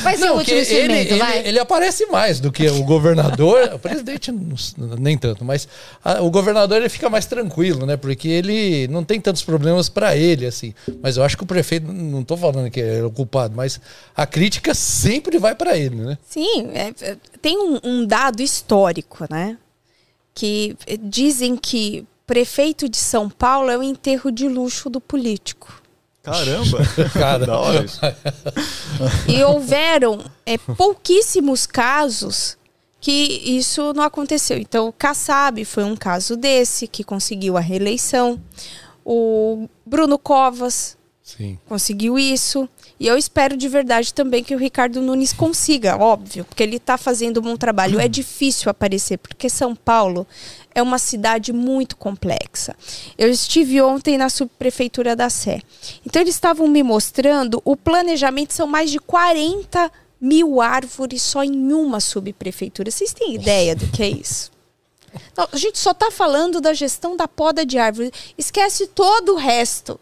Vai 0.03 0.17
ser 0.17 0.25
o 0.25 0.27
Não, 0.27 0.37
último 0.39 0.65
que 0.65 0.73
ele, 0.75 0.93
ele, 0.95 1.19
vai. 1.19 1.47
ele 1.47 1.59
aparece 1.59 2.07
mais 2.07 2.41
do 2.41 2.51
que 2.51 2.67
o 2.69 2.83
governador. 2.83 3.71
o 3.75 3.79
presidente, 3.79 4.33
não- 4.33 4.57
nem 4.99 5.17
tanto, 5.17 5.45
mas 5.45 5.69
a- 6.05 6.21
o 6.23 6.31
governador 6.31 6.79
ele 6.79 6.89
fica 6.89 7.09
mais 7.09 7.27
tranquilo, 7.27 7.87
né? 7.87 7.97
Porque 7.97 8.29
ele 8.29 8.89
não 8.89 9.05
tem 9.05 9.21
tantos 9.21 9.43
problemas 9.43 9.89
para 9.89 10.17
ele, 10.17 10.47
assim. 10.47 10.75
Mas 11.03 11.17
eu 11.17 11.23
acho 11.25 11.37
que 11.37 11.43
o 11.43 11.47
prefeito, 11.47 11.91
não 11.93 12.23
tô 12.25 12.37
falando 12.37 12.71
que 12.71 12.81
é 12.81 13.03
o 13.05 13.11
culpado, 13.11 13.55
mas 13.57 13.81
a 14.17 14.27
crítica 14.27 14.75
sempre 14.75 15.39
vai 15.39 15.55
para 15.55 15.77
ele, 15.77 15.97
né? 15.97 16.19
Sim, 16.29 16.71
é- 16.75 16.93
é- 17.03 17.17
tem 17.41 17.59
um, 17.59 17.79
um 17.83 18.07
dado 18.07 18.43
histórico, 18.43 19.27
né? 19.31 19.57
Que 20.35 20.77
dizem 21.01 21.57
que 21.57 22.07
prefeito 22.27 22.89
de 22.89 22.97
São 22.97 23.29
Paulo 23.29 23.71
é 23.71 23.77
o 23.77 23.83
enterro 23.83 24.31
de 24.31 24.49
luxo 24.49 24.89
do 24.89 25.01
político. 25.01 25.83
Caramba. 26.23 26.79
Cara. 27.13 27.47
da 27.47 27.59
hora 27.59 27.85
isso. 27.85 28.01
E 29.27 29.43
houveram 29.43 30.23
eh, 30.45 30.59
pouquíssimos 30.59 31.67
casos 31.67 32.57
que 33.01 33.11
isso 33.11 33.93
não 33.95 34.05
aconteceu. 34.05 34.59
Então, 34.59 34.89
o 34.89 34.93
Kassab 34.93 35.65
foi 35.65 35.85
um 35.85 35.97
caso 35.97 36.37
desse, 36.37 36.87
que 36.87 37.03
conseguiu 37.03 37.57
a 37.57 37.61
reeleição. 37.61 38.41
O 39.05 39.67
Bruno 39.87 40.19
Covas 40.19 40.97
Sim. 41.23 41.59
conseguiu 41.67 42.19
isso. 42.19 42.69
E 43.01 43.07
eu 43.07 43.17
espero 43.17 43.57
de 43.57 43.67
verdade 43.67 44.13
também 44.13 44.45
que 44.45 44.55
o 44.55 44.59
Ricardo 44.59 45.01
Nunes 45.01 45.33
consiga, 45.33 45.97
óbvio, 45.97 46.45
porque 46.45 46.63
ele 46.63 46.77
está 46.77 46.99
fazendo 46.99 47.41
um 47.41 47.43
bom 47.43 47.57
trabalho. 47.57 47.99
É 47.99 48.07
difícil 48.07 48.71
aparecer, 48.71 49.17
porque 49.17 49.49
São 49.49 49.75
Paulo 49.75 50.27
é 50.75 50.83
uma 50.83 50.99
cidade 50.99 51.51
muito 51.51 51.97
complexa. 51.97 52.77
Eu 53.17 53.31
estive 53.31 53.81
ontem 53.81 54.19
na 54.19 54.29
subprefeitura 54.29 55.17
da 55.17 55.31
Sé. 55.31 55.63
Então, 56.05 56.21
eles 56.21 56.35
estavam 56.35 56.69
me 56.69 56.83
mostrando 56.83 57.63
o 57.65 57.75
planejamento, 57.75 58.53
são 58.53 58.67
mais 58.67 58.91
de 58.91 58.99
40 58.99 59.91
mil 60.21 60.61
árvores 60.61 61.23
só 61.23 61.43
em 61.43 61.73
uma 61.73 62.01
subprefeitura. 62.01 62.91
Vocês 62.91 63.15
têm 63.15 63.35
ideia 63.35 63.75
do 63.75 63.87
que 63.87 64.03
é 64.03 64.11
isso? 64.11 64.53
Não, 65.35 65.49
a 65.51 65.57
gente 65.57 65.79
só 65.79 65.93
está 65.93 66.11
falando 66.11 66.61
da 66.61 66.75
gestão 66.75 67.17
da 67.17 67.27
poda 67.27 67.65
de 67.65 67.79
árvores. 67.79 68.13
Esquece 68.37 68.89
todo 68.89 69.33
o 69.33 69.37
resto. 69.37 69.99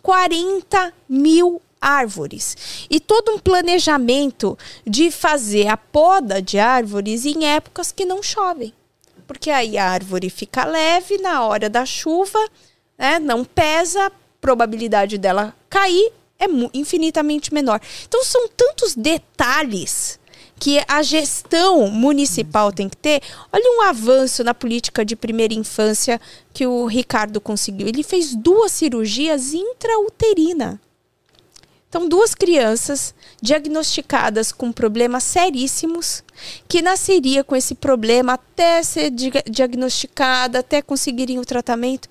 40 0.00 0.92
mil 1.08 1.60
árvores. 1.82 2.86
E 2.88 3.00
todo 3.00 3.32
um 3.32 3.38
planejamento 3.38 4.56
de 4.86 5.10
fazer 5.10 5.66
a 5.66 5.76
poda 5.76 6.40
de 6.40 6.58
árvores 6.58 7.26
em 7.26 7.44
épocas 7.44 7.90
que 7.90 8.04
não 8.04 8.22
chovem. 8.22 8.72
Porque 9.26 9.50
aí 9.50 9.76
a 9.76 9.90
árvore 9.90 10.30
fica 10.30 10.64
leve 10.64 11.18
na 11.18 11.44
hora 11.44 11.68
da 11.68 11.84
chuva, 11.84 12.38
né, 12.96 13.18
não 13.18 13.44
pesa, 13.44 14.06
a 14.06 14.12
probabilidade 14.40 15.18
dela 15.18 15.54
cair 15.68 16.12
é 16.38 16.46
infinitamente 16.74 17.52
menor. 17.52 17.80
Então 18.06 18.24
são 18.24 18.48
tantos 18.48 18.94
detalhes 18.94 20.20
que 20.58 20.80
a 20.86 21.02
gestão 21.02 21.88
municipal 21.88 22.72
tem 22.72 22.88
que 22.88 22.96
ter. 22.96 23.20
Olha 23.52 23.78
um 23.78 23.82
avanço 23.82 24.44
na 24.44 24.54
política 24.54 25.04
de 25.04 25.16
primeira 25.16 25.54
infância 25.54 26.20
que 26.52 26.66
o 26.66 26.86
Ricardo 26.86 27.40
conseguiu. 27.40 27.88
Ele 27.88 28.04
fez 28.04 28.34
duas 28.36 28.70
cirurgias 28.70 29.52
intrauterina. 29.54 30.80
Então, 31.92 32.08
duas 32.08 32.34
crianças 32.34 33.14
diagnosticadas 33.42 34.50
com 34.50 34.72
problemas 34.72 35.24
seríssimos, 35.24 36.24
que 36.66 36.80
nasceria 36.80 37.44
com 37.44 37.54
esse 37.54 37.74
problema 37.74 38.32
até 38.32 38.82
ser 38.82 39.10
diagnosticada, 39.10 40.60
até 40.60 40.80
conseguirem 40.80 41.38
o 41.38 41.44
tratamento, 41.44 42.08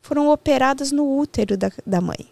foram 0.00 0.28
operadas 0.28 0.92
no 0.92 1.18
útero 1.18 1.56
da, 1.56 1.68
da 1.84 2.00
mãe. 2.00 2.30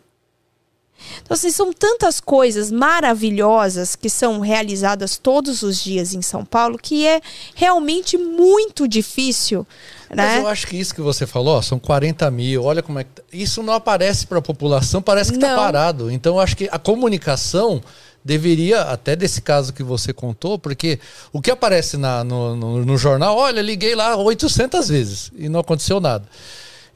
Então, 1.22 1.34
assim, 1.34 1.50
são 1.50 1.72
tantas 1.72 2.20
coisas 2.20 2.70
maravilhosas 2.70 3.96
que 3.96 4.08
são 4.08 4.38
realizadas 4.38 5.18
todos 5.18 5.64
os 5.64 5.82
dias 5.82 6.14
em 6.14 6.22
São 6.22 6.44
Paulo 6.44 6.78
que 6.78 7.04
é 7.04 7.20
realmente 7.56 8.16
muito 8.16 8.86
difícil. 8.86 9.66
Mas 10.08 10.16
Né? 10.16 10.38
eu 10.40 10.46
acho 10.46 10.66
que 10.66 10.76
isso 10.76 10.94
que 10.94 11.00
você 11.00 11.26
falou, 11.26 11.56
ó, 11.58 11.62
são 11.62 11.78
40 11.78 12.30
mil, 12.30 12.62
olha 12.64 12.82
como 12.82 12.98
é 12.98 13.04
que. 13.04 13.10
tá- 13.10 13.22
Isso 13.32 13.62
não 13.62 13.72
aparece 13.74 14.26
para 14.26 14.38
a 14.38 14.42
população, 14.42 15.02
parece 15.02 15.30
que 15.32 15.36
está 15.38 15.48
parado. 15.56 16.10
Então 16.10 16.34
eu 16.36 16.40
acho 16.40 16.56
que 16.56 16.68
a 16.70 16.78
comunicação 16.78 17.82
deveria, 18.24 18.82
até 18.82 19.14
desse 19.14 19.40
caso 19.40 19.72
que 19.72 19.82
você 19.82 20.12
contou, 20.12 20.58
porque 20.58 20.98
o 21.32 21.40
que 21.40 21.50
aparece 21.50 21.96
na- 21.96 22.24
no, 22.24 22.56
no- 22.56 22.84
no 22.84 22.98
jornal, 22.98 23.36
olha, 23.36 23.62
liguei 23.62 23.94
lá 23.94 24.16
800 24.16 24.88
vezes 24.88 25.30
e 25.36 25.48
não 25.48 25.60
aconteceu 25.60 26.00
nada. 26.00 26.24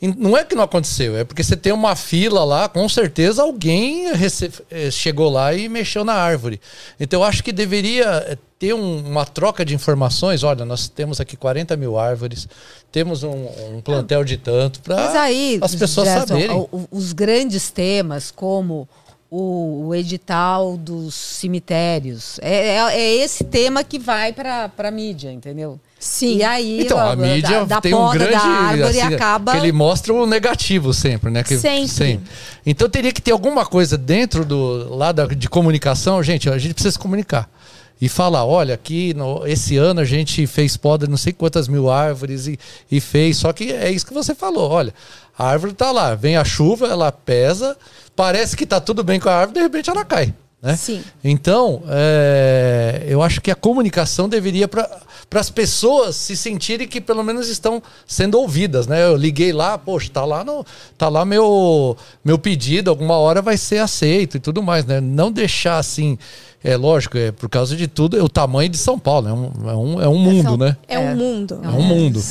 Não 0.03 0.35
é 0.37 0.43
que 0.45 0.55
não 0.55 0.63
aconteceu, 0.65 1.15
é 1.17 1.25
porque 1.25 1.43
você 1.45 1.55
tem 1.55 1.73
uma 1.75 1.95
fila 1.95 2.43
lá, 2.43 2.69
com 2.71 2.89
certeza 2.89 3.43
alguém 3.43 4.07
eh, 4.71 4.91
chegou 4.91 5.29
lá 5.29 5.53
e 5.53 5.69
mexeu 5.69 6.05
na 6.05 6.15
árvore. 6.15 6.59
Então 6.99 7.21
eu 7.21 7.25
acho 7.25 7.45
que 7.45 7.53
deveria 7.53 8.07
eh, 8.29 8.39
ter 8.59 8.73
um- 8.75 9.07
uma 9.07 9.27
troca 9.27 9.63
de 9.63 9.75
informações. 9.75 10.43
Olha, 10.43 10.65
nós 10.65 10.89
temos 10.89 11.21
aqui 11.21 11.37
40 11.37 11.77
mil 11.77 11.99
árvores, 11.99 12.49
temos 12.91 13.23
um, 13.23 13.47
um 13.75 13.81
plantel 13.83 14.25
de 14.25 14.39
tanto 14.39 14.81
para 14.81 15.21
aí, 15.23 15.59
as 15.61 15.75
pessoas 15.75 16.09
Gerson, 16.09 16.27
saberem. 16.29 16.67
os 16.91 17.13
grandes 17.13 17.71
temas, 17.71 18.31
como 18.31 18.89
o, 19.31 19.87
o 19.89 19.95
edital 19.95 20.77
dos 20.79 21.15
cemitérios, 21.15 22.39
é, 22.43 22.77
é- 22.77 22.95
é 22.97 23.15
esse 23.17 23.45
tema 23.45 23.85
que 23.85 23.99
vai 23.99 24.33
para 24.33 24.71
a 24.79 24.91
mídia, 24.91 25.31
entendeu? 25.31 25.79
Sim. 26.03 26.39
E 26.39 26.43
aí, 26.43 26.81
Então, 26.81 26.99
a 26.99 27.15
da- 27.15 27.17
mídia 27.17 27.67
da, 27.67 27.79
tem 27.81 27.93
um 27.93 28.11
grande. 28.11 28.33
da 28.33 28.41
árvore 28.41 28.83
assim, 29.01 29.15
acaba. 29.15 29.57
Ele 29.59 29.71
mostra 29.71 30.15
o 30.15 30.25
negativo 30.27 30.95
sempre, 30.95 31.31
né? 31.31 31.43
Que, 31.45 31.59
Sempre. 31.59 32.21
Então 32.65 32.89
teria 32.89 33.13
que 33.13 33.21
ter 33.21 33.33
alguma 33.33 33.67
coisa 33.67 33.99
dentro 33.99 34.43
do 34.45 34.97
lá 34.97 35.13
da- 35.13 35.27
de 35.27 35.47
comunicação, 35.49 36.23
gente. 36.23 36.49
A 36.49 36.57
gente 36.57 36.73
precisa 36.73 36.93
se 36.93 36.99
comunicar. 36.99 37.49
E 38.01 38.09
falar, 38.09 38.47
olha, 38.47 38.73
aqui 38.73 39.13
no- 39.13 39.47
esse 39.47 39.77
ano 39.77 40.01
a 40.01 40.05
gente 40.07 40.47
fez 40.47 40.75
poda 40.75 41.07
não 41.07 41.19
sei 41.19 41.35
quantas 41.35 41.69
mil 41.69 41.91
árvores 41.91 42.47
e, 42.47 42.59
e 42.91 42.99
fez. 42.99 43.37
Só 43.37 43.53
que 43.53 43.71
é 43.71 43.91
isso 43.91 44.07
que 44.07 44.15
você 44.15 44.35
falou. 44.35 44.71
Olha, 44.71 44.95
a 45.39 45.47
árvore 45.47 45.75
tá 45.75 45.91
lá, 45.93 46.15
vem 46.15 46.35
a 46.35 46.45
chuva, 46.45 46.87
ela 46.87 47.13
pesa, 47.13 47.77
parece 48.17 48.57
que 48.57 48.65
tá 48.65 48.81
tudo 48.81 49.05
bem 49.05 49.21
com 49.21 49.29
a 49.29 49.35
árvore, 49.35 49.53
de 49.59 49.61
repente 49.61 49.91
ela 49.91 50.03
cai. 50.03 50.33
Né? 50.63 50.77
Sim. 50.77 51.03
Então, 51.23 51.83
é, 51.89 53.05
eu 53.09 53.23
acho 53.23 53.41
que 53.41 53.51
a 53.51 53.55
comunicação 53.55 54.29
deveria 54.29 54.69
para 55.31 55.39
as 55.39 55.49
pessoas 55.49 56.17
se 56.17 56.37
sentirem 56.37 56.89
que 56.89 57.01
pelo 57.01 57.23
menos 57.23 57.49
estão 57.49 57.81
sendo 58.05 58.37
ouvidas, 58.37 58.89
né? 58.89 59.05
Eu 59.05 59.17
liguei 59.17 59.53
lá, 59.53 59.79
poxa, 59.79 60.11
tá 60.13 60.25
lá 60.25 60.43
no, 60.43 60.67
tá 60.99 61.09
lá 61.09 61.25
meu 61.25 61.97
meu 62.25 62.37
pedido, 62.37 62.91
alguma 62.91 63.17
hora 63.17 63.41
vai 63.41 63.57
ser 63.57 63.79
aceito 63.79 64.37
e 64.37 64.41
tudo 64.41 64.61
mais, 64.61 64.85
né? 64.85 65.01
Não 65.01 65.31
deixar 65.31 65.79
assim 65.79 66.19
é 66.63 66.77
lógico, 66.77 67.17
é 67.17 67.33
por 67.33 67.49
causa 67.49 67.75
de 67.75 67.87
tudo, 67.89 68.19
é 68.19 68.23
o 68.23 68.29
tamanho 68.29 68.69
de 68.69 68.77
São 68.77 68.99
Paulo. 68.99 69.29
É 69.29 69.33
um, 69.33 69.71
é 69.71 69.75
um, 69.77 70.03
é 70.03 70.09
um 70.09 70.19
mundo, 70.19 70.43
São- 70.43 70.57
né? 70.59 70.77
É, 70.87 70.95
É. 70.97 70.99
um 70.99 71.17
mundo. 71.17 71.61
É 71.63 71.69
um 71.69 71.83
mundo. 71.83 72.23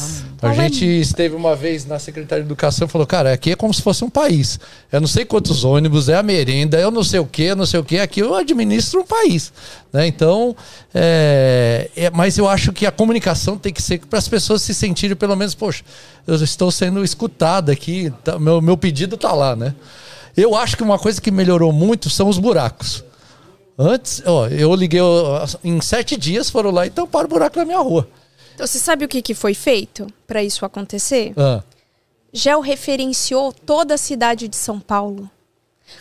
A 0.41 0.51
é 0.51 0.55
gente 0.55 0.85
esteve 0.85 1.35
uma 1.35 1.55
vez 1.55 1.85
na 1.85 1.97
Secretaria 1.99 2.43
de 2.43 2.47
Educação 2.47 2.87
e 2.87 2.89
falou, 2.89 3.05
cara, 3.07 3.33
aqui 3.33 3.51
é 3.51 3.55
como 3.55 3.73
se 3.73 3.81
fosse 3.81 4.03
um 4.05 4.09
país. 4.09 4.59
Eu 4.91 5.01
não 5.01 5.07
sei 5.07 5.25
quantos 5.25 5.63
ônibus, 5.63 6.07
é 6.09 6.15
a 6.15 6.23
merenda, 6.23 6.79
eu 6.79 6.91
não 6.91 7.03
sei 7.03 7.19
o 7.19 7.25
que, 7.25 7.43
eu 7.43 7.55
não 7.55 7.65
sei 7.65 7.79
o 7.79 7.83
que. 7.83 7.97
Aqui 7.99 8.19
eu 8.21 8.33
administro 8.35 9.01
um 9.01 9.05
país. 9.05 9.51
Né? 9.91 10.07
Então, 10.07 10.55
é, 10.93 11.89
é- 11.95 12.09
mas 12.11 12.37
eu 12.37 12.47
acho 12.47 12.71
que 12.71 12.85
a 12.85 12.91
comunicação 12.91 13.57
tem 13.57 13.73
que 13.73 13.81
ser 13.81 13.99
para 14.05 14.19
as 14.19 14.27
pessoas 14.27 14.61
se 14.61 14.73
sentirem, 14.73 15.15
pelo 15.15 15.35
menos, 15.35 15.55
poxa, 15.55 15.83
eu 16.27 16.35
estou 16.35 16.71
sendo 16.71 17.03
escutada 17.03 17.71
aqui, 17.71 18.13
tá- 18.23 18.37
meu, 18.37 18.61
meu 18.61 18.77
pedido 18.77 19.15
está 19.15 19.31
lá, 19.33 19.55
né? 19.55 19.73
Eu 20.37 20.55
acho 20.55 20.77
que 20.77 20.83
uma 20.83 20.99
coisa 20.99 21.19
que 21.19 21.31
melhorou 21.31 21.73
muito 21.73 22.09
são 22.09 22.29
os 22.29 22.37
buracos. 22.37 23.03
Antes, 23.81 24.21
ó, 24.25 24.47
eu 24.47 24.75
liguei, 24.75 24.99
ó, 24.99 25.45
em 25.63 25.79
sete 25.79 26.17
dias 26.17 26.49
foram 26.49 26.69
lá 26.69 26.85
e 26.85 26.89
tamparam 26.89 27.27
o 27.27 27.29
buraco 27.29 27.57
na 27.59 27.63
minha 27.65 27.79
rua. 27.79 28.05
Então, 28.53 28.67
você 28.67 28.77
sabe 28.77 29.05
o 29.05 29.07
que, 29.07 29.21
que 29.21 29.33
foi 29.33 29.53
feito 29.53 30.05
para 30.27 30.43
isso 30.43 30.65
acontecer? 30.65 31.31
Ah. 31.37 31.63
georreferenciou 32.33 33.53
toda 33.53 33.93
a 33.95 33.97
cidade 33.97 34.47
de 34.47 34.55
São 34.57 34.79
Paulo. 34.79 35.29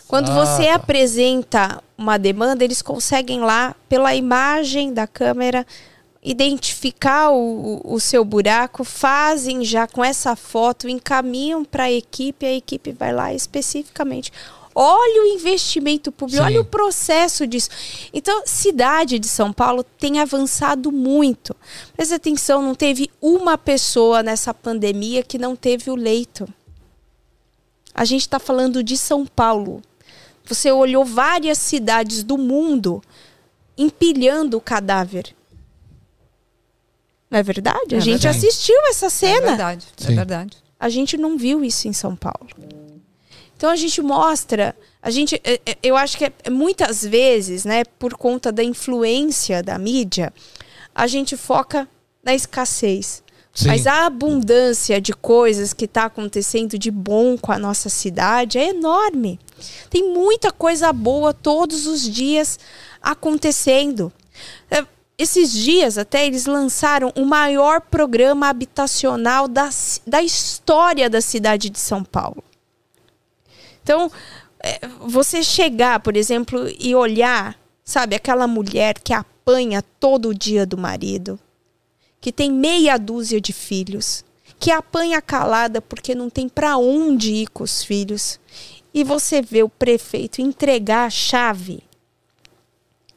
Quando 0.07 0.31
Ah, 0.33 0.35
você 0.45 0.67
tá. 0.67 0.75
apresenta 0.75 1.83
uma 1.97 2.19
demanda, 2.19 2.65
eles 2.65 2.83
conseguem 2.83 3.41
lá, 3.41 3.75
pela 3.89 4.15
imagem 4.15 4.93
da 4.93 5.07
câmera, 5.07 5.67
identificar 6.23 7.31
o, 7.31 7.81
o 7.85 7.99
seu 8.01 8.25
buraco, 8.25 8.85
fazem 8.85 9.65
já 9.65 9.87
com 9.87 10.05
essa 10.05 10.37
foto, 10.37 10.89
encaminham 10.89 11.65
para 11.65 11.85
a 11.85 11.93
equipe, 11.93 12.45
a 12.45 12.53
equipe 12.53 12.93
vai 12.93 13.13
lá 13.13 13.33
especificamente. 13.33 14.33
Olha 14.81 15.23
o 15.25 15.27
investimento 15.27 16.13
público, 16.13 16.39
Sim. 16.41 16.45
olha 16.45 16.61
o 16.61 16.65
processo 16.65 17.49
disso. 17.49 17.69
Então, 18.13 18.43
cidade 18.47 19.19
de 19.19 19.27
São 19.27 19.53
Paulo 19.53 19.83
tem 19.83 20.21
avançado 20.21 20.93
muito. 20.93 21.57
Presta 21.97 22.15
atenção, 22.15 22.63
não 22.63 22.77
teve 22.77 23.11
uma 23.21 23.59
pessoa 23.59 24.23
nessa 24.23 24.55
pandemia 24.55 25.25
que 25.25 25.37
não 25.37 25.57
teve 25.57 25.91
o 25.91 25.97
leito. 25.97 26.49
A 27.93 28.05
gente 28.05 28.21
está 28.21 28.39
falando 28.39 28.81
de 28.85 28.97
São 28.97 29.27
Paulo. 29.27 29.83
Você 30.45 30.71
olhou 30.71 31.05
várias 31.05 31.59
cidades 31.59 32.23
do 32.23 32.39
mundo 32.39 33.03
empilhando 33.77 34.57
o 34.57 34.61
cadáver. 34.61 35.35
Não 37.29 37.41
é 37.41 37.43
verdade? 37.43 37.97
A 37.97 37.99
É 37.99 38.01
gente 38.01 38.23
verdade. 38.23 38.47
assistiu 38.47 38.77
essa 38.89 39.07
É 39.07 39.11
cena. 39.11 39.41
verdade, 39.49 39.87
é 40.05 40.13
verdade. 40.13 40.57
A 40.79 40.89
gente 40.89 41.17
não 41.17 41.37
viu 41.37 41.65
isso 41.65 41.89
em 41.89 41.93
São 41.93 42.15
Paulo. 42.15 42.49
Então 43.59 43.71
a 43.71 43.75
gente 43.75 44.01
mostra, 44.01 44.75
a 45.03 45.11
gente, 45.11 45.35
é, 45.43 45.61
é, 45.67 45.77
eu 45.83 45.97
acho 45.97 46.17
que 46.17 46.25
é- 46.27 46.33
é 46.45 46.49
muitas 46.49 47.05
vezes, 47.05 47.65
né, 47.65 47.83
por 47.99 48.15
conta 48.15 48.53
da 48.53 48.63
influência 48.63 49.65
da 49.65 49.77
mídia, 49.77 50.33
a 50.95 51.09
gente 51.09 51.37
foca 51.37 51.89
na 52.23 52.37
escassez. 52.37 53.21
Sim. 53.53 53.67
Mas 53.67 53.89
a 53.89 54.07
abundância 54.07 55.01
de 55.01 55.13
coisas 55.13 55.73
que 55.73 55.87
está 55.87 56.05
acontecendo 56.05 56.79
de 56.79 56.89
bom 56.89 57.37
com 57.37 57.51
a 57.51 57.59
nossa 57.59 57.89
cidade 57.89 58.59
é 58.59 58.69
enorme. 58.69 59.41
Tem 59.91 60.09
muita 60.15 60.53
coisa 60.53 60.93
boa 60.93 61.35
todos 61.35 61.89
os 61.89 62.09
dias 62.09 62.61
acontecendo. 63.03 64.13
Esses 65.19 65.53
dias 65.53 65.99
até 65.99 66.25
eles 66.25 66.47
lançaram 66.47 67.13
o 67.17 67.25
maior 67.25 67.81
programa 67.81 68.49
habitacional 68.49 69.49
da, 69.49 69.69
da 70.07 70.23
história 70.23 71.11
da 71.11 71.21
cidade 71.21 71.69
de 71.69 71.81
São 71.81 72.05
Paulo. 72.05 72.45
Então, 73.89 74.13
é, 74.61 74.81
você 75.01 75.43
chegar, 75.43 76.01
por 76.01 76.15
exemplo, 76.15 76.69
e 76.79 76.95
olhar, 76.95 77.59
sabe, 77.83 78.15
aquela 78.15 78.47
mulher 78.47 78.99
que 78.99 79.15
apanha 79.15 79.81
todo 79.99 80.35
dia 80.35 80.67
do 80.67 80.77
marido, 80.77 81.41
que 82.21 82.31
tem 82.31 82.53
meia 82.53 82.99
dúzia 82.99 83.41
de 83.41 83.51
filhos, 83.51 84.23
que 84.61 84.71
apanha 84.71 85.23
calada 85.23 85.81
porque 85.81 86.15
não 86.15 86.29
tem 86.29 86.51
para 86.51 86.77
onde 86.77 87.33
ir 87.33 87.49
com 87.49 87.65
os 87.65 87.83
filhos, 87.83 88.39
e 88.93 89.03
você 89.03 89.41
vê 89.41 89.63
o 89.63 89.71
prefeito 89.71 90.43
entregar 90.43 91.07
a 91.07 91.11
chave 91.11 91.83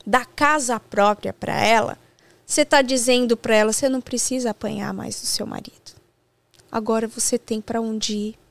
da 0.07 0.23
casa 0.23 0.79
própria 0.79 1.33
para 1.33 1.65
ela, 1.65 1.97
você 2.45 2.61
está 2.61 2.81
dizendo 2.81 3.35
para 3.35 3.55
ela, 3.55 3.73
você 3.73 3.89
não 3.89 3.99
precisa 3.99 4.51
apanhar 4.51 4.93
mais 4.93 5.19
do 5.19 5.27
seu 5.27 5.45
marido. 5.45 5.91
Agora 6.71 7.09
você 7.09 7.37
tem 7.37 7.59
para 7.59 7.81
onde 7.81 8.15
ir. 8.15 8.41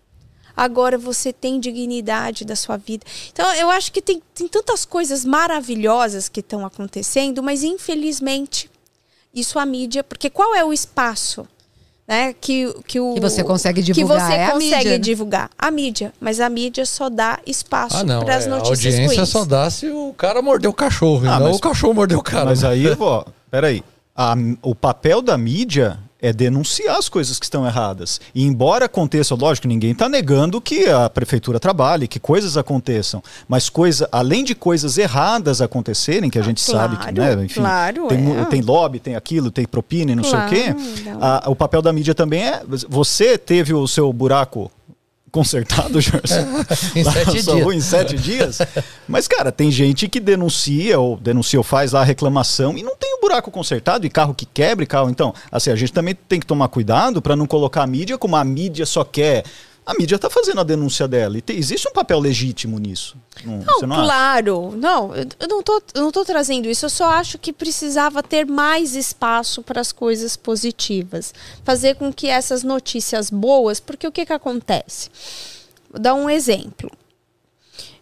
Agora 0.63 0.99
você 0.99 1.33
tem 1.33 1.59
dignidade 1.59 2.45
da 2.45 2.55
sua 2.55 2.77
vida. 2.77 3.03
Então, 3.33 3.51
eu 3.55 3.71
acho 3.71 3.91
que 3.91 4.03
tem, 4.03 4.21
tem 4.35 4.47
tantas 4.47 4.85
coisas 4.85 5.25
maravilhosas 5.25 6.29
que 6.29 6.41
estão 6.41 6.67
acontecendo, 6.67 7.43
mas 7.43 7.63
infelizmente, 7.63 8.71
isso 9.35 9.59
a 9.59 9.65
mídia. 9.65 10.05
Porque 10.05 10.29
qual 10.29 10.55
é 10.55 10.63
o 10.63 10.71
espaço 10.71 11.47
né, 12.07 12.35
que, 12.39 12.75
que, 12.87 13.01
o, 13.01 13.15
Que 13.15 13.21
você 13.21 13.43
consegue 13.43 13.81
divulgar, 13.81 14.19
Que 14.19 14.25
você 14.27 14.33
é 14.35 14.45
a 14.47 14.51
consegue 14.51 14.75
mídia, 14.77 14.91
né? 14.91 14.99
divulgar? 14.99 15.51
A 15.57 15.71
mídia. 15.71 16.13
Mas 16.21 16.41
a 16.41 16.51
mídia 16.51 16.85
só 16.85 17.09
dá 17.09 17.39
espaço 17.47 17.97
Ah, 17.97 18.05
para 18.23 18.37
as 18.37 18.45
é, 18.45 18.47
a 18.49 18.51
notícias 18.51 18.95
audiência 18.95 19.17
ruins. 19.21 19.29
só 19.31 19.45
dá 19.47 19.71
se 19.71 19.87
o 19.89 20.13
cara 20.13 20.43
mordeu 20.43 20.71
o 20.73 20.75
cachorro, 20.75 21.27
Ah, 21.27 21.39
não 21.39 21.47
mas- 21.47 21.57
o 21.57 21.61
cachorro 21.61 21.95
mordeu 21.95 22.19
o 22.19 22.23
cara. 22.23 22.47
Mas 22.47 22.65
aí, 22.65 22.85
ó, 23.01 23.25
peraí. 23.51 23.83
A- 24.15 24.35
o 24.61 24.75
papel 24.75 25.23
da 25.23 25.39
mídia 25.39 25.99
é 26.23 26.33
denunciar 26.33 26.97
as 26.99 27.09
coisas 27.09 27.39
que 27.39 27.45
estão 27.47 27.67
erradas. 27.67 28.21
E 28.35 28.45
embora 28.45 28.85
aconteça, 28.87 29.35
lógico, 29.35 29.67
ninguém 29.69 29.93
está 29.93 30.09
negando 30.09 30.61
que 30.61 30.87
a 30.89 31.09
prefeitura 31.09 31.59
trabalhe, 31.61 32.07
que 32.09 32.19
coisas 32.21 32.57
aconteçam. 32.57 33.23
Mas 33.49 33.69
coisa, 33.69 34.09
além 34.13 34.45
de 34.45 34.55
coisas 34.55 34.99
erradas 34.99 35.61
acontecerem, 35.61 36.31
que 36.31 36.39
a 36.39 36.43
gente 36.43 36.61
sabe 36.61 36.97
que, 36.97 37.13
claro, 37.13 37.37
né, 37.37 37.45
enfim, 37.45 37.61
claro, 37.61 38.09
tem, 38.09 38.39
é. 38.41 38.45
tem 38.47 38.61
lobby, 38.61 38.99
tem 38.99 39.17
aquilo, 39.17 39.51
tem 39.51 39.67
propina 39.67 40.13
e 40.13 40.15
não 40.15 40.23
Claro, 40.25 40.49
sei 40.49 40.59
o 40.59 40.75
quê. 40.75 40.75
a- 41.21 41.45
o 41.49 41.57
papel 41.57 41.83
da 41.83 41.93
mídia 41.93 42.15
também 42.15 42.43
é. 42.43 42.63
Você 42.89 43.37
teve 43.39 43.73
o 43.75 43.87
seu 43.89 44.13
buraco 44.13 44.71
consertado, 45.31 46.01
Jorge? 46.03 46.35
Em 46.95 47.03
Lá 47.03 47.13
sete 47.13 47.33
dias. 47.33 47.47
rua, 47.47 47.75
em 47.75 47.81
sete 47.81 48.17
dias. 48.17 48.59
Mas, 49.09 49.29
cara, 49.29 49.51
tem 49.53 49.71
gente 49.71 50.09
que 50.09 50.19
denuncia 50.21 50.99
ou 50.99 51.17
denuncia 51.17 51.59
ou 51.59 51.65
faz 51.65 51.93
lá 51.93 52.01
a 52.01 52.05
reclamação 52.05 52.77
e 52.77 52.83
não 52.83 52.97
tem 52.97 53.15
o 53.15 53.21
buraco 53.21 53.51
consertado 53.51 54.07
e 54.07 54.11
carro 54.11 54.35
que 54.35 54.47
quebra 54.47 54.85
e 54.85 54.87
carro. 54.87 55.11
Então, 55.11 55.33
assim, 55.51 55.71
a 55.71 55.77
gente 55.77 55.93
também 55.93 56.15
tem 56.29 56.41
que 56.41 56.47
tomar 56.47 56.69
cuidado 56.69 57.21
para 57.23 57.37
não 57.37 57.47
colocar 57.47 57.83
a 57.83 57.87
mídia 57.87 58.19
como 58.19 58.37
a 58.37 58.45
mídia 58.45 58.85
só 58.87 59.05
quer. 59.05 59.45
A 59.91 59.95
mídia 59.99 60.15
está 60.15 60.31
fazendo 60.31 60.61
a 60.61 60.65
denúncia 60.65 61.09
dela 61.09 61.37
e 61.37 61.43
existe 61.49 61.89
um 61.89 61.93
papel 61.93 62.21
legítimo 62.21 62.79
nisso. 62.79 63.17
Não, 63.45 63.59
Não, 63.59 63.81
não 63.89 63.97
acha? 63.97 64.05
claro. 64.05 64.73
Não, 64.77 65.17
eu 65.17 65.27
eu 65.41 65.49
não 65.49 65.63
tô, 65.63 65.83
eu 65.95 66.03
não 66.03 66.13
tô 66.13 66.25
trazendo 66.25 66.69
isso. 66.69 66.87
Eu 66.87 66.91
só 66.91 67.07
acho 67.11 67.39
que 67.39 67.53
precisava 67.53 68.23
ter 68.23 68.47
mais 68.47 68.95
espaço 68.95 69.63
para 69.63 69.81
as 69.81 69.91
coisas 69.91 70.37
positivas. 70.37 71.35
Fazer 71.65 71.97
com 71.97 72.13
que 72.13 72.29
essas 72.29 72.63
notícias 72.63 73.31
boas, 73.31 73.81
porque 73.81 74.07
o 74.07 74.13
que 74.13 74.25
que 74.25 74.33
acontece? 74.33 75.11
Vou 75.91 76.01
dar 76.01 76.15
um 76.15 76.31
exemplo. 76.31 76.89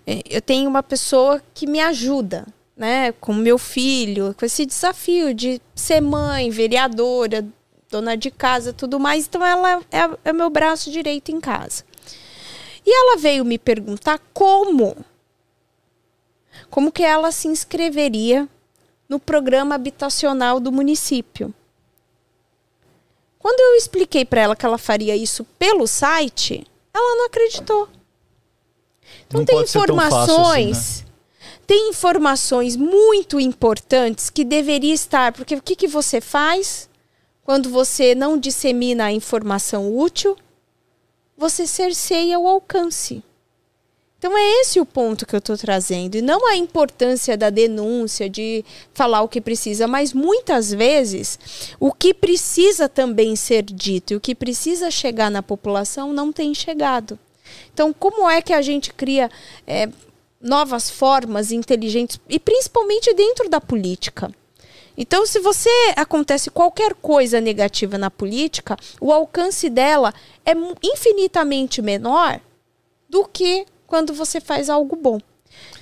É, 0.07 0.21
Eu 0.29 0.43
tenho 0.43 0.69
uma 0.69 0.83
pessoa 0.83 1.41
que 1.55 1.67
me 1.67 1.81
ajuda, 1.81 2.47
né, 2.77 3.13
com 3.13 3.33
meu 3.33 3.57
filho, 3.59 4.35
com 4.39 4.45
esse 4.45 4.67
desafio 4.67 5.33
de 5.35 5.61
ser 5.75 6.01
mãe, 6.01 6.51
vereadora, 6.51 7.45
dona 7.91 8.17
de 8.17 8.31
casa, 8.31 8.73
tudo 8.73 9.01
mais. 9.01 9.27
Então 9.27 9.45
ela 9.45 9.83
é, 9.91 10.31
é 10.31 10.33
meu 10.33 10.51
braço 10.51 10.91
direito 10.91 11.31
em 11.31 11.41
casa. 11.41 11.85
E 12.85 12.91
ela 12.91 13.19
veio 13.19 13.45
me 13.45 13.59
perguntar 13.59 14.21
como 14.33 14.97
como 16.71 16.93
que 16.93 17.03
ela 17.03 17.31
se 17.33 17.49
inscreveria 17.49 18.49
no 19.09 19.19
programa 19.19 19.75
habitacional 19.75 20.61
do 20.61 20.71
município. 20.71 21.55
Quando 23.39 23.61
eu 23.61 23.77
expliquei 23.77 24.25
para 24.25 24.43
ela 24.43 24.57
que 24.57 24.67
ela 24.67 24.77
faria 24.77 25.17
isso 25.17 25.45
pelo 25.59 25.87
site, 25.87 26.67
ela 26.93 27.17
não 27.17 27.27
acreditou. 27.27 27.89
Então 29.27 29.41
Não 29.41 29.45
tem 29.47 29.63
informações, 29.63 30.77
assim, 30.77 31.05
tem 31.67 31.89
informações 31.91 32.77
muito 32.77 33.39
importantes 33.39 34.29
que 34.29 34.45
deveria 34.45 34.93
estar, 34.93 35.33
porque 35.33 35.55
o 35.55 35.63
que, 35.63 35.77
que 35.77 35.87
você 35.87 36.21
faz 36.21 36.88
quando 37.49 37.71
você 37.71 38.15
não 38.15 38.37
dissemina 38.37 39.07
a 39.07 39.13
informação 39.13 39.97
útil? 39.97 40.37
Você 41.35 41.67
cerceia 41.67 42.39
o 42.39 42.47
alcance. 42.47 43.23
Então 44.19 44.37
é 44.37 44.61
esse 44.61 44.79
o 44.79 44.85
ponto 44.85 45.25
que 45.25 45.35
eu 45.35 45.39
estou 45.39 45.57
trazendo. 45.57 46.17
E 46.17 46.21
não 46.21 46.47
a 46.47 46.55
importância 46.57 47.39
da 47.39 47.49
denúncia, 47.49 48.29
de 48.29 48.63
falar 48.93 49.23
o 49.23 49.29
que 49.29 49.41
precisa, 49.41 49.89
mas 49.89 50.13
muitas 50.13 50.75
vezes 50.75 51.39
o 51.81 51.91
que 51.91 52.13
precisa 52.13 52.87
também 52.87 53.35
ser 53.35 53.63
dito 53.63 54.13
e 54.13 54.17
o 54.17 54.21
que 54.21 54.35
precisa 54.35 54.91
chegar 54.91 55.31
na 55.31 55.43
população 55.43 56.13
não 56.13 56.31
tem 56.31 56.53
chegado. 56.53 57.19
Então, 57.73 57.95
como 57.95 58.29
é 58.29 58.43
que 58.43 58.53
a 58.53 58.61
gente 58.61 58.93
cria 58.93 59.31
é, 59.67 59.89
novas 60.39 60.91
formas 60.91 61.51
inteligentes, 61.51 62.21
e 62.29 62.39
principalmente 62.39 63.15
dentro 63.15 63.49
da 63.49 63.59
política? 63.59 64.31
Então, 65.01 65.25
se 65.25 65.39
você 65.39 65.71
acontece 65.95 66.51
qualquer 66.51 66.93
coisa 66.93 67.41
negativa 67.41 67.97
na 67.97 68.11
política, 68.11 68.77
o 69.01 69.13
alcance 69.13 69.71
dela 69.71 70.13
é 70.45 70.53
infinitamente 70.83 71.81
menor 71.81 72.41
do 73.09 73.25
que 73.25 73.65
quando 73.87 74.13
você 74.13 74.41
faz 74.41 74.69
algo 74.69 74.97
bom. 74.97 75.21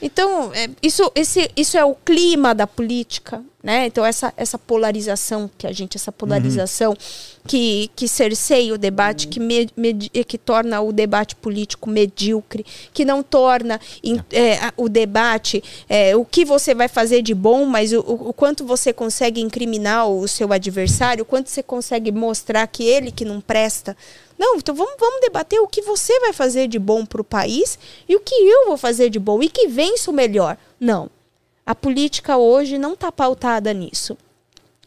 Então, 0.01 0.53
é, 0.53 0.69
isso, 0.83 1.11
esse, 1.15 1.51
isso 1.57 1.77
é 1.79 1.85
o 1.85 1.95
clima 1.95 2.55
da 2.55 2.67
política, 2.67 3.43
né? 3.63 3.87
Então, 3.87 4.05
essa, 4.05 4.33
essa 4.37 4.59
polarização 4.59 5.51
que 5.57 5.67
a 5.67 5.73
gente, 5.73 5.97
essa 5.97 6.13
polarização 6.13 6.95
que, 7.47 7.91
que 7.97 8.07
cerceia 8.07 8.75
o 8.75 8.79
debate, 8.79 9.27
que, 9.27 9.41
me, 9.41 9.69
med- 9.75 10.11
que 10.27 10.37
torna 10.37 10.83
o 10.83 10.93
debate 10.93 11.35
político 11.35 11.89
medíocre, 11.89 12.65
que 12.93 13.07
não 13.07 13.23
torna 13.23 13.81
in- 14.05 14.21
é, 14.31 14.57
a- 14.59 14.75
o 14.77 14.87
debate 14.89 15.65
é, 15.89 16.15
o 16.15 16.27
que 16.27 16.45
você 16.45 16.75
vai 16.75 16.89
fazer 16.89 17.23
de 17.23 17.35
bom, 17.35 17.65
mas 17.65 17.93
o, 17.93 18.01
o 18.01 18.29
o 18.29 18.33
quanto 18.35 18.67
você 18.67 18.93
consegue 18.93 19.41
incriminar 19.41 20.09
o 20.09 20.29
seu 20.29 20.53
adversário, 20.53 21.23
o 21.23 21.27
quanto 21.27 21.49
você 21.49 21.63
consegue 21.63 22.13
mostrar 22.13 22.67
que 22.67 22.85
ele 22.85 23.11
que 23.11 23.25
não 23.25 23.41
presta. 23.41 23.97
Não, 24.39 24.57
então 24.57 24.75
vamos, 24.75 24.95
vamos 24.99 25.21
debater 25.21 25.61
o 25.61 25.69
que 25.69 25.83
você 25.83 26.19
vai 26.21 26.33
fazer 26.33 26.69
de 26.69 26.79
bom 26.79 27.07
para 27.07 27.21
o 27.21 27.25
país 27.25 27.79
e 28.09 28.15
o 28.15 28.21
que 28.21 28.35
eu 28.35 28.67
vou 28.67 28.77
fazer 28.77 29.09
de 29.11 29.19
bom 29.19 29.43
e 29.43 29.49
que 29.49 29.67
vença 29.67 30.11
o 30.11 30.15
melhor. 30.15 30.57
Não. 30.79 31.11
A 31.65 31.75
política 31.75 32.37
hoje 32.37 32.79
não 32.79 32.93
está 32.93 33.11
pautada 33.11 33.73
nisso. 33.73 34.17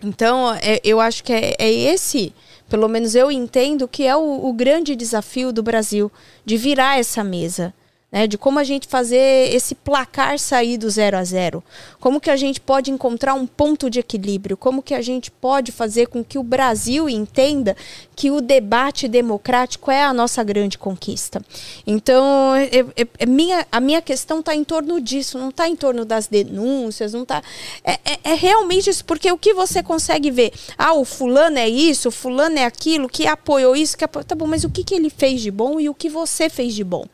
Então, 0.03 0.53
é- 0.61 0.79
eu 0.83 0.99
acho 0.99 1.23
que 1.23 1.33
é, 1.33 1.55
é 1.59 1.69
esse, 1.69 2.33
pelo 2.69 2.87
menos 2.87 3.15
eu 3.15 3.31
entendo, 3.31 3.87
que 3.87 4.05
é 4.05 4.15
o, 4.15 4.45
o 4.47 4.53
grande 4.53 4.95
desafio 4.95 5.51
do 5.51 5.61
Brasil, 5.61 6.11
de 6.45 6.55
virar 6.55 6.99
essa 6.99 7.23
mesa. 7.23 7.73
Né, 8.11 8.25
de 8.25 8.39
como 8.39 8.57
a 8.57 8.63
gente 8.63 8.87
fazer 8.87 9.53
esse 9.53 9.75
placar 9.75 10.39
sair 10.39 10.79
do 10.79 10.89
zero 10.89 11.15
a 11.15 11.23
zero. 11.23 11.63
Como 11.99 12.19
que 12.19 12.31
a 12.31 12.35
gente 12.35 12.59
pode 12.59 12.89
encontrar 12.89 13.35
um 13.35 13.45
ponto 13.45 13.87
de 13.87 13.99
equilíbrio. 13.99 14.57
Como 14.57 14.81
que 14.81 14.95
a 14.95 15.01
gente 15.01 15.29
pode 15.29 15.71
fazer 15.71 16.07
com 16.07 16.23
que 16.23 16.39
o 16.39 16.41
Brasil 16.41 17.07
entenda 17.07 17.77
que 18.15 18.31
o 18.31 18.41
debate 18.41 19.07
democrático 19.07 19.91
é 19.91 20.03
a 20.03 20.11
nossa 20.11 20.43
grande 20.43 20.75
conquista. 20.75 21.39
Então, 21.85 22.55
é- 22.55 22.79
é- 22.99 23.07
é 23.19 23.25
minha, 23.27 23.67
a 23.71 23.79
minha 23.79 24.01
questão 24.01 24.39
está 24.39 24.55
em 24.55 24.63
torno 24.63 24.99
disso, 24.99 25.37
não 25.37 25.49
está 25.49 25.69
em 25.69 25.75
torno 25.75 26.03
das 26.03 26.25
denúncias, 26.25 27.13
não 27.13 27.23
tá. 27.23 27.43
É, 27.83 27.93
é- 28.03 28.19
é 28.23 28.33
realmente 28.33 28.89
isso, 28.89 29.05
porque 29.05 29.31
o 29.31 29.37
que 29.37 29.53
você 29.53 29.83
consegue 29.83 30.31
ver? 30.31 30.51
Ah, 30.75 30.93
o 30.93 31.05
fulano 31.05 31.59
é 31.59 31.69
isso, 31.69 32.09
o 32.09 32.11
fulano 32.11 32.57
é 32.57 32.65
aquilo, 32.65 33.07
que 33.07 33.27
apoiou 33.27 33.75
isso, 33.75 33.95
que 33.95 34.03
apoiou. 34.03 34.25
Tá 34.25 34.33
bom, 34.33 34.47
mas 34.47 34.63
o 34.63 34.69
que, 34.69 34.83
que 34.83 34.95
ele 34.95 35.11
fez 35.11 35.41
de 35.41 35.51
bom 35.51 35.79
e 35.79 35.87
o 35.87 35.93
que 35.93 36.09
você 36.09 36.49
fez 36.49 36.73
de 36.73 36.83
bom? 36.83 37.05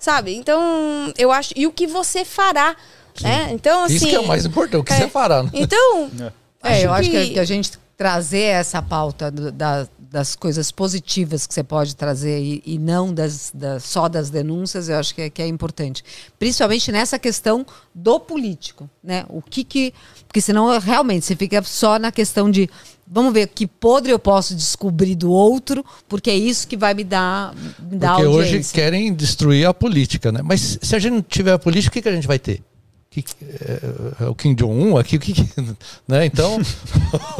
Sabe? 0.00 0.34
Então, 0.34 1.12
eu 1.16 1.30
acho. 1.30 1.52
E 1.54 1.66
o 1.66 1.72
que 1.72 1.86
você 1.86 2.24
fará. 2.24 2.74
Né? 3.20 3.50
Então, 3.52 3.84
assim. 3.84 3.94
Isso 3.96 4.06
que 4.08 4.14
é 4.16 4.20
o 4.20 4.26
mais 4.26 4.44
importante, 4.46 4.80
o 4.80 4.84
que 4.84 4.92
é. 4.92 4.96
você 4.96 5.08
fará. 5.08 5.42
né? 5.44 5.50
Então, 5.52 6.10
É, 6.62 6.84
eu 6.84 6.92
acho 6.92 7.08
que, 7.10 7.26
que- 7.28 7.32
que 7.34 7.38
a 7.38 7.44
gente 7.44 7.72
trazer 7.96 8.38
essa 8.40 8.82
pauta 8.82 9.30
do- 9.30 9.50
da- 9.52 9.86
das 9.98 10.34
coisas 10.34 10.70
positivas 10.72 11.46
que 11.46 11.54
você 11.54 11.62
pode 11.62 11.94
trazer 11.96 12.38
e, 12.42 12.62
e 12.66 12.78
não 12.78 13.12
das, 13.14 13.50
das- 13.54 13.84
só 13.84 14.08
das 14.08 14.28
denúncias, 14.30 14.88
eu 14.88 14.96
acho 14.98 15.14
que 15.14 15.22
é, 15.22 15.30
que 15.30 15.40
é 15.40 15.46
importante. 15.46 16.02
Principalmente 16.38 16.90
nessa 16.90 17.18
questão 17.18 17.64
do 17.94 18.18
político, 18.18 18.88
né? 19.04 19.24
O 19.28 19.40
que 19.40 19.62
que... 19.64 19.94
Porque 20.30 20.40
senão, 20.40 20.78
realmente, 20.78 21.26
você 21.26 21.34
fica 21.34 21.60
só 21.64 21.98
na 21.98 22.12
questão 22.12 22.48
de 22.48 22.70
vamos 23.04 23.32
ver 23.34 23.48
que 23.48 23.66
podre 23.66 24.12
eu 24.12 24.18
posso 24.18 24.54
descobrir 24.54 25.16
do 25.16 25.28
outro, 25.32 25.84
porque 26.08 26.30
é 26.30 26.36
isso 26.36 26.68
que 26.68 26.76
vai 26.76 26.94
me 26.94 27.02
dar, 27.02 27.52
me 27.80 27.96
dar 27.98 28.12
Porque 28.14 28.26
hoje 28.28 28.46
audiência. 28.50 28.72
querem 28.72 29.12
destruir 29.12 29.66
a 29.66 29.74
política, 29.74 30.30
né? 30.30 30.40
Mas 30.44 30.78
se 30.80 30.94
a 30.94 31.00
gente 31.00 31.12
não 31.14 31.22
tiver 31.22 31.52
a 31.52 31.58
política, 31.58 31.90
o 31.90 31.92
que, 31.94 32.02
que 32.02 32.08
a 32.08 32.12
gente 32.14 32.28
vai 32.28 32.38
ter? 32.38 32.62
Que, 33.10 33.22
que- 33.22 33.34
é, 33.42 33.80
é 34.20 34.26
o 34.28 34.34
Kim 34.36 34.54
Jong-un 34.54 34.96
aqui, 34.96 35.16
o 35.16 35.18
que, 35.18 35.32
que- 35.32 35.48
né? 36.06 36.24
Então, 36.26 36.60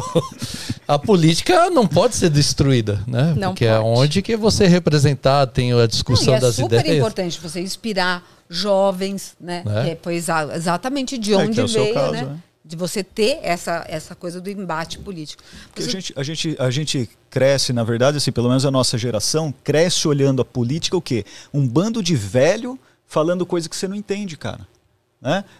a 0.85 0.99
política 0.99 1.69
não 1.69 1.87
pode 1.87 2.15
ser 2.17 2.29
destruída, 2.29 3.01
né? 3.07 3.33
Não 3.37 3.51
Porque 3.51 3.65
é 3.65 3.77
pode. 3.77 3.99
onde 4.01 4.21
que 4.21 4.35
você 4.35 4.67
representar, 4.67 5.47
tem 5.47 5.71
a 5.71 5.75
Não, 5.77 5.87
discussão 5.87 6.33
e 6.33 6.37
é 6.37 6.39
das 6.41 6.55
super 6.55 6.79
ideias. 6.81 6.97
importante 6.97 7.39
você 7.39 7.61
inspirar 7.61 8.21
jovens, 8.49 9.33
né? 9.39 9.63
Né? 9.65 9.91
É, 10.05 10.11
exa- 10.13 10.49
exatamente 10.53 11.17
de 11.17 11.31
É, 11.33 11.37
onde 11.37 11.53
que 11.53 11.59
é 11.61 11.63
o 11.63 11.67
seu 11.69 11.83
veio, 11.83 11.93
caso, 11.93 12.11
né? 12.11 12.21
né? 12.23 12.37
De 12.63 12.75
você 12.75 13.03
ter 13.03 13.39
essa, 13.41 13.83
essa 13.87 14.13
coisa 14.13 14.39
do 14.39 14.49
embate 14.49 14.99
político. 14.99 15.43
Porque 15.67 15.83
a 15.83 15.87
gente, 15.87 16.13
a, 16.15 16.23
gente, 16.23 16.55
a 16.59 16.69
gente 16.69 17.09
cresce, 17.29 17.73
na 17.73 17.83
verdade, 17.83 18.17
assim, 18.17 18.31
pelo 18.31 18.47
menos 18.49 18.65
a 18.65 18.71
nossa 18.71 18.97
geração, 18.97 19.53
cresce 19.63 20.07
olhando 20.07 20.41
a 20.41 20.45
política 20.45 20.95
o 20.95 21.01
quê? 21.01 21.25
Um 21.51 21.67
bando 21.67 22.03
de 22.03 22.15
velho 22.15 22.79
falando 23.07 23.45
coisa 23.45 23.67
que 23.67 23.75
você 23.75 23.87
não 23.87 23.95
entende, 23.95 24.37
cara. 24.37 24.67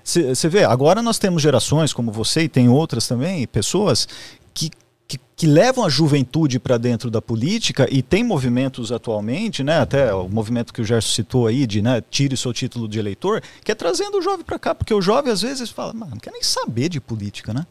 Você 0.03 0.49
vê, 0.49 0.63
agora 0.63 1.01
nós 1.01 1.19
temos 1.19 1.41
gerações 1.41 1.93
como 1.93 2.11
você 2.11 2.43
e 2.43 2.49
tem 2.49 2.67
outras 2.67 3.07
também, 3.07 3.47
pessoas 3.47 4.07
que, 4.53 4.71
que, 5.11 5.19
que 5.35 5.45
levam 5.45 5.83
a 5.83 5.89
juventude 5.89 6.57
para 6.57 6.77
dentro 6.77 7.11
da 7.11 7.21
política 7.21 7.85
e 7.91 8.01
tem 8.01 8.23
movimentos 8.23 8.93
atualmente, 8.93 9.61
né, 9.61 9.79
até 9.79 10.13
o 10.13 10.29
movimento 10.29 10.73
que 10.73 10.81
o 10.81 10.85
Gerson 10.85 11.13
citou 11.13 11.47
aí, 11.47 11.67
de 11.67 11.81
né, 11.81 12.01
tire 12.09 12.37
seu 12.37 12.53
título 12.53 12.87
de 12.87 12.97
eleitor, 12.97 13.43
que 13.61 13.73
é 13.73 13.75
trazendo 13.75 14.19
o 14.19 14.21
jovem 14.21 14.45
para 14.45 14.57
cá, 14.57 14.73
porque 14.73 14.93
o 14.93 15.01
jovem 15.01 15.33
às 15.33 15.41
vezes 15.41 15.69
fala, 15.69 15.91
não 15.91 16.17
quer 16.17 16.31
nem 16.31 16.41
saber 16.41 16.87
de 16.87 17.01
política, 17.01 17.53
né? 17.53 17.65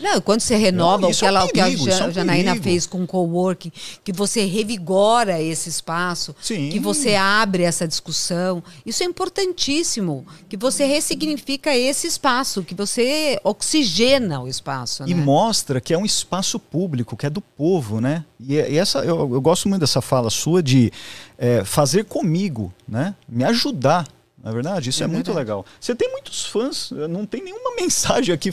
Não, 0.00 0.20
quando 0.20 0.40
você 0.40 0.56
renova 0.56 1.02
Não, 1.02 1.10
o 1.10 1.14
que, 1.14 1.24
é 1.24 1.26
um 1.26 1.28
ela, 1.28 1.44
o 1.44 1.48
que 1.48 1.60
a 1.60 1.64
perigo, 1.64 1.88
é 1.88 2.06
um 2.06 2.12
Janaína 2.12 2.50
perigo. 2.52 2.64
fez 2.64 2.86
com 2.86 3.02
o 3.02 3.06
coworking, 3.06 3.72
que 4.04 4.12
você 4.12 4.44
revigora 4.44 5.40
esse 5.40 5.68
espaço, 5.68 6.34
Sim. 6.40 6.68
que 6.68 6.78
você 6.78 7.14
abre 7.14 7.62
essa 7.62 7.86
discussão. 7.88 8.62
Isso 8.84 9.02
é 9.02 9.06
importantíssimo, 9.06 10.26
que 10.48 10.56
você 10.56 10.84
ressignifica 10.84 11.74
esse 11.74 12.06
espaço, 12.06 12.62
que 12.62 12.74
você 12.74 13.40
oxigena 13.42 14.40
o 14.42 14.48
espaço. 14.48 15.04
E 15.06 15.14
né? 15.14 15.22
mostra 15.22 15.80
que 15.80 15.94
é 15.94 15.98
um 15.98 16.04
espaço 16.04 16.58
público, 16.58 17.16
que 17.16 17.26
é 17.26 17.30
do 17.30 17.40
povo, 17.40 18.00
né? 18.00 18.24
E, 18.38 18.56
é- 18.58 18.70
e 18.72 18.78
essa, 18.78 18.98
eu, 18.98 19.18
eu 19.32 19.40
gosto 19.40 19.68
muito 19.68 19.80
dessa 19.80 20.00
fala 20.02 20.28
sua 20.30 20.62
de 20.62 20.92
é, 21.38 21.64
fazer 21.64 22.04
comigo, 22.04 22.72
né? 22.86 23.14
Me 23.28 23.44
ajudar. 23.44 24.06
Na 24.46 24.52
verdade, 24.52 24.90
isso 24.90 25.02
é, 25.02 25.04
É 25.04 25.08
muito 25.08 25.26
verdade. 25.26 25.38
legal. 25.44 25.66
Você 25.80 25.92
tem 25.92 26.08
muitos 26.12 26.46
fãs, 26.46 26.92
não 27.10 27.26
tem 27.26 27.42
nenhuma 27.42 27.74
mensagem 27.74 28.32
aqui 28.32 28.50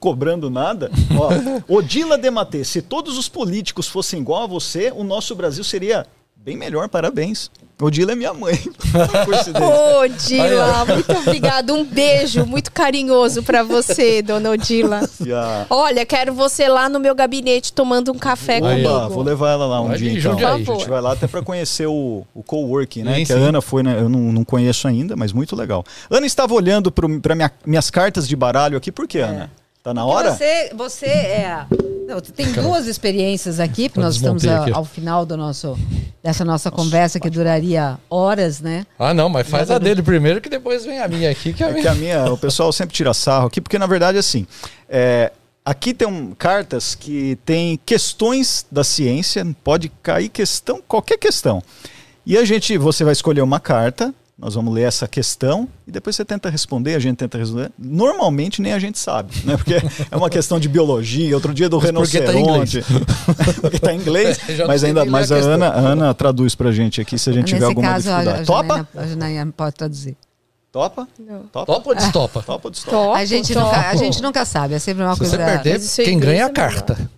cobrando 0.00 0.50
nada. 0.50 0.90
Ó, 1.16 1.30
Odila 1.78 2.18
Dematê, 2.18 2.64
se 2.64 2.82
todos 2.82 3.16
os 3.16 3.28
políticos 3.28 3.86
fossem 3.86 4.20
igual 4.20 4.42
a 4.42 4.46
você, 4.48 4.92
o 4.92 5.04
nosso 5.04 5.36
Brasil 5.36 5.62
seria 5.62 6.08
bem 6.48 6.56
melhor. 6.56 6.88
Parabéns. 6.88 7.50
Odila 7.80 8.12
é 8.12 8.14
minha 8.16 8.32
mãe. 8.34 8.56
Coincidência. 9.24 9.62
Ô, 9.68 10.08
Dila, 10.08 10.84
muito 10.86 11.12
obrigada. 11.12 11.72
Um 11.72 11.84
beijo 11.84 12.44
muito 12.44 12.72
carinhoso 12.72 13.42
pra 13.42 13.62
você, 13.62 14.20
dona 14.22 14.50
Odila. 14.50 15.02
A- 15.32 15.66
Olha, 15.70 16.04
quero 16.04 16.32
você 16.32 16.66
lá 16.66 16.88
no 16.88 16.98
meu 16.98 17.14
gabinete 17.14 17.72
tomando 17.72 18.10
um 18.10 18.18
café 18.18 18.54
Aí, 18.54 18.60
comigo. 18.60 18.88
Oba, 18.88 19.08
vou 19.08 19.22
levar 19.22 19.50
ela 19.52 19.66
lá 19.66 19.80
um 19.80 19.88
Vai 19.88 19.98
dia 19.98 20.12
então. 20.12 20.38
A 20.48 20.58
gente 20.58 20.88
vai 20.88 21.00
lá 21.00 21.12
até 21.12 21.28
para 21.28 21.40
conhecer 21.42 21.86
o, 21.86 22.26
o 22.34 22.42
coworking, 22.42 23.04
né? 23.04 23.16
Sim, 23.16 23.24
que 23.26 23.32
a 23.32 23.36
sim. 23.36 23.42
Ana 23.42 23.60
foi, 23.60 23.82
né? 23.84 23.96
Eu 24.00 24.08
não, 24.08 24.32
não 24.32 24.44
conheço 24.44 24.88
ainda, 24.88 25.14
mas 25.14 25.32
muito 25.32 25.54
legal. 25.54 25.84
Ana 26.10 26.26
estava 26.26 26.54
olhando 26.54 26.90
para 26.90 27.34
minha, 27.36 27.52
minhas 27.64 27.90
cartas 27.90 28.26
de 28.26 28.34
baralho 28.34 28.76
aqui, 28.76 28.90
por 28.90 29.06
quê, 29.06 29.18
Ana? 29.20 29.50
Tá 29.88 29.94
na 29.94 30.04
hora? 30.04 30.32
Você, 30.34 30.70
você 30.74 31.06
é. 31.06 31.64
Não, 32.06 32.20
tem 32.20 32.52
duas 32.52 32.86
experiências 32.86 33.58
aqui, 33.60 33.88
porque 33.88 34.00
nós 34.00 34.16
estamos 34.16 34.46
a- 34.46 34.66
ao 34.74 34.84
final 34.84 35.24
do 35.24 35.34
nosso, 35.36 35.78
dessa 36.22 36.44
nossa 36.44 36.70
conversa, 36.70 37.18
que 37.18 37.30
duraria 37.30 37.98
horas, 38.10 38.60
né? 38.60 38.84
Ah, 38.98 39.14
não, 39.14 39.28
mas 39.30 39.48
faz 39.48 39.70
a 39.70 39.78
dele 39.78 40.02
primeiro, 40.02 40.40
que 40.42 40.48
depois 40.50 40.84
vem 40.84 40.98
a 41.00 41.08
minha 41.08 41.30
aqui, 41.30 41.52
que 41.54 41.62
é 41.62 41.66
a 41.66 41.70
É 41.70 41.72
minha. 41.72 41.82
que 41.82 41.88
a 41.88 41.94
minha, 41.94 42.32
o 42.32 42.36
pessoal 42.36 42.70
sempre 42.72 42.94
tira 42.94 43.12
sarro 43.14 43.46
aqui, 43.46 43.60
porque 43.62 43.78
na 43.78 43.86
verdade 43.86 44.18
assim, 44.18 44.46
é, 44.88 45.32
aqui 45.64 45.92
tem 45.94 46.06
um, 46.08 46.34
cartas 46.34 46.94
que 46.94 47.38
tem 47.44 47.78
questões 47.84 48.66
da 48.70 48.84
ciência, 48.84 49.46
pode 49.64 49.90
cair 50.02 50.28
questão, 50.28 50.82
qualquer 50.86 51.16
questão. 51.18 51.62
E 52.26 52.36
a 52.36 52.44
gente, 52.44 52.76
você 52.76 53.04
vai 53.04 53.12
escolher 53.14 53.40
uma 53.42 53.58
carta, 53.60 54.14
nós 54.38 54.54
vamos 54.54 54.72
ler 54.72 54.82
essa 54.82 55.08
questão 55.08 55.66
e 55.84 55.90
depois 55.90 56.14
você 56.14 56.24
tenta 56.24 56.48
responder, 56.48 56.94
a 56.94 56.98
gente 57.00 57.16
tenta 57.16 57.36
responder. 57.36 57.72
Normalmente 57.76 58.62
nem 58.62 58.72
a 58.72 58.78
gente 58.78 58.96
sabe, 58.98 59.32
né? 59.44 59.56
Porque 59.56 59.74
é 60.10 60.16
uma 60.16 60.30
questão 60.30 60.60
de 60.60 60.68
biologia, 60.68 61.34
outro 61.34 61.52
dia 61.52 61.68
do 61.68 61.80
Mas 61.80 61.90
porque 61.90 62.20
tá 62.20 62.32
em 62.32 62.36
rinoceronte. 62.44 62.84
porque 63.60 63.78
tá 63.80 63.92
em 63.92 63.96
inglês, 63.96 64.38
Já 64.48 64.58
não 64.58 64.68
mas 64.68 64.80
sei 64.80 64.90
ainda 64.90 65.04
mas 65.04 65.32
a 65.32 65.36
a. 65.36 65.38
Ana, 65.40 65.68
a 65.68 65.78
Ana 65.78 66.14
traduz 66.14 66.54
pra 66.54 66.70
gente 66.70 67.00
aqui 67.00 67.18
se 67.18 67.28
a 67.28 67.32
gente 67.32 67.46
tiver 67.46 67.60
Nesse 67.60 67.68
alguma 67.70 67.88
caso, 67.88 68.10
a, 68.10 68.16
a, 68.18 68.22
dificuldade. 68.22 68.46
Topa? 68.46 68.68
Janaína, 68.68 68.88
a 68.94 69.06
Janaína 69.06 69.52
pode 69.56 69.74
traduzir. 69.74 70.16
Topa? 70.70 71.08
Não. 71.18 71.40
Topa? 71.44 71.66
Topa 71.72 71.88
ou 71.88 71.94
destopa? 71.96 72.42
Topa 72.42 72.68
ou 72.68 72.70
destopa? 72.70 72.96
Topo, 72.96 73.14
A 73.14 73.24
gente, 73.24 73.52
topo. 73.54 73.66
nunca, 73.66 73.88
a 73.88 73.96
gente 73.96 74.22
nunca 74.22 74.44
sabe, 74.44 74.74
é 74.74 74.78
sempre 74.78 75.02
uma 75.02 75.14
Se 75.14 75.18
coisa. 75.18 75.36
você 75.36 75.44
perder, 75.44 75.72
Mas 75.80 75.96
quem 75.96 76.18
ganha 76.20 76.42
é 76.42 76.42
a 76.44 76.48
inglês 76.48 76.50
é 76.50 76.52
melhor. 76.52 76.52
carta. 76.52 77.10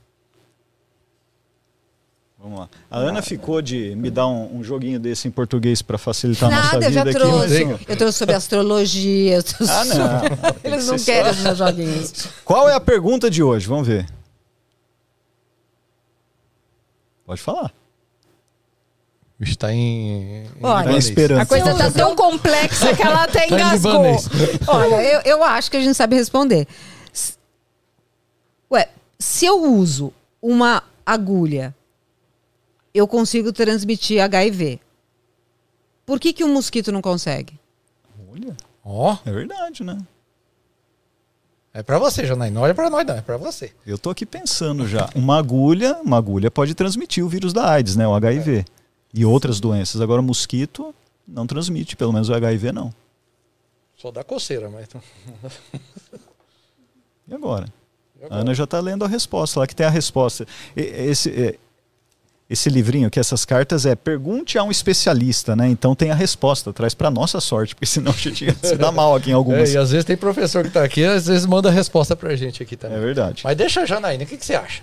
Vamos 2.42 2.58
lá. 2.60 2.68
A 2.90 2.98
Ana 2.98 3.20
ficou 3.20 3.60
de 3.60 3.94
me 3.96 4.10
dar 4.10 4.26
um, 4.26 4.56
um 4.58 4.64
joguinho 4.64 4.98
desse 4.98 5.28
em 5.28 5.30
português 5.30 5.82
para 5.82 5.98
facilitar 5.98 6.50
a 6.50 6.54
nossa 6.56 6.72
Nada, 6.72 6.76
eu 6.86 6.88
vida 6.90 6.92
já 6.92 7.02
aqui. 7.02 7.12
trouxe. 7.12 7.64
mas- 7.66 7.80
Eu 7.88 7.96
trouxe 7.98 8.18
sobre 8.18 8.34
astrologia. 8.34 9.36
Eu 9.36 9.42
trouxe 9.42 9.72
Ah, 9.72 9.84
não. 9.84 9.94
sobre- 10.20 10.60
Eles 10.64 10.86
não 10.86 10.98
querem 10.98 11.24
só- 11.24 11.30
os 11.38 11.42
meus 11.44 11.58
joguinhos. 11.58 12.12
Qual 12.44 12.66
é 12.68 12.74
a 12.74 12.80
pergunta 12.80 13.28
de 13.30 13.42
hoje? 13.42 13.66
Vamos 13.66 13.86
ver. 13.86 14.06
Pode 17.26 17.40
falar. 17.42 17.72
Está 19.38 19.72
em. 19.72 20.44
em 20.44 20.46
Olha. 20.62 20.90
A 21.40 21.46
coisa 21.46 21.74
tá 21.74 21.90
tão 21.90 22.14
complexa 22.14 22.94
que 22.94 23.02
ela 23.02 23.24
até 23.24 23.46
Tá 23.48 23.54
engasgou. 23.54 24.02
Olha, 24.66 25.02
eu, 25.02 25.20
eu 25.24 25.44
acho 25.44 25.70
que 25.70 25.76
a 25.76 25.80
gente 25.80 25.94
sabe 25.94 26.16
responder. 26.16 26.66
Ué, 28.70 28.88
se 29.18 29.46
eu 29.46 29.62
uso 29.62 30.12
uma 30.42 30.82
agulha, 31.06 31.74
eu 32.92 33.06
consigo 33.06 33.52
transmitir 33.52 34.20
HIV. 34.22 34.80
Por 36.04 36.18
que, 36.18 36.32
que 36.32 36.44
um 36.44 36.52
mosquito 36.52 36.90
não 36.90 37.00
consegue? 37.02 37.58
Olha. 38.30 38.56
Ó, 38.84 39.16
É 39.24 39.30
verdade, 39.32 39.84
né? 39.84 39.98
é 41.72 41.82
pra 41.82 41.98
você, 41.98 42.26
Janaína. 42.26 42.54
Não 42.54 42.62
olha 42.62 42.74
pra 42.74 42.90
nós, 42.90 43.06
não. 43.06 43.14
É 43.16 43.20
pra 43.20 43.36
você. 43.36 43.72
Eu 43.86 43.96
tô 43.96 44.10
aqui 44.10 44.26
pensando 44.26 44.88
já. 44.88 45.08
Uma 45.14 45.38
agulha, 45.38 46.00
uma 46.02 46.16
agulha 46.16 46.50
pode 46.50 46.74
transmitir 46.74 47.24
o 47.24 47.28
vírus 47.28 47.52
da 47.52 47.70
AIDS, 47.70 47.94
né? 47.94 48.08
O 48.08 48.14
HIV. 48.14 48.64
E 49.14 49.24
outras 49.24 49.60
doenças. 49.60 50.00
Agora, 50.00 50.20
mosquito 50.22 50.94
não 51.26 51.46
transmite, 51.46 51.96
pelo 51.96 52.12
menos 52.12 52.28
o 52.28 52.34
HIV 52.34 52.72
não. 52.72 52.92
Só 53.96 54.10
dá 54.10 54.24
coceira, 54.24 54.68
mas. 54.70 54.88
E 57.28 57.34
agora? 57.34 57.72
A 58.28 58.36
Ana 58.38 58.52
já 58.54 58.64
está 58.64 58.80
lendo 58.80 59.04
a 59.04 59.08
resposta 59.08 59.60
lá, 59.60 59.66
que 59.66 59.74
tem 59.76 59.86
a 59.86 59.90
resposta. 59.90 60.46
Esse, 60.74 61.30
é, 61.30 61.58
esse 62.50 62.68
livrinho 62.68 63.06
aqui, 63.06 63.20
essas 63.20 63.44
cartas, 63.44 63.86
é 63.86 63.94
pergunte 63.94 64.58
a 64.58 64.64
um 64.64 64.72
especialista, 64.72 65.54
né? 65.54 65.68
Então 65.68 65.94
tem 65.94 66.10
a 66.10 66.14
resposta, 66.16 66.72
traz 66.72 66.92
para 66.94 67.08
nossa 67.08 67.40
sorte, 67.40 67.76
porque 67.76 67.86
senão 67.86 68.10
a 68.10 68.16
gente 68.16 68.44
ia 68.44 68.56
se 68.60 68.74
dar 68.76 68.90
mal 68.90 69.14
aqui 69.14 69.30
em 69.30 69.32
É, 69.34 69.36
algumas. 69.36 69.72
e 69.72 69.78
às 69.78 69.92
vezes 69.92 70.04
tem 70.04 70.16
professor 70.16 70.64
que 70.64 70.70
tá 70.70 70.82
aqui, 70.82 71.04
às 71.04 71.26
vezes 71.28 71.46
manda 71.46 71.68
a 71.68 71.72
resposta 71.72 72.16
pra 72.16 72.34
gente 72.34 72.60
aqui 72.62 72.74
É 72.74 72.78
também. 72.78 72.98
verdade. 73.00 73.42
Mas 73.44 73.56
deixa 73.56 73.82
a 73.82 73.86
Janaína, 73.86 74.24
o 74.24 74.26
que, 74.26 74.36
que 74.36 74.44
você 74.44 74.54
acha? 74.56 74.82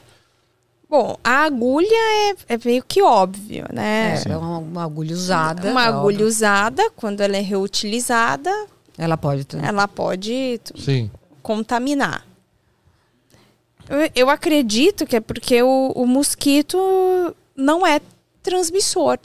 Bom, 0.89 1.17
a 1.21 1.43
agulha 1.43 1.85
é, 1.91 2.53
é 2.53 2.59
meio 2.63 2.81
que 2.87 3.01
óbvio, 3.01 3.65
né? 3.73 4.23
É, 4.25 4.31
é 4.31 4.37
uma, 4.37 4.59
uma 4.59 4.83
agulha 4.85 5.13
usada. 5.13 5.69
Uma 5.69 5.83
é 5.83 5.87
agulha 5.87 6.15
óbvio. 6.15 6.27
usada, 6.27 6.89
quando 6.95 7.19
ela 7.19 7.35
é 7.35 7.41
reutilizada, 7.41 8.49
Ela 8.97 9.17
pode. 9.17 9.43
ter- 9.43 9.61
ela 9.61 9.85
pode 9.89 10.61
Sim. 10.79 11.11
contaminar. 11.43 12.25
Eu, 13.89 14.09
eu 14.15 14.29
acredito 14.29 15.05
que 15.05 15.17
é 15.17 15.19
porque 15.19 15.61
o, 15.61 15.91
o 15.93 16.05
mosquito 16.05 16.77
não 17.57 17.85
é 17.85 17.99
transmissor. 18.43 19.17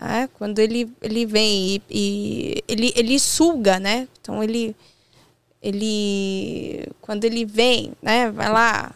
né? 0.00 0.28
Quando 0.34 0.58
ele, 0.58 0.92
ele 1.00 1.24
vem 1.26 1.76
e, 1.76 1.82
e 1.90 2.64
ele, 2.68 2.92
ele 2.94 3.18
suga, 3.18 3.80
né? 3.80 4.06
Então 4.20 4.44
ele, 4.44 4.76
ele. 5.62 6.86
Quando 7.00 7.24
ele 7.24 7.44
vem, 7.44 7.92
né? 8.02 8.30
Vai 8.30 8.50
lá. 8.50 8.94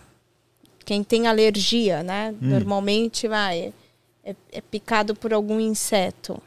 Quem 0.84 1.02
tem 1.02 1.26
alergia, 1.26 2.02
né? 2.02 2.34
Normalmente 2.40 3.26
vai. 3.26 3.72
É, 4.24 4.34
é 4.52 4.60
picado 4.60 5.14
por 5.14 5.32
algum 5.32 5.58
inseto. 5.58 6.40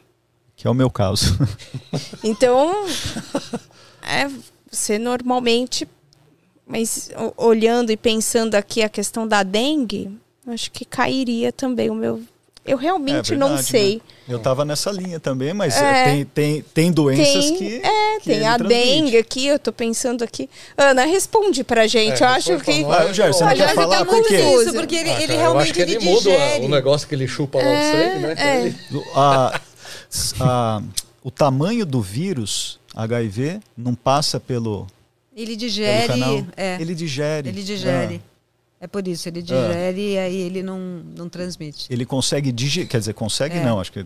Que 0.56 0.66
é 0.66 0.70
o 0.70 0.74
meu 0.74 0.90
caso. 0.90 1.36
Então, 2.24 2.86
é, 4.00 4.30
você 4.70 4.96
normalmente, 4.96 5.88
mas 6.64 7.10
olhando 7.36 7.90
e 7.90 7.96
pensando 7.96 8.54
aqui 8.54 8.80
a 8.82 8.88
questão 8.88 9.26
da 9.26 9.42
dengue, 9.42 10.16
acho 10.48 10.70
que 10.70 10.84
cairia 10.84 11.52
também 11.52 11.90
o 11.90 11.94
meu. 11.94 12.20
Eu 12.64 12.76
realmente 12.76 13.34
É 13.34 13.36
não 13.36 13.48
verdade, 13.48 13.68
sei. 13.68 13.94
né? 13.96 14.34
Eu 14.34 14.38
tava 14.38 14.64
nessa 14.64 14.92
linha 14.92 15.18
também, 15.18 15.52
mas 15.52 15.76
É. 15.76 16.04
tem, 16.04 16.24
tem, 16.24 16.62
tem 16.62 16.92
doenças 16.92 17.46
Tem, 17.46 17.56
que. 17.56 17.74
é, 17.84 18.18
que 18.20 18.24
tem 18.26 18.36
ele 18.36 18.44
a 18.44 18.56
transmite. 18.56 18.80
dengue 18.84 19.16
aqui, 19.18 19.46
eu 19.48 19.58
tô 19.58 19.72
pensando 19.72 20.22
aqui. 20.22 20.48
Ana, 20.78 21.04
responde 21.04 21.64
pra 21.64 21.88
gente. 21.88 22.22
É, 22.22 22.24
eu 22.24 22.28
acho 22.30 22.58
que. 22.60 22.82
nós. 22.82 22.94
Ah, 23.08 23.12
Gerson, 23.12 23.38
você 23.38 23.44
não 23.46 23.56
quer 23.56 23.66
tá 23.68 23.74
falar 23.74 24.04
por 24.04 24.24
quê? 24.28 24.36
Isso, 24.40 24.72
porque 24.74 24.94
ele, 24.94 25.10
Ah, 25.10 25.22
ele 25.22 25.32
realmente 25.36 25.62
acho 25.64 25.74
que 25.74 25.80
ele, 25.82 25.94
ele 25.96 26.04
muda 26.04 26.30
digere. 26.30 26.64
o 26.64 26.68
negócio 26.68 27.08
que 27.08 27.14
ele 27.16 27.26
chupa 27.26 27.58
logo 27.58 27.68
É, 27.70 27.92
sangue, 28.12 28.26
né? 28.26 28.34
É. 28.38 28.60
ele- 28.66 28.76
A- 29.16 29.60
a- 30.40 30.82
o 31.24 31.30
tamanho 31.32 31.84
do 31.84 32.00
vírus 32.00 32.78
HIV 32.94 33.58
não 33.76 33.94
passa 33.96 34.38
pelo, 34.38 34.86
Ele 35.34 35.46
pelo 35.46 35.56
digere. 35.58 36.06
canal. 36.06 36.46
É, 36.56 36.74
ele, 36.76 36.82
Ele 36.84 36.94
digere. 36.94 38.22
É 38.82 38.88
por 38.88 39.06
isso, 39.06 39.28
ele 39.28 39.40
digere 39.42 40.12
e 40.14 40.18
aí 40.18 40.36
ele 40.40 40.60
não, 40.60 40.76
não 41.16 41.28
transmite. 41.28 41.86
É. 41.88 41.94
Ele 41.94 42.04
consegue 42.04 42.50
digerir, 42.50 42.88
quer 42.88 42.98
dizer, 42.98 43.14
consegue 43.14 43.56
É. 43.58 43.64
não, 43.64 43.78
acho 43.80 43.92
que 43.92 44.04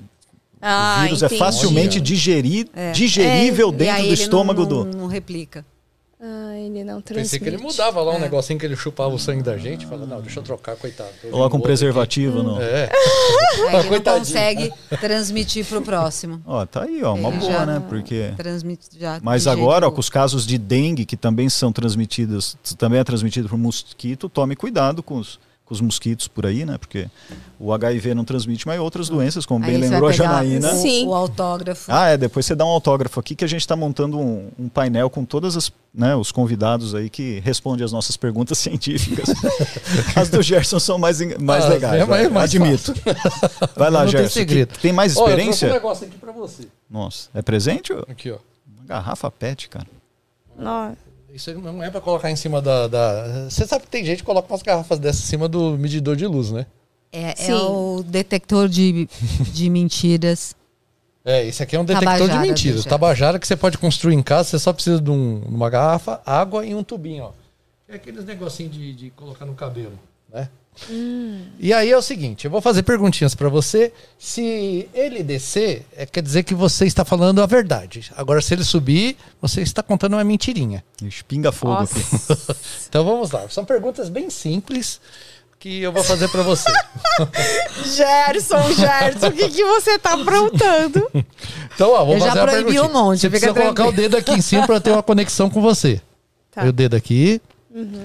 Ah, 0.60 0.98
o 0.98 1.02
vírus 1.04 1.22
é 1.22 1.26
entendi. 1.26 1.38
facilmente 1.38 1.96
Olha. 1.96 2.00
digerir, 2.04 2.68
É. 2.74 2.92
digerível 2.92 3.68
E 3.70 3.72
aí 3.72 3.76
dentro 3.78 4.02
do 4.02 4.06
ele 4.08 4.12
estômago 4.12 4.60
não, 4.62 4.68
do. 4.68 4.84
Não, 4.84 5.00
não 5.00 5.06
replica. 5.06 5.64
Ah, 6.28 6.56
ele 6.58 6.82
não 6.82 7.00
transmite. 7.00 7.30
Pensei 7.30 7.38
que 7.38 7.48
ele 7.48 7.62
mudava 7.62 8.02
lá 8.02 8.12
um 8.12 8.16
É. 8.16 8.20
negocinho 8.20 8.58
que 8.58 8.66
ele 8.66 8.74
chupava 8.74 9.14
o 9.14 9.18
sangue 9.18 9.44
da 9.44 9.56
gente. 9.56 9.86
Fala, 9.86 10.04
não, 10.06 10.20
deixa 10.20 10.40
eu 10.40 10.42
trocar, 10.42 10.74
coitado. 10.74 11.10
Coloca 11.30 11.56
um 11.56 11.60
preservativo 11.60 12.40
aqui. 12.40 12.62
É. 12.62 12.90
Aí 13.70 13.86
ele 13.86 13.90
não 13.90 14.18
consegue 14.18 14.72
transmitir 15.00 15.64
pro 15.64 15.80
próximo. 15.82 16.42
Ó, 16.44 16.66
tá 16.66 16.82
aí, 16.82 17.02
ó, 17.04 17.14
uma 17.14 17.28
Ele 17.28 17.38
boa, 17.38 17.52
já 17.52 17.66
né? 17.66 17.82
Porque. 17.88 18.32
Transmite 18.36 18.86
já. 18.98 19.20
Mas 19.22 19.46
agora, 19.46 19.86
ó, 19.86 19.90
com 19.90 20.00
os 20.00 20.10
casos 20.10 20.44
de 20.46 20.58
dengue, 20.58 21.04
que 21.04 21.16
também 21.16 21.48
são 21.48 21.72
transmitidos, 21.72 22.56
também 22.76 22.98
é 22.98 23.04
transmitido 23.04 23.48
por 23.48 23.56
mosquito, 23.58 24.28
tome 24.28 24.56
cuidado 24.56 25.02
com 25.02 25.18
os, 25.18 25.38
com 25.66 25.74
os 25.74 25.80
mosquitos 25.80 26.28
por 26.28 26.46
aí, 26.46 26.64
né? 26.64 26.78
Porque 26.78 27.08
o 27.58 27.72
HIV 27.72 28.14
não 28.14 28.24
transmite, 28.24 28.64
mas 28.68 28.78
outras 28.80 29.08
doenças, 29.08 29.44
como 29.44 29.64
Aí 29.64 29.72
bem 29.72 29.80
lembrou 29.80 30.08
a 30.08 30.12
Janaína. 30.12 30.72
O, 30.72 30.80
Sim. 30.80 31.06
o 31.08 31.14
autógrafo. 31.14 31.90
Ah, 31.92 32.06
é, 32.10 32.16
depois 32.16 32.46
você 32.46 32.54
dá 32.54 32.64
um 32.64 32.68
autógrafo 32.68 33.18
aqui 33.18 33.34
que 33.34 33.44
a 33.44 33.48
gente 33.48 33.62
está 33.62 33.74
montando 33.74 34.16
um, 34.18 34.48
um 34.56 34.68
painel 34.68 35.10
com 35.10 35.24
todas 35.24 35.56
as, 35.56 35.72
né, 35.92 36.14
os 36.14 36.30
convidados 36.30 36.94
aí 36.94 37.10
que 37.10 37.40
respondem 37.40 37.84
as 37.84 37.90
nossas 37.90 38.16
perguntas 38.16 38.58
científicas. 38.62 39.28
as 40.14 40.28
do 40.30 40.40
Gerson 40.40 40.78
são 40.78 40.98
mais, 40.98 41.18
mais 41.40 41.64
Ah, 41.64 41.68
legais, 41.68 42.00
é 42.02 42.04
vai, 42.06 42.22
mais- 42.28 42.32
mais 42.32 42.54
admito. 42.54 42.94
Vai 43.76 43.90
lá, 43.90 44.04
Não 44.04 44.10
tem 44.12 44.20
Gerson. 44.20 44.34
segredo. 44.34 44.72
que- 44.74 44.78
Tem 44.80 44.92
mais 44.92 45.16
Ó, 45.16 45.20
eu 45.20 45.24
trouxe 45.24 45.32
experiência? 45.34 45.68
um 45.68 45.72
negócio 45.72 46.06
aqui 46.06 46.16
pra 46.18 46.30
você. 46.30 46.68
Nossa, 46.88 47.28
é 47.34 47.42
presente? 47.42 47.92
Aqui, 48.08 48.30
ó. 48.30 48.38
Uma 48.78 48.86
garrafa 48.86 49.28
pet, 49.32 49.68
cara. 49.68 49.86
Nó- 50.56 50.92
Isso 51.36 51.52
não 51.60 51.82
é 51.82 51.90
pra 51.90 52.00
colocar 52.00 52.30
em 52.30 52.36
cima 52.36 52.62
da, 52.62 52.88
da- 52.88 53.48
Você 53.50 53.66
sabe 53.66 53.84
que 53.84 53.90
tem 53.90 54.04
gente 54.04 54.18
que 54.18 54.24
coloca 54.24 54.50
umas 54.50 54.62
garrafas 54.62 54.98
dessas 54.98 55.22
em 55.22 55.26
cima 55.26 55.46
do 55.48 55.76
medidor 55.76 56.16
de 56.16 56.26
luz, 56.26 56.50
né? 56.50 56.64
É, 57.12 57.48
é 57.50 57.54
o 57.54 58.02
detector 58.02 58.68
de, 58.68 59.06
de 59.52 59.68
mentiras. 59.70 60.56
É, 61.24 61.44
esse 61.44 61.62
aqui 61.62 61.76
é 61.76 61.80
um 61.80 61.84
detector 61.84 62.12
Tabajara, 62.16 62.42
de 62.42 62.48
mentiras. 62.48 62.74
deixa. 62.76 62.88
Tabajara 62.88 63.38
que 63.38 63.46
você 63.46 63.56
pode 63.56 63.76
construir 63.78 64.14
em 64.14 64.22
casa, 64.22 64.48
você 64.48 64.58
só 64.58 64.72
precisa 64.72 65.00
de 65.00 65.10
um- 65.10 65.42
uma 65.46 65.68
garrafa, 65.68 66.20
água 66.24 66.64
e 66.64 66.74
um 66.74 66.82
tubinho, 66.82 67.24
ó. 67.24 67.32
É 67.88 67.96
aqueles 67.96 68.24
negocinhos 68.24 68.72
de, 68.74 68.92
de 68.94 69.10
colocar 69.10 69.44
no 69.44 69.54
cabelo, 69.54 69.98
né? 70.32 70.48
E 71.58 71.72
aí 71.72 71.90
é 71.90 71.96
o 71.96 72.02
seguinte, 72.02 72.44
eu 72.44 72.50
vou 72.50 72.60
fazer 72.60 72.82
perguntinhas 72.82 73.34
pra 73.34 73.48
você. 73.48 73.92
Se 74.18 74.88
ele 74.92 75.22
descer, 75.22 75.86
é, 75.96 76.04
quer 76.04 76.22
dizer 76.22 76.42
que 76.42 76.54
você 76.54 76.84
está 76.84 77.04
falando 77.04 77.40
a 77.40 77.46
verdade. 77.46 78.10
Agora, 78.14 78.42
se 78.42 78.52
ele 78.52 78.62
subir, 78.62 79.16
você 79.40 79.62
está 79.62 79.82
contando 79.82 80.14
uma 80.14 80.24
mentirinha. 80.24 80.84
Ixi, 81.02 81.24
pinga 81.24 81.50
fogo 81.50 81.82
aqui. 81.82 82.04
Então 82.88 83.04
vamos 83.04 83.30
lá. 83.30 83.48
São 83.48 83.64
perguntas 83.64 84.08
bem 84.08 84.30
simples 84.30 85.00
que 85.58 85.82
eu 85.82 85.92
vou 85.92 86.04
fazer 86.04 86.28
pra 86.28 86.42
você. 86.42 86.70
Gerson, 87.84 88.72
Gerson, 88.74 89.28
o 89.28 89.32
que, 89.32 89.48
que 89.48 89.64
você 89.64 89.98
tá 89.98 90.12
aprontando? 90.14 91.10
Então, 91.74 91.90
ó, 91.90 92.04
vou 92.04 92.14
Eu 92.14 92.20
já 92.20 92.26
fazer 92.28 92.40
uma 92.40 92.48
proibi 92.48 92.80
um 92.80 92.92
monte, 92.92 93.20
Você 93.20 93.30
precisa 93.30 93.54
colocar 93.54 93.86
o 93.86 93.92
dedo 93.92 94.16
aqui 94.16 94.32
em 94.32 94.40
cima 94.40 94.66
pra 94.66 94.80
ter 94.80 94.92
uma 94.92 95.02
conexão 95.02 95.48
com 95.50 95.60
você. 95.60 96.00
Tá. 96.52 96.64
O 96.64 96.72
dedo 96.72 96.94
aqui. 96.94 97.40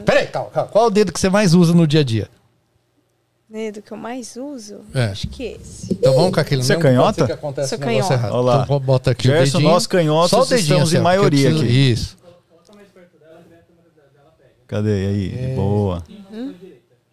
Peraí, 0.05 0.27
calma, 0.27 0.49
calma. 0.51 0.69
Qual 0.71 0.85
é 0.85 0.87
o 0.87 0.91
dedo 0.91 1.13
que 1.13 1.19
você 1.19 1.29
mais 1.29 1.53
usa 1.53 1.73
no 1.73 1.87
dia 1.87 2.01
a 2.01 2.03
dia? 2.03 2.29
Dedo 3.49 3.81
que 3.81 3.91
eu 3.91 3.97
mais 3.97 4.35
uso? 4.37 4.81
É. 4.93 5.05
Acho 5.05 5.27
que 5.27 5.43
esse. 5.43 5.91
Então 5.93 6.13
vamos 6.15 6.31
com 6.33 6.39
aquele 6.39 6.63
Você 6.63 6.73
é 6.73 6.77
canhota? 6.77 7.25
que 7.25 7.31
acontece 7.33 7.69
Sou 7.69 7.77
canhota. 7.79 8.13
errado. 8.13 8.31
Olha 8.33 8.41
lá. 8.57 8.63
Então 8.63 8.79
bota 8.79 9.11
aqui 9.11 9.27
o 9.27 9.31
Gerson, 9.31 9.57
dedinho. 9.57 9.73
nós 9.73 9.87
canhotos 9.87 10.29
Só 10.29 10.41
o 10.41 10.45
dedinho, 10.45 10.59
estamos 10.61 10.89
assim, 10.89 10.97
em 10.97 11.01
maioria 11.01 11.49
preciso- 11.49 11.65
Isso. 11.65 12.17
Cadê 14.67 14.89
aí? 14.89 15.51
É. 15.51 15.55
Boa. 15.55 16.01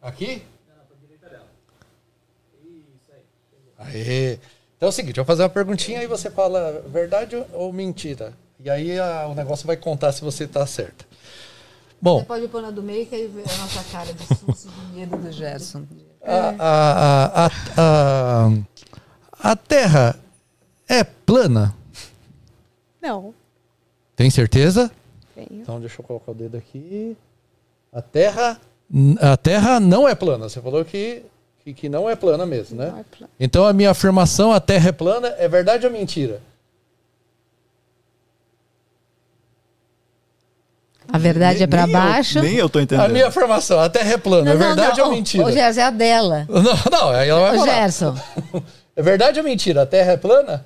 Aqui? 0.00 0.42
Aê. 3.78 4.38
Então 4.76 4.86
é 4.86 4.90
o 4.90 4.92
seguinte, 4.92 5.18
eu 5.18 5.24
vou 5.24 5.26
fazer 5.32 5.42
uma 5.42 5.48
perguntinha 5.48 6.02
e 6.02 6.06
você 6.06 6.30
fala 6.30 6.84
verdade 6.88 7.36
ou 7.52 7.72
mentira. 7.72 8.32
E 8.62 8.70
aí 8.70 8.98
a- 8.98 9.26
o 9.28 9.34
negócio 9.34 9.66
vai 9.66 9.76
contar 9.76 10.12
se 10.12 10.20
você 10.20 10.46
tá 10.46 10.64
certo. 10.66 11.04
Bom, 12.00 12.22
pode 12.24 12.46
pôr 12.48 12.62
na 12.62 12.70
do 12.70 12.82
meio 12.82 13.06
que 13.06 13.14
aí 13.14 13.26
vê 13.26 13.40
a 13.42 13.56
nossa 13.58 13.82
cara 13.90 14.12
de 14.12 14.22
susto 14.26 14.68
e 14.68 14.86
de 14.92 15.00
medo 15.00 15.16
do 15.16 15.32
Gerson. 15.32 15.84
a, 16.22 16.54
a, 16.58 17.46
a, 17.46 17.50
a, 17.76 19.50
a 19.50 19.56
Terra 19.56 20.16
é 20.88 21.02
plana? 21.02 21.74
Não, 23.02 23.34
Tem 24.14 24.30
certeza? 24.30 24.90
tenho. 25.34 25.60
Então 25.62 25.80
deixa 25.80 26.00
eu 26.00 26.04
colocar 26.04 26.32
o 26.32 26.34
dedo 26.34 26.56
aqui. 26.56 27.16
A 27.92 28.02
Terra, 28.02 28.60
a 29.20 29.36
Terra 29.36 29.80
não 29.80 30.08
é 30.08 30.14
plana. 30.14 30.48
Você 30.48 30.60
falou 30.60 30.84
que, 30.84 31.22
que, 31.64 31.72
que 31.72 31.88
não 31.88 32.08
é 32.10 32.14
plana 32.16 32.44
mesmo, 32.44 32.76
né? 32.76 32.90
Não 32.90 32.98
é 32.98 33.04
plano. 33.04 33.32
Então 33.38 33.66
a 33.66 33.72
minha 33.72 33.90
afirmação, 33.90 34.52
a 34.52 34.60
Terra 34.60 34.88
é 34.90 34.92
plana, 34.92 35.28
é 35.38 35.48
verdade 35.48 35.86
ou 35.86 35.92
mentira? 35.92 36.40
A 41.10 41.16
verdade 41.18 41.54
Nem- 41.56 41.62
é 41.64 41.66
pra 41.66 41.86
nem 41.86 41.94
eu- 41.94 42.00
baixo. 42.00 42.40
nem 42.42 42.54
eu 42.56 42.68
tô 42.68 42.80
entendendo. 42.80 43.06
A 43.06 43.08
minha 43.08 43.28
afirmação, 43.28 43.80
a 43.80 43.88
Terra 43.88 44.12
é 44.12 44.18
plana, 44.18 44.50
é 44.50 44.54
verdade 44.56 45.00
ou 45.00 45.10
mentira? 45.10 45.44
Ô, 45.46 45.50
Gerson, 45.50 45.80
é 45.80 45.84
a 45.84 45.90
dela. 45.90 46.46
Não, 46.50 46.62
não, 47.00 47.08
aí 47.10 47.28
ela 47.28 47.40
vai 47.40 47.56
Ô, 47.56 47.60
falar. 47.60 47.74
Gerson. 47.74 48.14
É 48.94 49.02
verdade 49.02 49.38
ou 49.38 49.44
mentira? 49.44 49.82
A 49.82 49.86
Terra 49.86 50.12
é 50.12 50.16
plana? 50.16 50.64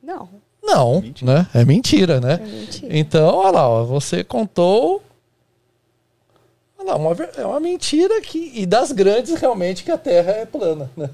Não, 0.00 0.28
Não, 0.62 1.02
né? 1.20 1.46
É 1.52 1.64
mentira, 1.64 2.20
né? 2.20 2.34
é 2.34 2.46
mentira. 2.46 2.96
Então, 2.96 3.26
olha 3.38 3.50
lá, 3.50 3.68
ó, 3.68 3.82
você 3.84 4.22
contou. 4.22 5.02
Olha 6.78 6.90
lá, 6.90 6.96
uma, 6.96 7.16
é 7.36 7.44
uma 7.44 7.58
mentira 7.58 8.20
que, 8.20 8.52
e 8.54 8.64
das 8.64 8.92
grandes 8.92 9.34
realmente 9.40 9.82
que 9.82 9.90
a 9.90 9.98
Terra 9.98 10.30
é 10.30 10.46
plana. 10.46 10.88
Né? 10.96 11.10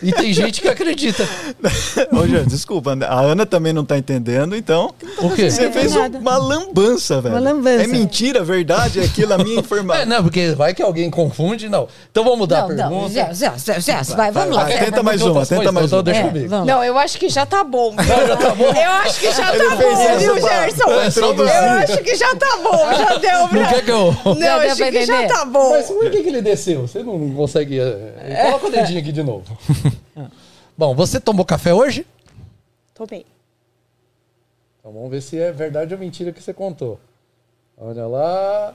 E 0.00 0.12
tem 0.12 0.32
gente 0.32 0.60
que 0.60 0.68
acredita. 0.68 1.28
Ô, 2.16 2.24
Jean, 2.24 2.44
desculpa, 2.44 2.96
a 3.04 3.20
Ana 3.20 3.44
também 3.44 3.72
não 3.72 3.84
tá 3.84 3.98
entendendo, 3.98 4.54
então. 4.54 4.94
O 5.18 5.30
quê? 5.30 5.50
Você 5.50 5.72
fez 5.72 5.96
um- 5.96 6.06
uma 6.18 6.36
lambança, 6.36 7.20
velho. 7.20 7.34
Uma 7.34 7.40
lambança. 7.40 7.82
É 7.82 7.86
mentira, 7.88 8.44
verdade, 8.44 9.00
é 9.00 9.04
aquilo, 9.04 9.34
a 9.34 9.38
minha 9.38 9.56
É, 9.58 9.60
informação. 9.60 10.06
não, 10.06 10.22
porque 10.22 10.52
vai 10.52 10.72
que 10.72 10.80
alguém 10.80 11.10
confunde, 11.10 11.68
não. 11.68 11.88
Então 12.12 12.22
vamos 12.22 12.38
mudar 12.38 12.58
a 12.58 12.60
Não, 12.62 12.68
não, 12.68 12.76
pergunta. 12.76 13.34
Zé, 13.34 13.34
Zé, 13.34 13.58
Zé, 13.80 14.02
Zé, 14.02 14.14
vai, 14.14 14.30
vamos 14.30 14.54
lá. 14.54 14.62
vai, 14.64 14.78
tenta 14.84 15.02
mais 15.02 15.20
uma, 15.22 15.44
tenta 15.44 15.72
mais 15.72 15.86
então 15.86 15.98
uma. 15.98 16.02
deixa 16.04 16.20
É, 16.20 16.24
comigo. 16.28 16.48
Não, 16.64 16.84
eu 16.84 16.96
acho 16.96 17.18
que 17.18 17.28
já 17.28 17.44
tá 17.44 17.64
bom. 17.64 17.92
já 17.98 18.36
tá 18.36 18.54
bom? 18.54 18.64
Eu 18.64 18.90
acho 18.92 19.18
que 19.18 19.32
já 19.32 19.52
Ele 19.52 19.64
tá 19.64 19.70
bom, 19.74 20.18
viu, 20.18 20.34
Gerson? 20.40 21.06
introduzir. 21.08 21.54
Eu 21.56 21.70
acho 21.72 21.98
que 22.04 22.14
já 22.14 22.34
tá 22.36 22.58
bom, 22.62 22.92
já 22.96 23.16
deu 23.16 23.48
pra... 23.48 23.60
Não 23.60 23.68
quer 23.68 23.84
que 23.84 23.90
eu... 23.90 24.16
Não, 24.24 24.36
eu 24.62 24.70
acho 24.70 24.76
que 24.90 25.04
já 25.04 25.26
tá 25.26 25.44
bom. 25.44 25.70
Mas 25.70 25.86
por 25.86 26.08
que, 26.08 26.22
que 26.22 26.28
ele 26.28 26.42
desceu? 26.42 26.82
Você 26.82 27.02
não 27.02 27.30
consegue... 27.30 27.80
eh, 27.80 28.42
Coloca 28.44 28.68
o 28.68 28.70
dedinho 28.70 29.00
aqui 29.00 29.10
de 29.10 29.24
novo. 29.24 29.47
Bom, 30.76 30.94
você 30.94 31.20
tomou 31.20 31.44
café 31.44 31.74
hoje? 31.74 32.06
Tomei. 32.94 33.26
Então 34.78 34.92
vamos 34.92 35.10
ver 35.10 35.20
se 35.20 35.38
é 35.38 35.52
verdade 35.52 35.92
ou 35.92 36.00
mentira 36.00 36.32
que 36.32 36.42
você 36.42 36.54
contou. 36.54 37.00
Olha 37.76 38.06
lá. 38.06 38.74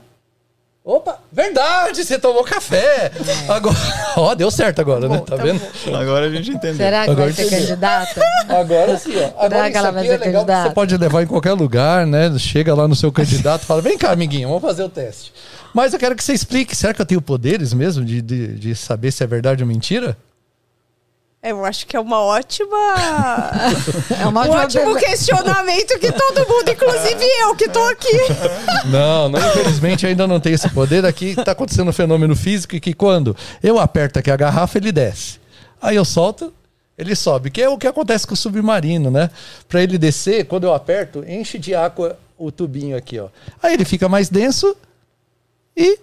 Opa, 0.84 1.18
verdade, 1.32 2.04
você 2.04 2.18
tomou 2.18 2.44
café. 2.44 3.10
Agora, 3.48 3.76
ó, 4.16 4.34
deu 4.34 4.50
certo 4.50 4.80
agora, 4.80 5.08
né? 5.08 5.22
Tá 5.26 5.34
vendo? 5.36 5.62
Agora 5.98 6.26
a 6.26 6.30
gente 6.30 6.50
entendeu. 6.50 6.76
Será 6.76 7.04
que 7.04 7.10
Agora 7.10 7.32
vai 7.32 7.32
ser 7.32 7.48
candidata? 7.48 8.20
Agora 8.50 8.98
sim, 8.98 9.14
ó. 9.16 9.44
Agora 9.44 9.70
que 9.70 9.76
ela 9.78 9.90
vai 9.90 10.04
é 10.04 10.10
ser 10.10 10.18
porque 10.18 10.32
candidata? 10.32 10.68
você 10.68 10.74
pode 10.74 10.96
levar 10.98 11.22
em 11.22 11.26
qualquer 11.26 11.54
lugar, 11.54 12.06
né? 12.06 12.38
Chega 12.38 12.74
lá 12.74 12.86
no 12.86 12.94
seu 12.94 13.10
candidato 13.10 13.62
e 13.62 13.64
fala: 13.64 13.80
vem 13.80 13.96
cá, 13.96 14.12
amiguinho, 14.12 14.46
vamos 14.46 14.62
fazer 14.62 14.84
o 14.84 14.88
teste. 14.90 15.32
Mas 15.72 15.94
eu 15.94 15.98
quero 15.98 16.14
que 16.14 16.22
você 16.22 16.34
explique: 16.34 16.76
será 16.76 16.92
que 16.92 17.00
eu 17.00 17.06
tenho 17.06 17.22
poderes 17.22 17.72
mesmo 17.72 18.04
de, 18.04 18.20
de, 18.20 18.54
de 18.58 18.74
saber 18.74 19.10
se 19.10 19.24
é 19.24 19.26
verdade 19.26 19.62
ou 19.62 19.66
mentira? 19.66 20.14
Eu 21.44 21.62
acho 21.62 21.86
que 21.86 21.94
é 21.94 22.00
uma 22.00 22.20
ótima... 22.20 22.76
É 24.18 24.26
uma 24.26 24.46
um 24.46 24.50
ótimo 24.50 24.96
questionamento 24.96 25.98
que 25.98 26.10
todo 26.10 26.48
mundo, 26.48 26.70
inclusive 26.70 27.22
eu 27.42 27.54
que 27.54 27.68
tô 27.68 27.82
aqui. 27.84 28.16
Não, 28.86 29.28
não, 29.28 29.38
infelizmente 29.50 30.06
ainda 30.06 30.26
não 30.26 30.40
tem 30.40 30.54
esse 30.54 30.70
poder. 30.70 31.04
Aqui 31.04 31.34
tá 31.34 31.52
acontecendo 31.52 31.88
um 31.88 31.92
fenômeno 31.92 32.34
físico 32.34 32.80
que 32.80 32.94
quando 32.94 33.36
eu 33.62 33.78
aperto 33.78 34.18
aqui 34.18 34.30
a 34.30 34.36
garrafa, 34.36 34.78
ele 34.78 34.90
desce. 34.90 35.38
Aí 35.82 35.96
eu 35.96 36.04
solto, 36.04 36.50
ele 36.96 37.14
sobe, 37.14 37.50
que 37.50 37.60
é 37.60 37.68
o 37.68 37.76
que 37.76 37.86
acontece 37.86 38.26
com 38.26 38.32
o 38.32 38.36
submarino, 38.36 39.10
né? 39.10 39.28
Para 39.68 39.82
ele 39.82 39.98
descer, 39.98 40.46
quando 40.46 40.64
eu 40.64 40.72
aperto, 40.72 41.22
enche 41.28 41.58
de 41.58 41.74
água 41.74 42.18
o 42.38 42.50
tubinho 42.50 42.96
aqui, 42.96 43.18
ó. 43.18 43.28
Aí 43.62 43.74
ele 43.74 43.84
fica 43.84 44.08
mais 44.08 44.30
denso 44.30 44.74
e 45.76 45.98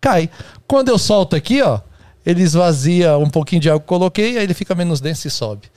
cai. 0.00 0.30
Quando 0.68 0.88
eu 0.88 0.98
solto 0.98 1.34
aqui, 1.34 1.60
ó, 1.62 1.80
ele 2.24 2.42
esvazia 2.42 3.16
um 3.18 3.28
pouquinho 3.30 3.60
de 3.60 3.68
água 3.70 3.80
que 3.80 3.86
coloquei, 3.86 4.38
aí 4.38 4.44
ele 4.44 4.54
fica 4.54 4.74
menos 4.74 5.00
denso 5.00 5.26
e 5.26 5.30
sobe. 5.30 5.68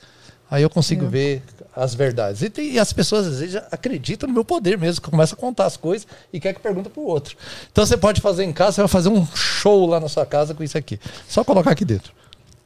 Aí 0.49 0.63
eu 0.63 0.69
consigo 0.69 1.05
ver 1.07 1.43
as 1.75 1.93
verdades. 1.93 2.41
E, 2.41 2.49
tem- 2.49 2.71
e 2.71 2.79
as 2.79 2.93
pessoas 2.93 3.27
às 3.27 3.39
vezes 3.39 3.61
acreditam 3.71 4.27
no 4.27 4.33
meu 4.33 4.45
poder 4.45 4.77
mesmo, 4.77 5.01
que 5.01 5.09
começa 5.11 5.35
a 5.35 5.37
contar 5.37 5.65
as 5.65 5.75
coisas 5.75 6.07
e 6.31 6.39
quer 6.39 6.53
que 6.53 6.59
pergunta 6.61 6.89
pro 6.89 7.01
outro. 7.03 7.35
Então 7.71 7.85
você 7.85 7.97
pode 7.97 8.21
fazer 8.21 8.43
em 8.45 8.53
casa, 8.53 8.71
você 8.73 8.81
vai 8.81 8.87
fazer 8.87 9.09
um 9.09 9.25
show 9.35 9.85
lá 9.85 9.99
na 9.99 10.07
sua 10.07 10.25
casa 10.25 10.53
com 10.53 10.63
isso 10.63 10.77
aqui. 10.77 10.99
Só 11.27 11.43
colocar 11.43 11.71
aqui 11.71 11.83
dentro. 11.83 12.13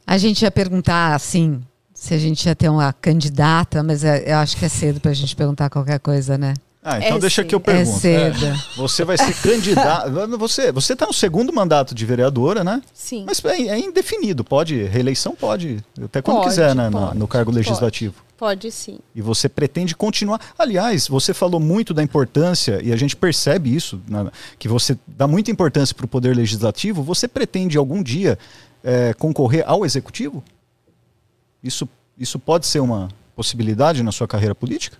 A 0.06 0.16
gente 0.16 0.42
ia 0.42 0.50
perguntar, 0.50 1.14
assim, 1.14 1.60
se 1.92 2.14
a 2.14 2.18
gente 2.18 2.46
ia 2.46 2.54
ter 2.54 2.68
uma 2.68 2.92
candidata, 2.92 3.82
mas 3.82 4.04
é- 4.04 4.30
eu 4.32 4.36
acho 4.36 4.56
que 4.56 4.64
é 4.64 4.68
cedo 4.68 5.00
pra 5.00 5.12
gente 5.12 5.34
perguntar 5.34 5.68
qualquer 5.68 5.98
coisa, 5.98 6.38
né? 6.38 6.54
Ah, 6.84 6.98
então 6.98 7.16
É 7.16 7.20
deixa 7.20 7.44
que 7.44 7.54
eu 7.54 7.60
É 7.60 7.62
pergunto. 7.62 8.00
cedo. 8.00 8.46
Você 8.76 9.04
vai 9.04 9.16
ser 9.16 9.32
candidata. 9.40 10.10
Você, 10.36 10.72
você 10.72 10.96
tá 10.96 11.06
no 11.06 11.12
segundo 11.12 11.52
mandato 11.52 11.94
de 11.94 12.04
vereadora, 12.04 12.64
né? 12.64 12.82
Sim. 12.92 13.24
Mas 13.24 13.42
é, 13.44 13.68
é 13.68 13.78
indefinido, 13.78 14.42
pode. 14.42 14.82
Reeleição 14.82 15.36
pode. 15.36 15.78
Até 16.02 16.20
quando 16.20 16.38
Pode, 16.38 16.48
quiser, 16.48 16.74
né? 16.74 16.90
pode, 16.90 17.16
no 17.18 17.28
cargo 17.28 17.52
pode. 17.52 17.64
legislativo. 17.64 18.14
Pode 18.36 18.72
sim. 18.72 18.98
E 19.14 19.22
você 19.22 19.48
pretende 19.48 19.94
continuar. 19.94 20.40
Aliás, 20.58 21.06
você 21.06 21.32
falou 21.32 21.60
muito 21.60 21.94
da 21.94 22.02
importância, 22.02 22.80
e 22.82 22.92
a 22.92 22.96
gente 22.96 23.14
percebe 23.14 23.72
isso, 23.72 24.00
né, 24.08 24.28
que 24.58 24.66
você 24.66 24.98
dá 25.06 25.28
muita 25.28 25.52
importância 25.52 25.94
para 25.94 26.04
o 26.04 26.08
poder 26.08 26.34
legislativo. 26.34 27.04
Você 27.04 27.28
pretende 27.28 27.78
algum 27.78 28.02
dia 28.02 28.36
eh, 28.82 29.14
concorrer 29.16 29.62
ao 29.64 29.86
executivo? 29.86 30.42
Isso, 31.62 31.88
isso 32.18 32.36
pode 32.40 32.66
ser 32.66 32.80
uma 32.80 33.06
possibilidade 33.36 34.02
na 34.02 34.10
sua 34.10 34.26
carreira 34.26 34.56
política? 34.56 34.96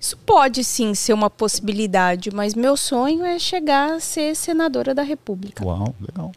Isso 0.00 0.16
pode 0.16 0.64
sim 0.64 0.94
ser 0.94 1.12
uma 1.12 1.28
possibilidade, 1.28 2.30
mas 2.30 2.54
meu 2.54 2.74
sonho 2.74 3.22
é 3.22 3.38
chegar 3.38 3.92
a 3.92 4.00
ser 4.00 4.34
senadora 4.34 4.94
da 4.94 5.02
República. 5.02 5.62
Uau, 5.62 5.94
legal. 6.00 6.32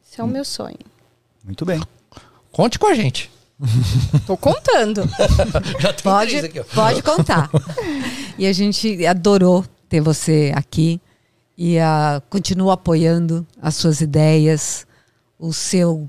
Esse 0.00 0.20
é 0.20 0.24
o 0.24 0.28
meu 0.28 0.44
sonho. 0.44 0.78
Muito 1.42 1.64
bem. 1.64 1.82
Conte 2.52 2.78
com 2.78 2.86
a 2.86 2.94
gente. 2.94 3.28
Tô 4.28 4.36
contando. 4.36 5.02
Já 5.80 5.92
tem 5.92 6.04
Pode, 6.04 6.30
três 6.30 6.44
aqui, 6.44 6.60
ó. 6.60 6.64
pode 6.72 7.02
contar. 7.02 7.50
e 8.38 8.46
a 8.46 8.52
gente 8.52 9.04
adorou 9.06 9.64
ter 9.88 10.00
você 10.00 10.52
aqui 10.54 11.00
e 11.58 11.80
ah, 11.80 12.22
continua 12.30 12.74
apoiando 12.74 13.44
as 13.60 13.74
suas 13.74 14.00
ideias, 14.00 14.86
o 15.36 15.52
seu 15.52 16.08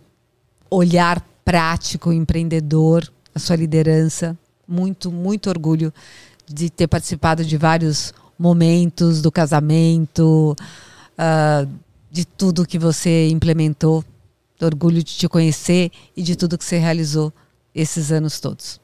olhar 0.69 1.19
prático, 1.43 2.13
empreendedor, 2.13 3.11
a 3.33 3.39
sua 3.39 3.55
liderança. 3.55 4.37
Muito, 4.67 5.11
muito 5.11 5.49
orgulho 5.49 5.91
de 6.47 6.69
ter 6.69 6.87
participado 6.87 7.43
de 7.43 7.57
vários 7.57 8.13
momentos 8.37 9.21
do 9.21 9.31
casamento, 9.31 10.55
ah, 11.17 11.65
de 12.11 12.25
tudo 12.25 12.65
que 12.65 12.77
você 12.77 13.29
implementou. 13.29 14.03
Orgulho 14.61 15.03
de 15.03 15.13
te 15.13 15.27
conhecer 15.27 15.91
e 16.15 16.23
de 16.23 16.37
tudo 16.37 16.57
que 16.57 16.63
você 16.63 16.77
realizou 16.77 17.33
esses 17.75 18.11
anos 18.11 18.39
todos. 18.39 18.79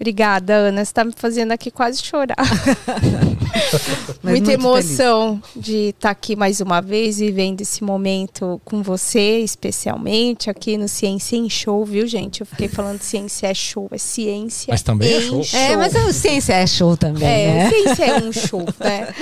Obrigada, 0.00 0.54
Ana. 0.54 0.84
Você 0.84 0.92
tá 0.92 1.04
me 1.04 1.12
fazendo 1.14 1.50
aqui 1.50 1.72
quase 1.72 2.00
chorar. 2.00 2.36
Mas 4.22 4.32
Muita 4.32 4.52
emoção 4.52 5.42
de 5.56 5.88
estar 5.88 6.10
aqui 6.10 6.36
mais 6.36 6.60
uma 6.60 6.80
vez, 6.80 7.18
vivendo 7.18 7.60
esse 7.62 7.82
momento 7.82 8.60
com 8.64 8.80
você, 8.80 9.40
especialmente 9.40 10.48
aqui 10.48 10.76
no 10.76 10.86
Ciência 10.86 11.36
em 11.36 11.50
Show, 11.50 11.84
viu, 11.84 12.06
gente? 12.06 12.42
Eu 12.42 12.46
fiquei 12.46 12.68
falando 12.68 13.00
ciência 13.02 13.48
é 13.48 13.54
show, 13.54 13.88
é 13.90 13.98
ciência. 13.98 14.70
Mas 14.70 14.82
também 14.82 15.12
é 15.12 15.18
em 15.18 15.42
show. 15.42 15.58
É, 15.58 15.76
mas 15.76 15.96
a 15.96 16.12
ciência 16.12 16.52
é 16.52 16.66
show 16.66 16.96
também, 16.96 17.28
É, 17.28 17.46
né? 17.54 17.70
ciência 17.70 18.04
é 18.04 18.18
um 18.22 18.32
show, 18.32 18.64
né? 18.78 19.12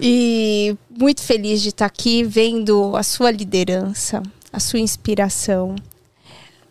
E 0.00 0.76
muito 0.98 1.22
feliz 1.22 1.62
de 1.62 1.68
estar 1.68 1.86
aqui 1.86 2.24
vendo 2.24 2.96
a 2.96 3.02
sua 3.04 3.30
liderança, 3.30 4.22
a 4.52 4.58
sua 4.58 4.80
inspiração, 4.80 5.76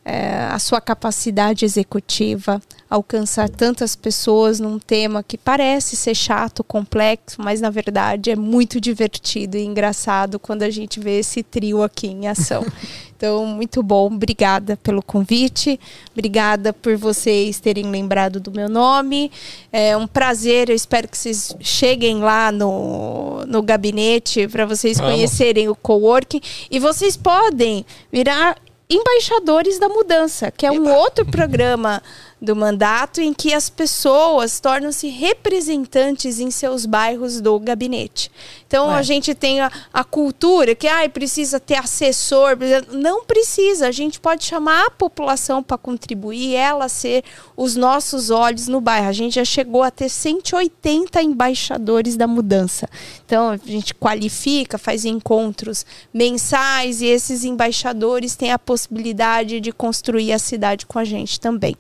é, 0.04 0.48
a 0.52 0.60
sua 0.60 0.82
capacidade 0.82 1.64
executiva, 1.66 2.62
alcançar 2.90 3.50
tantas 3.50 3.96
pessoas 3.96 4.60
num 4.60 4.78
tema 4.78 5.24
que 5.24 5.38
parece 5.38 5.96
ser 5.96 6.16
chato, 6.16 6.64
complexo, 6.64 7.42
mas 7.42 7.62
na 7.62 7.70
verdade 7.70 8.32
é 8.32 8.36
muito 8.36 8.80
divertido 8.80 9.58
e 9.58 9.66
engraçado 9.66 10.40
quando 10.40 10.64
a 10.64 10.70
gente 10.70 11.00
vê 11.00 11.20
esse 11.20 11.42
trio 11.42 11.82
aqui 11.84 12.08
em 12.08 12.28
ação. 12.28 12.66
Então, 13.18 13.46
muito 13.46 13.82
bom. 13.82 14.08
Obrigada 14.08 14.78
pelo 14.78 15.02
convite. 15.02 15.80
Obrigada 16.12 16.74
por 16.74 16.98
vocês 16.98 17.60
terem 17.60 17.86
lembrado 17.86 18.40
do 18.40 18.52
meu 18.52 18.68
nome. 18.68 19.32
É 19.72 19.96
um 19.96 20.06
prazer. 20.06 20.70
Eu 20.70 20.76
espero 20.76 21.08
que 21.08 21.18
vocês 21.18 21.56
cheguem 21.62 22.20
lá 22.20 22.52
no, 22.52 23.46
no 23.48 23.62
gabinete 23.62 24.48
para 24.50 24.66
vocês 24.66 24.98
Vamos. 24.98 25.14
conhecerem 25.14 25.70
o 25.70 25.76
coworking. 25.76 26.42
E 26.70 26.78
vocês 26.78 27.16
podem 27.16 27.86
virar 28.12 28.58
embaixadores 28.90 29.80
da 29.80 29.90
mudança, 29.90 30.52
que 30.52 30.66
é 30.66 30.72
um 30.72 30.94
outro 30.94 31.26
programa 31.26 32.04
do 32.46 32.56
mandato 32.56 33.20
em 33.20 33.34
que 33.34 33.54
as 33.54 33.70
pessoas 33.70 34.60
tornam-se 34.60 35.10
representantes 35.10 36.40
em 36.40 36.52
seus 36.52 36.86
bairros 36.86 37.42
do 37.42 37.60
gabinete. 37.60 38.32
Então 38.68 38.88
Ué. 38.88 38.96
a 38.96 39.02
gente 39.02 39.34
tem 39.34 39.62
a, 39.62 39.72
a 39.94 40.04
cultura 40.04 40.76
que 40.76 40.88
ai, 40.88 41.10
precisa 41.10 41.60
ter 41.60 41.76
assessor, 41.76 42.58
não 42.92 43.26
precisa, 43.26 43.88
a 43.88 43.92
gente 43.92 44.20
pode 44.20 44.46
chamar 44.46 44.86
a 44.88 44.92
população 44.92 45.64
para 45.64 45.78
contribuir, 45.78 46.56
ela 46.56 46.88
ser 46.88 47.24
os 47.58 47.76
nossos 47.76 48.30
olhos 48.30 48.68
no 48.68 48.80
bairro. 48.80 49.10
A 49.10 49.14
gente 49.14 49.36
já 49.36 49.46
chegou 49.46 49.82
a 49.84 49.92
ter 49.92 50.10
180 50.10 51.22
embaixadores 51.22 52.16
da 52.16 52.28
mudança. 52.28 52.88
Então 53.26 53.50
a 53.50 53.58
gente 53.58 53.94
qualifica, 53.94 54.78
faz 54.78 55.06
encontros 55.06 55.86
mensais 56.14 57.02
e 57.02 57.06
esses 57.06 57.44
embaixadores 57.44 58.36
têm 58.36 58.52
a 58.52 58.60
possibilidade 58.60 59.60
de 59.60 59.72
construir 59.72 60.32
a 60.32 60.40
cidade 60.40 60.86
com 60.86 61.00
a 61.00 61.04
gente 61.04 61.40
também. 61.40 61.76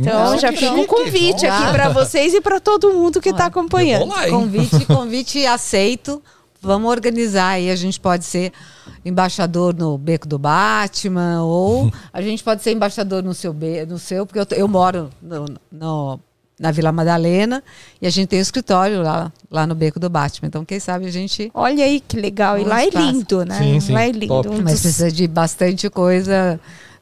Então 0.00 0.18
Nossa, 0.24 0.38
já 0.38 0.52
fica 0.52 0.72
um 0.72 0.86
convite 0.86 1.46
Vamos 1.46 1.62
aqui 1.62 1.72
para 1.72 1.88
vocês 1.90 2.32
e 2.34 2.40
para 2.40 2.58
todo 2.60 2.92
mundo 2.92 3.20
que 3.20 3.28
está 3.30 3.46
acompanhando. 3.46 4.06
lá? 4.08 4.28
Convite, 4.28 4.84
convite 4.86 5.46
aceito. 5.46 6.22
Vamos 6.62 6.90
organizar 6.90 7.48
aí. 7.50 7.70
A 7.70 7.76
gente 7.76 7.98
pode 8.00 8.24
ser 8.24 8.52
embaixador 9.04 9.74
no 9.74 9.96
Beco 9.96 10.28
do 10.28 10.38
Batman, 10.38 11.42
ou 11.42 11.90
a 12.12 12.20
gente 12.20 12.42
pode 12.44 12.62
ser 12.62 12.72
embaixador 12.72 13.22
no 13.22 13.32
seu, 13.34 13.54
no 13.88 13.98
seu 13.98 14.26
porque 14.26 14.38
eu, 14.40 14.46
eu 14.58 14.68
moro 14.68 15.10
no, 15.22 15.46
no- 15.72 16.20
na 16.58 16.70
Vila 16.70 16.92
Madalena 16.92 17.64
e 18.02 18.06
a 18.06 18.10
gente 18.10 18.28
tem 18.28 18.38
um 18.38 18.42
escritório 18.42 19.00
lá, 19.02 19.32
lá 19.50 19.66
no 19.66 19.74
Beco 19.74 19.98
do 19.98 20.10
Batman. 20.10 20.48
Então, 20.48 20.62
quem 20.62 20.78
sabe 20.78 21.06
a 21.06 21.10
gente. 21.10 21.50
Olha 21.54 21.82
aí 21.84 22.00
que 22.00 22.20
legal. 22.20 22.58
E 22.58 22.64
lá 22.64 22.82
é 22.84 22.90
lindo, 22.90 23.46
né? 23.46 23.56
Sim, 23.58 23.80
sim, 23.80 23.92
Lá 23.94 24.02
é 24.02 24.10
lindo. 24.12 24.26
top. 24.26 24.48
Mas 24.62 24.80
precisa 24.80 25.10
de 25.10 25.26
bastante 25.26 25.88
coisa 25.88 26.60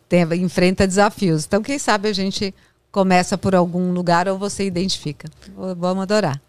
tem, 0.08 0.22
enfrenta 0.40 0.86
desafios. 0.86 1.44
Então, 1.44 1.60
quem 1.60 1.76
sabe 1.78 2.08
a 2.08 2.12
gente 2.12 2.54
começa 2.90 3.36
por 3.36 3.54
algum 3.54 3.92
lugar 3.92 4.28
ou 4.28 4.38
você 4.38 4.64
identifica. 4.64 5.28
Vamos 5.76 6.02
adorar. 6.02 6.40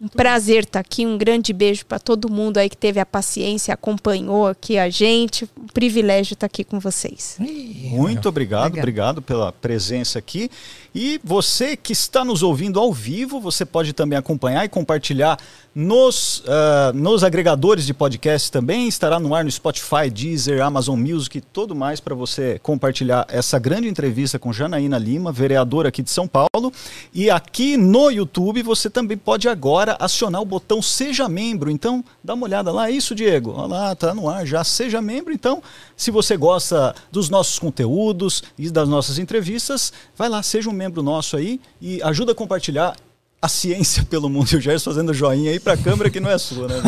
Um 0.00 0.08
prazer 0.08 0.64
estar 0.64 0.80
aqui, 0.80 1.06
um 1.06 1.16
grande 1.16 1.52
beijo 1.52 1.86
para 1.86 1.96
todo 1.96 2.28
mundo 2.28 2.58
aí 2.58 2.68
que 2.68 2.76
teve 2.76 2.98
a 2.98 3.06
paciência, 3.06 3.72
acompanhou 3.72 4.48
aqui 4.48 4.76
a 4.76 4.90
gente. 4.90 5.48
Um 5.56 5.68
privilégio 5.68 6.34
estar 6.34 6.46
aqui 6.46 6.64
com 6.64 6.80
vocês. 6.80 7.36
Muito 7.38 8.28
obrigado, 8.28 8.72
Legal. 8.72 8.82
obrigado 8.82 9.22
pela 9.22 9.52
presença 9.52 10.18
aqui. 10.18 10.50
E 10.94 11.20
você 11.24 11.76
que 11.76 11.92
está 11.92 12.24
nos 12.24 12.42
ouvindo 12.42 12.78
ao 12.78 12.92
vivo, 12.92 13.40
você 13.40 13.64
pode 13.64 13.92
também 13.92 14.18
acompanhar 14.18 14.64
e 14.64 14.68
compartilhar 14.68 15.38
nos, 15.74 16.42
ah, 16.46 16.92
nos 16.94 17.24
agregadores 17.24 17.86
de 17.86 17.94
podcast 17.94 18.52
também. 18.52 18.86
Estará 18.88 19.18
no 19.18 19.34
ar 19.34 19.44
no 19.44 19.50
Spotify, 19.50 20.10
Deezer, 20.12 20.62
Amazon 20.62 21.00
Music 21.00 21.38
e 21.38 21.40
tudo 21.40 21.74
mais 21.74 21.98
para 21.98 22.14
você 22.14 22.60
compartilhar 22.62 23.26
essa 23.28 23.58
grande 23.58 23.88
entrevista 23.88 24.38
com 24.38 24.52
Janaína 24.52 24.98
Lima, 24.98 25.32
vereadora 25.32 25.88
aqui 25.88 26.02
de 26.02 26.10
São 26.10 26.28
Paulo. 26.28 26.72
E 27.14 27.30
aqui 27.30 27.76
no 27.76 28.10
YouTube 28.10 28.62
você 28.62 28.90
também 28.90 29.16
pode 29.16 29.48
agora 29.48 29.96
acionar 29.98 30.42
o 30.42 30.46
botão 30.46 30.82
Seja 30.82 31.28
Membro. 31.28 31.70
Então, 31.70 32.04
dá 32.22 32.34
uma 32.34 32.44
olhada 32.44 32.70
lá. 32.70 32.88
É 32.88 32.92
Isso, 32.92 33.14
Diego. 33.14 33.52
Olha 33.52 33.66
lá, 33.66 33.94
tá 33.94 34.14
no 34.14 34.28
ar 34.28 34.46
já. 34.46 34.62
Seja 34.62 35.00
membro. 35.00 35.32
Então, 35.32 35.62
se 35.96 36.10
você 36.10 36.36
gosta 36.36 36.94
dos 37.10 37.30
nossos 37.30 37.58
conteúdos 37.58 38.42
e 38.58 38.68
das 38.70 38.88
nossas 38.88 39.18
entrevistas, 39.18 39.92
vai 40.16 40.28
lá, 40.28 40.42
seja 40.42 40.68
um 40.68 40.72
membro 40.72 40.81
nosso 40.88 41.36
aí 41.36 41.60
e 41.80 42.02
ajuda 42.02 42.32
a 42.32 42.34
compartilhar 42.34 42.96
a 43.40 43.48
ciência 43.48 44.04
pelo 44.10 44.28
mundo. 44.28 44.52
E 44.52 44.56
o 44.56 44.60
Jair 44.60 44.80
fazendo 44.80 45.12
joinha 45.12 45.50
aí 45.50 45.60
para 45.60 45.74
a 45.74 45.76
câmera 45.76 46.08
que 46.10 46.20
não 46.20 46.30
é 46.30 46.38
sua, 46.38 46.68
né? 46.68 46.82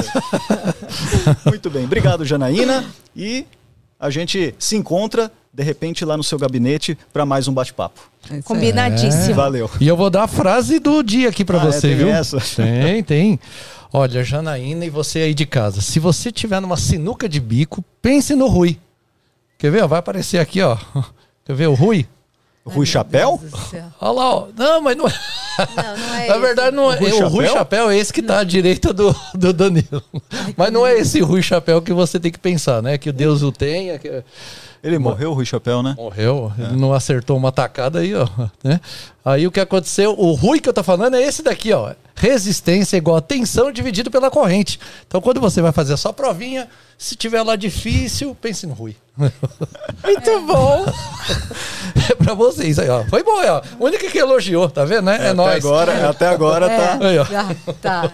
Muito 1.46 1.70
bem. 1.70 1.84
Obrigado, 1.84 2.24
Janaína. 2.24 2.84
E 3.16 3.44
a 3.98 4.10
gente 4.10 4.54
se 4.58 4.76
encontra, 4.76 5.30
de 5.52 5.62
repente, 5.62 6.04
lá 6.04 6.16
no 6.16 6.22
seu 6.24 6.38
gabinete 6.38 6.96
para 7.12 7.24
mais 7.24 7.48
um 7.48 7.52
bate-papo. 7.52 8.00
É. 8.30 8.40
Combinadíssimo. 8.42 9.34
Valeu. 9.34 9.70
E 9.80 9.86
eu 9.86 9.96
vou 9.96 10.10
dar 10.10 10.24
a 10.24 10.28
frase 10.28 10.78
do 10.78 11.02
dia 11.02 11.28
aqui 11.28 11.44
pra 11.44 11.60
Ah, 11.60 11.66
é, 11.68 11.72
você, 11.72 11.88
tem 11.88 11.96
viu? 11.96 12.08
essa? 12.08 12.38
Tem, 12.40 13.02
tem. 13.02 13.40
Olha, 13.92 14.24
Janaína 14.24 14.84
e 14.84 14.90
você 14.90 15.20
aí 15.20 15.34
de 15.34 15.46
casa, 15.46 15.80
se 15.80 16.00
você 16.00 16.32
tiver 16.32 16.60
numa 16.60 16.76
sinuca 16.76 17.28
de 17.28 17.38
bico, 17.38 17.84
pense 18.02 18.34
no 18.34 18.48
Rui. 18.48 18.76
Quer 19.56 19.70
ver? 19.70 19.86
Vai 19.86 20.00
aparecer 20.00 20.38
aqui, 20.38 20.60
ó. 20.60 20.76
Quer 21.44 21.54
ver 21.54 21.68
o 21.68 21.74
Rui? 21.74 22.06
Rui 22.66 22.86
Chapéu? 22.86 23.38
Do 23.42 23.58
céu. 23.58 23.84
Olha 24.00 24.12
lá, 24.12 24.34
ó. 24.36 24.48
Não, 24.56 24.80
mas 24.80 24.96
não 24.96 25.06
é. 25.06 25.12
Não, 25.76 25.96
não 25.96 26.14
é 26.14 26.28
Na 26.28 26.38
verdade, 26.38 26.74
não 26.76 26.90
é. 26.90 26.96
O 26.96 26.98
Rui 26.98 27.12
O 27.12 27.28
Rui 27.28 27.44
Chapéu? 27.44 27.58
Chapéu 27.58 27.90
é 27.90 27.98
esse 27.98 28.12
que 28.12 28.22
tá 28.22 28.38
à 28.38 28.44
direita 28.44 28.92
do, 28.92 29.14
do 29.34 29.52
Danilo. 29.52 30.02
Mas 30.56 30.72
não 30.72 30.86
é 30.86 30.94
esse 30.98 31.20
Rui 31.20 31.42
Chapéu 31.42 31.82
que 31.82 31.92
você 31.92 32.18
tem 32.18 32.32
que 32.32 32.38
pensar, 32.38 32.82
né? 32.82 32.96
Que 32.96 33.10
o 33.10 33.12
Deus 33.12 33.42
o 33.42 33.52
tenha. 33.52 33.98
Que... 33.98 34.24
Ele 34.82 34.98
morreu, 34.98 35.34
Rui 35.34 35.44
Chapéu, 35.44 35.82
né? 35.82 35.94
Morreu, 35.96 36.52
ele 36.58 36.76
não 36.76 36.94
acertou 36.94 37.36
uma 37.36 37.52
tacada 37.52 38.00
aí, 38.00 38.14
ó. 38.14 38.26
Né? 38.62 38.80
Aí 39.24 39.46
o 39.46 39.52
que 39.52 39.60
aconteceu? 39.60 40.14
O 40.18 40.32
Rui 40.32 40.58
que 40.58 40.68
eu 40.68 40.74
tô 40.74 40.82
falando 40.82 41.16
é 41.16 41.22
esse 41.22 41.42
daqui, 41.42 41.72
ó. 41.72 41.94
Resistência 42.14 42.96
igual 42.96 43.16
a 43.16 43.20
tensão 43.20 43.70
dividido 43.70 44.10
pela 44.10 44.30
corrente. 44.30 44.78
Então, 45.06 45.20
quando 45.20 45.40
você 45.40 45.60
vai 45.60 45.72
fazer 45.72 45.94
a 45.94 45.96
sua 45.96 46.12
provinha, 46.12 46.68
se 46.96 47.14
tiver 47.14 47.42
lá 47.42 47.56
difícil, 47.56 48.34
pense 48.40 48.66
no 48.66 48.72
Rui. 48.72 48.96
Muito 49.16 50.40
bom. 50.46 50.86
É 52.10 52.14
pra 52.14 52.34
vocês 52.34 52.78
aí, 52.78 52.88
ó. 52.90 53.02
Foi 53.04 53.22
bom, 53.22 53.40
ó. 53.42 53.62
O 53.78 53.86
único 53.86 54.10
que 54.10 54.18
elogiou, 54.18 54.68
tá 54.68 54.84
vendo, 54.84 55.06
né? 55.06 55.12
É, 55.14 55.16
até 55.16 55.32
nóis. 55.32 55.64
agora, 55.64 56.10
até 56.10 56.26
agora 56.28 56.68
tá. 56.68 56.98
Aí, 57.00 57.18
ó. 57.18 57.22
Ah, 57.22 57.72
tá. 57.80 58.10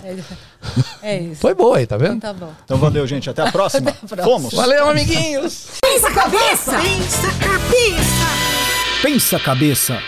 É 1.03 1.19
isso. 1.19 1.41
Foi 1.41 1.55
boa 1.55 1.79
aí, 1.79 1.87
tá 1.87 1.97
vendo? 1.97 2.21
Tá 2.21 2.33
bom. 2.33 2.53
Então 2.65 2.79
valeu, 2.79 3.05
gente. 3.07 3.29
Até 3.29 3.43
a 3.43 3.51
próxima. 3.51 3.91
Até 3.91 3.99
a 4.05 4.09
próxima. 4.09 4.23
Fomos. 4.23 4.55
Valeu, 4.55 4.89
amiguinhos! 4.89 5.67
Pensa 5.83 6.11
cabeça! 6.13 6.73
Pensa 6.79 7.29
cabeça! 7.41 9.03
Pensa 9.03 9.41
cabeça. 9.41 9.99